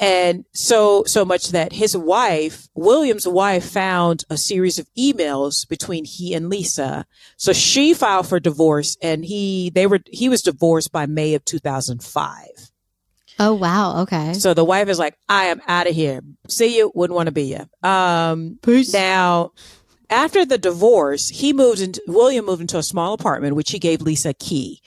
and 0.00 0.44
so 0.52 1.04
so 1.04 1.24
much 1.24 1.48
that 1.50 1.72
his 1.74 1.96
wife, 1.96 2.68
William's 2.74 3.28
wife, 3.28 3.64
found 3.70 4.24
a 4.30 4.36
series 4.36 4.78
of 4.78 4.88
emails 4.98 5.68
between 5.68 6.04
he 6.04 6.34
and 6.34 6.48
Lisa. 6.48 7.04
So 7.36 7.52
she 7.52 7.94
filed 7.94 8.26
for 8.26 8.40
divorce, 8.40 8.96
and 9.02 9.24
he 9.24 9.70
they 9.74 9.86
were 9.86 10.00
he 10.10 10.28
was 10.28 10.42
divorced 10.42 10.90
by 10.90 11.06
May 11.06 11.34
of 11.34 11.44
two 11.44 11.58
thousand 11.58 12.02
five. 12.02 12.70
Oh 13.38 13.54
wow. 13.54 14.02
Okay. 14.02 14.32
So 14.34 14.54
the 14.54 14.64
wife 14.64 14.88
is 14.88 14.98
like, 14.98 15.16
"I 15.28 15.44
am 15.46 15.60
out 15.68 15.86
of 15.86 15.94
here. 15.94 16.20
See 16.48 16.76
you. 16.78 16.90
Wouldn't 16.94 17.14
want 17.14 17.26
to 17.26 17.32
be 17.32 17.54
you." 17.56 17.88
Um, 17.88 18.58
Peace. 18.62 18.92
now, 18.92 19.52
after 20.08 20.44
the 20.46 20.58
divorce, 20.58 21.28
he 21.28 21.52
moved 21.52 21.80
into 21.80 22.02
William 22.06 22.46
moved 22.46 22.62
into 22.62 22.78
a 22.78 22.82
small 22.82 23.12
apartment, 23.12 23.54
which 23.54 23.70
he 23.70 23.78
gave 23.78 24.00
Lisa 24.00 24.30
a 24.30 24.34
key. 24.34 24.80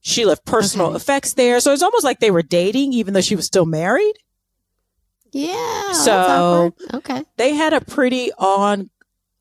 She 0.00 0.24
left 0.24 0.44
personal 0.44 0.88
Okay. 0.88 0.96
effects 0.96 1.34
there, 1.34 1.60
so 1.60 1.72
it's 1.72 1.82
almost 1.82 2.02
like 2.04 2.18
they 2.18 2.32
were 2.32 2.42
dating, 2.42 2.92
even 2.92 3.14
though 3.14 3.20
she 3.20 3.36
was 3.36 3.46
still 3.46 3.66
married. 3.66 4.14
Yeah. 5.32 5.92
So- 5.92 6.74
okay. 6.94 7.24
They 7.36 7.54
had 7.54 7.72
a 7.72 7.80
pretty 7.80 8.30
on 8.38 8.90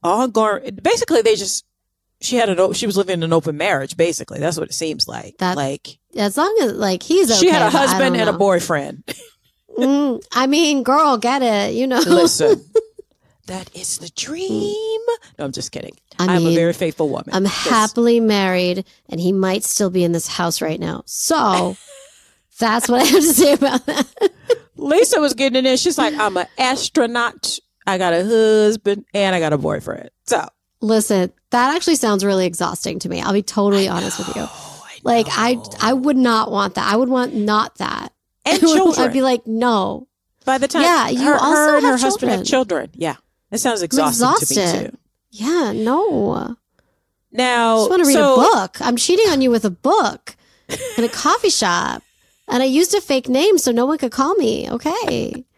ongoing. 0.03 0.79
Basically, 0.81 1.21
they 1.21 1.35
just 1.35 1.65
she 2.21 2.35
had 2.37 2.49
an 2.49 2.73
she 2.73 2.85
was 2.85 2.97
living 2.97 3.15
in 3.15 3.23
an 3.23 3.33
open 3.33 3.57
marriage. 3.57 3.97
Basically, 3.97 4.39
that's 4.39 4.57
what 4.57 4.69
it 4.69 4.73
seems 4.73 5.07
like. 5.07 5.37
That- 5.39 5.57
like 5.57 5.97
As 6.15 6.37
long 6.37 6.55
as 6.61 6.73
like 6.73 7.03
he's 7.03 7.29
okay. 7.31 7.39
she 7.39 7.49
had 7.49 7.61
a 7.61 7.69
husband 7.69 8.15
and 8.15 8.29
a 8.29 8.33
boyfriend. 8.33 9.03
Mm, 9.77 10.21
I 10.33 10.47
mean, 10.47 10.83
girl, 10.83 11.17
get 11.17 11.41
it. 11.41 11.73
You 11.75 11.87
know. 11.87 11.99
Listen, 11.99 12.63
that 13.47 13.73
is 13.75 13.97
the 13.99 14.09
dream. 14.15 15.01
No, 15.39 15.45
I'm 15.45 15.51
just 15.51 15.71
kidding. 15.71 15.95
I 16.19 16.35
I'm 16.35 16.45
a 16.45 16.53
very 16.53 16.73
faithful 16.73 17.09
woman. 17.09 17.29
I'm 17.31 17.45
Just- 17.45 17.67
happily 17.69 18.19
married, 18.19 18.85
and 19.09 19.19
he 19.19 19.31
might 19.31 19.63
still 19.63 19.89
be 19.89 20.03
in 20.03 20.11
this 20.11 20.27
house 20.27 20.61
right 20.61 20.79
now. 20.79 21.03
So 21.05 21.75
that's 22.59 22.89
what 22.89 23.01
I 23.01 23.05
have 23.05 23.21
to 23.21 23.33
say 23.33 23.53
about 23.53 23.85
that. 23.87 24.07
Lisa 24.81 25.19
was 25.19 25.33
getting 25.33 25.57
in 25.57 25.63
there. 25.63 25.77
She's 25.77 25.97
like, 25.97 26.13
I'm 26.15 26.35
an 26.37 26.47
astronaut. 26.57 27.59
I 27.87 27.97
got 27.97 28.13
a 28.13 28.23
husband 28.23 29.05
and 29.13 29.35
I 29.35 29.39
got 29.39 29.53
a 29.53 29.57
boyfriend. 29.57 30.09
So 30.25 30.47
Listen, 30.81 31.31
that 31.51 31.75
actually 31.75 31.95
sounds 31.95 32.25
really 32.25 32.45
exhausting 32.45 32.99
to 32.99 33.09
me. 33.09 33.21
I'll 33.21 33.33
be 33.33 33.43
totally 33.43 33.87
honest 33.87 34.17
with 34.17 34.35
you. 34.35 34.43
I 34.43 34.99
Like 35.03 35.27
I. 35.29 35.57
I 35.79 35.93
would 35.93 36.17
not 36.17 36.51
want 36.51 36.75
that. 36.75 36.91
I 36.91 36.95
would 36.95 37.09
want 37.09 37.35
not 37.35 37.75
that. 37.77 38.11
and 38.45 38.59
children. 38.59 38.93
I'd 39.07 39.13
be 39.13 39.21
like, 39.21 39.45
no. 39.45 40.07
By 40.43 40.57
the 40.57 40.67
time 40.67 40.81
Yeah, 40.81 41.09
you 41.09 41.23
her, 41.23 41.35
also 41.35 41.53
her 41.53 41.75
and 41.77 41.85
her 41.85 41.91
have 41.91 42.01
husband 42.01 42.31
have 42.31 42.43
children. 42.45 42.87
children. 42.87 42.91
Yeah. 42.95 43.15
That 43.51 43.59
sounds 43.59 43.83
exhausting 43.83 44.57
to 44.57 44.73
me 44.83 44.87
too. 44.89 44.97
Yeah, 45.29 45.71
no. 45.75 46.55
Now, 47.31 47.75
I 47.75 47.77
just 47.77 47.89
want 47.89 48.03
to 48.03 48.07
read 48.07 48.13
so, 48.13 48.33
a 48.33 48.37
book. 48.37 48.81
I'm 48.81 48.95
cheating 48.97 49.29
on 49.29 49.41
you 49.41 49.51
with 49.51 49.65
a 49.65 49.69
book 49.69 50.35
in 50.97 51.03
a 51.03 51.09
coffee 51.09 51.49
shop. 51.49 52.01
And 52.51 52.61
I 52.61 52.67
used 52.67 52.93
a 52.93 53.01
fake 53.01 53.27
name 53.29 53.57
so 53.57 53.71
no 53.71 53.85
one 53.85 53.97
could 53.97 54.11
call 54.11 54.35
me. 54.35 54.69
Okay. 54.69 55.45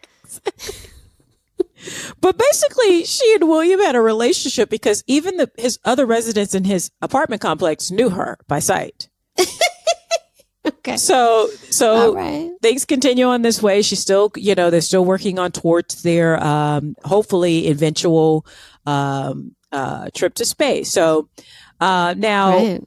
But 2.20 2.38
basically, 2.38 3.04
she 3.04 3.34
and 3.34 3.46
William 3.48 3.78
had 3.78 3.94
a 3.94 4.00
relationship 4.00 4.70
because 4.70 5.04
even 5.06 5.36
the, 5.36 5.50
his 5.58 5.78
other 5.84 6.06
residents 6.06 6.54
in 6.54 6.64
his 6.64 6.90
apartment 7.02 7.42
complex 7.42 7.90
knew 7.90 8.08
her 8.10 8.38
by 8.48 8.58
sight. 8.60 9.08
Okay. 10.66 10.96
So, 10.96 11.50
so 11.68 12.14
right. 12.14 12.50
things 12.62 12.86
continue 12.86 13.26
on 13.26 13.42
this 13.42 13.62
way. 13.62 13.82
She's 13.82 14.00
still, 14.00 14.32
you 14.34 14.54
know, 14.54 14.70
they're 14.70 14.80
still 14.80 15.04
working 15.04 15.38
on 15.38 15.52
towards 15.52 16.02
their, 16.02 16.42
um, 16.42 16.94
hopefully 17.04 17.68
eventual, 17.68 18.46
um, 18.86 19.54
uh, 19.72 20.08
trip 20.14 20.32
to 20.36 20.46
space. 20.46 20.90
So, 20.90 21.28
uh, 21.80 22.14
now, 22.16 22.56
Right. 22.56 22.82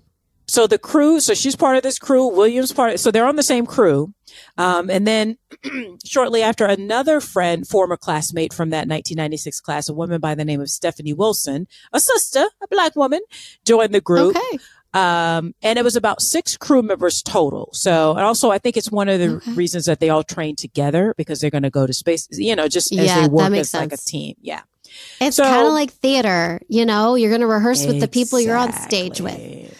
So 0.48 0.66
the 0.68 0.78
crew, 0.78 1.20
so 1.20 1.34
she's 1.34 1.56
part 1.56 1.78
of 1.78 1.84
this 1.84 2.00
crew. 2.00 2.28
William's 2.28 2.72
part. 2.72 3.00
so 3.00 3.12
they're 3.12 3.28
on 3.28 3.36
the 3.36 3.44
same 3.44 3.66
crew. 3.66 4.14
Um, 4.58 4.90
and 4.90 5.06
then 5.08 5.38
shortly 6.06 6.42
after, 6.44 6.66
another 6.66 7.20
friend, 7.20 7.68
former 7.68 7.98
classmate 7.98 8.54
from 8.54 8.70
that 8.70 8.88
1996 8.88 9.60
class, 9.62 9.90
a 9.90 9.94
woman 9.94 10.20
by 10.22 10.36
the 10.36 10.46
name 10.46 10.62
of 10.62 10.70
Stephanie 10.70 11.14
Wilson, 11.14 11.68
a 11.94 12.00
sister, 12.00 12.46
a 12.64 12.68
black 12.70 12.96
woman, 12.96 13.20
joined 13.66 13.94
the 13.94 14.02
group. 14.02 14.36
Okay. 14.36 14.60
Um, 14.94 15.54
and 15.62 15.78
it 15.78 15.84
was 15.84 15.96
about 15.96 16.22
six 16.22 16.56
crew 16.58 16.82
members 16.82 17.22
total. 17.22 17.70
So, 17.74 18.12
and 18.12 18.22
also 18.22 18.50
I 18.52 18.58
think 18.58 18.78
it's 18.78 18.92
one 18.92 19.10
of 19.10 19.20
the 19.20 19.36
Okay. 19.38 19.52
reasons 19.54 19.86
that 19.86 20.00
they 20.00 20.10
all 20.10 20.24
train 20.24 20.56
together 20.56 21.14
because 21.18 21.40
they're 21.42 21.50
going 21.52 21.64
to 21.64 21.70
go 21.70 21.86
to 21.86 21.94
space, 21.94 22.28
you 22.32 22.56
know, 22.56 22.68
just 22.68 22.92
as 22.94 23.00
Yeah, 23.06 23.16
they 23.16 23.22
that 23.24 23.32
work 23.32 23.52
makes 23.52 23.74
as 23.76 23.82
like 23.82 23.94
a 23.94 23.98
team. 23.98 24.36
Yeah. 24.42 24.62
It's 25.20 25.36
So- 25.36 25.44
kind 25.44 25.68
of 25.68 25.74
like 25.74 25.92
theater, 25.92 26.62
you 26.70 26.86
know, 26.86 27.16
you're 27.16 27.30
going 27.30 27.42
to 27.42 27.48
rehearse 27.48 27.86
with 27.86 28.00
the 28.00 28.08
people 28.08 28.40
you're 28.40 28.56
on 28.58 28.72
stage 28.74 29.20
with. 29.20 29.78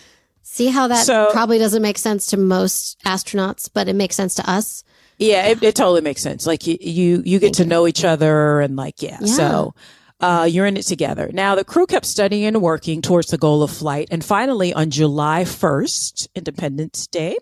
See 0.58 0.68
how 0.68 0.88
that 0.88 1.06
So- 1.06 1.30
probably 1.32 1.60
doesn't 1.60 1.84
make 1.84 2.00
sense 2.00 2.26
to 2.28 2.38
most 2.38 2.98
astronauts, 3.06 3.70
but 3.72 3.88
it 3.88 3.94
makes 3.94 4.16
sense 4.16 4.34
to 4.36 4.50
us. 4.50 4.84
Yeah, 5.20 5.46
it, 5.48 5.62
it 5.62 5.76
totally 5.76 6.02
makes 6.02 6.22
sense. 6.22 6.48
Like 6.48 6.66
you, 6.66 6.78
you, 6.82 7.22
you 7.26 7.38
get 7.40 7.48
Thank 7.48 7.56
to 7.58 7.64
you. 7.64 7.70
know 7.70 7.88
each 7.88 8.04
other 8.04 8.60
and 8.62 8.76
like, 8.76 9.04
yeah. 9.04 9.20
Yeah. 9.22 9.28
So, 9.36 9.76
uh, 10.20 10.48
you're 10.50 10.66
in 10.66 10.76
it 10.78 10.88
together. 10.88 11.30
Now 11.32 11.54
the 11.54 11.64
crew 11.64 11.86
kept 11.86 12.06
studying 12.08 12.46
and 12.46 12.60
working 12.60 13.04
towards 13.04 13.28
the 13.30 13.38
goal 13.38 13.62
of 13.62 13.70
flight. 13.70 14.08
And 14.10 14.26
finally 14.26 14.74
on 14.74 14.90
July 14.90 15.44
1st, 15.44 16.28
Independence 16.34 17.06
Day, 17.06 17.38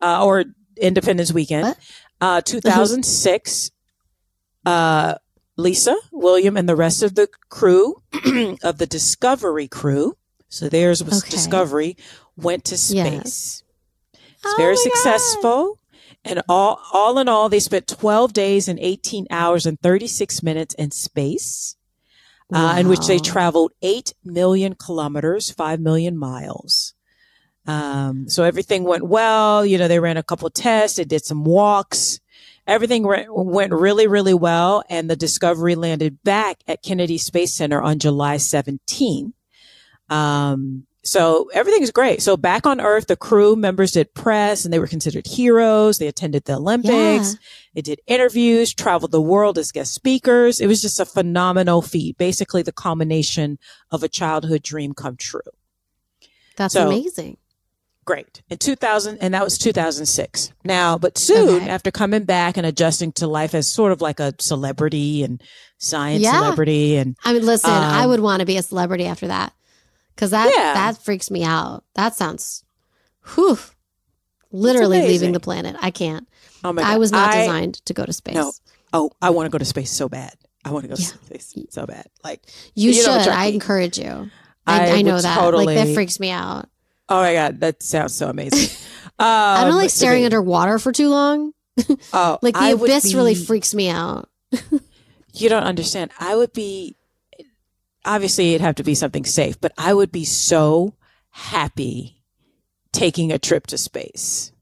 uh, 0.00 0.24
or 0.24 0.44
Independence 0.80 1.32
Weekend, 1.34 1.76
uh, 2.22 2.40
2006, 2.40 3.70
uh, 4.64 5.14
Lisa, 5.58 5.94
William, 6.10 6.56
and 6.56 6.66
the 6.66 6.76
rest 6.76 7.02
of 7.02 7.14
the 7.16 7.28
crew 7.50 8.02
of 8.62 8.78
the 8.78 8.86
Discovery 8.88 9.68
crew. 9.68 10.16
So 10.48 10.68
theirs 10.70 11.02
was 11.04 11.22
Okay. 11.22 11.30
Discovery 11.30 11.96
went 12.36 12.64
to 12.66 12.76
space. 12.76 12.94
Yes. 12.94 13.62
It's 14.14 14.44
Oh 14.44 14.54
very 14.56 14.74
my 14.74 14.84
God. 14.84 14.92
successful. 14.92 15.78
And 16.24 16.42
all, 16.48 16.80
all 16.92 17.18
in 17.18 17.28
all, 17.28 17.48
they 17.48 17.60
spent 17.60 17.86
12 17.86 18.32
days 18.32 18.68
and 18.68 18.78
18 18.80 19.26
hours 19.30 19.64
and 19.64 19.80
36 19.80 20.42
minutes 20.42 20.74
in 20.74 20.90
space, 20.90 21.76
uh, 22.52 22.76
in 22.78 22.88
which 22.88 23.06
they 23.06 23.18
traveled 23.18 23.72
8 23.80 24.12
million 24.24 24.74
kilometers, 24.74 25.50
5 25.52 25.78
million 25.80 26.16
miles. 26.16 26.94
Um, 27.66 28.28
so 28.28 28.42
everything 28.44 28.84
went 28.84 29.04
well. 29.06 29.64
You 29.64 29.78
know, 29.78 29.88
they 29.88 30.00
ran 30.00 30.16
a 30.16 30.22
couple 30.22 30.50
tests, 30.50 30.96
they 30.96 31.04
did 31.04 31.24
some 31.24 31.44
walks. 31.44 32.20
Everything 32.66 33.06
re- 33.06 33.26
went 33.28 33.72
really, 33.72 34.08
really 34.08 34.34
well. 34.34 34.82
And 34.90 35.08
the 35.08 35.14
Discovery 35.14 35.76
landed 35.76 36.22
back 36.24 36.58
at 36.66 36.82
Kennedy 36.82 37.18
Space 37.18 37.54
Center 37.54 37.80
on 37.80 38.00
July 38.00 38.38
17. 38.38 39.32
Um, 40.08 40.85
so 41.06 41.48
everything's 41.54 41.90
great. 41.90 42.20
So 42.22 42.36
back 42.36 42.66
on 42.66 42.80
Earth, 42.80 43.06
the 43.06 43.16
crew 43.16 43.54
members 43.56 43.92
did 43.92 44.12
press 44.14 44.64
and 44.64 44.72
they 44.74 44.78
were 44.78 44.86
considered 44.86 45.26
heroes. 45.26 45.98
They 45.98 46.08
attended 46.08 46.44
the 46.44 46.54
Olympics. 46.56 47.32
Yeah. 47.32 47.38
They 47.74 47.82
did 47.82 48.00
interviews, 48.06 48.74
traveled 48.74 49.12
the 49.12 49.20
world 49.20 49.56
as 49.58 49.70
guest 49.72 49.94
speakers. 49.94 50.60
It 50.60 50.66
was 50.66 50.82
just 50.82 50.98
a 51.00 51.04
phenomenal 51.04 51.80
feat. 51.82 52.18
Basically 52.18 52.62
the 52.62 52.72
culmination 52.72 53.58
of 53.90 54.02
a 54.02 54.08
childhood 54.08 54.62
dream 54.62 54.94
come 54.94 55.16
true. 55.16 55.40
That's 56.56 56.74
So- 56.74 56.86
amazing. 56.86 57.36
Great. 58.04 58.42
In 58.48 58.58
2000, 58.58 59.18
and 59.20 59.34
that 59.34 59.42
was 59.42 59.58
2006. 59.58 60.52
Now, 60.64 60.96
but 60.96 61.18
soon 61.18 61.62
Okay. 61.62 61.68
after 61.68 61.90
coming 61.90 62.22
back 62.22 62.56
and 62.56 62.64
adjusting 62.64 63.10
to 63.14 63.26
life 63.26 63.52
as 63.52 63.68
sort 63.68 63.90
of 63.90 64.00
like 64.00 64.20
a 64.20 64.32
celebrity 64.38 65.24
and 65.24 65.42
science 65.78 66.22
Yeah. 66.22 66.38
celebrity 66.40 66.96
and 66.96 67.16
I 67.24 67.32
mean, 67.32 67.44
listen, 67.44 67.68
I 67.68 68.04
Um, 68.04 68.10
would 68.10 68.20
want 68.20 68.40
to 68.40 68.46
be 68.46 68.56
a 68.58 68.62
celebrity 68.62 69.06
after 69.06 69.26
that 69.26 69.52
because 70.16 70.30
that 70.32 70.50
Yeah. 70.56 70.74
that 70.74 70.98
freaks 71.04 71.30
me 71.30 71.44
out. 71.44 71.84
That 71.94 72.16
sounds, 72.16 72.64
whew, 73.34 73.58
literally 74.50 75.00
leaving 75.02 75.32
the 75.32 75.40
planet. 75.40 75.76
I 75.80 75.90
can't. 75.90 76.28
oh 76.64 76.72
my 76.72 76.82
I 76.82 76.96
was 76.96 77.12
not 77.12 77.30
I- 77.34 77.40
designed 77.42 77.74
to 77.86 77.94
go 77.94 78.04
to 78.04 78.12
space. 78.12 78.34
No. 78.34 78.52
Oh, 78.92 79.10
I 79.20 79.30
want 79.30 79.46
to 79.46 79.50
go 79.50 79.58
to 79.58 79.64
space 79.64 79.90
so 79.92 80.08
bad. 80.08 80.32
I 80.64 80.70
want 80.70 80.84
to 80.84 80.88
go 80.88 80.94
Yeah. 80.98 81.06
to 81.08 81.24
space 81.24 81.54
so 81.70 81.86
bad. 81.86 82.06
Like, 82.24 82.40
You, 82.74 82.90
You 82.92 83.06
know, 83.06 83.18
should. 83.22 83.28
I 83.32 83.46
encourage 83.46 83.98
you. 83.98 84.30
I 84.66 84.88
I, 84.88 84.92
I 84.96 85.02
know 85.02 85.20
that. 85.20 85.54
Like 85.54 85.76
that 85.76 85.94
freaks 85.94 86.18
me 86.18 86.30
out. 86.30 86.68
oh 87.08 87.20
my 87.22 87.34
God, 87.34 87.60
that 87.60 87.82
sounds 87.82 88.14
so 88.14 88.28
amazing. 88.28 88.74
Um, 89.18 89.24
I 89.26 89.64
don't 89.64 89.76
like 89.76 89.88
staring 89.88 90.20
me- 90.20 90.24
underwater 90.26 90.78
for 90.78 90.92
too 90.92 91.08
long. 91.08 91.52
Oh, 92.12 92.38
Like 92.42 92.52
the 92.52 92.60
I 92.60 92.68
abyss 92.72 93.14
really 93.14 93.34
freaks 93.34 93.74
me 93.74 93.88
out. 93.88 94.28
You 95.32 95.48
don't 95.50 95.64
understand. 95.64 96.10
I 96.18 96.34
would 96.36 96.52
be, 96.54 96.95
obviously, 98.06 98.50
it'd 98.54 98.60
have 98.62 98.76
to 98.76 98.84
be 98.84 98.94
something 98.94 99.24
safe, 99.24 99.60
but 99.60 99.72
I 99.76 99.92
would 99.92 100.12
be 100.12 100.24
so 100.24 100.94
happy 101.30 102.22
taking 102.92 103.32
a 103.32 103.38
trip 103.38 103.66
to 103.68 103.78
space. 103.78 104.52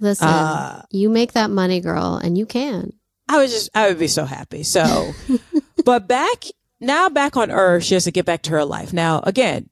Listen, 0.00 0.28
Uh, 0.28 0.82
you 0.90 1.08
make 1.10 1.32
that 1.32 1.50
money, 1.50 1.80
girl, 1.80 2.20
and 2.22 2.38
you 2.38 2.46
can. 2.46 2.92
I 3.28 3.38
would 3.38 3.50
just, 3.50 3.68
I 3.74 3.88
would 3.88 3.98
be 3.98 4.06
so 4.08 4.24
happy. 4.24 4.62
So, 4.62 5.12
but 5.84 6.06
back 6.08 6.44
now, 6.80 7.08
back 7.08 7.36
on 7.36 7.50
Earth, 7.50 7.82
she 7.84 7.94
has 7.94 8.04
to 8.04 8.10
get 8.12 8.24
back 8.24 8.42
to 8.42 8.50
her 8.52 8.64
life. 8.64 8.92
Now, 8.92 9.20
again, 9.24 9.68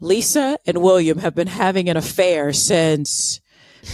Lisa 0.00 0.58
and 0.66 0.82
William 0.82 1.16
have 1.18 1.34
been 1.34 1.46
having 1.48 1.88
an 1.88 1.96
affair 1.96 2.52
since 2.52 3.40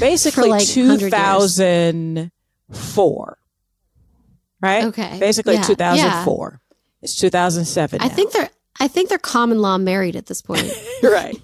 basically 0.00 0.48
like 0.50 0.66
2004. 0.66 3.38
Right? 4.60 4.84
Okay. 4.84 5.16
Basically 5.20 5.54
Yeah. 5.54 5.62
2004. 5.62 6.60
It's 7.03 7.16
2007. 7.16 8.01
I 8.01 8.09
now. 8.09 8.14
think 8.14 8.32
they're. 8.32 8.51
I 8.78 8.88
think 8.88 9.09
they're 9.09 9.18
common 9.18 9.61
law 9.61 9.76
married 9.78 10.16
at 10.16 10.26
this 10.26 10.40
point. 10.40 10.70
right. 11.03 11.36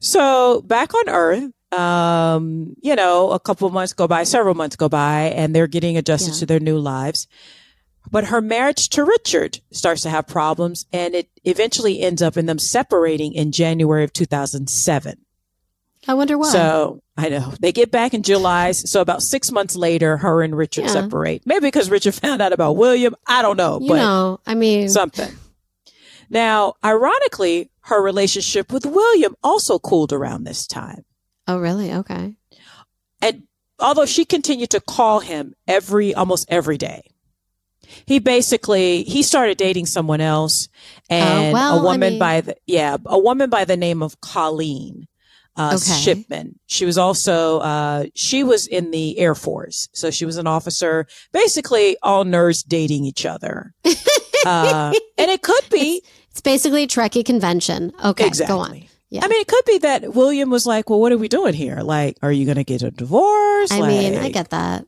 so 0.00 0.60
back 0.62 0.92
on 0.94 1.08
Earth, 1.08 1.50
um, 1.72 2.74
you 2.82 2.94
know, 2.96 3.30
a 3.30 3.40
couple 3.40 3.66
of 3.66 3.72
months 3.72 3.92
go 3.92 4.06
by, 4.06 4.24
several 4.24 4.54
months 4.54 4.76
go 4.76 4.88
by, 4.88 5.32
and 5.34 5.54
they're 5.54 5.66
getting 5.66 5.96
adjusted 5.96 6.34
Yeah. 6.34 6.38
to 6.40 6.46
their 6.46 6.60
new 6.60 6.78
lives. 6.78 7.26
But 8.10 8.24
her 8.24 8.40
marriage 8.40 8.88
to 8.90 9.04
Richard 9.04 9.60
starts 9.70 10.02
to 10.02 10.10
have 10.10 10.26
problems, 10.26 10.86
and 10.92 11.14
it 11.14 11.28
eventually 11.44 12.00
ends 12.00 12.22
up 12.22 12.36
in 12.36 12.46
them 12.46 12.58
separating 12.58 13.34
in 13.34 13.52
January 13.52 14.04
of 14.04 14.12
2007. 14.12 15.16
I 16.08 16.14
wonder 16.14 16.38
why. 16.38 16.50
So 16.50 17.02
I 17.22 17.28
know 17.28 17.52
they 17.60 17.70
get 17.72 17.90
back 17.90 18.14
in 18.14 18.22
July. 18.22 18.72
So 18.72 19.00
about 19.00 19.22
six 19.22 19.52
months 19.52 19.76
later, 19.76 20.16
her 20.16 20.42
and 20.42 20.56
Richard 20.56 20.84
Yeah. 20.84 20.92
separate. 20.92 21.42
Maybe 21.44 21.66
because 21.66 21.90
Richard 21.90 22.14
found 22.24 22.40
out 22.40 22.52
about 22.52 22.76
William. 22.76 23.14
I 23.26 23.42
don't 23.42 23.56
know, 23.56 23.78
you 23.80 23.88
but 23.88 23.96
know, 23.96 24.40
I 24.46 24.54
mean, 24.54 24.88
something. 24.88 25.30
Now, 26.28 26.74
ironically, 26.84 27.70
her 27.82 28.02
relationship 28.02 28.72
with 28.72 28.86
William 28.86 29.34
also 29.42 29.78
cooled 29.78 30.12
around 30.12 30.44
this 30.44 30.66
time. 30.66 31.04
oh 31.48 31.58
really? 31.58 31.92
Okay. 31.92 32.34
And 33.20 33.42
although 33.78 34.06
she 34.06 34.24
continued 34.24 34.70
to 34.70 34.80
call 34.80 35.20
him 35.20 35.54
every, 35.66 36.14
almost 36.14 36.46
every 36.48 36.78
day, 36.78 37.02
he 38.06 38.20
basically, 38.20 39.02
he 39.02 39.22
started 39.24 39.58
dating 39.58 39.86
someone 39.86 40.20
else 40.20 40.68
oh, 41.10 41.14
and 41.16 41.48
Oh, 41.50 41.52
well, 41.52 41.74
a 41.76 41.80
I 41.80 41.82
woman 41.82 42.10
mean- 42.14 42.18
by 42.20 42.40
the, 42.42 42.56
yeah, 42.66 42.96
a 43.04 43.18
woman 43.18 43.50
by 43.50 43.64
the 43.64 43.76
name 43.76 44.02
of 44.02 44.20
Colleen. 44.20 45.08
Uh, 45.60 45.74
Okay. 45.76 46.00
Shipman. 46.00 46.58
She 46.66 46.84
was 46.84 46.96
also, 46.98 47.58
uh, 47.60 48.04
she 48.14 48.44
was 48.44 48.66
in 48.66 48.90
the 48.90 49.18
Air 49.18 49.34
Force. 49.34 49.88
So 49.92 50.10
she 50.10 50.24
was 50.24 50.36
an 50.36 50.46
officer, 50.46 51.06
basically 51.32 51.96
all 52.02 52.24
nerds 52.24 52.64
dating 52.66 53.04
each 53.04 53.26
other. 53.26 53.74
uh, 54.46 54.92
and 55.18 55.30
it 55.30 55.42
could 55.42 55.64
be, 55.70 56.02
It's 56.30 56.40
basically 56.40 56.84
a 56.84 56.86
Trekkie 56.86 57.24
convention. 57.24 57.92
Okay, 58.04 58.26
exactly. 58.26 58.54
go 58.54 58.60
on. 58.60 58.84
Yeah. 59.10 59.24
I 59.24 59.28
mean, 59.28 59.40
it 59.40 59.48
could 59.48 59.64
be 59.64 59.78
that 59.78 60.14
William 60.14 60.50
was 60.50 60.66
like, 60.66 60.88
"Well, 60.88 61.00
what 61.00 61.10
are 61.10 61.18
we 61.18 61.26
doing 61.26 61.52
here? 61.52 61.80
Like, 61.82 62.16
are 62.22 62.30
you 62.30 62.44
going 62.44 62.58
to 62.58 62.62
get 62.64 62.82
a 62.82 62.92
divorce?" 62.92 63.72
I 63.72 63.80
mean, 63.80 64.14
I 64.16 64.28
get 64.30 64.50
that. 64.50 64.86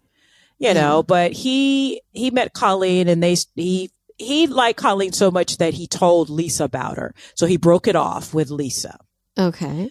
you 0.59 0.75
know. 0.75 1.03
But 1.03 1.33
he 1.33 2.03
he 2.13 2.31
met 2.31 2.53
Colleen, 2.53 3.09
and 3.09 3.21
they 3.21 3.35
he 3.57 3.91
he 4.19 4.47
liked 4.47 4.79
Colleen 4.79 5.13
so 5.13 5.33
much 5.33 5.57
that 5.57 5.75
he 5.75 5.89
told 5.89 6.31
Lisa 6.31 6.63
about 6.63 6.99
her. 6.99 7.17
So 7.35 7.47
he 7.47 7.57
broke 7.57 7.89
it 7.89 7.97
off 7.97 8.33
with 8.33 8.51
Lisa. 8.51 8.97
Okay. 9.37 9.91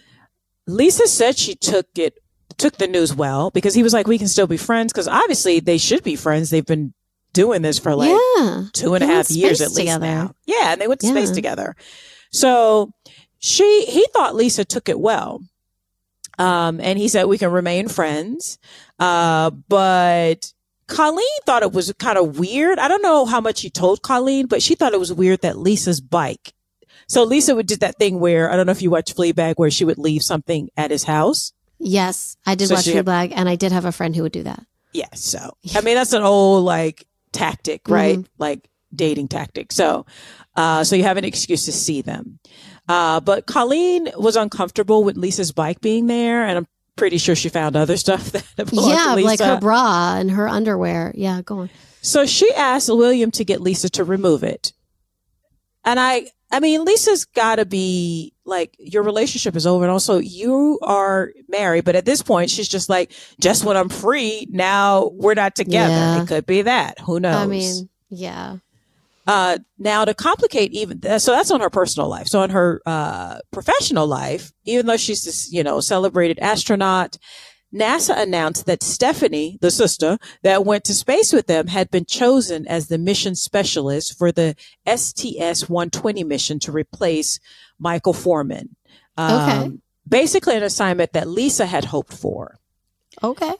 Lisa 0.66 1.06
said 1.06 1.38
she 1.38 1.54
took 1.54 1.86
it 1.96 2.18
took 2.58 2.76
the 2.76 2.86
news 2.86 3.14
well 3.14 3.50
because 3.50 3.74
he 3.74 3.82
was 3.82 3.92
like, 3.92 4.06
"We 4.06 4.18
can 4.18 4.28
still 4.28 4.46
be 4.46 4.56
friends," 4.56 4.92
because 4.92 5.08
obviously 5.08 5.60
they 5.60 5.78
should 5.78 6.02
be 6.02 6.16
friends. 6.16 6.50
They've 6.50 6.64
been 6.64 6.94
doing 7.32 7.62
this 7.62 7.78
for 7.78 7.94
like 7.94 8.10
yeah. 8.36 8.64
two 8.72 8.94
and 8.94 9.02
a 9.02 9.06
half 9.06 9.30
years 9.30 9.60
at 9.60 9.68
least 9.68 9.78
together. 9.78 10.06
now. 10.06 10.34
Yeah, 10.46 10.72
and 10.72 10.80
they 10.80 10.88
went 10.88 11.00
to 11.00 11.06
space 11.08 11.30
together. 11.30 11.74
So 12.30 12.92
she 13.38 13.84
he 13.86 14.06
thought 14.12 14.34
Lisa 14.34 14.64
took 14.64 14.88
it 14.88 15.00
well. 15.00 15.40
Um, 16.38 16.80
and 16.80 16.98
he 16.98 17.08
said 17.08 17.26
we 17.26 17.38
can 17.38 17.52
remain 17.52 17.88
friends. 17.88 18.58
Uh, 18.98 19.50
but 19.50 20.52
Colleen 20.86 21.26
thought 21.44 21.62
it 21.62 21.72
was 21.72 21.92
kind 21.98 22.18
of 22.18 22.38
weird. 22.38 22.78
I 22.78 22.88
don't 22.88 23.02
know 23.02 23.26
how 23.26 23.40
much 23.40 23.60
he 23.60 23.70
told 23.70 24.02
Colleen, 24.02 24.46
but 24.46 24.62
she 24.62 24.74
thought 24.74 24.94
it 24.94 25.00
was 25.00 25.12
weird 25.12 25.42
that 25.42 25.58
Lisa's 25.58 26.00
bike. 26.00 26.52
So 27.12 27.24
Lisa 27.24 27.54
would 27.54 27.66
do 27.66 27.76
that 27.76 27.98
thing 27.98 28.20
where 28.20 28.50
I 28.50 28.56
don't 28.56 28.64
know 28.64 28.72
if 28.72 28.80
you 28.80 28.88
watch 28.88 29.14
Fleabag, 29.14 29.54
where 29.56 29.70
she 29.70 29.84
would 29.84 29.98
leave 29.98 30.22
something 30.22 30.70
at 30.78 30.90
his 30.90 31.04
house. 31.04 31.52
Yes, 31.78 32.38
I 32.46 32.54
did 32.54 32.68
So 32.68 32.74
watch 32.76 32.84
she 32.84 32.94
had- 32.94 33.04
Fleabag, 33.04 33.32
and 33.36 33.50
I 33.50 33.56
did 33.56 33.70
have 33.70 33.84
a 33.84 33.92
friend 33.92 34.16
who 34.16 34.22
would 34.22 34.32
do 34.32 34.44
that. 34.44 34.64
Yeah. 34.94 35.08
So 35.14 35.38
I 35.74 35.82
mean, 35.82 35.94
that's 35.94 36.14
an 36.14 36.22
old 36.22 36.64
like 36.64 37.06
tactic, 37.32 37.82
right? 37.86 38.18
Mm-hmm. 38.18 38.32
Like 38.38 38.66
dating 38.94 39.28
tactic. 39.28 39.72
So, 39.72 40.06
uh, 40.56 40.84
so 40.84 40.96
you 40.96 41.02
have 41.02 41.18
an 41.18 41.24
excuse 41.26 41.66
to 41.66 41.72
see 41.72 42.00
them. 42.00 42.38
Uh, 42.88 43.20
but 43.20 43.44
Colleen 43.46 44.08
was 44.16 44.36
uncomfortable 44.36 45.04
with 45.04 45.18
Lisa's 45.18 45.52
bike 45.52 45.82
being 45.82 46.06
there, 46.06 46.46
and 46.46 46.56
I'm 46.56 46.66
pretty 46.96 47.18
sure 47.18 47.34
she 47.34 47.50
found 47.50 47.76
other 47.76 47.96
stuff 48.06 48.32
that 48.32 48.44
yeah, 48.72 49.04
to 49.10 49.14
Lisa. 49.16 49.26
like 49.26 49.40
her 49.40 49.60
bra 49.60 50.16
and 50.16 50.30
her 50.30 50.48
underwear. 50.48 51.12
Yeah, 51.14 51.42
go 51.42 51.58
on. 51.60 51.70
So 52.00 52.24
she 52.24 52.50
asked 52.54 52.88
William 52.88 53.30
to 53.32 53.44
get 53.44 53.60
Lisa 53.60 53.90
to 53.90 54.04
remove 54.04 54.42
it. 54.44 54.72
And 55.84 55.98
I, 55.98 56.26
I 56.52 56.60
mean, 56.60 56.84
Lisa's 56.84 57.24
got 57.24 57.56
to 57.56 57.64
be 57.64 58.34
like, 58.44 58.76
your 58.78 59.02
relationship 59.02 59.56
is 59.56 59.66
over. 59.66 59.84
And 59.84 59.90
also, 59.90 60.18
you 60.18 60.78
are 60.82 61.32
married. 61.48 61.84
But 61.84 61.96
at 61.96 62.04
this 62.04 62.20
point, 62.22 62.50
she's 62.50 62.68
just 62.68 62.90
like, 62.90 63.10
just 63.40 63.64
when 63.64 63.76
I'm 63.76 63.88
free, 63.88 64.46
now 64.50 65.10
we're 65.14 65.32
not 65.32 65.54
together. 65.56 65.94
Yeah. 65.94 66.22
It 66.22 66.28
could 66.28 66.44
be 66.44 66.60
that. 66.60 66.98
Who 67.00 67.18
knows? 67.20 67.36
I 67.36 67.46
mean, 67.46 67.88
yeah. 68.10 68.58
uh, 69.26 69.58
now 69.78 70.04
to 70.04 70.12
complicate 70.12 70.72
even, 70.72 71.00
so 71.18 71.32
that's 71.32 71.50
on 71.50 71.60
her 71.60 71.70
personal 71.70 72.08
life. 72.08 72.26
So 72.26 72.40
on 72.40 72.50
her, 72.50 72.82
uh, 72.84 73.38
professional 73.50 74.06
life, 74.06 74.52
even 74.64 74.86
though 74.86 74.98
she's 74.98 75.24
this, 75.24 75.50
you 75.50 75.62
know, 75.62 75.80
celebrated 75.80 76.38
astronaut, 76.40 77.16
NASA 77.72 78.16
announced 78.20 78.66
that 78.66 78.82
Stephanie, 78.82 79.58
the 79.60 79.70
sister 79.70 80.18
that 80.42 80.64
went 80.66 80.84
to 80.84 80.94
space 80.94 81.32
with 81.32 81.46
them, 81.46 81.68
had 81.68 81.90
been 81.90 82.04
chosen 82.04 82.66
as 82.66 82.88
the 82.88 82.98
mission 82.98 83.34
specialist 83.34 84.18
for 84.18 84.30
the 84.30 84.54
STS 84.86 85.68
120 85.68 86.22
mission 86.24 86.58
to 86.60 86.72
replace 86.72 87.40
Michael 87.78 88.12
Foreman. 88.12 88.76
Um, 89.16 89.32
Okay. 89.32 89.78
Basically, 90.08 90.56
an 90.56 90.64
assignment 90.64 91.12
that 91.12 91.28
Lisa 91.28 91.64
had 91.64 91.86
hoped 91.86 92.12
for. 92.12 92.58
Okay. 93.22 93.54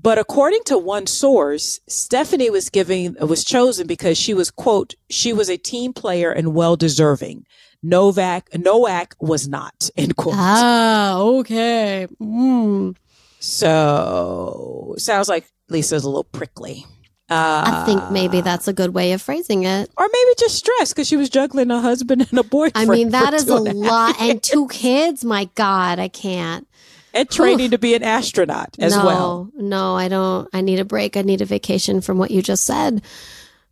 But 0.00 0.18
according 0.18 0.64
to 0.64 0.78
one 0.78 1.06
source, 1.06 1.78
Stephanie 1.86 2.50
was 2.50 2.70
giving 2.70 3.14
was 3.20 3.44
chosen 3.44 3.86
because 3.86 4.16
she 4.18 4.32
was 4.34 4.50
quote 4.50 4.94
she 5.10 5.32
was 5.32 5.48
a 5.50 5.58
team 5.58 5.92
player 5.92 6.32
and 6.32 6.54
well 6.54 6.76
deserving. 6.76 7.44
Novak 7.82 8.48
Nowak 8.58 9.14
was 9.20 9.46
not 9.46 9.90
end 9.96 10.16
quote. 10.16 10.34
Ah, 10.36 11.18
okay. 11.18 12.08
Mm. 12.20 12.96
So 13.42 14.94
sounds 14.98 15.28
like 15.28 15.44
Lisa's 15.68 16.04
a 16.04 16.08
little 16.08 16.22
prickly. 16.22 16.86
Uh, 17.28 17.64
I 17.66 17.84
think 17.86 18.10
maybe 18.12 18.40
that's 18.40 18.68
a 18.68 18.72
good 18.72 18.94
way 18.94 19.12
of 19.12 19.22
phrasing 19.22 19.64
it. 19.64 19.90
or 19.96 20.08
maybe 20.12 20.30
just 20.38 20.54
stressed 20.54 20.94
because 20.94 21.08
she 21.08 21.16
was 21.16 21.28
juggling 21.28 21.70
a 21.70 21.80
husband 21.80 22.26
and 22.30 22.38
a 22.38 22.44
boyfriend. 22.44 22.90
I 22.90 22.92
mean, 22.94 23.10
that 23.10 23.34
is 23.34 23.48
a 23.48 23.56
lot. 23.56 24.20
years. 24.20 24.30
And 24.30 24.42
two 24.42 24.68
kids. 24.68 25.24
My 25.24 25.48
God, 25.56 25.98
I 25.98 26.06
can't. 26.06 26.68
and 27.12 27.28
training 27.28 27.72
to 27.72 27.78
be 27.78 27.94
an 27.94 28.04
astronaut 28.04 28.76
as 28.78 28.94
no, 28.94 29.04
well. 29.06 29.50
No, 29.56 29.96
I 29.96 30.06
don't. 30.08 30.48
I 30.52 30.60
need 30.60 30.78
a 30.78 30.84
break. 30.84 31.16
I 31.16 31.22
need 31.22 31.40
a 31.40 31.46
vacation 31.46 32.00
from 32.00 32.18
what 32.18 32.30
you 32.30 32.42
just 32.42 32.64
said. 32.64 33.02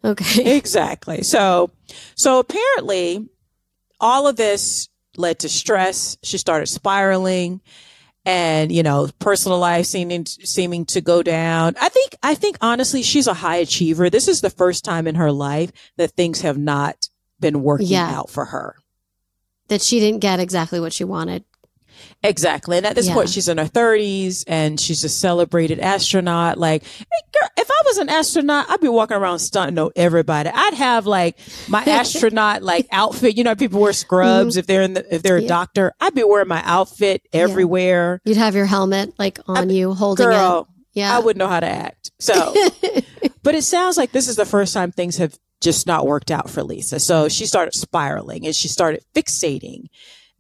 Okay. 0.05 0.57
Exactly. 0.57 1.23
So, 1.23 1.71
so 2.17 2.41
apparently 2.41 3.29
all 4.01 4.27
of 4.27 4.35
this 4.35 4.89
led 5.17 5.39
to 5.41 5.49
stress. 5.49 6.19
She 6.25 6.39
started 6.39 6.67
spiraling 6.67 7.61
and, 8.25 8.71
you 8.71 8.83
know, 8.83 9.09
personal 9.19 9.59
life 9.59 9.87
seeming, 9.87 10.27
seeming 10.27 10.85
to 10.87 11.01
go 11.01 11.23
down. 11.23 11.75
I 11.81 11.89
think, 11.89 12.17
I 12.23 12.35
think 12.35 12.59
honestly, 12.61 13.03
she's 13.03 13.27
a 13.27 13.35
high 13.35 13.57
achiever. 13.57 14.11
This 14.11 14.29
is 14.29 14.41
the 14.41 14.51
first 14.51 14.85
time 14.85 15.07
in 15.07 15.15
her 15.15 15.33
life 15.33 15.73
that 15.97 16.13
things 16.13 16.43
have 16.43 16.59
not 16.59 17.09
been 17.39 17.63
working 17.63 17.89
Yeah. 17.89 18.11
out 18.11 18.29
for 18.31 18.47
her. 18.47 18.77
That 19.69 19.81
she 19.83 20.01
didn't 20.01 20.21
get 20.21 20.41
exactly 20.41 20.81
what 20.81 20.93
she 20.93 21.05
wanted. 21.05 21.45
Exactly. 22.23 22.77
And 22.79 22.87
at 22.87 22.95
this 22.95 23.09
Yeah. 23.09 23.15
point, 23.15 23.29
she's 23.29 23.49
in 23.49 23.59
her 23.59 23.67
30s 23.67 24.45
and 24.47 24.81
she's 24.81 25.05
a 25.05 25.09
celebrated 25.09 25.79
astronaut. 25.81 26.59
Like, 26.59 26.85
hey, 26.85 27.05
girl, 27.33 27.49
if 27.59 27.71
I 27.71 27.83
was 27.85 27.99
an 27.99 28.09
astronaut, 28.09 28.67
I'd 28.71 28.81
be 28.81 28.89
walking 28.89 29.17
around 29.17 29.41
stunting 29.41 29.79
on 29.79 29.91
everybody. 29.97 30.51
I'd 30.53 30.75
have 30.75 31.07
like 31.07 31.39
my 31.69 31.83
astronaut 31.87 32.63
like 32.63 32.87
outfit. 32.93 33.37
You 33.37 33.45
know, 33.45 33.55
people 33.55 33.81
wear 33.81 33.93
scrubs 33.93 34.55
mm-hmm. 34.55 34.61
if 34.61 34.67
they're 34.67 34.83
in 34.83 34.95
the, 34.95 35.15
if 35.15 35.23
they're 35.23 35.37
a. 35.37 35.43
Yeah. 35.43 35.49
doctor. 35.51 35.93
I'd 36.01 36.15
be 36.15 36.23
wearing 36.23 36.49
my 36.49 36.63
outfit 36.65 37.23
everywhere. 37.33 38.21
You'd 38.25 38.37
have 38.37 38.55
your 38.55 38.67
helmet 38.67 39.15
like 39.19 39.41
on 39.47 39.69
you, 39.69 39.93
holding 39.95 40.27
Girl, 40.27 40.69
it. 40.71 41.01
Yeah. 41.01 41.17
I 41.17 41.21
wouldn't 41.21 41.39
know 41.39 41.49
how 41.49 41.61
to 41.61 41.69
act. 41.69 42.13
So, 42.21 42.55
but 43.43 43.55
it 43.55 43.63
sounds 43.63 43.97
like 43.97 44.13
this 44.13 44.29
is 44.29 44.37
the 44.37 44.47
first 44.47 44.73
time 44.73 44.93
things 44.93 45.17
have 45.17 45.37
just 45.61 45.87
not 45.87 46.07
worked 46.07 46.31
out 46.31 46.49
for 46.49 46.63
Lisa. 46.63 47.01
So 47.01 47.29
she 47.29 47.47
started 47.47 47.75
spiraling 47.75 48.47
and 48.47 48.55
she 48.55 48.69
started 48.69 49.05
fixating 49.15 49.87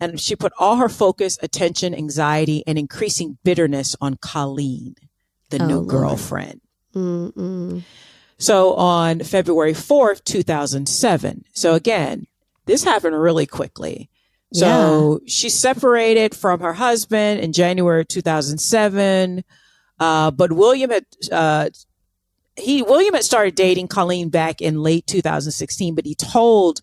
and 0.00 0.18
she 0.20 0.34
put 0.36 0.52
all 0.58 0.76
her 0.76 0.88
focus, 0.88 1.38
attention, 1.42 1.94
anxiety, 1.94 2.62
and 2.66 2.78
increasing 2.78 3.38
bitterness 3.44 3.94
on 4.00 4.16
Colleen, 4.16 4.94
the 5.50 5.62
Oh, 5.62 5.66
new 5.66 5.76
Lord. 5.76 5.88
girlfriend. 5.88 6.60
Mm-mm. 6.94 7.82
So 8.38 8.74
on 8.74 9.20
February 9.20 9.74
4th, 9.74 10.24
2007. 10.24 11.44
So 11.52 11.74
again, 11.74 12.26
this 12.66 12.84
happened 12.84 13.20
really 13.20 13.46
quickly. 13.46 14.08
So 14.52 15.20
she 15.28 15.48
separated 15.48 16.34
from 16.34 16.58
her 16.60 16.72
husband 16.72 17.38
in 17.40 17.52
January 17.52 18.04
2007. 18.04 19.44
Uh, 20.00 20.30
but 20.32 20.52
William 20.52 20.90
had, 20.90 21.04
uh, 21.30 21.70
he, 22.56 22.82
William 22.82 23.14
had 23.14 23.22
started 23.22 23.54
dating 23.54 23.86
Colleen 23.88 24.28
back 24.28 24.60
in 24.60 24.82
late 24.82 25.06
2016, 25.06 25.94
but 25.94 26.04
he 26.06 26.14
told 26.16 26.80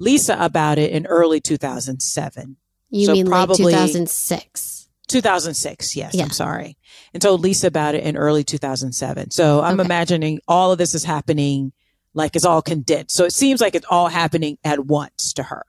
Lisa 0.00 0.36
about 0.40 0.78
it 0.78 0.90
in 0.90 1.06
early 1.06 1.40
2007. 1.40 2.56
You 2.90 3.06
So 3.06 3.12
mean 3.12 3.26
probably- 3.26 3.64
like 3.66 3.74
2006? 3.74 4.88
2006, 5.06 5.94
yes, 5.96 6.14
Yeah. 6.14 6.24
I'm 6.24 6.30
sorry. 6.30 6.76
And 7.14 7.22
told 7.22 7.40
Lisa 7.42 7.66
about 7.66 7.94
it 7.94 8.02
in 8.04 8.16
early 8.16 8.42
2007. 8.42 9.30
So 9.30 9.60
I'm 9.60 9.78
Okay. 9.78 9.86
imagining 9.86 10.40
all 10.48 10.72
of 10.72 10.78
this 10.78 10.94
is 10.94 11.04
happening 11.04 11.72
like 12.14 12.34
it's 12.34 12.44
all 12.44 12.62
condensed. 12.62 13.14
So 13.14 13.24
it 13.24 13.32
seems 13.32 13.60
like 13.60 13.74
it's 13.74 13.86
all 13.90 14.08
happening 14.08 14.58
at 14.64 14.86
once 14.86 15.32
to 15.34 15.44
her, 15.44 15.64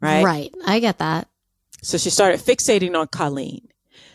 right? 0.00 0.24
Right. 0.24 0.54
I 0.64 0.78
get 0.78 0.98
that. 0.98 1.28
So 1.82 1.98
she 1.98 2.10
started 2.10 2.40
fixating 2.40 2.96
on 2.98 3.08
Colleen. 3.08 3.68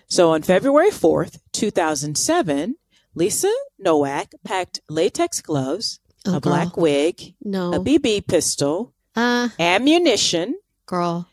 So 0.08 0.32
on 0.32 0.42
February 0.42 0.90
4th, 0.92 1.40
2007, 1.52 2.76
Lisa 3.14 3.52
Nowak 3.78 4.34
packed 4.44 4.80
latex 4.90 5.42
gloves, 5.42 6.00
Oh, 6.26 6.38
a 6.38 6.40
girl. 6.40 6.54
black 6.54 6.78
wig, 6.78 7.34
No. 7.44 7.74
a 7.74 7.80
BB 7.80 8.22
pistol, 8.22 8.94
uh, 9.18 9.50
ammunition, 9.60 10.56
girl. 10.86 11.28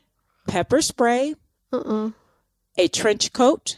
pepper 0.47 0.81
spray, 0.81 1.35
Uh-uh. 1.71 2.11
a 2.77 2.87
trench 2.89 3.31
coat, 3.33 3.77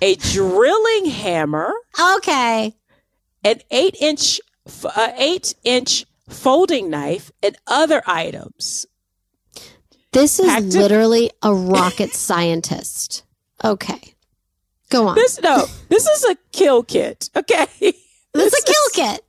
a 0.00 0.14
drilling 0.16 1.06
hammer, 1.06 1.72
Okay. 2.16 2.74
an 3.44 3.60
eight 3.70 3.96
inch, 4.00 4.40
uh, 4.84 5.10
eight 5.16 5.54
inch 5.64 6.04
folding 6.28 6.88
knife, 6.90 7.32
and 7.42 7.56
other 7.66 8.02
items. 8.06 8.86
This 10.12 10.38
is 10.38 10.46
Packed 10.46 10.66
it- 10.66 10.78
literally 10.78 11.30
a 11.42 11.52
rocket 11.54 12.12
scientist. 12.14 13.24
Okay. 13.64 14.14
Go 14.90 15.08
on. 15.08 15.14
This 15.16 15.38
no, 15.42 15.66
this 15.90 16.06
is 16.06 16.24
a 16.24 16.36
kill 16.52 16.82
kit. 16.82 17.28
Okay, 17.36 17.66
this 18.32 18.52
is 18.52 18.54
a 18.54 18.62
This 18.62 18.64
kill 18.64 19.04
kit. 19.06 19.24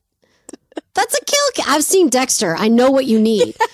That's 1.00 1.16
a 1.18 1.26
kill 1.26 1.50
kit. 1.54 1.66
I've 1.70 1.84
seen 1.84 2.10
Dexter. 2.10 2.56
I 2.58 2.68
know 2.68 2.92
what 2.92 3.06
you 3.06 3.20
need. 3.20 3.56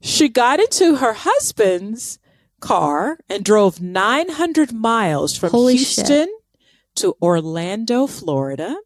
She 0.00 0.28
got 0.28 0.60
into 0.60 0.96
her 0.96 1.14
husband's 1.14 2.18
car 2.60 3.18
and 3.30 3.42
drove 3.42 3.80
900 3.80 4.70
miles 4.70 5.34
from 5.34 5.50
Holy 5.50 5.78
shit. 5.78 6.06
Houston 6.06 6.28
to 6.96 7.16
Orlando, 7.22 8.06
Florida, 8.06 8.76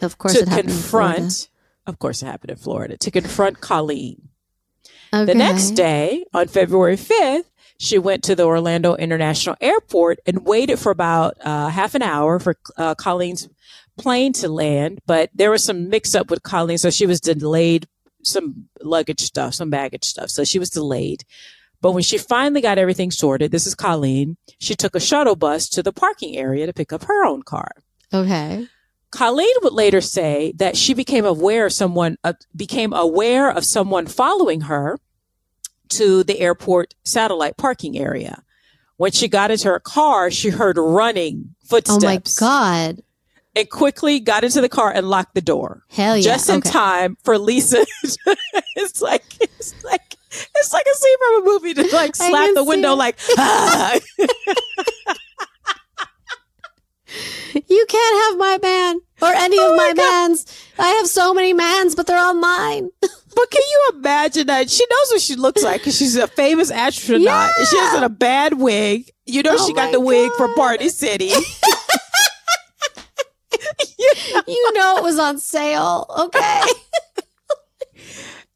Of 0.00 0.16
course, 0.16 0.32
to 0.32 0.40
it 0.40 0.48
happened. 0.48 0.70
in 0.70 0.74
Florida. 0.74 1.14
confront. 1.16 1.48
Of 1.86 1.98
course, 1.98 2.22
it 2.22 2.26
happened 2.26 2.52
in 2.52 2.56
Florida 2.56 2.96
to 2.96 3.10
confront 3.10 3.60
Colleen. 3.60 4.30
Okay. 5.12 5.26
The 5.26 5.34
next 5.34 5.72
day, 5.72 6.24
on 6.32 6.48
February 6.48 6.96
5th, 6.96 7.44
she 7.78 7.98
went 7.98 8.24
to 8.24 8.34
the 8.34 8.44
Orlando 8.44 8.94
International 8.94 9.56
Airport 9.60 10.20
and 10.26 10.46
waited 10.46 10.78
for 10.78 10.90
about 10.90 11.36
uh, 11.44 11.68
half 11.68 11.94
an 11.94 12.00
hour 12.02 12.38
for 12.38 12.56
uh, 12.78 12.94
Colleen's 12.94 13.46
plane 13.98 14.32
to 14.34 14.48
land. 14.48 15.00
But 15.06 15.30
there 15.34 15.50
was 15.50 15.64
some 15.64 15.88
mix 15.88 16.14
up 16.14 16.30
with 16.30 16.42
Colleen, 16.42 16.78
so 16.78 16.90
she 16.90 17.06
was 17.06 17.20
delayed 17.20 17.86
some 18.22 18.68
luggage 18.82 19.20
stuff, 19.20 19.54
some 19.54 19.70
baggage 19.70 20.04
stuff. 20.04 20.30
So 20.30 20.44
she 20.44 20.58
was 20.58 20.70
delayed. 20.70 21.24
But 21.80 21.92
when 21.92 22.02
she 22.02 22.18
finally 22.18 22.60
got 22.60 22.78
everything 22.78 23.10
sorted, 23.10 23.50
this 23.50 23.66
is 23.66 23.74
Colleen, 23.74 24.36
she 24.58 24.74
took 24.74 24.94
a 24.94 25.00
shuttle 25.00 25.36
bus 25.36 25.68
to 25.70 25.82
the 25.82 25.92
parking 25.92 26.36
area 26.36 26.66
to 26.66 26.72
pick 26.72 26.92
up 26.92 27.04
her 27.04 27.24
own 27.24 27.42
car. 27.42 27.70
Okay. 28.12 28.66
Colleen 29.10 29.54
would 29.62 29.72
later 29.72 30.00
say 30.00 30.52
that 30.56 30.76
she 30.76 30.94
became 30.94 31.24
aware 31.24 31.66
of 31.66 31.72
someone 31.72 32.16
uh, 32.24 32.32
became 32.54 32.92
aware 32.92 33.50
of 33.50 33.64
someone 33.64 34.06
following 34.06 34.62
her 34.62 34.98
to 35.90 36.24
the 36.24 36.40
airport 36.40 36.94
satellite 37.04 37.56
parking 37.56 37.96
area. 37.96 38.42
When 38.96 39.12
she 39.12 39.28
got 39.28 39.50
into 39.50 39.68
her 39.68 39.78
car, 39.78 40.30
she 40.30 40.48
heard 40.48 40.78
running 40.78 41.54
footsteps. 41.64 42.42
Oh 42.42 42.44
my. 42.44 42.48
God. 42.48 43.02
And 43.56 43.70
quickly 43.70 44.20
got 44.20 44.44
into 44.44 44.60
the 44.60 44.68
car 44.68 44.92
and 44.92 45.08
locked 45.08 45.34
the 45.34 45.40
door. 45.40 45.82
Hell 45.88 46.16
yeah. 46.16 46.22
Just 46.22 46.48
in 46.48 46.58
okay. 46.58 46.70
time 46.70 47.16
for 47.24 47.38
Lisa. 47.38 47.84
it's 48.76 49.00
like, 49.00 49.24
it's 49.40 49.84
like, 49.84 50.16
it's 50.54 50.72
like 50.72 50.86
a 50.86 50.94
scene 50.94 51.18
from 51.18 51.42
a 51.42 51.44
movie 51.46 51.74
to 51.74 51.96
like 51.96 52.14
slap 52.14 52.54
the 52.54 52.62
window 52.64 52.92
it. 52.92 52.96
like, 52.96 53.18
ah. 53.38 53.98
You 57.68 57.86
can't 57.88 58.24
have 58.24 58.38
my 58.38 58.58
man 58.62 59.00
or 59.22 59.28
any 59.28 59.56
of 59.56 59.64
Oh 59.64 59.76
my 59.76 59.94
my, 59.96 60.02
mans. 60.02 60.44
I 60.78 60.88
have 60.88 61.06
so 61.06 61.32
many 61.32 61.54
mans, 61.54 61.94
but 61.94 62.06
they're 62.06 62.18
all 62.18 62.34
mine. 62.34 62.90
But 63.36 63.50
can 63.50 63.60
you 63.60 63.90
imagine 63.96 64.46
that? 64.46 64.70
She 64.70 64.82
knows 64.88 65.10
what 65.10 65.20
she 65.20 65.36
looks 65.36 65.62
like 65.62 65.82
because 65.82 65.94
she's 65.98 66.16
a 66.16 66.26
famous 66.26 66.70
astronaut. 66.70 67.50
and 67.58 67.68
She 67.68 67.76
has 67.76 68.00
a 68.00 68.08
bad 68.08 68.54
wig. 68.54 69.10
You 69.26 69.42
know, 69.42 69.56
Oh 69.58 69.66
she 69.66 69.74
got 69.74 69.92
the 69.92 70.00
wig 70.00 70.32
from 70.38 70.54
Party 70.54 70.88
City. 70.88 71.32
you 74.46 74.72
know 74.74 74.98
it 74.98 75.02
was 75.02 75.18
on 75.18 75.38
sale. 75.38 76.06
Okay. 76.18 76.60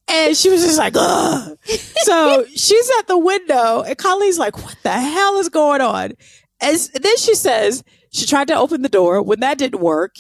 and 0.08 0.36
she 0.36 0.50
was 0.50 0.62
just 0.64 0.78
like, 0.78 0.94
Ugh. 0.96 1.58
So 2.02 2.44
she's 2.54 2.90
at 2.98 3.06
the 3.08 3.18
window, 3.18 3.82
and 3.82 3.96
Colleen's 3.96 4.38
like, 4.38 4.62
What 4.64 4.76
the 4.82 4.90
hell 4.92 5.38
is 5.38 5.48
going 5.48 5.80
on? 5.80 6.12
As 6.60 6.88
then 6.90 7.16
she 7.16 7.34
says 7.34 7.82
she 8.12 8.26
tried 8.26 8.48
to 8.48 8.54
open 8.54 8.82
the 8.82 8.88
door. 8.88 9.22
When 9.22 9.40
that 9.40 9.56
didn't 9.58 9.80
work, 9.80 10.16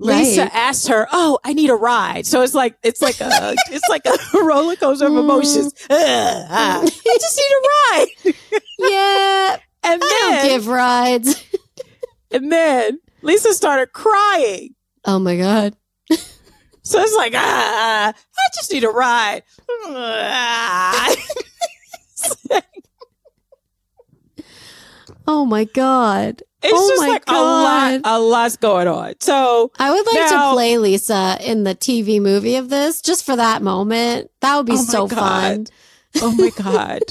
Lisa 0.00 0.42
Right. 0.42 0.50
asked 0.54 0.88
her, 0.88 1.06
"Oh, 1.12 1.38
I 1.44 1.52
need 1.52 1.70
a 1.70 1.74
ride." 1.74 2.26
So 2.26 2.42
it's 2.42 2.54
like 2.54 2.76
it's 2.82 3.00
like 3.02 3.20
a 3.20 3.54
it's 3.70 3.88
like 3.88 4.02
a 4.06 4.16
roller 4.42 4.76
coaster 4.76 5.06
of 5.06 5.12
Mm. 5.12 5.20
emotions. 5.20 5.74
Ugh, 5.90 6.46
ah, 6.50 6.80
I 6.82 7.18
just 7.20 7.36
need 7.36 7.54
a 7.54 7.96
ride. 7.96 8.34
yeah. 8.78 9.56
And 9.84 10.02
I 10.02 10.30
then 10.30 10.32
don't 10.32 10.48
give 10.48 10.66
rides. 10.68 11.44
And 12.30 12.52
then 12.52 12.98
Lisa 13.22 13.52
started 13.54 13.92
crying. 13.92 14.74
Oh 15.04 15.18
my 15.18 15.36
God. 15.36 15.74
So 16.82 17.00
it's 17.00 17.14
like, 17.16 17.32
ah, 17.36 18.12
I 18.14 18.48
just 18.54 18.72
need 18.72 18.84
a 18.84 18.88
ride. 18.88 19.42
Oh 25.26 25.44
my 25.44 25.64
God. 25.64 26.42
It's 26.62 26.72
Oh 26.74 26.88
just 26.88 27.02
my 27.02 27.08
like 27.08 27.24
a 27.28 27.32
lot, 27.32 28.00
a 28.04 28.18
lot's 28.18 28.56
going 28.56 28.88
on. 28.88 29.14
So 29.20 29.70
I 29.78 29.90
would 29.90 30.06
like 30.06 30.30
Now- 30.30 30.50
to 30.50 30.54
play 30.54 30.78
Lisa 30.78 31.36
in 31.40 31.64
the 31.64 31.74
TV 31.74 32.20
movie 32.20 32.56
of 32.56 32.68
this 32.70 33.02
just 33.02 33.24
for 33.24 33.36
that 33.36 33.62
moment. 33.62 34.30
That 34.40 34.56
would 34.56 34.66
be 34.66 34.72
Oh 34.72 34.76
so 34.84 35.06
God. 35.06 35.18
fun. 35.18 35.66
Oh 36.22 36.32
my 36.34 36.50
God. 36.56 37.02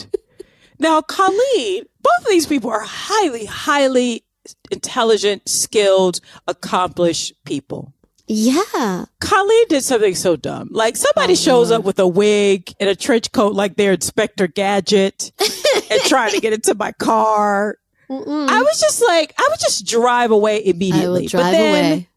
now, 0.80 1.02
Colleen, 1.02 1.84
both 2.02 2.22
of 2.26 2.30
these 2.30 2.48
people 2.48 2.72
are 2.72 2.84
highly, 2.84 3.46
highly 3.46 4.24
intelligent, 4.72 5.48
skilled, 5.50 6.20
accomplished 6.48 7.34
people. 7.46 7.94
Yeah. 8.30 9.06
Colleen 9.22 9.66
did 9.70 9.84
something 9.84 10.14
so 10.16 10.36
dumb. 10.36 10.68
Like 10.72 10.98
somebody 10.98 11.34
Oh, 11.34 11.36
shows 11.38 11.70
Lord. 11.70 11.80
up 11.82 11.86
with 11.86 12.00
a 12.00 12.08
wig 12.08 12.74
and 12.80 12.90
a 12.90 12.96
trench 12.96 13.32
coat 13.32 13.54
like 13.54 13.78
they're 13.78 13.94
Inspector 13.94 14.46
Gadget 14.50 15.32
and 15.92 16.02
trying 16.02 16.32
to 16.32 16.42
get 16.42 16.52
into 16.54 16.76
my 16.76 16.92
car. 16.94 17.78
Mm-mm. 18.10 18.48
I 18.50 18.62
was 18.62 18.80
just 18.82 19.02
like, 19.08 19.34
I 19.38 19.48
would 19.50 19.60
just 19.60 19.86
drive 19.88 20.32
away 20.32 20.66
immediately. 20.66 21.24
Will 21.32 21.42
but 21.42 21.52
then, 21.52 21.70
away. 21.94 22.10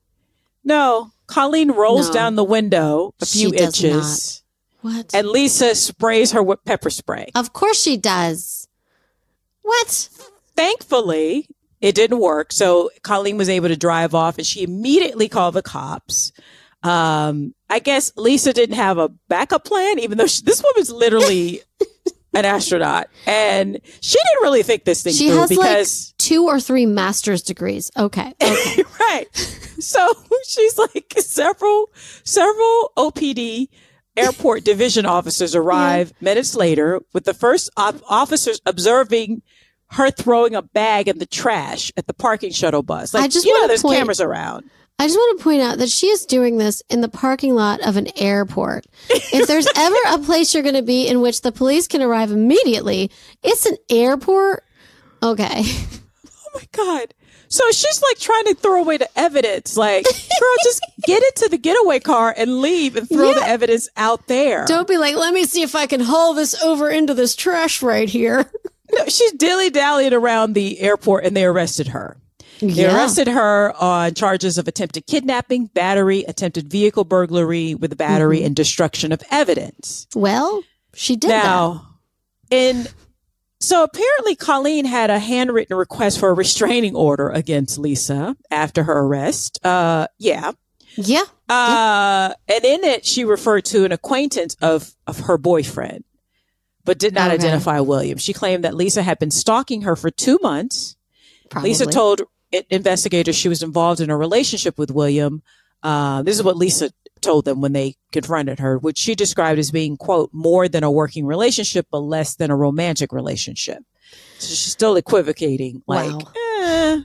No, 0.65 1.11
Colleen 1.29 1.71
rolls 1.71 2.09
No. 2.09 2.15
down 2.15 2.35
the 2.35 2.45
window 2.45 3.15
a 3.21 3.27
few 3.27 3.53
inches 3.55 4.43
What? 4.81 5.15
and 5.15 5.29
Lisa 5.29 5.75
sprays 5.77 6.33
her 6.33 6.43
with 6.43 6.65
pepper 6.65 6.91
spray. 6.91 7.31
of 7.37 7.53
course 7.53 7.81
she 7.81 7.97
does. 7.97 8.67
What? 9.63 10.09
thankfully 10.57 11.49
it 11.81 11.95
didn't 11.95 12.19
work 12.19 12.53
so 12.53 12.91
colleen 13.03 13.37
was 13.37 13.49
able 13.49 13.69
to 13.69 13.77
drive 13.77 14.15
off 14.15 14.39
and 14.39 14.47
she 14.47 14.63
immediately 14.63 15.29
called 15.29 15.55
the 15.55 15.63
cops 15.63 16.33
um 16.83 17.55
i 17.69 17.79
guess 17.79 18.13
lisa 18.17 18.53
didn't 18.53 18.77
have 18.77 18.99
a 18.99 19.09
backup 19.29 19.65
plan 19.65 19.99
even 19.99 20.19
though 20.19 20.27
she, 20.27 20.43
this 20.43 20.63
woman's 20.63 20.91
literally 20.91 21.61
an 22.35 22.45
astronaut 22.45 23.09
and 23.27 23.81
she 24.01 24.17
didn't 24.17 24.43
really 24.43 24.63
think 24.63 24.85
this 24.85 25.03
thing 25.03 25.13
She 25.13 25.29
through 25.29 25.39
has 25.39 25.49
because 25.49 26.13
like 26.13 26.19
two 26.19 26.47
or 26.47 26.61
three 26.61 26.87
master's 26.87 27.43
degrees. 27.43 27.91
Okay. 27.97 28.33
Okay. 28.41 28.83
right 29.01 29.27
so 29.81 30.07
she's 30.47 30.79
like 30.79 31.13
several 31.19 31.91
several 32.23 32.93
opd 32.97 33.69
airport 34.17 34.65
division 34.65 35.07
officers 35.07 35.55
arrive 35.57 36.13
minutes 36.21 36.55
later 36.55 37.01
with 37.13 37.25
the 37.25 37.35
first 37.35 37.69
op- 37.77 38.01
officers 38.09 38.61
observing 38.65 39.43
her 39.91 40.11
throwing 40.11 40.55
a 40.55 40.63
bag 40.63 41.09
in 41.09 41.19
the 41.19 41.27
trash 41.27 41.93
at 41.97 42.07
the 42.07 42.15
parking 42.15 42.53
shuttle 42.53 42.83
bus 42.83 43.15
like 43.15 43.25
I 43.25 43.29
just 43.29 43.47
you 43.47 43.59
know 43.59 43.67
there's 43.67 43.83
point- 43.83 43.99
cameras 43.99 44.21
around 44.21 44.71
I 44.99 45.07
just 45.07 45.17
want 45.17 45.39
to 45.39 45.45
point 45.45 45.63
out 45.63 45.79
that 45.79 45.89
she 45.89 46.09
is 46.09 46.27
doing 46.27 46.59
this 46.59 46.83
in 46.91 47.01
the 47.01 47.09
parking 47.09 47.55
lot 47.55 47.81
of 47.81 47.97
an 47.97 48.09
airport. 48.19 48.85
If 49.09 49.49
there's 49.49 49.67
ever 49.75 49.97
a 50.09 50.19
place 50.19 50.53
you're 50.53 50.63
going 50.63 50.75
to 50.75 50.83
be 50.83 51.09
in 51.09 51.23
which 51.23 51.41
the 51.41 51.53
police 51.53 51.89
can 51.89 52.03
arrive 52.03 52.31
immediately, 52.31 53.11
it's 53.43 53.65
an 53.65 53.79
airport. 53.89 54.63
Okay. 55.23 55.63
oh 56.27 56.51
my 56.55 56.69
god 56.73 57.15
so 57.51 57.69
she's 57.73 58.01
like 58.01 58.19
trying 58.19 58.45
to 58.45 58.55
throw 58.55 58.81
away 58.81 58.97
the 58.97 59.09
evidence 59.19 59.77
like 59.77 60.05
girl 60.05 60.55
just 60.63 60.81
get 61.05 61.23
into 61.23 61.49
the 61.51 61.59
getaway 61.59 61.99
car 61.99 62.33
and 62.37 62.61
leave 62.61 62.97
and 62.97 63.09
throw 63.09 63.35
the 63.35 63.43
evidence 63.43 63.89
out 63.97 64.27
there 64.29 64.65
Don't 64.67 64.87
be 64.89 64.97
like, 64.97 65.17
let 65.17 65.35
me 65.35 65.45
see 65.45 65.63
if 65.63 65.75
I 65.75 65.87
can 65.87 66.01
haul 66.01 66.33
this 66.35 66.61
over 66.63 66.89
into 66.89 67.13
this 67.15 67.35
trash 67.35 67.83
right 67.83 68.09
here. 68.09 68.51
No, 68.93 69.05
she's 69.07 69.33
dilly 69.33 69.71
dallying 69.71 70.13
around 70.13 70.55
the 70.55 70.81
airport 70.81 71.25
and 71.25 71.37
they 71.37 71.45
arrested 71.45 71.89
her 71.89 72.17
They 72.61 72.87
arrested 72.87 73.29
her 73.29 73.73
on 73.81 74.15
charges 74.15 74.59
of 74.59 74.69
attempted 74.69 75.07
kidnapping, 75.07 75.67
battery, 75.67 76.25
attempted 76.25 76.71
vehicle 76.71 77.05
burglary 77.05 77.75
with 77.75 77.93
a 77.93 77.97
battery, 77.97 78.39
Mm-hmm. 78.39 78.47
and 78.47 78.57
destruction 78.57 79.13
of 79.13 79.23
evidence. 79.31 80.07
Well, 80.15 80.63
she 80.95 81.17
did 81.17 81.31
that. 81.31 81.45
now, 81.45 81.87
in 82.51 82.87
so 83.63 83.83
apparently, 83.85 84.35
Colleen 84.37 84.87
had 84.87 85.11
a 85.11 85.19
handwritten 85.19 85.77
request 85.77 86.19
for 86.19 86.31
a 86.31 86.35
restraining 86.35 86.97
order 86.97 87.29
against 87.29 87.79
Lisa 87.79 88.35
after 88.51 88.83
her 88.85 88.99
arrest. 89.01 89.65
Uh, 89.65 90.07
yeah. 90.19 90.53
Yeah. 90.97 91.25
Uh, 91.49 92.33
and 92.49 92.65
in 92.65 92.85
it, 92.85 93.05
she 93.05 93.25
referred 93.25 93.67
to 93.67 93.85
an 93.85 93.93
acquaintance 93.93 94.57
of 94.63 94.95
of 95.07 95.21
her 95.21 95.37
boyfriend, 95.39 96.05
but 96.85 96.99
did 96.99 97.15
not 97.15 97.27
Okay. 97.31 97.35
identify 97.35 97.81
William. 97.81 98.19
She 98.19 98.33
claimed 98.33 98.65
that 98.65 98.75
Lisa 98.75 99.03
had 99.03 99.19
been 99.19 99.31
stalking 99.31 99.83
her 99.83 99.97
for 99.97 100.11
two 100.11 100.39
months. 100.43 100.97
Probably. 101.51 101.71
Lisa 101.71 101.87
told 101.87 102.23
investigators 102.71 103.37
she 103.37 103.49
was 103.49 103.63
involved 103.63 104.01
in 104.01 104.11
a 104.11 104.17
relationship 104.17 104.79
with 104.79 104.91
William. 104.91 105.43
Uh, 105.83 106.23
this 106.23 106.37
is 106.37 106.43
what 106.43 106.57
Lisa 106.57 106.91
told 107.21 107.45
them 107.45 107.61
when 107.61 107.73
they 107.73 107.97
confronted 108.13 108.59
her, 108.61 108.79
which 108.79 108.99
she 108.99 109.15
described 109.15 109.59
as 109.59 109.71
being, 109.71 109.97
quote, 109.97 110.31
more 110.33 110.69
than 110.69 110.83
a 110.85 110.91
working 110.91 111.27
relationship, 111.27 111.87
but 111.91 111.99
less 112.01 112.35
than 112.37 112.51
a 112.51 112.57
romantic 112.57 113.13
relationship. 113.13 113.83
So 114.39 114.49
she's 114.49 114.73
still 114.73 114.97
equivocating, 114.97 115.83
like, 115.87 116.13
Wow. 116.13 116.33
eh. 116.37 117.01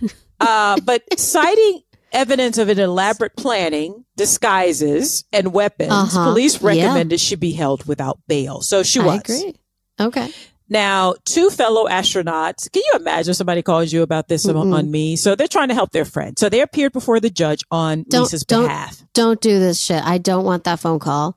uh, 0.40 0.80
but 0.84 1.02
citing 1.18 1.82
evidence 2.14 2.56
of 2.58 2.68
an 2.68 2.78
elaborate 2.78 3.36
planning, 3.36 4.04
disguises, 4.16 5.24
and 5.32 5.52
weapons, 5.52 5.90
Uh-huh. 5.92 6.24
police 6.24 6.54
Yeah. 6.60 6.68
recommended 6.68 7.20
she 7.20 7.34
be 7.36 7.52
held 7.52 7.84
without 7.86 8.18
bail. 8.28 8.60
So 8.60 8.82
she 8.82 9.00
was. 9.00 9.08
I 9.08 9.16
agree. 9.16 9.54
Okay. 10.00 10.32
Now, 10.68 11.14
two 11.24 11.50
fellow 11.50 11.86
astronauts, 11.86 12.72
can 12.72 12.82
you 12.86 12.92
imagine 12.98 13.34
somebody 13.34 13.60
calls 13.62 13.92
you 13.92 14.02
about 14.02 14.28
this 14.28 14.46
on- 14.48 14.54
Mm-mm. 14.54 14.74
on 14.74 14.90
me? 14.90 15.14
So 15.16 15.34
they're 15.34 15.46
trying 15.46 15.68
to 15.68 15.74
help 15.74 15.90
their 15.92 16.06
friend. 16.06 16.38
So 16.38 16.48
they 16.48 16.60
appeared 16.60 16.92
before 16.92 17.20
the 17.20 17.28
judge 17.30 17.62
on 17.70 18.04
Don't- 18.08 18.22
Lisa's 18.22 18.44
don't- 18.44 18.64
behalf. 18.64 19.02
Don't 19.12 19.40
do 19.40 19.58
this 19.60 19.78
shit. 19.78 20.02
I 20.02 20.16
don't 20.18 20.44
want 20.44 20.64
that 20.64 20.80
phone 20.80 20.98
call. 20.98 21.36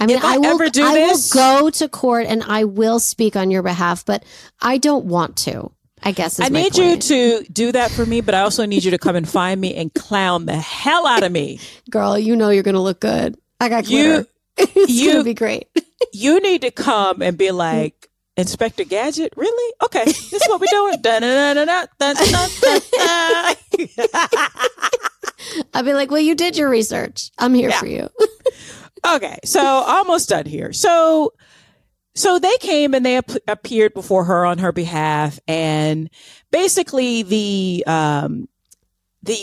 I 0.00 0.06
mean, 0.06 0.18
If 0.18 0.24
I 0.24 0.38
will, 0.38 0.46
ever 0.46 0.68
do 0.68 0.84
I 0.84 0.94
this- 0.94 1.34
will 1.34 1.40
go 1.40 1.70
to 1.70 1.88
court 1.88 2.26
and 2.28 2.44
I 2.46 2.64
will 2.64 3.00
speak 3.00 3.34
on 3.36 3.50
your 3.50 3.62
behalf, 3.62 4.04
but 4.04 4.22
I 4.60 4.76
don't 4.78 5.06
want 5.06 5.36
to. 5.38 5.72
I 6.02 6.12
guess 6.12 6.34
is 6.38 6.46
I 6.46 6.48
my 6.50 6.62
need 6.62 6.76
you 6.76 6.96
to 6.96 7.42
do 7.52 7.72
that 7.72 7.90
for 7.90 8.04
me, 8.06 8.20
but 8.20 8.34
I 8.34 8.40
also 8.40 8.64
need 8.66 8.84
you 8.84 8.90
to 8.92 8.98
come 8.98 9.16
and 9.16 9.28
find 9.28 9.60
me 9.60 9.74
and 9.74 9.92
clown 9.94 10.46
the 10.46 10.56
hell 10.56 11.06
out 11.06 11.22
of 11.22 11.32
me. 11.32 11.60
girl. 11.90 12.18
You 12.18 12.36
know 12.36 12.50
you're 12.50 12.62
gonna 12.62 12.82
look 12.82 13.00
good. 13.00 13.36
I 13.60 13.68
got 13.68 13.88
You- 13.88 14.26
it's 14.56 14.90
you- 14.90 15.12
gonna 15.12 15.24
be 15.24 15.34
great. 15.34 15.68
You 16.12 16.40
need 16.40 16.62
to 16.62 16.70
come 16.70 17.22
and 17.22 17.36
be 17.36 17.50
like, 17.50 18.08
Inspector 18.36 18.82
Gadget, 18.84 19.32
really? 19.36 19.74
Okay, 19.84 20.04
this 20.04 20.32
is 20.32 20.40
what 20.46 20.60
we're 20.60 20.66
doing. 20.70 21.02
I'll 25.74 25.82
be 25.82 25.92
like, 25.94 26.10
well, 26.10 26.20
you 26.20 26.34
did 26.34 26.56
your 26.56 26.68
research. 26.68 27.30
I'm 27.38 27.52
here 27.54 27.70
Yeah. 27.70 27.80
for 27.80 27.86
you. 27.86 28.08
Okay, 29.06 29.38
so 29.44 29.60
almost 29.60 30.28
done 30.28 30.46
here. 30.46 30.72
So, 30.72 31.32
so 32.18 32.38
they 32.38 32.56
came 32.58 32.94
and 32.94 33.06
they 33.06 33.16
ap- 33.16 33.30
appeared 33.46 33.94
before 33.94 34.24
her 34.24 34.44
on 34.44 34.58
her 34.58 34.72
behalf, 34.72 35.38
and 35.46 36.10
basically 36.50 37.22
the 37.22 37.84
um 37.86 38.48
the 39.22 39.36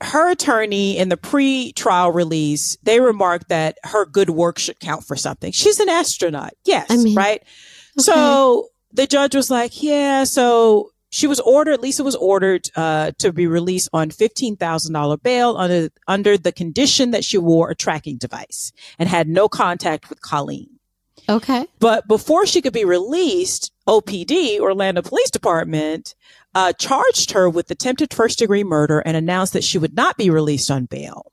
her 0.00 0.30
attorney 0.30 0.96
in 0.96 1.08
the 1.08 1.16
pre-trial 1.16 2.12
release 2.12 2.76
they 2.84 3.00
remarked 3.00 3.48
that 3.48 3.78
her 3.82 4.06
good 4.06 4.30
work 4.30 4.58
should 4.58 4.80
count 4.80 5.04
for 5.04 5.16
something. 5.16 5.52
She's 5.52 5.80
an 5.80 5.88
astronaut, 5.88 6.54
yes, 6.64 6.86
I 6.90 6.96
mean, 6.96 7.16
right. 7.16 7.42
So 7.98 8.68
the 8.92 9.06
judge 9.06 9.34
was 9.34 9.50
like, 9.50 9.82
yeah, 9.82 10.24
so 10.24 10.90
she 11.10 11.26
was 11.26 11.40
ordered, 11.40 11.80
Lisa 11.80 12.04
was 12.04 12.16
ordered 12.16 12.68
uh, 12.76 13.12
to 13.18 13.32
be 13.32 13.46
released 13.46 13.88
on 13.92 14.10
$15,000 14.10 15.22
bail 15.22 15.56
under, 15.56 15.88
under 16.06 16.36
the 16.36 16.52
condition 16.52 17.10
that 17.12 17.24
she 17.24 17.38
wore 17.38 17.70
a 17.70 17.74
tracking 17.74 18.18
device 18.18 18.72
and 18.98 19.08
had 19.08 19.28
no 19.28 19.48
contact 19.48 20.10
with 20.10 20.20
Colleen. 20.20 20.77
Okay. 21.28 21.66
But 21.78 22.06
before 22.08 22.46
she 22.46 22.60
could 22.62 22.72
be 22.72 22.84
released, 22.84 23.72
OPD, 23.86 24.58
Orlando 24.60 25.02
Police 25.02 25.30
Department, 25.30 26.14
uh, 26.54 26.72
charged 26.72 27.32
her 27.32 27.48
with 27.48 27.70
attempted 27.70 28.12
first 28.12 28.38
degree 28.38 28.64
murder 28.64 29.00
and 29.00 29.16
announced 29.16 29.52
that 29.52 29.64
she 29.64 29.78
would 29.78 29.94
not 29.94 30.16
be 30.16 30.30
released 30.30 30.70
on 30.70 30.86
bail. 30.86 31.30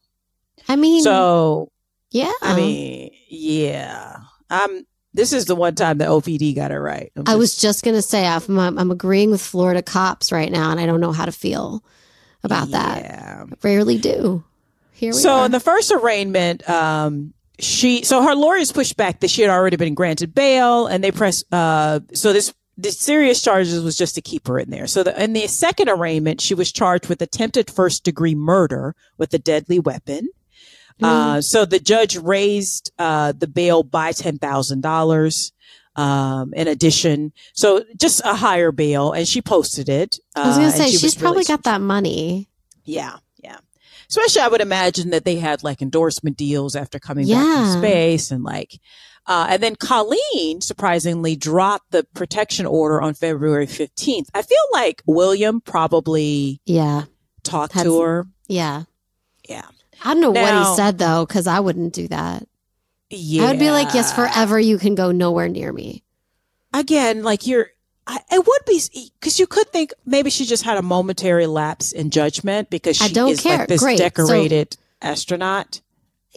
I 0.68 0.76
mean, 0.76 1.04
So, 1.04 1.72
yeah. 2.12 2.32
I 2.42 2.56
mean, 2.56 3.12
yeah. 3.30 4.18
Um, 4.50 4.86
this 5.14 5.32
is 5.32 5.46
the 5.46 5.56
one 5.56 5.76
time 5.76 5.98
the 5.98 6.06
OPD 6.06 6.56
got 6.56 6.72
it 6.72 6.80
right. 6.80 7.12
I'm 7.16 7.24
I 7.28 7.36
was 7.36 7.56
just 7.58 7.84
going 7.84 7.96
to 7.96 8.02
say, 8.02 8.26
I'm, 8.28 8.60
I'm 8.60 8.92
agreeing 8.92 9.32
with 9.32 9.42
Florida 9.42 9.82
cops 9.82 10.32
right 10.32 10.52
now, 10.52 10.72
and 10.72 10.80
I 10.80 10.86
don't 10.86 11.00
know 11.00 11.12
how 11.14 11.26
to 11.26 11.32
feel 11.32 11.84
about 12.44 12.72
that. 12.72 13.02
Yeah. 13.02 13.46
Rarely 13.64 13.98
do. 13.98 14.44
Here 14.92 15.12
we 15.14 15.18
So 15.20 15.32
are. 15.40 15.46
in 15.46 15.52
the 15.52 15.60
first 15.60 15.92
arraignment, 15.92 16.68
um, 16.70 17.34
she 17.60 18.03
so 18.03 18.24
her 18.24 18.36
lawyers 18.36 18.72
pushed 18.72 18.97
back 18.97 19.20
that 19.22 19.30
she 19.30 19.41
had 19.41 19.51
already 19.51 19.78
been 19.78 19.93
granted 19.93 20.34
bail, 20.34 20.88
and 20.88 21.03
they 21.03 21.12
pressed. 21.12 21.45
Uh, 21.51 21.99
so 22.14 22.34
this 22.34 22.53
the 22.78 22.91
serious 22.91 23.41
charges 23.41 23.82
was 23.82 23.97
just 23.97 24.16
to 24.16 24.22
keep 24.22 24.47
her 24.47 24.60
in 24.60 24.70
there. 24.70 24.88
So 24.88 25.03
the, 25.03 25.24
in 25.24 25.34
the 25.34 25.47
second 25.47 25.88
arraignment, 25.88 26.41
she 26.41 26.53
was 26.53 26.72
charged 26.72 27.08
with 27.08 27.22
attempted 27.22 27.72
first 27.72 28.03
degree 28.03 28.36
murder 28.36 28.95
with 29.18 29.34
a 29.34 29.39
deadly 29.39 29.80
weapon. 29.80 30.28
Uh, 31.01 31.41
so 31.41 31.66
the 31.66 31.80
judge 31.80 32.18
raised 32.18 32.91
uh, 32.97 33.34
the 33.38 33.47
bail 33.47 33.84
by 33.84 34.12
ten 34.12 34.38
thousand 34.38 34.82
dollars. 34.82 35.51
Um, 35.97 36.53
in 36.53 36.68
addition, 36.68 37.32
so 37.53 37.86
just 37.95 38.20
a 38.26 38.34
higher 38.34 38.74
bail, 38.74 39.14
and 39.14 39.26
she 39.26 39.41
posted 39.41 39.88
it. 39.88 40.20
I 40.36 40.47
was 40.47 40.56
uh, 40.56 40.60
going 40.60 40.66
and 40.66 40.74
to 40.74 40.78
say, 40.78 40.89
she 40.89 40.97
she's 40.97 41.16
probably 41.16 41.45
got 41.45 41.64
that 41.64 41.80
money. 41.80 42.49
Yeah. 42.84 43.20
Especially, 44.10 44.41
I 44.41 44.47
would 44.47 44.62
imagine 44.62 45.10
that 45.12 45.26
they 45.26 45.36
had 45.38 45.64
like 45.64 45.82
endorsement 45.82 46.38
deals 46.38 46.76
after 46.76 46.99
coming 46.99 47.26
back 47.28 47.32
Yeah. 47.43 47.72
from 47.74 47.82
space, 47.82 48.32
and 48.32 48.43
like, 48.43 48.80
uh, 49.28 49.47
and 49.49 49.64
then 49.64 49.76
Colleen 49.76 50.62
surprisingly 50.62 51.36
dropped 51.36 51.91
the 51.91 52.03
protection 52.14 52.66
order 52.66 53.01
on 53.01 53.14
February 53.14 53.66
fifteenth. 53.66 54.30
I 54.34 54.41
feel 54.41 54.58
like 54.74 55.01
William 55.06 55.62
probably 55.62 56.62
Yeah. 56.66 57.03
talked 57.43 57.74
to 57.80 58.01
her. 58.01 58.28
Yeah. 58.47 58.84
Yeah, 59.47 59.66
I 60.03 60.14
don't 60.14 60.22
know 60.22 60.32
what 60.32 60.68
he 60.70 60.76
said, 60.76 60.97
though, 60.97 61.26
because 61.26 61.45
I 61.47 61.60
wouldn't 61.60 61.93
do 61.93 62.08
that. 62.08 62.47
yeah. 63.12 63.43
I 63.43 63.51
would 63.51 63.60
be 63.60 63.70
like, 63.72 63.93
yes, 63.93 64.12
forever 64.14 64.60
you 64.60 64.78
can 64.80 64.95
go 64.95 65.12
nowhere 65.12 65.47
near 65.47 65.72
me. 65.72 66.03
Again, 66.74 67.22
like 67.24 67.45
you're. 67.47 67.68
I, 68.08 68.20
it 68.32 68.45
would 68.45 68.62
be 68.68 68.82
because 69.20 69.39
you 69.39 69.47
could 69.47 69.68
think 69.72 69.91
maybe 70.06 70.30
she 70.30 70.45
just 70.45 70.64
had 70.64 70.78
a 70.78 70.82
momentary 70.84 71.47
lapse 71.47 71.91
in 71.91 72.12
judgment 72.12 72.70
because 72.70 72.97
she 72.97 73.06
I 73.06 73.08
don't 73.10 73.32
is 73.32 73.41
care. 73.41 73.60
like 73.60 73.68
this 73.68 73.82
Great. 73.82 73.97
So- 73.97 74.03
decorated 74.03 74.78
astronaut. 75.01 75.82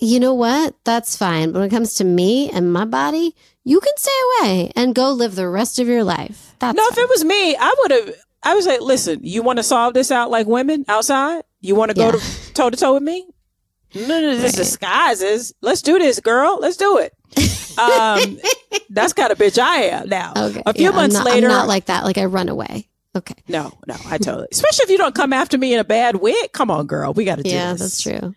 You 0.01 0.21
know 0.21 0.33
what? 0.35 0.77
That's 0.85 1.17
fine. 1.17 1.51
But 1.53 1.59
when 1.59 1.69
it 1.69 1.73
comes 1.73 1.95
to 1.95 2.05
me 2.05 2.49
and 2.51 2.73
my 2.73 2.85
body, 2.85 3.35
you 3.65 3.81
can 3.81 3.93
stay 3.97 4.11
away 4.41 4.73
and 4.77 4.95
go 4.95 5.11
live 5.11 5.35
the 5.35 5.49
rest 5.49 5.81
of 5.81 5.89
your 5.89 6.05
life. 6.05 6.55
That's 6.61 6.77
No, 6.77 6.87
if 6.89 6.97
it 6.99 7.09
was 7.09 7.25
me, 7.25 7.57
I 7.57 7.75
would 7.81 7.91
have. 7.91 8.15
I 8.45 8.55
was 8.55 8.65
like, 8.67 8.81
listen, 8.81 9.19
you 9.25 9.43
want 9.43 9.57
to 9.59 9.65
solve 9.65 9.95
this 9.95 10.13
out 10.13 10.31
like 10.31 10.47
women 10.47 10.85
outside? 10.87 11.43
You 11.61 11.75
want 11.75 11.91
to 11.91 11.97
go 11.97 12.07
Yeah. 12.07 12.13
to 12.13 12.55
toe 12.55 12.71
to 12.71 12.77
toe 12.77 12.95
with 12.95 13.03
me? 13.03 13.27
None 13.95 14.25
of 14.25 14.41
this 14.41 14.53
disguises. 14.55 15.53
Let's 15.63 15.83
do 15.83 15.99
this, 15.99 16.21
girl. 16.21 16.59
Let's 16.61 16.77
do 16.77 16.99
it. 16.99 17.13
Um, 17.79 18.39
that's 18.91 19.13
kind 19.13 19.31
of 19.31 19.39
bitch 19.39 19.59
I 19.59 19.83
am 19.85 20.09
now. 20.09 20.33
okay. 20.37 20.63
A 20.67 20.73
few 20.75 20.83
Yeah, 20.85 20.89
I'm 20.91 20.97
months 20.97 21.15
not- 21.15 21.27
later, 21.27 21.47
I'm 21.47 21.53
not 21.53 21.69
like 21.69 21.87
that. 21.87 22.05
Like 22.05 22.19
I 22.19 22.25
run 22.25 22.49
away. 22.49 22.89
Okay. 23.17 23.35
no, 23.49 23.73
no, 23.87 23.95
I 24.07 24.19
totally. 24.19 24.49
Especially 24.53 24.85
if 24.85 24.91
you 24.91 24.99
don't 24.99 25.15
come 25.15 25.33
after 25.33 25.57
me 25.59 25.73
in 25.75 25.81
a 25.81 25.85
bad 25.85 26.17
wig. 26.17 26.53
Come 26.53 26.71
on, 26.71 26.87
girl. 26.87 27.13
We 27.13 27.25
got 27.25 27.37
to 27.37 27.43
do 27.43 27.51
this. 27.51 27.55
Yeah, 27.55 27.73
this. 27.73 27.81
that's 27.81 28.03
true. 28.03 28.35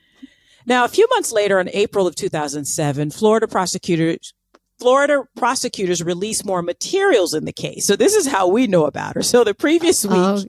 Now, 0.65 0.85
a 0.85 0.87
few 0.87 1.07
months 1.09 1.31
later, 1.31 1.59
in 1.59 1.69
April 1.73 2.05
of 2.07 2.15
2007, 2.15 3.11
Florida 3.11 3.47
prosecutors 3.47 4.33
Florida 4.79 5.23
prosecutors 5.35 6.01
released 6.03 6.45
more 6.45 6.61
materials 6.63 7.33
in 7.35 7.45
the 7.45 7.51
case. 7.53 7.85
So 7.85 7.95
this 7.95 8.15
is 8.15 8.25
how 8.27 8.47
we 8.47 8.65
know 8.67 8.85
about 8.85 9.15
her. 9.15 9.21
So 9.23 9.43
the 9.43 9.53
previous 9.53 10.03
week, 10.05 10.15
Oh. 10.17 10.43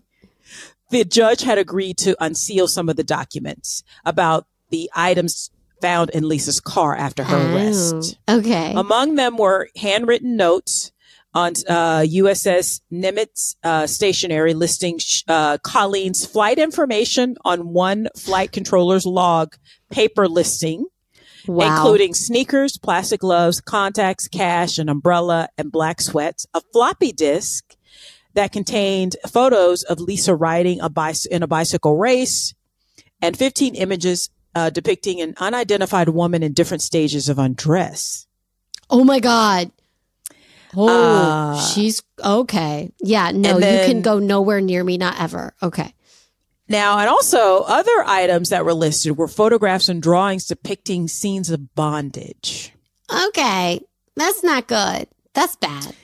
the 0.91 1.05
judge 1.05 1.43
had 1.43 1.59
agreed 1.59 1.99
to 1.99 2.17
unseal 2.23 2.67
some 2.69 2.89
of 2.89 2.97
the 2.97 3.05
documents 3.05 3.83
about 4.07 4.47
the 4.71 4.91
items 4.95 5.51
found 5.83 6.09
in 6.11 6.27
Lisa's 6.27 6.61
car 6.61 6.97
after 6.97 7.25
her 7.25 7.37
Oh, 7.37 7.55
arrest. 7.55 8.19
Okay. 8.29 8.73
Among 8.75 9.17
them 9.17 9.37
were 9.37 9.69
handwritten 9.77 10.37
notes 10.37 10.93
on 11.35 11.53
uh, 11.69 12.01
USS 12.01 12.81
Nimitz 12.93 13.57
uh, 13.65 13.87
stationery 13.87 14.55
listing 14.55 14.99
sh- 14.99 15.25
uh, 15.29 15.59
Colleen's 15.63 16.25
flight 16.25 16.59
information 16.59 17.37
on 17.45 17.73
one 17.73 18.09
flight 18.17 18.53
controller's 18.53 19.07
log 19.07 19.57
paper 19.91 20.29
listing, 20.29 20.87
wow. 21.47 21.75
including 21.77 22.15
sneakers, 22.15 22.79
plastic 22.79 23.21
gloves, 23.21 23.61
contacts, 23.61 24.29
cash, 24.29 24.79
an 24.79 24.89
umbrella, 24.89 25.49
and 25.59 25.73
black 25.73 26.01
sweats, 26.01 26.47
a 26.55 26.61
floppy 26.73 27.13
disk 27.13 27.77
that 28.35 28.53
contained 28.53 29.17
photos 29.29 29.83
of 29.85 30.01
Lisa 30.01 30.35
riding 30.35 30.81
a 30.81 30.89
bicy- 30.91 31.27
in 31.29 31.43
a 31.43 31.47
bicycle 31.47 31.97
race, 31.97 32.55
and 33.23 33.37
15 33.37 33.75
images 33.75 34.29
uh, 34.55 34.71
depicting 34.71 35.21
an 35.21 35.35
unidentified 35.39 36.09
woman 36.11 36.43
in 36.43 36.53
different 36.53 36.83
stages 36.83 37.29
of 37.29 37.39
undress. 37.39 38.27
oh 38.91 39.05
my 39.05 39.21
God. 39.21 39.71
Oh, 40.75 40.89
Uh, 40.89 41.61
she's 41.61 42.03
okay. 42.25 42.91
Yeah. 43.03 43.31
No, 43.33 43.57
and 43.59 43.65
you 43.65 43.93
can 43.93 44.03
go 44.03 44.19
nowhere 44.19 44.61
near 44.61 44.83
me. 44.83 44.97
Not 44.97 45.21
ever. 45.21 45.55
Okay. 45.63 45.93
Now, 46.69 46.99
and 46.99 47.09
also 47.11 47.63
other 47.65 48.05
items 48.07 48.49
that 48.49 48.65
were 48.65 48.73
listed 48.73 49.19
were 49.19 49.29
photographs 49.29 49.91
and 49.91 50.01
drawings 50.03 50.47
depicting 50.47 51.09
scenes 51.09 51.51
of 51.51 51.75
bondage, 51.75 52.73
Okay. 53.29 53.81
That's 54.17 54.43
not 54.43 54.67
good. 54.67 55.09
That's 55.35 55.57
bad. 55.57 55.95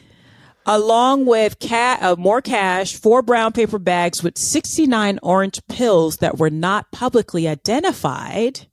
Along 0.68 1.24
with 1.26 1.58
ca- 1.58 1.98
uh, 2.00 2.14
more 2.18 2.40
cash, 2.42 2.94
four 2.94 3.22
brown 3.22 3.52
paper 3.52 3.78
bags 3.78 4.22
with 4.22 4.36
69 4.38 5.18
orange 5.22 5.60
pills 5.68 6.18
that 6.18 6.38
were 6.38 6.50
not 6.50 6.92
publicly 6.92 7.48
identified, 7.48 8.66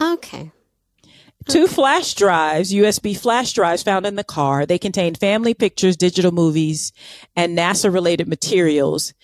Okay. 0.00 0.52
two 1.48 1.66
flash 1.66 2.14
drives, 2.14 2.72
USB 2.72 3.16
flash 3.16 3.52
drives 3.52 3.82
found 3.82 4.04
in 4.06 4.16
the 4.16 4.24
car. 4.24 4.66
They 4.66 4.78
contained 4.78 5.18
family 5.18 5.54
pictures, 5.54 5.96
digital 5.96 6.32
movies, 6.32 6.92
and 7.34 7.56
NASA 7.56 7.92
related 7.92 8.28
materials. 8.28 9.14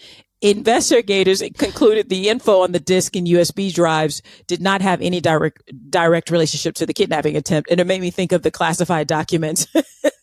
Investigators 0.40 1.42
concluded 1.58 2.08
the 2.08 2.28
info 2.28 2.60
on 2.62 2.70
the 2.70 2.78
disk 2.78 3.16
and 3.16 3.26
USB 3.26 3.74
drives 3.74 4.22
did 4.46 4.62
not 4.62 4.80
have 4.82 5.00
any 5.02 5.20
direct 5.20 5.62
direct 5.90 6.30
relationship 6.30 6.76
to 6.76 6.86
the 6.86 6.94
kidnapping 6.94 7.36
attempt, 7.36 7.68
and 7.70 7.80
it 7.80 7.86
made 7.88 8.00
me 8.00 8.10
think 8.12 8.30
of 8.30 8.42
the 8.42 8.50
classified 8.52 9.08
documents. 9.08 9.66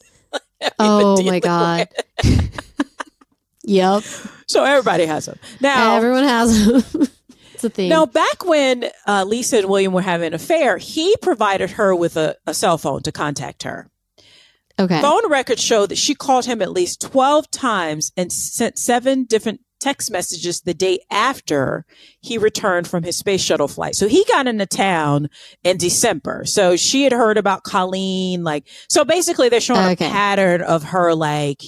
Oh 0.79 1.21
my 1.23 1.39
God. 1.39 1.87
yep. 3.63 4.03
so 4.47 4.63
everybody 4.63 5.05
has 5.05 5.25
them 5.25 5.37
now. 5.59 5.97
Everyone 5.97 6.23
has 6.23 6.65
them. 6.65 7.07
it's 7.53 7.63
a 7.63 7.69
thing. 7.69 7.89
Now, 7.89 8.05
back 8.05 8.45
when 8.45 8.85
uh, 9.07 9.25
Lisa 9.25 9.57
and 9.59 9.69
William 9.69 9.93
were 9.93 10.01
having 10.01 10.27
an 10.27 10.33
affair, 10.33 10.77
he 10.77 11.15
provided 11.21 11.71
her 11.71 11.95
with 11.95 12.17
a, 12.17 12.35
a 12.47 12.53
cell 12.53 12.77
phone 12.77 13.01
to 13.03 13.11
contact 13.11 13.63
her. 13.63 13.89
okay. 14.79 15.01
Phone 15.01 15.29
records 15.29 15.61
show 15.61 15.85
that 15.85 15.97
she 15.97 16.15
called 16.15 16.45
him 16.45 16.61
at 16.61 16.71
least 16.71 17.01
12 17.01 17.51
times 17.51 18.11
and 18.15 18.31
sent 18.31 18.77
seven 18.77 19.25
different 19.25 19.61
text 19.79 20.09
messages 20.11 20.61
the 20.61 20.73
day 20.73 20.99
after 21.11 21.85
he 22.21 22.37
returned 22.37 22.87
from 22.87 23.03
his 23.03 23.17
space 23.17 23.41
shuttle 23.41 23.67
flight. 23.67 23.95
So 23.95 24.07
he 24.07 24.23
got 24.25 24.47
into 24.47 24.65
town 24.65 25.29
in 25.63 25.77
December. 25.77 26.43
So 26.45 26.75
she 26.75 27.03
had 27.03 27.11
heard 27.13 27.37
about 27.37 27.63
Colleen. 27.63 28.43
Like, 28.43 28.65
so 28.89 29.03
basically 29.05 29.49
they're 29.49 29.59
showing 29.61 29.91
Okay. 29.91 30.07
a 30.07 30.09
pattern 30.09 30.61
of 30.61 30.83
her 30.83 31.13
like 31.13 31.61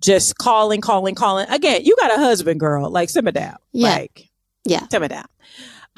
just 0.00 0.38
calling, 0.38 0.80
calling, 0.80 1.14
calling. 1.16 1.48
Again, 1.48 1.82
you 1.84 1.96
got 1.96 2.12
a 2.14 2.18
husband, 2.18 2.60
girl. 2.60 2.88
Like, 2.90 3.10
simmer 3.10 3.32
down. 3.32 3.56
Yeah. 3.72 3.88
Like, 3.88 4.28
Yeah. 4.64 4.86
simmer 4.92 5.08
down. 5.08 5.26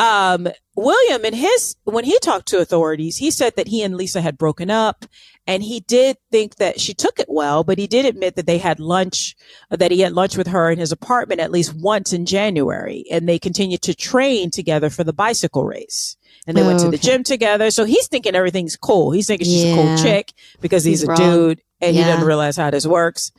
Um, 0.00 0.48
William 0.76 1.24
in 1.26 1.34
his, 1.34 1.76
when 1.84 2.04
he 2.04 2.18
talked 2.20 2.48
to 2.48 2.58
authorities, 2.58 3.18
he 3.18 3.30
said 3.30 3.54
that 3.56 3.68
he 3.68 3.82
and 3.82 3.96
Lisa 3.96 4.22
had 4.22 4.38
broken 4.38 4.70
up 4.70 5.04
and 5.46 5.62
he 5.62 5.80
did 5.80 6.16
think 6.30 6.56
that 6.56 6.80
she 6.80 6.94
took 6.94 7.20
it 7.20 7.26
well, 7.28 7.64
but 7.64 7.76
he 7.78 7.86
did 7.86 8.06
admit 8.06 8.36
that 8.36 8.46
they 8.46 8.56
had 8.56 8.80
lunch, 8.80 9.36
that 9.68 9.90
he 9.90 10.00
had 10.00 10.12
lunch 10.12 10.38
with 10.38 10.46
her 10.46 10.70
in 10.70 10.78
his 10.78 10.90
apartment 10.90 11.40
at 11.40 11.50
least 11.50 11.74
once 11.74 12.14
in 12.14 12.24
January 12.24 13.04
and 13.10 13.28
they 13.28 13.38
continued 13.38 13.82
to 13.82 13.94
train 13.94 14.50
together 14.50 14.88
for 14.88 15.04
the 15.04 15.12
bicycle 15.12 15.64
race. 15.66 16.16
And 16.46 16.56
they 16.56 16.62
went 16.62 16.80
to 16.80 16.90
the 16.90 16.96
gym 16.98 17.22
together. 17.22 17.70
So 17.70 17.84
he's 17.84 18.08
thinking 18.08 18.34
everything's 18.34 18.76
cool. 18.76 19.10
He's 19.10 19.26
thinking 19.26 19.44
she's 19.44 19.64
a 19.66 19.74
cool 19.74 19.98
chick 19.98 20.32
because 20.62 20.82
he's, 20.82 21.00
He's 21.00 21.08
a 21.08 21.12
wrong. 21.12 21.18
dude 21.18 21.62
and 21.82 21.94
he 21.94 22.02
doesn't 22.02 22.26
realize 22.26 22.56
how 22.56 22.70
this 22.70 22.86
works. 22.86 23.32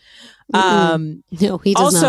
Um, 0.54 1.24
no, 1.42 1.58
he 1.58 1.74
does 1.74 1.96
not. 1.96 2.02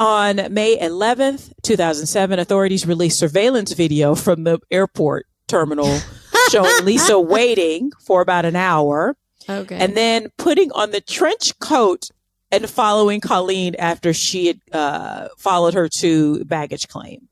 On 0.00 0.36
May 0.52 0.78
11th, 0.78 1.52
2007, 1.62 2.38
authorities 2.38 2.86
released 2.86 3.18
surveillance 3.18 3.72
video 3.72 4.14
from 4.14 4.44
the 4.44 4.58
airport 4.70 5.26
terminal 5.48 5.98
showing 6.50 6.84
Lisa 6.84 7.18
waiting 7.18 7.90
for 8.06 8.20
about 8.20 8.44
an 8.44 8.56
hour 8.56 9.16
Okay. 9.48 9.76
and 9.76 9.96
then 9.96 10.28
putting 10.36 10.70
on 10.72 10.90
the 10.90 11.00
trench 11.00 11.58
coat 11.58 12.10
and 12.50 12.68
following 12.68 13.20
Colleen 13.20 13.74
after 13.78 14.12
she 14.12 14.46
had 14.48 14.60
uh, 14.72 15.28
followed 15.38 15.74
her 15.74 15.88
to 16.00 16.44
baggage 16.44 16.88
claim. 16.88 17.28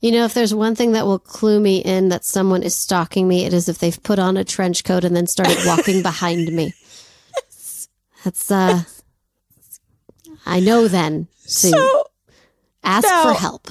You 0.00 0.12
know, 0.12 0.24
if 0.24 0.34
there's 0.34 0.54
one 0.54 0.74
thing 0.74 0.92
that 0.92 1.06
will 1.06 1.18
clue 1.18 1.60
me 1.60 1.78
in 1.78 2.08
that 2.08 2.24
someone 2.24 2.62
is 2.62 2.74
stalking 2.74 3.28
me, 3.28 3.44
it 3.44 3.52
is 3.52 3.68
if 3.68 3.78
they've 3.78 4.02
put 4.02 4.18
on 4.18 4.36
a 4.36 4.44
trench 4.44 4.82
coat 4.82 5.04
and 5.04 5.14
then 5.14 5.26
started 5.26 5.58
walking 5.66 6.02
behind 6.10 6.48
me. 6.52 6.72
That's 8.24 8.50
uh 8.50 8.82
I 10.46 10.60
know 10.60 10.88
then 10.88 11.28
to 11.62 11.68
So, 11.68 12.04
ask 12.82 13.06
now- 13.06 13.22
for 13.24 13.32
help. 13.34 13.70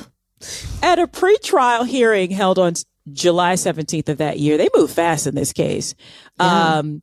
at 0.81 0.99
a 0.99 1.07
pretrial 1.07 1.85
hearing 1.87 2.31
held 2.31 2.57
on 2.59 2.73
July 3.11 3.53
17th 3.55 4.09
of 4.09 4.17
that 4.19 4.39
year, 4.39 4.57
they 4.57 4.69
moved 4.75 4.93
fast 4.93 5.25
in 5.27 5.35
this 5.35 5.51
case. 5.53 5.95
Yeah. 6.39 6.77
Um, 6.77 7.01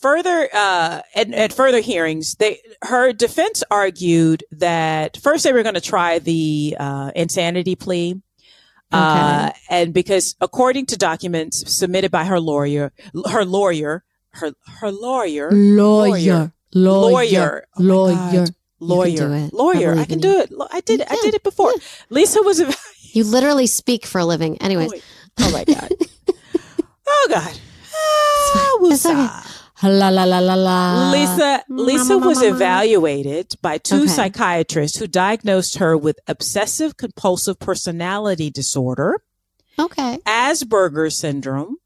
further, 0.00 0.48
uh, 0.52 1.00
at, 1.14 1.32
at 1.34 1.52
further 1.52 1.80
hearings, 1.80 2.36
they, 2.36 2.60
her 2.82 3.12
defense 3.12 3.64
argued 3.70 4.44
that 4.52 5.16
first 5.16 5.44
they 5.44 5.52
were 5.52 5.62
going 5.64 5.74
to 5.74 5.80
try 5.80 6.18
the, 6.20 6.76
uh, 6.78 7.10
insanity 7.16 7.74
plea. 7.74 8.20
Uh, 8.90 9.50
and 9.68 9.92
because 9.92 10.34
according 10.40 10.86
to 10.86 10.96
documents 10.96 11.76
submitted 11.76 12.10
by 12.10 12.24
her 12.24 12.40
lawyer, 12.40 12.90
her 13.30 13.44
lawyer, 13.44 14.02
her, 14.30 14.52
her 14.80 14.90
lawyer, 14.90 15.50
Lawyer. 15.52 16.52
lawyer, 16.72 17.66
Oh 17.78 18.14
my 18.14 18.46
lawyer. 18.80 19.28
Lawyer, 19.28 19.28
do 19.28 19.32
it. 19.34 19.52
I 19.52 19.56
lawyer, 19.56 19.98
I, 19.98 20.04
can 20.04 20.20
do 20.20 20.38
it. 20.40 20.52
I 20.72 20.80
did 20.80 21.00
it. 21.00 21.08
I 21.10 21.16
did 21.22 21.34
it 21.34 21.42
before. 21.42 21.72
Lisa 22.10 22.42
was 22.42 22.60
a, 22.60 22.72
You 23.12 23.24
literally 23.24 23.66
speak 23.66 24.06
for 24.06 24.18
a 24.18 24.24
living. 24.24 24.60
Anyways, 24.62 24.92
Oh 25.40 25.52
my 25.52 25.64
god. 25.64 25.90
oh 27.08 27.26
god. 27.30 27.58
Ah, 27.94 28.78
It's 28.82 29.06
okay. 29.06 29.88
la 29.88 30.08
la 30.08 30.24
la 30.24 30.38
la 30.40 30.54
la. 30.54 31.10
Lisa 31.12 31.64
Lisa 31.68 32.14
Mama, 32.14 32.26
was 32.26 32.38
mama. 32.42 32.54
evaluated 32.54 33.54
by 33.62 33.78
two 33.78 33.96
Okay. 34.02 34.06
psychiatrists 34.08 34.98
who 34.98 35.06
diagnosed 35.06 35.78
her 35.78 35.96
with 35.96 36.18
obsessive 36.26 36.96
compulsive 36.96 37.58
personality 37.58 38.50
disorder, 38.50 39.20
Okay. 39.78 40.18
Asperger's 40.26 41.16
syndrome, 41.16 41.76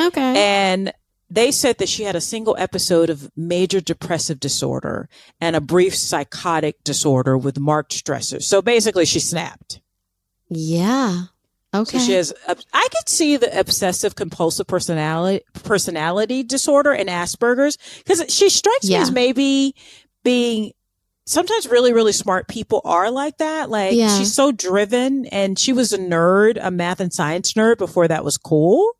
Okay. 0.00 0.34
and 0.36 0.92
they 1.34 1.50
said 1.50 1.78
that 1.78 1.88
she 1.88 2.02
had 2.04 2.14
a 2.14 2.20
single 2.20 2.54
episode 2.58 3.08
of 3.08 3.30
major 3.36 3.80
depressive 3.80 4.38
disorder 4.38 5.08
and 5.40 5.56
a 5.56 5.60
brief 5.60 5.94
psychotic 5.96 6.84
disorder 6.84 7.38
with 7.38 7.58
marked 7.58 7.92
stressors. 7.92 8.42
So 8.42 8.60
basically 8.60 9.06
she 9.06 9.18
snapped. 9.20 9.80
yeah. 10.50 11.24
Okay. 11.74 11.98
So 11.98 12.04
she 12.04 12.12
has. 12.12 12.34
I 12.46 12.86
could 12.94 13.08
see 13.08 13.38
the 13.38 13.58
obsessive 13.58 14.14
compulsive 14.14 14.66
personality 14.66 15.42
personality 15.64 16.42
disorder 16.42 16.92
and 16.92 17.08
Asperger's 17.08 17.78
because 17.96 18.22
she 18.28 18.50
strikes 18.50 18.86
me 18.86 18.96
as 18.96 19.10
maybe 19.10 19.74
being. 20.22 20.72
Sometimes 21.24 21.68
really 21.68 21.94
really 21.94 22.12
smart 22.12 22.46
people 22.46 22.82
are 22.84 23.10
like 23.10 23.38
that. 23.38 23.70
Like 23.70 23.94
Yeah. 23.94 24.18
she's 24.18 24.34
so 24.34 24.52
driven, 24.52 25.24
and 25.26 25.58
she 25.58 25.72
was 25.72 25.94
a 25.94 25.98
nerd, 25.98 26.58
a 26.60 26.70
math 26.70 27.00
and 27.00 27.10
science 27.10 27.54
nerd 27.54 27.78
before 27.78 28.06
that 28.06 28.22
was 28.22 28.36
cool. 28.36 28.92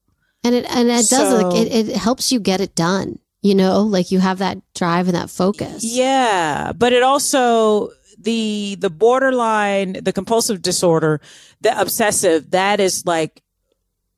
And 0.44 0.55
it 0.55 0.66
and 0.69 0.89
it 0.89 1.09
does 1.09 1.10
So- 1.10 1.48
like 1.48 1.56
it, 1.60 1.89
it 1.90 1.97
helps 1.97 2.32
you 2.32 2.40
get 2.40 2.60
it 2.60 2.74
done. 2.74 3.19
You 3.43 3.56
know, 3.56 3.81
like 3.82 4.12
you 4.12 4.20
have 4.20 4.39
that 4.39 4.59
drive 4.74 5.09
and 5.09 5.16
that 5.16 5.28
focus. 5.28 5.82
Yeah, 5.82 6.70
but 6.73 6.93
it 6.93 7.02
also 7.02 7.90
the 8.19 8.77
the 8.78 8.90
borderline, 8.90 9.94
the 9.94 10.12
compulsive 10.12 10.62
disorder, 10.62 11.20
the 11.60 11.78
obsessive. 11.81 12.51
That 12.52 12.78
is 12.81 13.05
like 13.06 13.43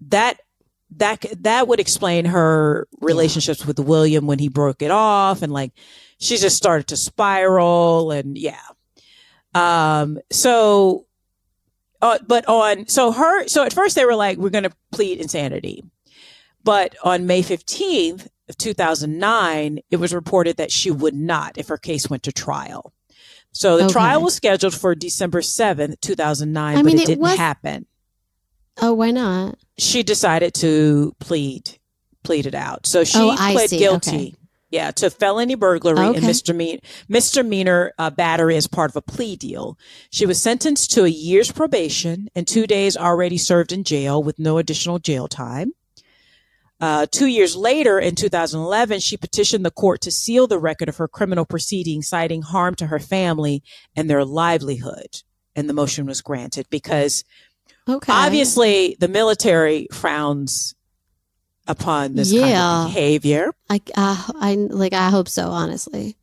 that. 0.08 0.40
That 0.98 1.24
that 1.42 1.66
would 1.66 1.80
explain 1.80 2.24
her 2.26 2.86
relationships 3.00 3.66
with 3.66 3.80
William 3.80 4.26
when 4.28 4.38
he 4.38 4.48
broke 4.48 4.80
it 4.80 4.92
off, 4.92 5.42
and 5.42 5.52
like 5.52 5.72
she 6.20 6.36
just 6.36 6.56
started 6.56 6.86
to 6.88 6.96
spiral, 6.96 8.12
and 8.12 8.38
yeah. 8.38 8.60
Um. 9.54 10.18
So, 10.30 11.06
uh, 12.02 12.18
but 12.26 12.46
on 12.46 12.86
so 12.88 13.10
her 13.10 13.48
so 13.48 13.64
at 13.64 13.72
first 13.72 13.96
they 13.96 14.04
were 14.04 14.14
like, 14.14 14.38
we're 14.38 14.50
going 14.50 14.64
to 14.64 14.72
plead 14.92 15.18
insanity, 15.20 15.82
but 16.64 16.96
on 17.04 17.26
May 17.26 17.42
fifteenth 17.42 18.26
of 18.48 18.58
2009, 18.58 19.78
it 19.90 19.96
was 19.96 20.12
reported 20.14 20.56
that 20.56 20.72
she 20.72 20.90
would 20.90 21.14
not 21.14 21.56
if 21.56 21.68
her 21.68 21.78
case 21.78 22.10
went 22.10 22.22
to 22.24 22.32
trial. 22.32 22.92
So 23.52 23.76
the 23.76 23.84
Okay. 23.84 23.92
trial 23.92 24.20
was 24.22 24.34
scheduled 24.34 24.74
for 24.74 24.94
December 24.94 25.40
7th, 25.40 26.00
2009, 26.00 26.72
I 26.76 26.82
but 26.82 26.84
mean, 26.84 26.98
it, 26.98 27.06
didn't 27.06 27.22
was- 27.22 27.36
happen. 27.38 27.86
Oh, 28.82 28.92
why 28.92 29.12
not? 29.12 29.56
She 29.78 30.02
decided 30.02 30.52
to 30.54 31.14
plead, 31.20 31.78
plead 32.24 32.46
it 32.46 32.54
out. 32.54 32.86
So 32.86 33.04
she 33.04 33.18
Oh, 33.18 33.36
pled 33.36 33.70
see. 33.70 33.78
guilty. 33.78 34.10
Okay. 34.16 34.34
Yeah, 34.70 34.90
to 34.90 35.08
felony 35.08 35.54
burglary 35.54 36.04
and 36.04 36.16
Okay. 36.16 36.26
misdemeanor, 36.26 36.80
misdemeanor 37.08 37.92
uh, 37.96 38.10
battery 38.10 38.56
as 38.56 38.66
part 38.66 38.90
of 38.90 38.96
a 38.96 39.02
plea 39.02 39.36
deal. 39.36 39.78
She 40.10 40.26
was 40.26 40.42
sentenced 40.42 40.90
to 40.92 41.04
a 41.04 41.08
year's 41.08 41.52
probation 41.52 42.28
and 42.34 42.46
two 42.48 42.66
days 42.66 42.96
already 42.96 43.38
served 43.38 43.70
in 43.70 43.84
jail 43.84 44.20
with 44.20 44.40
no 44.40 44.58
additional 44.58 44.98
jail 44.98 45.28
time. 45.28 45.72
Uh, 46.84 47.06
two 47.10 47.28
years 47.28 47.56
later, 47.56 47.98
in 47.98 48.14
2011, 48.14 49.00
she 49.00 49.16
petitioned 49.16 49.64
the 49.64 49.70
court 49.70 50.02
to 50.02 50.10
seal 50.10 50.46
the 50.46 50.58
record 50.58 50.86
of 50.86 50.98
her 50.98 51.08
criminal 51.08 51.46
proceeding, 51.46 52.02
citing 52.02 52.42
harm 52.42 52.74
to 52.74 52.88
her 52.88 52.98
family 52.98 53.62
and 53.96 54.10
their 54.10 54.22
livelihood. 54.22 55.22
And 55.56 55.66
the 55.66 55.72
motion 55.72 56.04
was 56.04 56.20
granted 56.20 56.66
because 56.68 57.24
Okay. 57.88 58.12
obviously 58.12 58.98
the 59.00 59.08
military 59.08 59.88
frowns 59.92 60.74
upon 61.66 62.16
this 62.16 62.30
kind 62.38 62.54
of 62.54 62.86
behavior. 62.88 63.54
I, 63.70 63.80
uh, 63.96 64.22
I 64.38 64.54
like. 64.54 64.92
I 64.92 65.08
hope 65.08 65.30
so. 65.30 65.48
Honestly. 65.48 66.18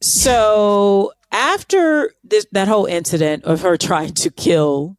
So 0.00 1.12
after 1.30 2.14
this, 2.24 2.46
that 2.52 2.66
whole 2.66 2.86
incident 2.86 3.44
of 3.44 3.60
her 3.60 3.76
trying 3.76 4.14
to 4.14 4.30
kill, 4.30 4.96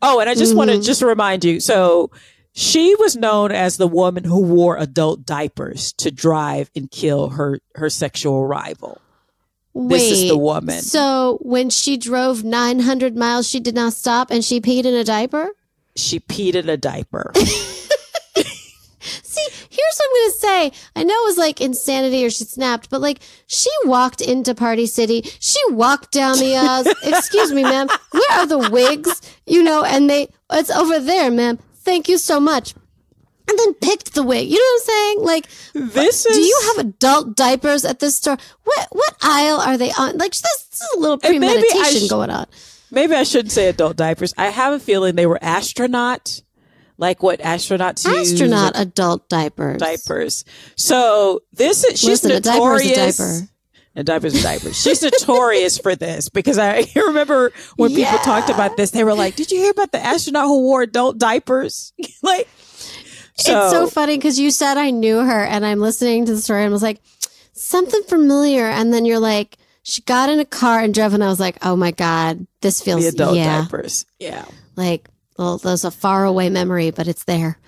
oh, 0.00 0.20
and 0.20 0.30
I 0.30 0.34
just 0.34 0.56
want 0.56 0.70
to 0.70 0.80
just 0.80 1.02
remind 1.02 1.44
you. 1.44 1.60
So 1.60 2.10
she 2.52 2.94
was 2.96 3.16
known 3.16 3.50
as 3.50 3.76
the 3.76 3.88
woman 3.88 4.24
who 4.24 4.40
wore 4.42 4.76
adult 4.76 5.24
diapers 5.24 5.92
to 5.94 6.10
drive 6.10 6.70
and 6.76 6.90
kill 6.90 7.30
her 7.30 7.60
her 7.74 7.88
sexual 7.88 8.46
rival. 8.46 9.00
Wait. 9.74 9.98
This 9.98 10.10
is 10.10 10.28
the 10.28 10.36
woman. 10.36 10.82
So 10.82 11.38
when 11.40 11.70
she 11.70 11.96
drove 11.96 12.44
900 12.44 13.16
miles, 13.16 13.48
she 13.48 13.58
did 13.58 13.74
not 13.74 13.94
stop 13.94 14.30
and 14.30 14.44
she 14.44 14.60
peed 14.60 14.84
in 14.84 14.94
a 14.94 15.04
diaper. 15.04 15.50
She 15.96 16.20
peed 16.20 16.54
in 16.54 16.68
a 16.68 16.76
diaper. 16.76 17.32
See, 19.22 19.48
here's 19.70 19.98
what 19.98 20.04
I'm 20.04 20.12
going 20.12 20.30
to 20.30 20.38
say. 20.38 20.72
I 20.94 21.04
know 21.04 21.14
it 21.14 21.24
was 21.24 21.38
like 21.38 21.60
insanity 21.62 22.24
or 22.24 22.30
she 22.30 22.44
snapped, 22.44 22.90
but 22.90 23.00
like 23.00 23.20
she 23.46 23.70
walked 23.84 24.20
into 24.20 24.54
Party 24.54 24.86
City. 24.86 25.22
She 25.40 25.58
walked 25.70 26.12
down 26.12 26.38
the 26.38 26.54
aisles. 26.54 26.86
Excuse 27.02 27.52
me, 27.52 27.62
ma'am. 27.62 27.88
Where 28.10 28.38
are 28.38 28.46
the 28.46 28.70
wigs? 28.70 29.22
You 29.46 29.62
know, 29.62 29.84
and 29.84 30.08
they, 30.08 30.28
it's 30.50 30.70
over 30.70 31.00
there, 31.00 31.30
ma'am. 31.30 31.58
Thank 31.84 32.08
you 32.08 32.18
so 32.18 32.40
much. 32.40 32.74
And 33.48 33.58
then 33.58 33.74
picked 33.74 34.14
the 34.14 34.22
wig. 34.22 34.48
You 34.48 34.54
know 34.56 34.64
what 34.64 34.80
I'm 34.82 34.86
saying? 34.86 35.24
Like, 35.24 35.48
this 35.94 36.24
is 36.26 36.36
do 36.36 36.40
you 36.42 36.60
have 36.76 36.86
adult 36.86 37.36
diapers 37.36 37.84
at 37.84 37.98
this 37.98 38.16
store? 38.16 38.36
What 38.64 38.88
what 38.92 39.16
aisle 39.20 39.60
are 39.60 39.76
they 39.76 39.90
on? 39.92 40.16
Like, 40.16 40.30
this, 40.30 40.40
this 40.42 40.80
is 40.80 40.88
a 40.96 41.00
little 41.00 41.18
And 41.22 41.40
maybe 41.40 41.58
I 41.58 41.60
premeditation 41.60 42.06
sh- 42.06 42.10
going 42.10 42.30
on. 42.30 42.46
maybe 42.92 43.14
I 43.14 43.24
shouldn't 43.24 43.50
say 43.52 43.66
adult 43.68 43.96
diapers. 43.96 44.32
I 44.38 44.46
have 44.46 44.72
a 44.74 44.78
feeling 44.78 45.16
they 45.16 45.26
were 45.26 45.42
astronaut, 45.42 46.40
like 46.98 47.22
what 47.22 47.40
astronauts 47.40 48.04
use. 48.06 48.32
Astronaut 48.32 48.72
adult 48.76 49.28
diapers. 49.28 49.78
diapers. 49.80 50.44
So 50.76 51.40
this 51.52 51.82
is 51.84 51.98
she's 51.98 52.22
Listen, 52.24 52.30
a 52.30 52.40
diaper 52.40 52.76
is 52.76 52.82
a 52.82 52.88
notorious. 52.90 53.16
diaper. 53.18 53.48
A 53.94 54.02
diaper's 54.02 54.34
a 54.34 54.42
diaper. 54.42 54.72
She's 54.72 55.02
notorious 55.02 55.76
for 55.76 55.94
this 55.94 56.30
because 56.30 56.58
I 56.58 56.86
remember 56.96 57.52
when 57.76 57.94
people 57.94 58.18
talked 58.18 58.48
about 58.48 58.76
this, 58.76 58.90
they 58.90 59.04
were 59.04 59.14
like, 59.14 59.36
"Did 59.36 59.50
you 59.50 59.58
hear 59.58 59.70
about 59.70 59.92
the 59.92 60.02
astronaut 60.02 60.46
who 60.46 60.62
wore 60.62 60.82
adult 60.82 61.18
diapers?" 61.18 61.92
like, 62.22 62.48
so, 63.34 63.62
it's 63.64 63.70
so 63.70 63.86
funny 63.86 64.16
because 64.16 64.38
you 64.38 64.50
said 64.50 64.78
I 64.78 64.90
knew 64.90 65.18
her, 65.18 65.44
and 65.44 65.66
I'm 65.66 65.80
listening 65.80 66.24
to 66.26 66.34
the 66.34 66.40
story 66.40 66.62
and 66.62 66.70
I 66.70 66.72
was 66.72 66.82
like, 66.82 67.02
something 67.52 68.02
familiar. 68.04 68.64
And 68.64 68.92
then 68.92 69.04
you're 69.04 69.18
like, 69.18 69.58
she 69.82 70.02
got 70.02 70.28
in 70.28 70.40
a 70.40 70.44
car 70.44 70.80
and 70.80 70.94
drove, 70.94 71.14
and 71.14 71.24
I 71.24 71.28
was 71.28 71.40
like, 71.40 71.58
oh 71.62 71.76
my 71.76 71.90
God, 71.90 72.46
this 72.60 72.80
feels, 72.80 73.02
the 73.02 73.08
adult 73.08 73.36
yeah, 73.36 73.62
diapers. 73.62 74.06
Yeah, 74.18 74.44
like, 74.76 75.08
well, 75.36 75.58
there's 75.58 75.84
a 75.84 75.90
far 75.90 76.24
away 76.24 76.50
memory, 76.50 76.90
but 76.90 77.08
it's 77.08 77.24
there. 77.24 77.58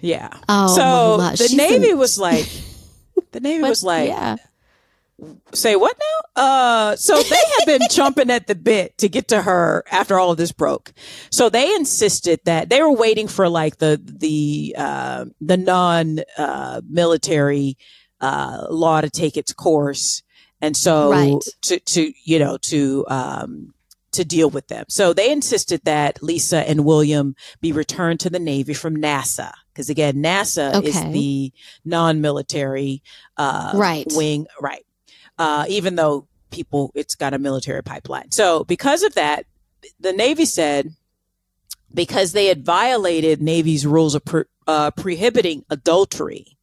yeah. 0.00 0.30
Oh, 0.48 0.74
so 0.74 1.16
the 1.30 1.36
she's 1.36 1.54
Navy 1.54 1.94
was 1.94 2.18
like, 2.18 2.48
the 3.32 3.40
Navy 3.40 3.62
was 3.62 3.84
like, 3.84 4.08
yeah. 4.08 4.36
Say 5.52 5.76
what 5.76 5.96
now? 5.98 6.42
Uh, 6.42 6.96
so 6.96 7.22
they 7.22 7.36
had 7.58 7.66
been 7.66 7.80
chomping 7.90 8.30
at 8.30 8.46
the 8.46 8.54
bit 8.54 8.96
to 8.98 9.08
get 9.08 9.28
to 9.28 9.42
her 9.42 9.84
after 9.90 10.18
all 10.18 10.30
of 10.30 10.36
this 10.36 10.52
broke. 10.52 10.92
So 11.30 11.48
they 11.48 11.74
insisted 11.74 12.40
that 12.44 12.68
they 12.70 12.80
were 12.82 12.92
waiting 12.92 13.28
for 13.28 13.48
like 13.48 13.78
the 13.78 14.00
the 14.04 14.74
uh, 14.78 15.24
the 15.40 15.56
non 15.56 16.20
uh, 16.38 16.80
military 16.88 17.76
uh, 18.20 18.66
law 18.70 19.00
to 19.00 19.10
take 19.10 19.36
its 19.36 19.52
course, 19.52 20.22
and 20.60 20.76
so 20.76 21.10
Right. 21.10 21.44
to 21.62 21.80
to 21.80 22.12
you 22.24 22.38
know 22.38 22.56
to 22.58 23.04
um, 23.08 23.74
to 24.12 24.24
deal 24.24 24.50
with 24.50 24.68
them. 24.68 24.84
So 24.88 25.12
they 25.12 25.30
insisted 25.30 25.82
that 25.84 26.22
Lisa 26.22 26.68
and 26.68 26.84
William 26.84 27.34
be 27.60 27.72
returned 27.72 28.20
to 28.20 28.30
the 28.30 28.38
Navy 28.40 28.74
from 28.74 28.96
NASA. 28.96 29.52
Because 29.72 29.88
again, 29.88 30.16
NASA 30.16 30.82
is 30.82 31.00
the 31.12 31.52
non-military 31.84 33.02
uh, 33.36 33.72
Right. 33.76 34.04
wing, 34.14 34.46
right? 34.60 34.84
Uh, 35.40 35.64
even 35.68 35.96
though 35.96 36.28
people, 36.52 36.92
it's 36.94 37.16
got 37.16 37.34
a 37.34 37.38
military 37.38 37.82
pipeline. 37.82 38.30
So 38.30 38.62
because 38.64 39.02
of 39.02 39.14
that, 39.14 39.46
the 39.98 40.12
Navy 40.12 40.44
said 40.44 40.92
because 41.92 42.32
they 42.32 42.46
had 42.46 42.64
violated 42.64 43.40
Navy's 43.42 43.84
rules 43.86 44.14
of 44.14 44.24
pre- 44.24 44.44
uh, 44.68 44.90
prohibiting 44.92 45.64
adultery, 45.70 46.56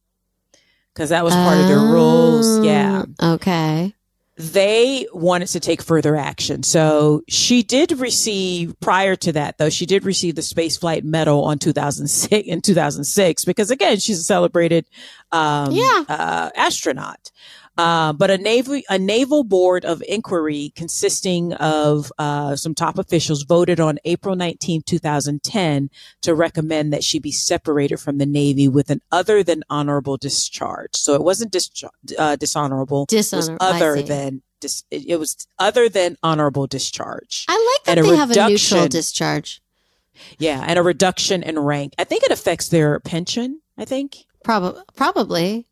because 0.94 1.10
that 1.10 1.24
was 1.24 1.34
part 1.34 1.58
of 1.58 1.68
their 1.68 1.78
rules. 1.78 2.64
Yeah. 2.64 3.04
Oh, 3.20 3.34
Okay. 3.34 3.94
They 4.40 5.08
wanted 5.12 5.48
to 5.48 5.58
take 5.60 5.82
further 5.82 6.14
action. 6.14 6.62
So 6.62 7.22
she 7.28 7.64
did 7.64 7.90
receive, 7.98 8.78
prior 8.78 9.16
to 9.16 9.32
that, 9.32 9.58
though, 9.58 9.68
she 9.68 9.84
did 9.84 10.04
receive 10.04 10.36
the 10.36 10.42
Spaceflight 10.42 11.02
Medal 11.02 11.42
on 11.42 11.58
2006 11.58 12.46
in 12.46 12.60
2006 12.62 13.44
because 13.44 13.72
again, 13.72 13.98
she's 13.98 14.20
a 14.20 14.22
celebrated 14.22 14.86
um, 15.32 15.72
Yeah. 15.72 16.04
uh, 16.08 16.50
astronaut. 16.54 17.32
Uh, 17.78 18.12
but 18.12 18.28
a 18.28 18.36
naval 18.36 18.80
a 18.90 18.98
naval 18.98 19.44
board 19.44 19.84
of 19.84 20.02
inquiry 20.08 20.72
consisting 20.74 21.52
of 21.54 22.12
uh, 22.18 22.56
some 22.56 22.74
top 22.74 22.98
officials 22.98 23.44
voted 23.44 23.78
on 23.78 24.00
April 24.04 24.34
19, 24.34 24.82
2010, 24.82 25.88
to 26.22 26.34
recommend 26.34 26.92
that 26.92 27.04
she 27.04 27.20
be 27.20 27.30
separated 27.30 27.98
from 27.98 28.18
the 28.18 28.26
Navy 28.26 28.66
with 28.66 28.90
an 28.90 29.00
other 29.12 29.44
than 29.44 29.62
honorable 29.70 30.16
discharge. 30.16 30.96
So 30.96 31.14
it 31.14 31.22
wasn't 31.22 31.52
dischar- 31.52 31.90
uh, 32.18 32.34
dishonorable. 32.34 33.06
It 33.10 33.14
was 33.14 33.30
Dishonorable. 33.30 33.64
Other 33.64 34.02
than 34.02 34.42
dis- 34.60 34.82
it 34.90 35.18
was 35.20 35.46
other 35.60 35.88
than 35.88 36.16
honorable 36.20 36.66
discharge. 36.66 37.44
I 37.48 37.78
like 37.86 37.96
that 37.96 38.02
they 38.02 38.16
have 38.16 38.30
a 38.30 38.34
neutral 38.34 38.80
reduction. 38.82 38.88
discharge. 38.90 39.62
Yeah, 40.38 40.64
and 40.66 40.80
a 40.80 40.82
reduction 40.82 41.44
in 41.44 41.56
rank. 41.56 41.94
I 41.96 42.02
think 42.02 42.24
it 42.24 42.32
affects 42.32 42.68
their 42.70 42.98
pension. 42.98 43.60
I 43.76 43.84
think. 43.84 44.24
Probably, 44.42 44.82
probably. 44.96 45.67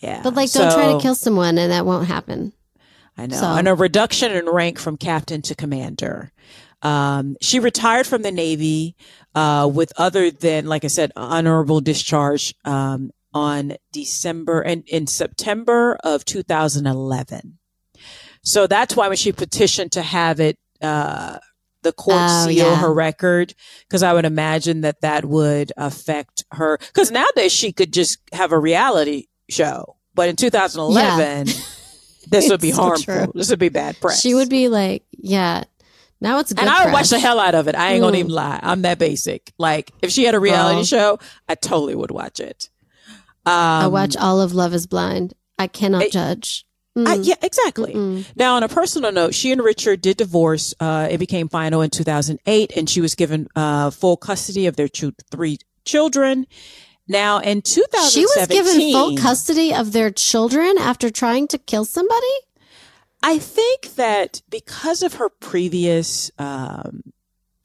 Yeah, 0.00 0.20
But 0.22 0.34
like, 0.34 0.52
don't 0.52 0.72
try 0.72 0.92
to 0.92 1.00
kill 1.00 1.14
someone, 1.14 1.56
and 1.56 1.72
that 1.72 1.86
won't 1.86 2.06
happen. 2.06 2.52
I 3.16 3.26
know. 3.26 3.36
So- 3.36 3.46
And 3.46 3.68
a 3.68 3.74
reduction 3.74 4.32
in 4.32 4.46
rank 4.46 4.78
from 4.78 4.96
captain 4.96 5.40
to 5.42 5.54
commander. 5.54 6.32
Um, 6.82 7.36
she 7.40 7.60
retired 7.60 8.06
from 8.06 8.22
the 8.22 8.32
Navy 8.32 8.94
uh, 9.34 9.70
with 9.72 9.92
other 9.96 10.30
than, 10.30 10.66
like 10.66 10.84
I 10.84 10.88
said, 10.88 11.12
honorable 11.16 11.80
discharge 11.80 12.54
um, 12.64 13.10
on 13.32 13.74
December 13.92 14.60
and 14.60 14.84
in 14.88 15.06
September 15.06 15.96
of 16.04 16.24
2011. 16.26 17.58
So 18.42 18.66
that's 18.66 18.94
why 18.94 19.08
when 19.08 19.16
she 19.16 19.32
petitioned 19.32 19.92
to 19.92 20.02
have 20.02 20.40
it, 20.40 20.58
uh, 20.82 21.38
the 21.82 21.92
court 21.92 22.18
Oh, 22.20 22.46
seal 22.46 22.70
yeah. 22.72 22.76
her 22.76 22.92
record, 22.92 23.54
because 23.88 24.02
I 24.02 24.12
would 24.12 24.24
imagine 24.26 24.82
that 24.82 25.00
that 25.02 25.24
would 25.24 25.72
affect 25.78 26.44
her. 26.52 26.78
Because 26.78 27.10
nowadays 27.10 27.52
she 27.52 27.72
could 27.72 27.92
just 27.92 28.18
have 28.32 28.52
a 28.52 28.58
reality 28.58 29.26
show, 29.48 29.96
but 30.14 30.28
in 30.28 30.36
2011, 30.36 31.46
this 32.28 32.48
would 32.50 32.60
be 32.60 32.72
so 32.72 32.82
harmful. 32.82 33.04
true. 33.04 33.32
This 33.34 33.50
would 33.50 33.58
be 33.58 33.68
bad 33.68 34.00
press. 34.00 34.20
She 34.20 34.34
would 34.34 34.48
be 34.48 34.68
like, 34.68 35.04
yeah. 35.12 35.64
Now 36.20 36.38
it's 36.38 36.52
good. 36.52 36.60
and 36.60 36.70
I 36.70 36.84
would 36.84 36.92
watch 36.92 37.10
the 37.10 37.18
hell 37.18 37.38
out 37.38 37.54
of 37.54 37.68
it. 37.68 37.74
I 37.74 37.92
ain't 37.92 38.00
gonna 38.00 38.16
Mm. 38.16 38.20
even 38.20 38.32
lie. 38.32 38.58
I'm 38.62 38.82
that 38.82 38.98
basic. 38.98 39.52
Like 39.58 39.90
if 40.00 40.10
she 40.10 40.24
had 40.24 40.34
a 40.34 40.40
reality 40.40 40.80
Oh. 40.80 40.84
show, 40.84 41.18
I 41.48 41.54
totally 41.54 41.94
would 41.94 42.10
watch 42.10 42.40
it. 42.40 42.70
Um, 43.46 43.52
I 43.52 43.86
watch 43.88 44.16
all 44.16 44.40
of 44.40 44.54
Love 44.54 44.72
Is 44.72 44.86
Blind. 44.86 45.34
I 45.58 45.66
cannot 45.66 46.02
I- 46.04 46.08
judge. 46.08 46.64
I- 46.96 47.00
Mm. 47.18 47.26
yeah, 47.26 47.34
exactly. 47.42 47.92
Mm-mm. 47.92 48.24
Now, 48.36 48.54
on 48.54 48.62
a 48.62 48.68
personal 48.68 49.10
note, 49.10 49.34
she 49.34 49.50
and 49.50 49.60
Richard 49.60 50.00
did 50.00 50.16
divorce. 50.16 50.72
Uh, 50.78 51.08
it 51.10 51.18
became 51.18 51.48
final 51.48 51.82
in 51.82 51.90
2008, 51.90 52.72
and 52.76 52.88
she 52.88 53.00
was 53.00 53.16
given 53.16 53.48
uh, 53.56 53.90
full 53.90 54.16
custody 54.16 54.66
of 54.66 54.76
their 54.76 54.86
two, 54.88 55.12
three 55.30 55.58
children. 55.84 56.46
Now, 57.06 57.38
in 57.38 57.60
2017, 57.62 58.10
She 58.10 58.24
was 58.24 58.46
given 58.48 58.92
full 58.92 59.16
custody 59.16 59.74
of 59.74 59.92
their 59.92 60.10
children 60.10 60.78
after 60.78 61.10
trying 61.10 61.48
to 61.48 61.58
kill 61.58 61.84
somebody. 61.84 62.26
I 63.22 63.38
think 63.38 63.94
that 63.96 64.42
because 64.50 65.02
of 65.02 65.14
her 65.14 65.28
previous, 65.28 66.30
um, 66.38 67.02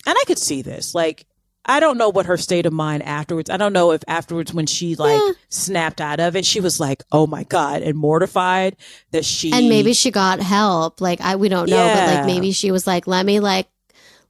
and 0.05 0.17
I 0.17 0.23
could 0.25 0.39
see 0.39 0.61
this, 0.61 0.93
like, 0.95 1.25
I 1.65 1.79
don't 1.79 1.97
know 1.97 2.09
what 2.09 2.25
her 2.25 2.37
state 2.37 2.65
of 2.65 2.73
mind 2.73 3.03
afterwards. 3.03 3.49
I 3.49 3.57
don't 3.57 3.73
know 3.73 3.91
if 3.91 4.01
afterwards 4.07 4.53
when 4.53 4.65
she 4.65 4.95
like 4.95 5.21
Yeah. 5.21 5.33
snapped 5.49 6.01
out 6.01 6.19
of 6.19 6.35
it, 6.35 6.45
she 6.45 6.61
was 6.61 6.79
like, 6.79 7.03
"Oh 7.11 7.27
my 7.27 7.43
god," 7.43 7.83
and 7.83 7.95
mortified 7.97 8.75
that 9.11 9.23
she 9.23 9.51
and 9.51 9.69
maybe 9.69 9.93
she 9.93 10.09
got 10.09 10.39
help. 10.39 10.99
Like 10.99 11.21
I, 11.21 11.35
we 11.35 11.47
don't 11.49 11.69
know, 11.69 11.89
but 11.89 12.07
like 12.07 12.25
maybe 12.25 12.53
she 12.53 12.71
was 12.71 12.87
like, 12.87 13.05
let 13.05 13.25
me 13.25 13.39
like, 13.39 13.67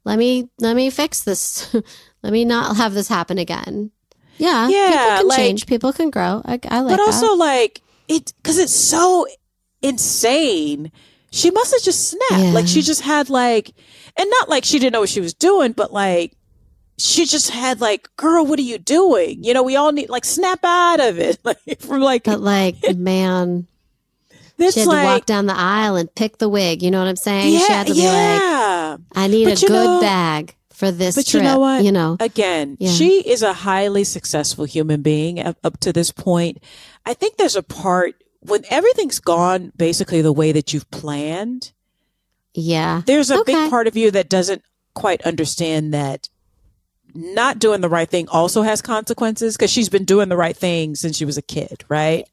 let 0.03 0.19
me 0.19 0.49
let 0.57 0.75
me 0.75 0.89
fix 0.89 1.21
this. 1.21 1.73
let 2.23 2.33
me 2.33 2.43
not 2.43 2.75
have 2.77 2.93
this 2.93 3.07
happen 3.07 3.37
again. 3.37 3.91
Yeah, 4.39 4.67
Yeah, 4.69 4.87
People 4.89 5.17
can 5.17 5.27
like- 5.27 5.37
change. 5.37 5.65
People 5.67 5.93
can 5.93 6.09
grow. 6.09 6.41
I, 6.45 6.59
I 6.69 6.79
like 6.81 6.97
but 6.97 6.97
that. 6.97 6.99
also 7.01 7.35
like 7.35 7.81
it 8.07 8.33
because 8.41 8.57
it's 8.57 8.73
so 8.75 9.27
insane. 9.81 10.91
She 11.31 11.51
must 11.51 11.73
have 11.73 11.81
just 11.83 12.09
snapped. 12.09 12.43
Yeah. 12.43 12.51
Like 12.51 12.67
she 12.67 12.81
just 12.81 13.01
had 13.01 13.29
like, 13.29 13.71
and 14.17 14.29
not 14.29 14.49
like 14.49 14.65
she 14.65 14.79
didn't 14.79 14.93
know 14.93 15.01
what 15.01 15.09
she 15.09 15.21
was 15.21 15.33
doing, 15.33 15.73
but 15.73 15.93
like 15.93 16.33
she 16.97 17.25
just 17.25 17.51
had 17.51 17.79
like, 17.81 18.09
girl, 18.17 18.45
what 18.45 18.59
are 18.59 18.63
you 18.63 18.77
doing? 18.77 19.43
You 19.43 19.53
know, 19.53 19.63
we 19.63 19.75
all 19.75 19.91
need 19.91 20.09
like 20.09 20.25
snap 20.25 20.59
out 20.63 20.99
of 20.99 21.19
it, 21.19 21.37
like 21.43 21.79
from 21.79 22.01
like 22.01 22.23
But 22.23 22.39
like, 22.41 22.77
man, 22.97 23.67
this 24.57 24.73
she 24.73 24.79
had 24.81 24.87
like 24.89 25.01
to 25.01 25.05
walk 25.05 25.25
down 25.25 25.45
the 25.45 25.55
aisle 25.57 25.95
and 25.95 26.13
pick 26.15 26.37
the 26.39 26.49
wig. 26.49 26.81
You 26.81 26.91
know 26.91 26.99
what 26.99 27.07
I'm 27.07 27.15
saying? 27.15 27.53
yeah, 27.53 27.59
she 27.59 27.73
had 27.73 27.87
to 27.87 27.93
be 27.93 27.99
like, 27.99 28.07
yeah. 28.07 28.97
I 29.15 29.27
need 29.27 29.45
But 29.45 29.61
a 29.63 29.67
good 29.67 29.73
know- 29.73 30.01
bag 30.01 30.55
for 30.79 30.91
this 30.91 31.15
but 31.15 31.33
you 31.33 31.41
know 31.41 31.59
what? 31.59 31.83
You 31.83 31.91
know, 31.91 32.15
Again, 32.21 32.77
Yeah. 32.79 32.91
she 32.91 33.19
is 33.27 33.43
a 33.43 33.51
highly 33.51 34.05
successful 34.05 34.63
human 34.63 35.01
being 35.01 35.37
up, 35.39 35.57
up 35.63 35.77
to 35.81 35.91
this 35.91 36.09
point. 36.11 36.59
I 37.05 37.13
think 37.13 37.35
there's 37.35 37.57
a 37.57 37.63
part 37.63 38.15
when 38.39 38.63
everything's 38.69 39.19
gone 39.19 39.73
basically 39.75 40.21
the 40.21 40.31
way 40.31 40.53
that 40.53 40.73
you've 40.73 40.89
planned. 40.89 41.73
yeah, 42.53 43.01
there's 43.05 43.29
a 43.29 43.39
Okay. 43.41 43.53
big 43.53 43.69
part 43.69 43.87
of 43.87 43.95
you 43.97 44.09
that 44.11 44.29
doesn't 44.29 44.61
quite 44.93 45.21
understand 45.23 45.93
that 45.93 46.29
not 47.13 47.59
doing 47.59 47.81
the 47.81 47.89
right 47.89 48.09
thing 48.09 48.27
also 48.29 48.61
has 48.61 48.81
consequences 48.81 49.55
because 49.57 49.71
she's 49.71 49.89
been 49.89 50.05
doing 50.05 50.29
the 50.29 50.37
right 50.37 50.55
thing 50.57 50.95
since 50.95 51.17
she 51.17 51.25
was 51.25 51.37
a 51.37 51.41
kid, 51.41 51.83
right? 51.89 52.25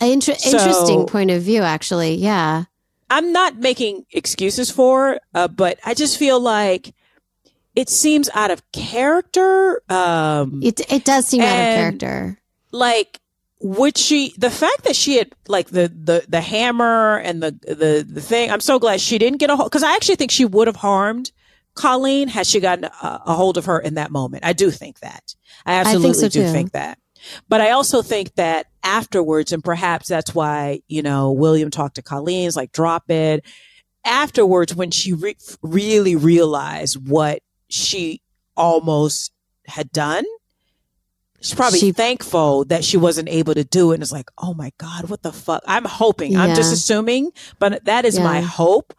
Inter- 0.00 0.34
So- 0.34 0.50
interesting 0.58 1.06
point 1.06 1.30
of 1.30 1.42
view. 1.42 1.62
Actually, 1.62 2.16
yeah, 2.16 2.64
I'm 3.10 3.32
not 3.32 3.58
making 3.58 4.04
excuses 4.12 4.70
for, 4.70 5.06
her, 5.12 5.20
uh, 5.34 5.48
but 5.48 5.78
I 5.84 5.94
just 5.94 6.16
feel 6.18 6.40
like 6.40 6.94
it 7.74 7.88
seems 7.88 8.28
out 8.34 8.50
of 8.50 8.62
character. 8.72 9.82
Um, 9.88 10.60
it 10.62 10.80
it 10.92 11.04
does 11.04 11.26
seem 11.26 11.40
out 11.40 11.46
of 11.46 11.74
character. 11.76 12.38
like 12.70 13.20
would 13.60 13.96
she 13.96 14.34
the 14.36 14.50
fact 14.50 14.82
that 14.84 14.96
she 14.96 15.16
had 15.18 15.32
like 15.46 15.68
the 15.68 15.88
the 15.88 16.24
the 16.28 16.40
hammer 16.40 17.18
and 17.18 17.42
the 17.42 17.52
the 17.62 18.04
the 18.08 18.20
thing 18.20 18.50
i'm 18.50 18.60
so 18.60 18.78
glad 18.78 19.00
she 19.00 19.18
didn't 19.18 19.38
get 19.38 19.50
a 19.50 19.56
hold 19.56 19.70
because 19.70 19.84
i 19.84 19.94
actually 19.94 20.16
think 20.16 20.32
she 20.32 20.44
would 20.44 20.66
have 20.66 20.74
harmed 20.76 21.30
colleen 21.74 22.26
had 22.26 22.44
she 22.44 22.58
gotten 22.58 22.84
a, 22.86 23.22
a 23.24 23.34
hold 23.34 23.56
of 23.56 23.66
her 23.66 23.78
in 23.78 23.94
that 23.94 24.10
moment 24.10 24.44
i 24.44 24.52
do 24.52 24.68
think 24.70 24.98
that 24.98 25.36
i 25.64 25.76
think 25.84 25.86
absolutely 25.86 26.14
so, 26.14 26.28
do 26.28 26.42
too. 26.44 26.50
think 26.50 26.72
that 26.72 26.98
but 27.48 27.60
i 27.60 27.70
also 27.70 28.02
think 28.02 28.34
that 28.34 28.66
afterwards 28.82 29.52
and 29.52 29.62
perhaps 29.62 30.08
that's 30.08 30.34
why 30.34 30.80
you 30.88 31.00
know 31.00 31.30
william 31.30 31.70
talked 31.70 31.94
to 31.94 32.02
colleen's 32.02 32.56
like 32.56 32.72
drop 32.72 33.08
it 33.12 33.44
afterwards 34.04 34.74
when 34.74 34.90
she 34.90 35.12
re- 35.12 35.36
really 35.62 36.16
realized 36.16 37.08
what 37.08 37.40
she 37.72 38.20
almost 38.56 39.32
had 39.66 39.90
done 39.92 40.24
she's 41.40 41.54
probably 41.54 41.78
She- 41.78 41.92
thankful 41.92 42.64
that 42.66 42.84
she 42.84 42.96
wasn't 42.96 43.28
able 43.28 43.54
to 43.54 43.64
do 43.64 43.90
it. 43.90 43.94
And 43.94 44.02
it's 44.02 44.12
like 44.12 44.30
oh 44.38 44.54
my 44.54 44.72
god 44.78 45.08
what 45.08 45.22
the 45.22 45.32
fuck? 45.32 45.62
I'm 45.66 45.84
hoping 45.84 46.36
i'm 46.36 46.54
just 46.54 46.72
assuming 46.72 47.30
but 47.58 47.84
that 47.86 48.04
is 48.04 48.18
my 48.18 48.40
hope. 48.40 48.92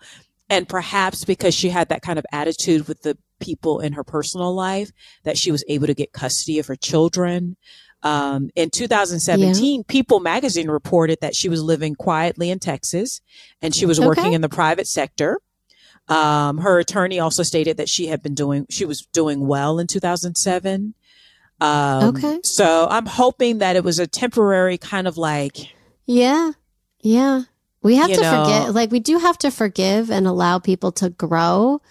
And 0.49 0.67
perhaps 0.67 1.23
because 1.25 1.53
she 1.55 1.69
had 1.69 1.89
that 1.89 2.01
kind 2.01 2.19
of 2.19 2.25
attitude 2.31 2.87
with 2.87 3.01
the 3.01 3.17
people 3.39 3.79
in 3.79 3.93
her 3.93 4.03
personal 4.03 4.53
life 4.53 4.91
that 5.23 5.37
she 5.37 5.51
was 5.51 5.63
able 5.67 5.87
to 5.87 5.93
get 5.93 6.11
custody 6.13 6.59
of 6.59 6.67
her 6.67 6.75
children. 6.75 7.55
Um, 8.03 8.49
in 8.55 8.69
2017 8.69 9.85
people 9.85 10.19
magazine 10.19 10.69
reported 10.69 11.19
that 11.21 11.35
she 11.35 11.47
was 11.47 11.61
living 11.63 11.95
quietly 11.95 12.49
in 12.49 12.59
texas 12.59 13.21
and 13.61 13.73
she 13.73 13.85
was 13.85 13.97
working 13.99 14.25
Okay. 14.25 14.33
in 14.33 14.41
the 14.41 14.49
private 14.49 14.87
sector 14.87 15.39
um, 16.09 16.57
her 16.59 16.79
attorney 16.79 17.19
also 17.19 17.43
stated 17.43 17.77
that 17.77 17.87
she 17.89 18.07
had 18.07 18.21
been 18.21 18.35
doing 18.35 18.65
she 18.69 18.85
was 18.85 19.01
doing 19.13 19.47
well 19.47 19.79
in 19.79 19.87
2007 19.87 20.93
um, 21.61 22.03
Okay. 22.15 22.39
so 22.43 22.87
i'm 22.89 23.05
hoping 23.05 23.59
that 23.59 23.75
it 23.75 23.83
was 23.83 23.99
a 23.99 24.07
temporary 24.07 24.77
kind 24.77 25.07
of 25.07 25.17
like 25.17 25.73
Yeah. 26.05 26.51
Yeah. 26.99 27.43
We 27.81 27.95
have 27.97 28.11
to 28.11 28.21
know- 28.21 28.43
forget, 28.45 28.73
like, 28.73 28.91
we 28.91 28.99
do 29.01 29.17
have 29.17 29.37
to 29.39 29.51
forgive 29.51 30.09
and 30.09 30.25
allow 30.25 30.57
people 30.59 30.91
to 30.93 31.09
grow. 31.09 31.81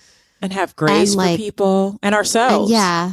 and 0.41 0.53
have 0.53 0.75
grace 0.77 1.11
And, 1.11 1.17
like- 1.19 1.39
for 1.39 1.43
people 1.45 1.99
and 2.03 2.15
ourselves 2.15 2.71
yeah. 2.71 3.13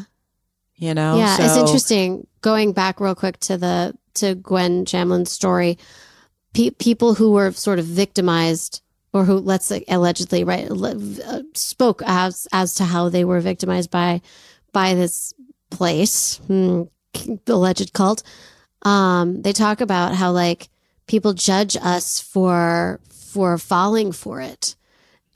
you 0.76 0.94
know 0.94 1.18
yeah. 1.18 1.38
It's 1.40 1.58
interesting. 1.58 2.26
Going 2.42 2.72
back 2.74 3.00
real 3.02 3.16
quick 3.16 3.38
to 3.42 3.58
the, 3.58 3.94
to 4.16 4.36
Gwen 4.36 4.86
Shamblin's 4.86 5.30
story, 5.32 5.78
pe- 6.54 6.70
people 6.72 7.14
who 7.16 7.32
were 7.32 7.52
sort 7.52 7.80
of 7.80 7.86
victimized 7.86 8.82
or 9.14 9.26
who, 9.26 9.38
let's 9.38 9.66
say, 9.66 9.84
allegedly, 9.88 10.44
right, 10.44 10.70
uh, 10.70 11.42
spoke 11.54 12.02
as, 12.06 12.48
as 12.52 12.76
to 12.76 12.84
how 12.84 13.10
they 13.10 13.26
were 13.26 13.40
victimized 13.40 13.90
by, 13.90 14.22
by 14.72 14.94
this 14.94 15.34
place, 15.70 16.38
hmm, 16.48 16.84
alleged 17.48 17.94
cult. 17.94 18.24
Um, 18.84 19.42
they 19.42 19.54
talk 19.54 19.82
about 19.82 20.16
how, 20.16 20.32
like, 20.32 20.70
people 21.08 21.34
judge 21.34 21.76
us 21.76 22.22
for 22.22 23.00
for 23.10 23.60
falling 23.60 24.12
for 24.12 24.42
it. 24.42 24.76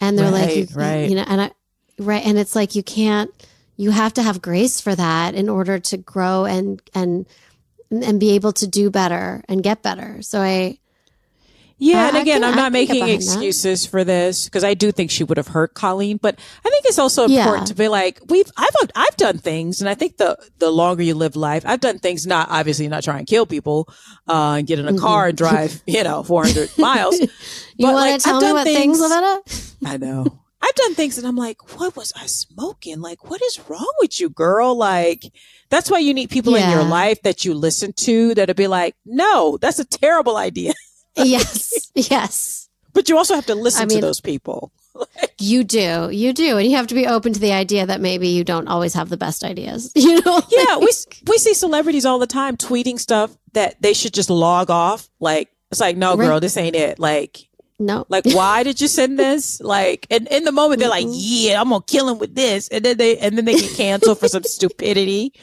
And 0.01 0.17
they're 0.17 0.31
like, 0.31 0.55
you, 0.55 0.67
right. 0.73 1.09
you 1.09 1.15
know, 1.15 1.25
and 1.27 1.41
I, 1.41 1.51
right. 1.99 2.25
And 2.25 2.39
it's 2.39 2.55
like, 2.55 2.73
you 2.73 2.81
can't, 2.81 3.29
you 3.77 3.91
have 3.91 4.13
to 4.15 4.23
have 4.23 4.41
grace 4.41 4.81
for 4.81 4.95
that 4.95 5.35
in 5.35 5.47
order 5.47 5.77
to 5.77 5.97
grow 5.97 6.45
and, 6.45 6.81
and, 6.95 7.27
and 7.91 8.19
be 8.19 8.31
able 8.31 8.51
to 8.53 8.67
do 8.67 8.89
better 8.89 9.43
and 9.47 9.61
get 9.61 9.83
better. 9.83 10.23
So 10.23 10.41
I, 10.41 10.79
Yeah, 11.85 12.07
and 12.09 12.17
again, 12.17 12.41
can- 12.41 12.49
I'm 12.49 12.55
not 12.55 12.71
making 12.71 12.95
behind 12.95 13.11
that. 13.11 13.15
excuses 13.15 13.85
for 13.85 14.03
this 14.03 14.45
because 14.45 14.63
I 14.63 14.73
do 14.73 14.91
think 14.91 15.11
she 15.11 15.23
would 15.23 15.37
have 15.37 15.49
hurt 15.49 15.73
Colleen, 15.73 16.17
but 16.21 16.39
I 16.65 16.69
think 16.69 16.85
it's 16.85 16.97
also 16.99 17.27
Yeah. 17.27 17.43
important 17.43 17.67
to 17.67 17.75
be 17.75 17.87
like, 17.87 18.19
we've 18.29 18.49
I've 18.57 18.75
I've 18.95 19.17
done 19.17 19.37
things, 19.37 19.81
and 19.81 19.89
I 19.89 19.93
think 19.95 20.17
the 20.17 20.37
the 20.59 20.69
longer 20.71 21.03
you 21.03 21.13
live 21.15 21.35
life, 21.35 21.63
I've 21.65 21.81
done 21.81 21.99
things. 21.99 22.25
Not 22.25 22.47
obviously 22.49 22.87
not 22.87 23.03
try 23.03 23.17
and 23.17 23.27
kill 23.27 23.45
people, 23.45 23.87
uh, 24.29 24.55
and 24.59 24.67
get 24.67 24.79
in 24.79 24.87
a 24.87 24.97
car 24.97 25.27
and 25.27 25.37
drive, 25.37 25.81
you 25.87 26.03
know, 26.03 26.23
400 26.23 26.69
miles. 26.77 27.19
you 27.19 27.27
But, 27.79 27.93
want 27.93 27.95
like, 27.95 28.17
to 28.19 28.23
tell 28.23 28.35
I've 28.37 28.41
me 28.41 28.47
done 28.47 28.55
what 28.55 28.63
things, 28.65 28.99
things- 28.99 29.11
Lavetta? 29.11 29.75
I 29.85 29.97
know. 29.97 30.39
I've 30.65 30.75
done 30.75 30.95
things 30.95 31.17
and 31.17 31.27
I'm 31.27 31.35
like, 31.35 31.77
what 31.77 31.97
was 31.97 32.13
I 32.15 32.25
smoking? 32.25 33.01
Like, 33.01 33.29
what 33.29 33.41
is 33.43 33.59
wrong 33.67 33.93
with 33.99 34.21
you, 34.21 34.29
girl? 34.29 34.77
Like, 34.77 35.21
that's 35.69 35.91
why 35.91 35.99
you 35.99 36.13
need 36.13 36.29
people 36.29 36.55
in 36.55 36.69
your 36.69 36.83
life 36.85 37.21
that 37.23 37.43
you 37.43 37.53
listen 37.53 37.91
to 38.07 38.33
that'll 38.35 38.55
be 38.55 38.67
like, 38.67 38.95
no, 39.05 39.57
that's 39.59 39.79
a 39.79 39.83
terrible 39.83 40.37
idea. 40.37 40.71
Yes. 41.15 41.91
Yes. 41.95 42.69
But 42.93 43.09
you 43.09 43.17
also 43.17 43.35
have 43.35 43.45
to 43.47 43.55
listen 43.55 43.83
I 43.83 43.85
mean- 43.85 43.99
to 43.99 44.05
those 44.05 44.21
people. 44.21 44.71
You 45.39 45.63
do. 45.63 46.09
You 46.11 46.31
do. 46.31 46.57
And 46.57 46.69
you 46.69 46.77
have 46.77 46.87
to 46.87 46.95
be 46.95 47.05
open 47.05 47.33
to 47.33 47.39
the 47.39 47.51
idea 47.51 47.85
that 47.85 47.99
maybe 47.99 48.29
you 48.29 48.43
don't 48.45 48.67
always 48.67 48.93
have 48.93 49.09
the 49.09 49.17
best 49.17 49.43
ideas. 49.43 49.91
You 49.95 50.21
know? 50.21 50.41
Yeah, 50.49 50.77
we 50.77 50.87
we 51.27 51.37
see 51.37 51.53
celebrities 51.53 52.05
all 52.05 52.19
the 52.19 52.27
time 52.27 52.55
tweeting 52.55 52.99
stuff 52.99 53.35
that 53.53 53.81
they 53.81 53.93
should 53.93 54.13
just 54.13 54.29
log 54.29 54.69
off. 54.69 55.09
Like 55.19 55.49
it's 55.71 55.81
like, 55.81 55.97
no, 55.97 56.15
girl, 56.15 56.39
this 56.39 56.55
ain't 56.55 56.75
it. 56.75 56.99
Like, 56.99 57.49
no. 57.79 58.05
like 58.07 58.25
why 58.25 58.63
did 58.63 58.79
you 58.79 58.87
send 58.87 59.17
this? 59.19 59.59
Like, 59.59 60.05
and 60.11 60.27
in 60.29 60.43
the 60.43 60.51
moment 60.51 60.79
they're 60.79 60.89
like, 60.89 61.07
yeah, 61.09 61.59
I'm 61.59 61.69
gonna 61.69 61.83
kill 61.85 62.07
him 62.07 62.19
with 62.19 62.35
this, 62.35 62.69
and 62.69 62.85
then 62.85 62.97
they 62.97 63.17
and 63.17 63.37
then 63.37 63.45
they 63.45 63.55
get 63.55 63.75
canceled 63.75 64.19
for 64.19 64.27
some 64.29 64.43
stupidity. 64.43 65.33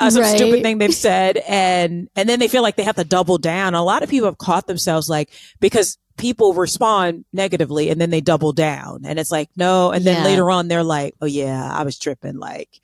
Uh, 0.00 0.10
some 0.10 0.22
Right. 0.22 0.36
stupid 0.36 0.62
thing 0.62 0.78
they've 0.78 0.92
said, 0.94 1.36
and 1.48 2.08
and 2.16 2.28
then 2.28 2.38
they 2.40 2.48
feel 2.48 2.62
like 2.62 2.76
they 2.76 2.82
have 2.82 2.96
to 2.96 3.04
double 3.04 3.38
down. 3.38 3.74
A 3.74 3.82
lot 3.84 4.02
of 4.02 4.08
people 4.10 4.26
have 4.26 4.38
caught 4.38 4.66
themselves 4.66 5.08
like 5.08 5.30
because 5.60 5.98
people 6.16 6.52
respond 6.54 7.24
negatively, 7.32 7.90
and 7.90 8.00
then 8.00 8.10
they 8.10 8.20
double 8.20 8.52
down, 8.52 9.02
and 9.04 9.18
it's 9.18 9.30
like 9.30 9.48
no, 9.56 9.92
and 9.92 10.04
then 10.04 10.16
Yeah. 10.18 10.24
later 10.24 10.50
on 10.50 10.68
they're 10.68 10.82
like, 10.84 11.14
oh 11.20 11.26
yeah, 11.26 11.70
I 11.72 11.84
was 11.84 11.98
tripping, 11.98 12.38
like. 12.38 12.80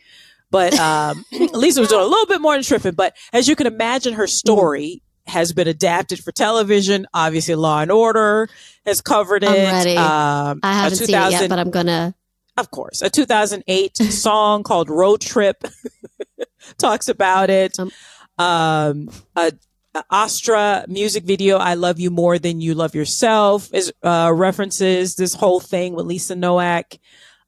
But 0.53 0.79
um, 0.81 1.25
Lisa 1.53 1.81
was 1.81 1.89
doing 1.91 2.01
a 2.03 2.07
little 2.07 2.27
bit 2.27 2.41
more 2.41 2.55
than 2.55 2.63
tripping. 2.65 2.95
But 2.95 3.17
as 3.33 3.47
you 3.49 3.55
can 3.57 3.67
imagine, 3.69 4.15
her 4.15 4.27
story 4.27 5.01
has 5.27 5.53
been 5.53 5.69
adapted 5.69 6.19
for 6.23 6.33
television. 6.33 7.07
Obviously, 7.15 7.55
Law 7.55 7.81
and 7.83 7.91
Order 7.93 8.49
has 8.85 9.01
covered 9.01 9.45
it. 9.45 9.49
I'm 9.49 9.73
ready. 9.73 9.97
Um, 9.97 10.59
I 10.65 10.73
haven't 10.73 10.97
seen 10.99 11.15
it 11.15 11.31
yet, 11.31 11.49
but 11.49 11.59
I'm 11.61 11.71
gonna. 11.71 12.15
of 12.57 12.71
course, 12.73 13.01
a 13.03 13.11
2008 13.11 13.97
song 13.97 14.63
called 14.65 14.91
Road 14.91 15.21
Trip 15.21 15.63
talks 16.79 17.09
about 17.09 17.51
it. 17.51 17.79
Um, 17.79 17.91
Um, 18.39 19.11
a, 19.37 19.53
a 19.95 20.05
Astra 20.11 20.85
music 20.89 21.25
video, 21.25 21.59
I 21.59 21.75
Love 21.75 22.01
You 22.01 22.11
More 22.11 22.39
Than 22.39 22.61
You 22.61 22.75
Love 22.75 22.95
Yourself, 22.95 23.69
is 23.75 23.93
uh, 24.03 24.33
references 24.35 25.17
this 25.17 25.35
whole 25.35 25.61
thing 25.61 25.95
with 25.95 26.07
Lisa 26.07 26.35
Nowak. 26.37 26.99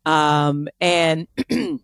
Um, 0.04 0.68
and 0.80 1.28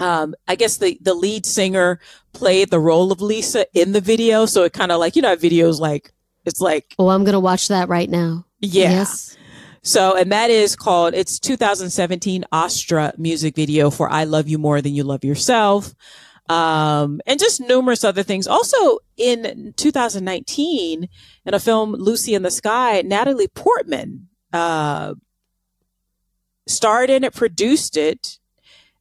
um, 0.00 0.34
I 0.48 0.54
guess 0.56 0.76
the, 0.78 0.98
the 1.02 1.12
lead 1.14 1.44
singer 1.44 2.00
played 2.32 2.70
the 2.70 2.80
role 2.80 3.12
of 3.12 3.20
Lisa 3.20 3.66
in 3.74 3.92
the 3.92 4.00
video. 4.00 4.46
So 4.46 4.64
it 4.64 4.72
kind 4.72 4.92
of 4.92 5.00
like, 5.00 5.16
you 5.16 5.22
know, 5.22 5.36
videos 5.36 5.80
like, 5.80 6.12
it's 6.44 6.60
like, 6.60 6.94
Oh, 6.98 7.08
I'm 7.08 7.24
gonna 7.24 7.40
watch 7.40 7.68
that 7.68 7.88
right 7.88 8.08
now. 8.08 8.46
yeah. 8.60 8.90
Yes. 8.90 9.36
So, 9.82 10.16
and 10.16 10.32
that 10.32 10.50
is 10.50 10.74
called, 10.76 11.14
it's 11.14 11.38
2017 11.38 12.44
Astra 12.52 13.12
music 13.18 13.54
video 13.54 13.90
for 13.90 14.10
I 14.10 14.24
Love 14.24 14.48
You 14.48 14.58
More 14.58 14.80
Than 14.80 14.94
You 14.94 15.04
Love 15.04 15.24
Yourself. 15.24 15.94
Um, 16.48 17.20
and 17.26 17.40
just 17.40 17.60
numerous 17.60 18.04
other 18.04 18.22
things. 18.22 18.46
Also 18.46 18.98
in 19.16 19.74
2019, 19.76 21.08
in 21.44 21.54
a 21.54 21.58
film, 21.58 21.92
Lucy 21.92 22.34
in 22.34 22.42
the 22.42 22.50
Sky, 22.50 23.02
Natalie 23.04 23.48
Portman, 23.48 24.28
uh, 24.52 25.14
starred 26.66 27.10
in 27.10 27.24
it, 27.24 27.34
produced 27.34 27.96
it, 27.96 28.38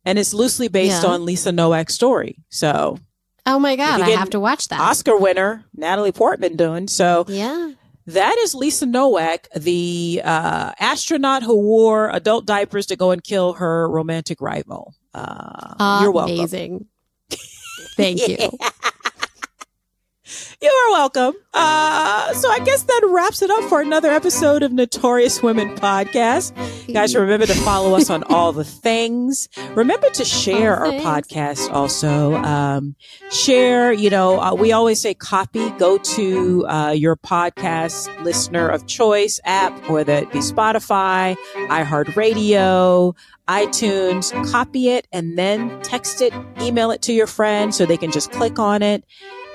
and 0.03 0.19
it's 0.19 0.33
loosely 0.33 0.67
based 0.67 1.03
Yeah. 1.03 1.09
on 1.09 1.25
Lisa 1.25 1.51
Nowak's 1.51 1.93
story. 1.93 2.37
So, 2.49 2.97
Oh 3.47 3.59
my 3.59 3.75
god, 3.75 4.01
I 4.01 4.09
have 4.11 4.31
to 4.31 4.39
watch 4.39 4.69
that. 4.69 4.79
Oscar 4.79 5.15
winner, 5.17 5.65
Natalie 5.75 6.11
Portman 6.11 6.55
doing. 6.55 6.87
So, 6.87 7.25
Yeah. 7.27 7.73
that 8.07 8.37
is 8.39 8.55
Lisa 8.55 8.87
Nowak, 8.87 9.47
the 9.55 10.21
uh, 10.23 10.71
astronaut 10.79 11.43
who 11.43 11.55
wore 11.55 12.09
adult 12.09 12.45
diapers 12.47 12.87
to 12.87 12.95
go 12.95 13.11
and 13.11 13.23
kill 13.23 13.53
her 13.53 13.87
romantic 13.89 14.41
rival. 14.41 14.95
Uh, 15.13 15.99
you're 16.01 16.11
welcome. 16.11 16.35
Amazing. 16.39 16.85
Thank 17.95 18.27
you. 18.27 18.37
You 20.61 20.69
are 20.69 20.91
welcome. 20.91 21.33
Uh, 21.53 22.33
so 22.33 22.49
I 22.49 22.59
guess 22.59 22.83
that 22.83 23.01
wraps 23.09 23.41
it 23.41 23.49
up 23.49 23.63
for 23.69 23.81
another 23.81 24.09
episode 24.09 24.63
of 24.63 24.71
Notorious 24.71 25.41
Women 25.43 25.75
Podcast. 25.75 26.53
Guys, 26.93 27.15
remember 27.15 27.45
to 27.45 27.53
follow 27.53 27.95
us 27.95 28.09
on 28.09 28.23
all 28.23 28.51
the 28.51 28.63
things. 28.85 29.47
Remember 29.75 30.09
to 30.11 30.25
share 30.25 30.75
our 30.75 30.91
podcast 30.93 31.71
also. 31.71 32.35
Um, 32.35 32.95
share, 33.31 33.93
you 33.93 34.09
know, 34.09 34.39
uh, 34.39 34.53
we 34.53 34.71
always 34.71 35.01
say 35.01 35.13
copy, 35.13 35.69
go 35.71 35.97
to 35.97 36.65
uh, 36.67 36.91
your 36.91 37.15
podcast 37.15 38.23
listener 38.23 38.67
of 38.67 38.87
choice 38.87 39.39
app, 39.45 39.89
whether 39.89 40.13
it 40.13 40.31
be 40.31 40.39
Spotify, 40.39 41.37
iHeartRadio, 41.67 43.15
iTunes, 43.47 44.51
copy 44.51 44.89
it 44.89 45.07
and 45.11 45.37
then 45.37 45.79
text 45.81 46.21
it, 46.21 46.33
email 46.59 46.91
it 46.91 47.01
to 47.03 47.13
your 47.13 47.27
friend 47.27 47.75
so 47.75 47.85
they 47.85 47.97
can 47.97 48.11
just 48.11 48.31
click 48.31 48.57
on 48.57 48.81
it 48.81 49.03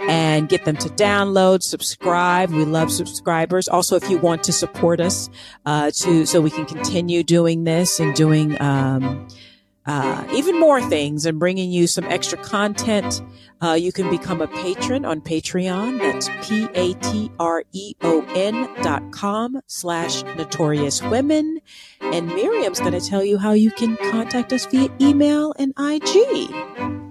and 0.08 0.48
get 0.48 0.64
them 0.64 0.76
to 0.76 0.88
download, 0.90 1.62
subscribe. 1.62 2.50
We 2.50 2.64
love 2.64 2.90
subscribers. 2.90 3.68
Also, 3.68 3.96
if 3.96 4.08
you 4.10 4.18
want 4.18 4.42
to 4.44 4.52
support 4.52 5.00
us, 5.00 5.28
uh, 5.66 5.90
to, 5.90 6.26
so 6.26 6.40
we 6.40 6.50
can 6.50 6.66
continue 6.66 7.22
doing 7.22 7.64
this 7.64 8.00
and 8.00 8.14
doing, 8.14 8.60
um, 8.60 9.28
uh, 9.86 10.24
even 10.32 10.60
more 10.60 10.80
things 10.80 11.26
and 11.26 11.38
bringing 11.38 11.70
you 11.70 11.86
some 11.86 12.04
extra 12.04 12.38
content. 12.38 13.22
Uh, 13.62 13.72
you 13.72 13.92
can 13.92 14.08
become 14.08 14.40
a 14.40 14.46
patron 14.46 15.04
on 15.04 15.20
Patreon. 15.20 15.98
That's 15.98 16.28
P-A-T-R-E-O-N 16.46 17.34
dot 18.82 19.10
com 19.10 19.60
slash 19.66 20.22
notorious 20.36 21.02
women. 21.02 21.58
And 22.00 22.28
Miriam's 22.28 22.78
going 22.80 22.92
to 22.92 23.00
tell 23.00 23.24
you 23.24 23.36
how 23.36 23.52
you 23.52 23.70
can 23.70 23.96
contact 24.10 24.52
us 24.52 24.64
via 24.66 24.88
email 25.00 25.54
and 25.58 25.72
IG. 25.78 26.50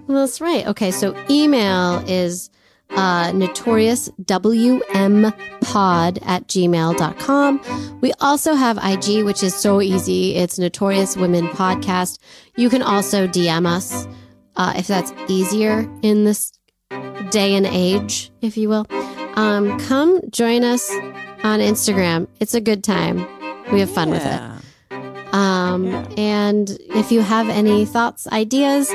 Well, 0.07 0.19
that's 0.19 0.39
right. 0.41 0.65
Okay, 0.67 0.91
so 0.91 1.15
email 1.29 1.99
is 2.07 2.49
uh, 2.91 3.31
notoriouswmpod 3.31 6.19
at 6.25 6.47
gmail.com. 6.47 7.99
We 8.01 8.13
also 8.19 8.53
have 8.53 8.77
IG, 8.83 9.23
which 9.23 9.43
is 9.43 9.55
so 9.55 9.81
easy. 9.81 10.35
It's 10.35 10.59
Notorious 10.59 11.15
Women 11.17 11.47
Podcast. 11.49 12.19
You 12.55 12.69
can 12.69 12.81
also 12.81 13.27
DM 13.27 13.65
us 13.67 14.07
uh, 14.55 14.73
if 14.75 14.87
that's 14.87 15.13
easier 15.27 15.89
in 16.01 16.23
this 16.25 16.51
day 17.29 17.55
and 17.55 17.65
age, 17.65 18.31
if 18.41 18.57
you 18.57 18.69
will. 18.69 18.85
Um, 19.35 19.77
come 19.79 20.19
join 20.31 20.63
us 20.63 20.89
on 21.43 21.59
Instagram. 21.59 22.27
It's 22.39 22.53
a 22.55 22.61
good 22.61 22.83
time. 22.83 23.25
We 23.71 23.79
have 23.81 23.89
fun 23.89 24.09
with 24.09 24.25
it. 24.25 24.41
Um, 25.33 25.85
Yeah. 25.85 26.05
And 26.17 26.69
if 26.95 27.11
you 27.11 27.21
have 27.21 27.49
any 27.49 27.85
thoughts, 27.85 28.27
ideas, 28.27 28.91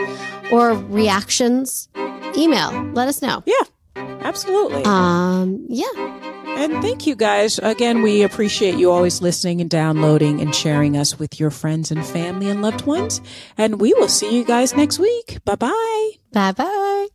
or 0.50 0.74
reactions, 0.74 1.88
email. 2.36 2.72
Let 2.92 3.08
us 3.08 3.22
know. 3.22 3.42
Absolutely. 3.96 4.82
Um, 4.84 5.66
yeah. 5.68 5.86
And 6.56 6.80
thank 6.82 7.06
you 7.06 7.14
guys. 7.14 7.58
Again, 7.58 8.02
we 8.02 8.22
appreciate 8.22 8.76
you 8.76 8.90
always 8.90 9.20
listening 9.20 9.60
and 9.60 9.68
downloading 9.68 10.40
and 10.40 10.54
sharing 10.54 10.96
us 10.96 11.18
with 11.18 11.38
your 11.38 11.50
friends 11.50 11.90
and 11.90 12.04
family 12.06 12.48
and 12.48 12.62
loved 12.62 12.86
ones. 12.86 13.20
And 13.58 13.80
we 13.80 13.92
will 13.94 14.08
see 14.08 14.36
you 14.36 14.44
guys 14.44 14.74
next 14.74 14.98
week. 14.98 15.38
Bye 15.44 15.56
bye. 15.56 16.10
Bye 16.32 16.52
bye. 16.52 17.08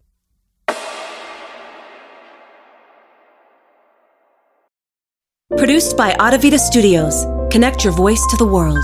Produced 5.58 5.98
by 5.98 6.14
Audavita 6.14 6.60
Studios. 6.60 7.26
Connect 7.52 7.84
your 7.84 7.94
voice 7.94 8.24
to 8.30 8.38
the 8.38 8.46
world. 8.46 8.84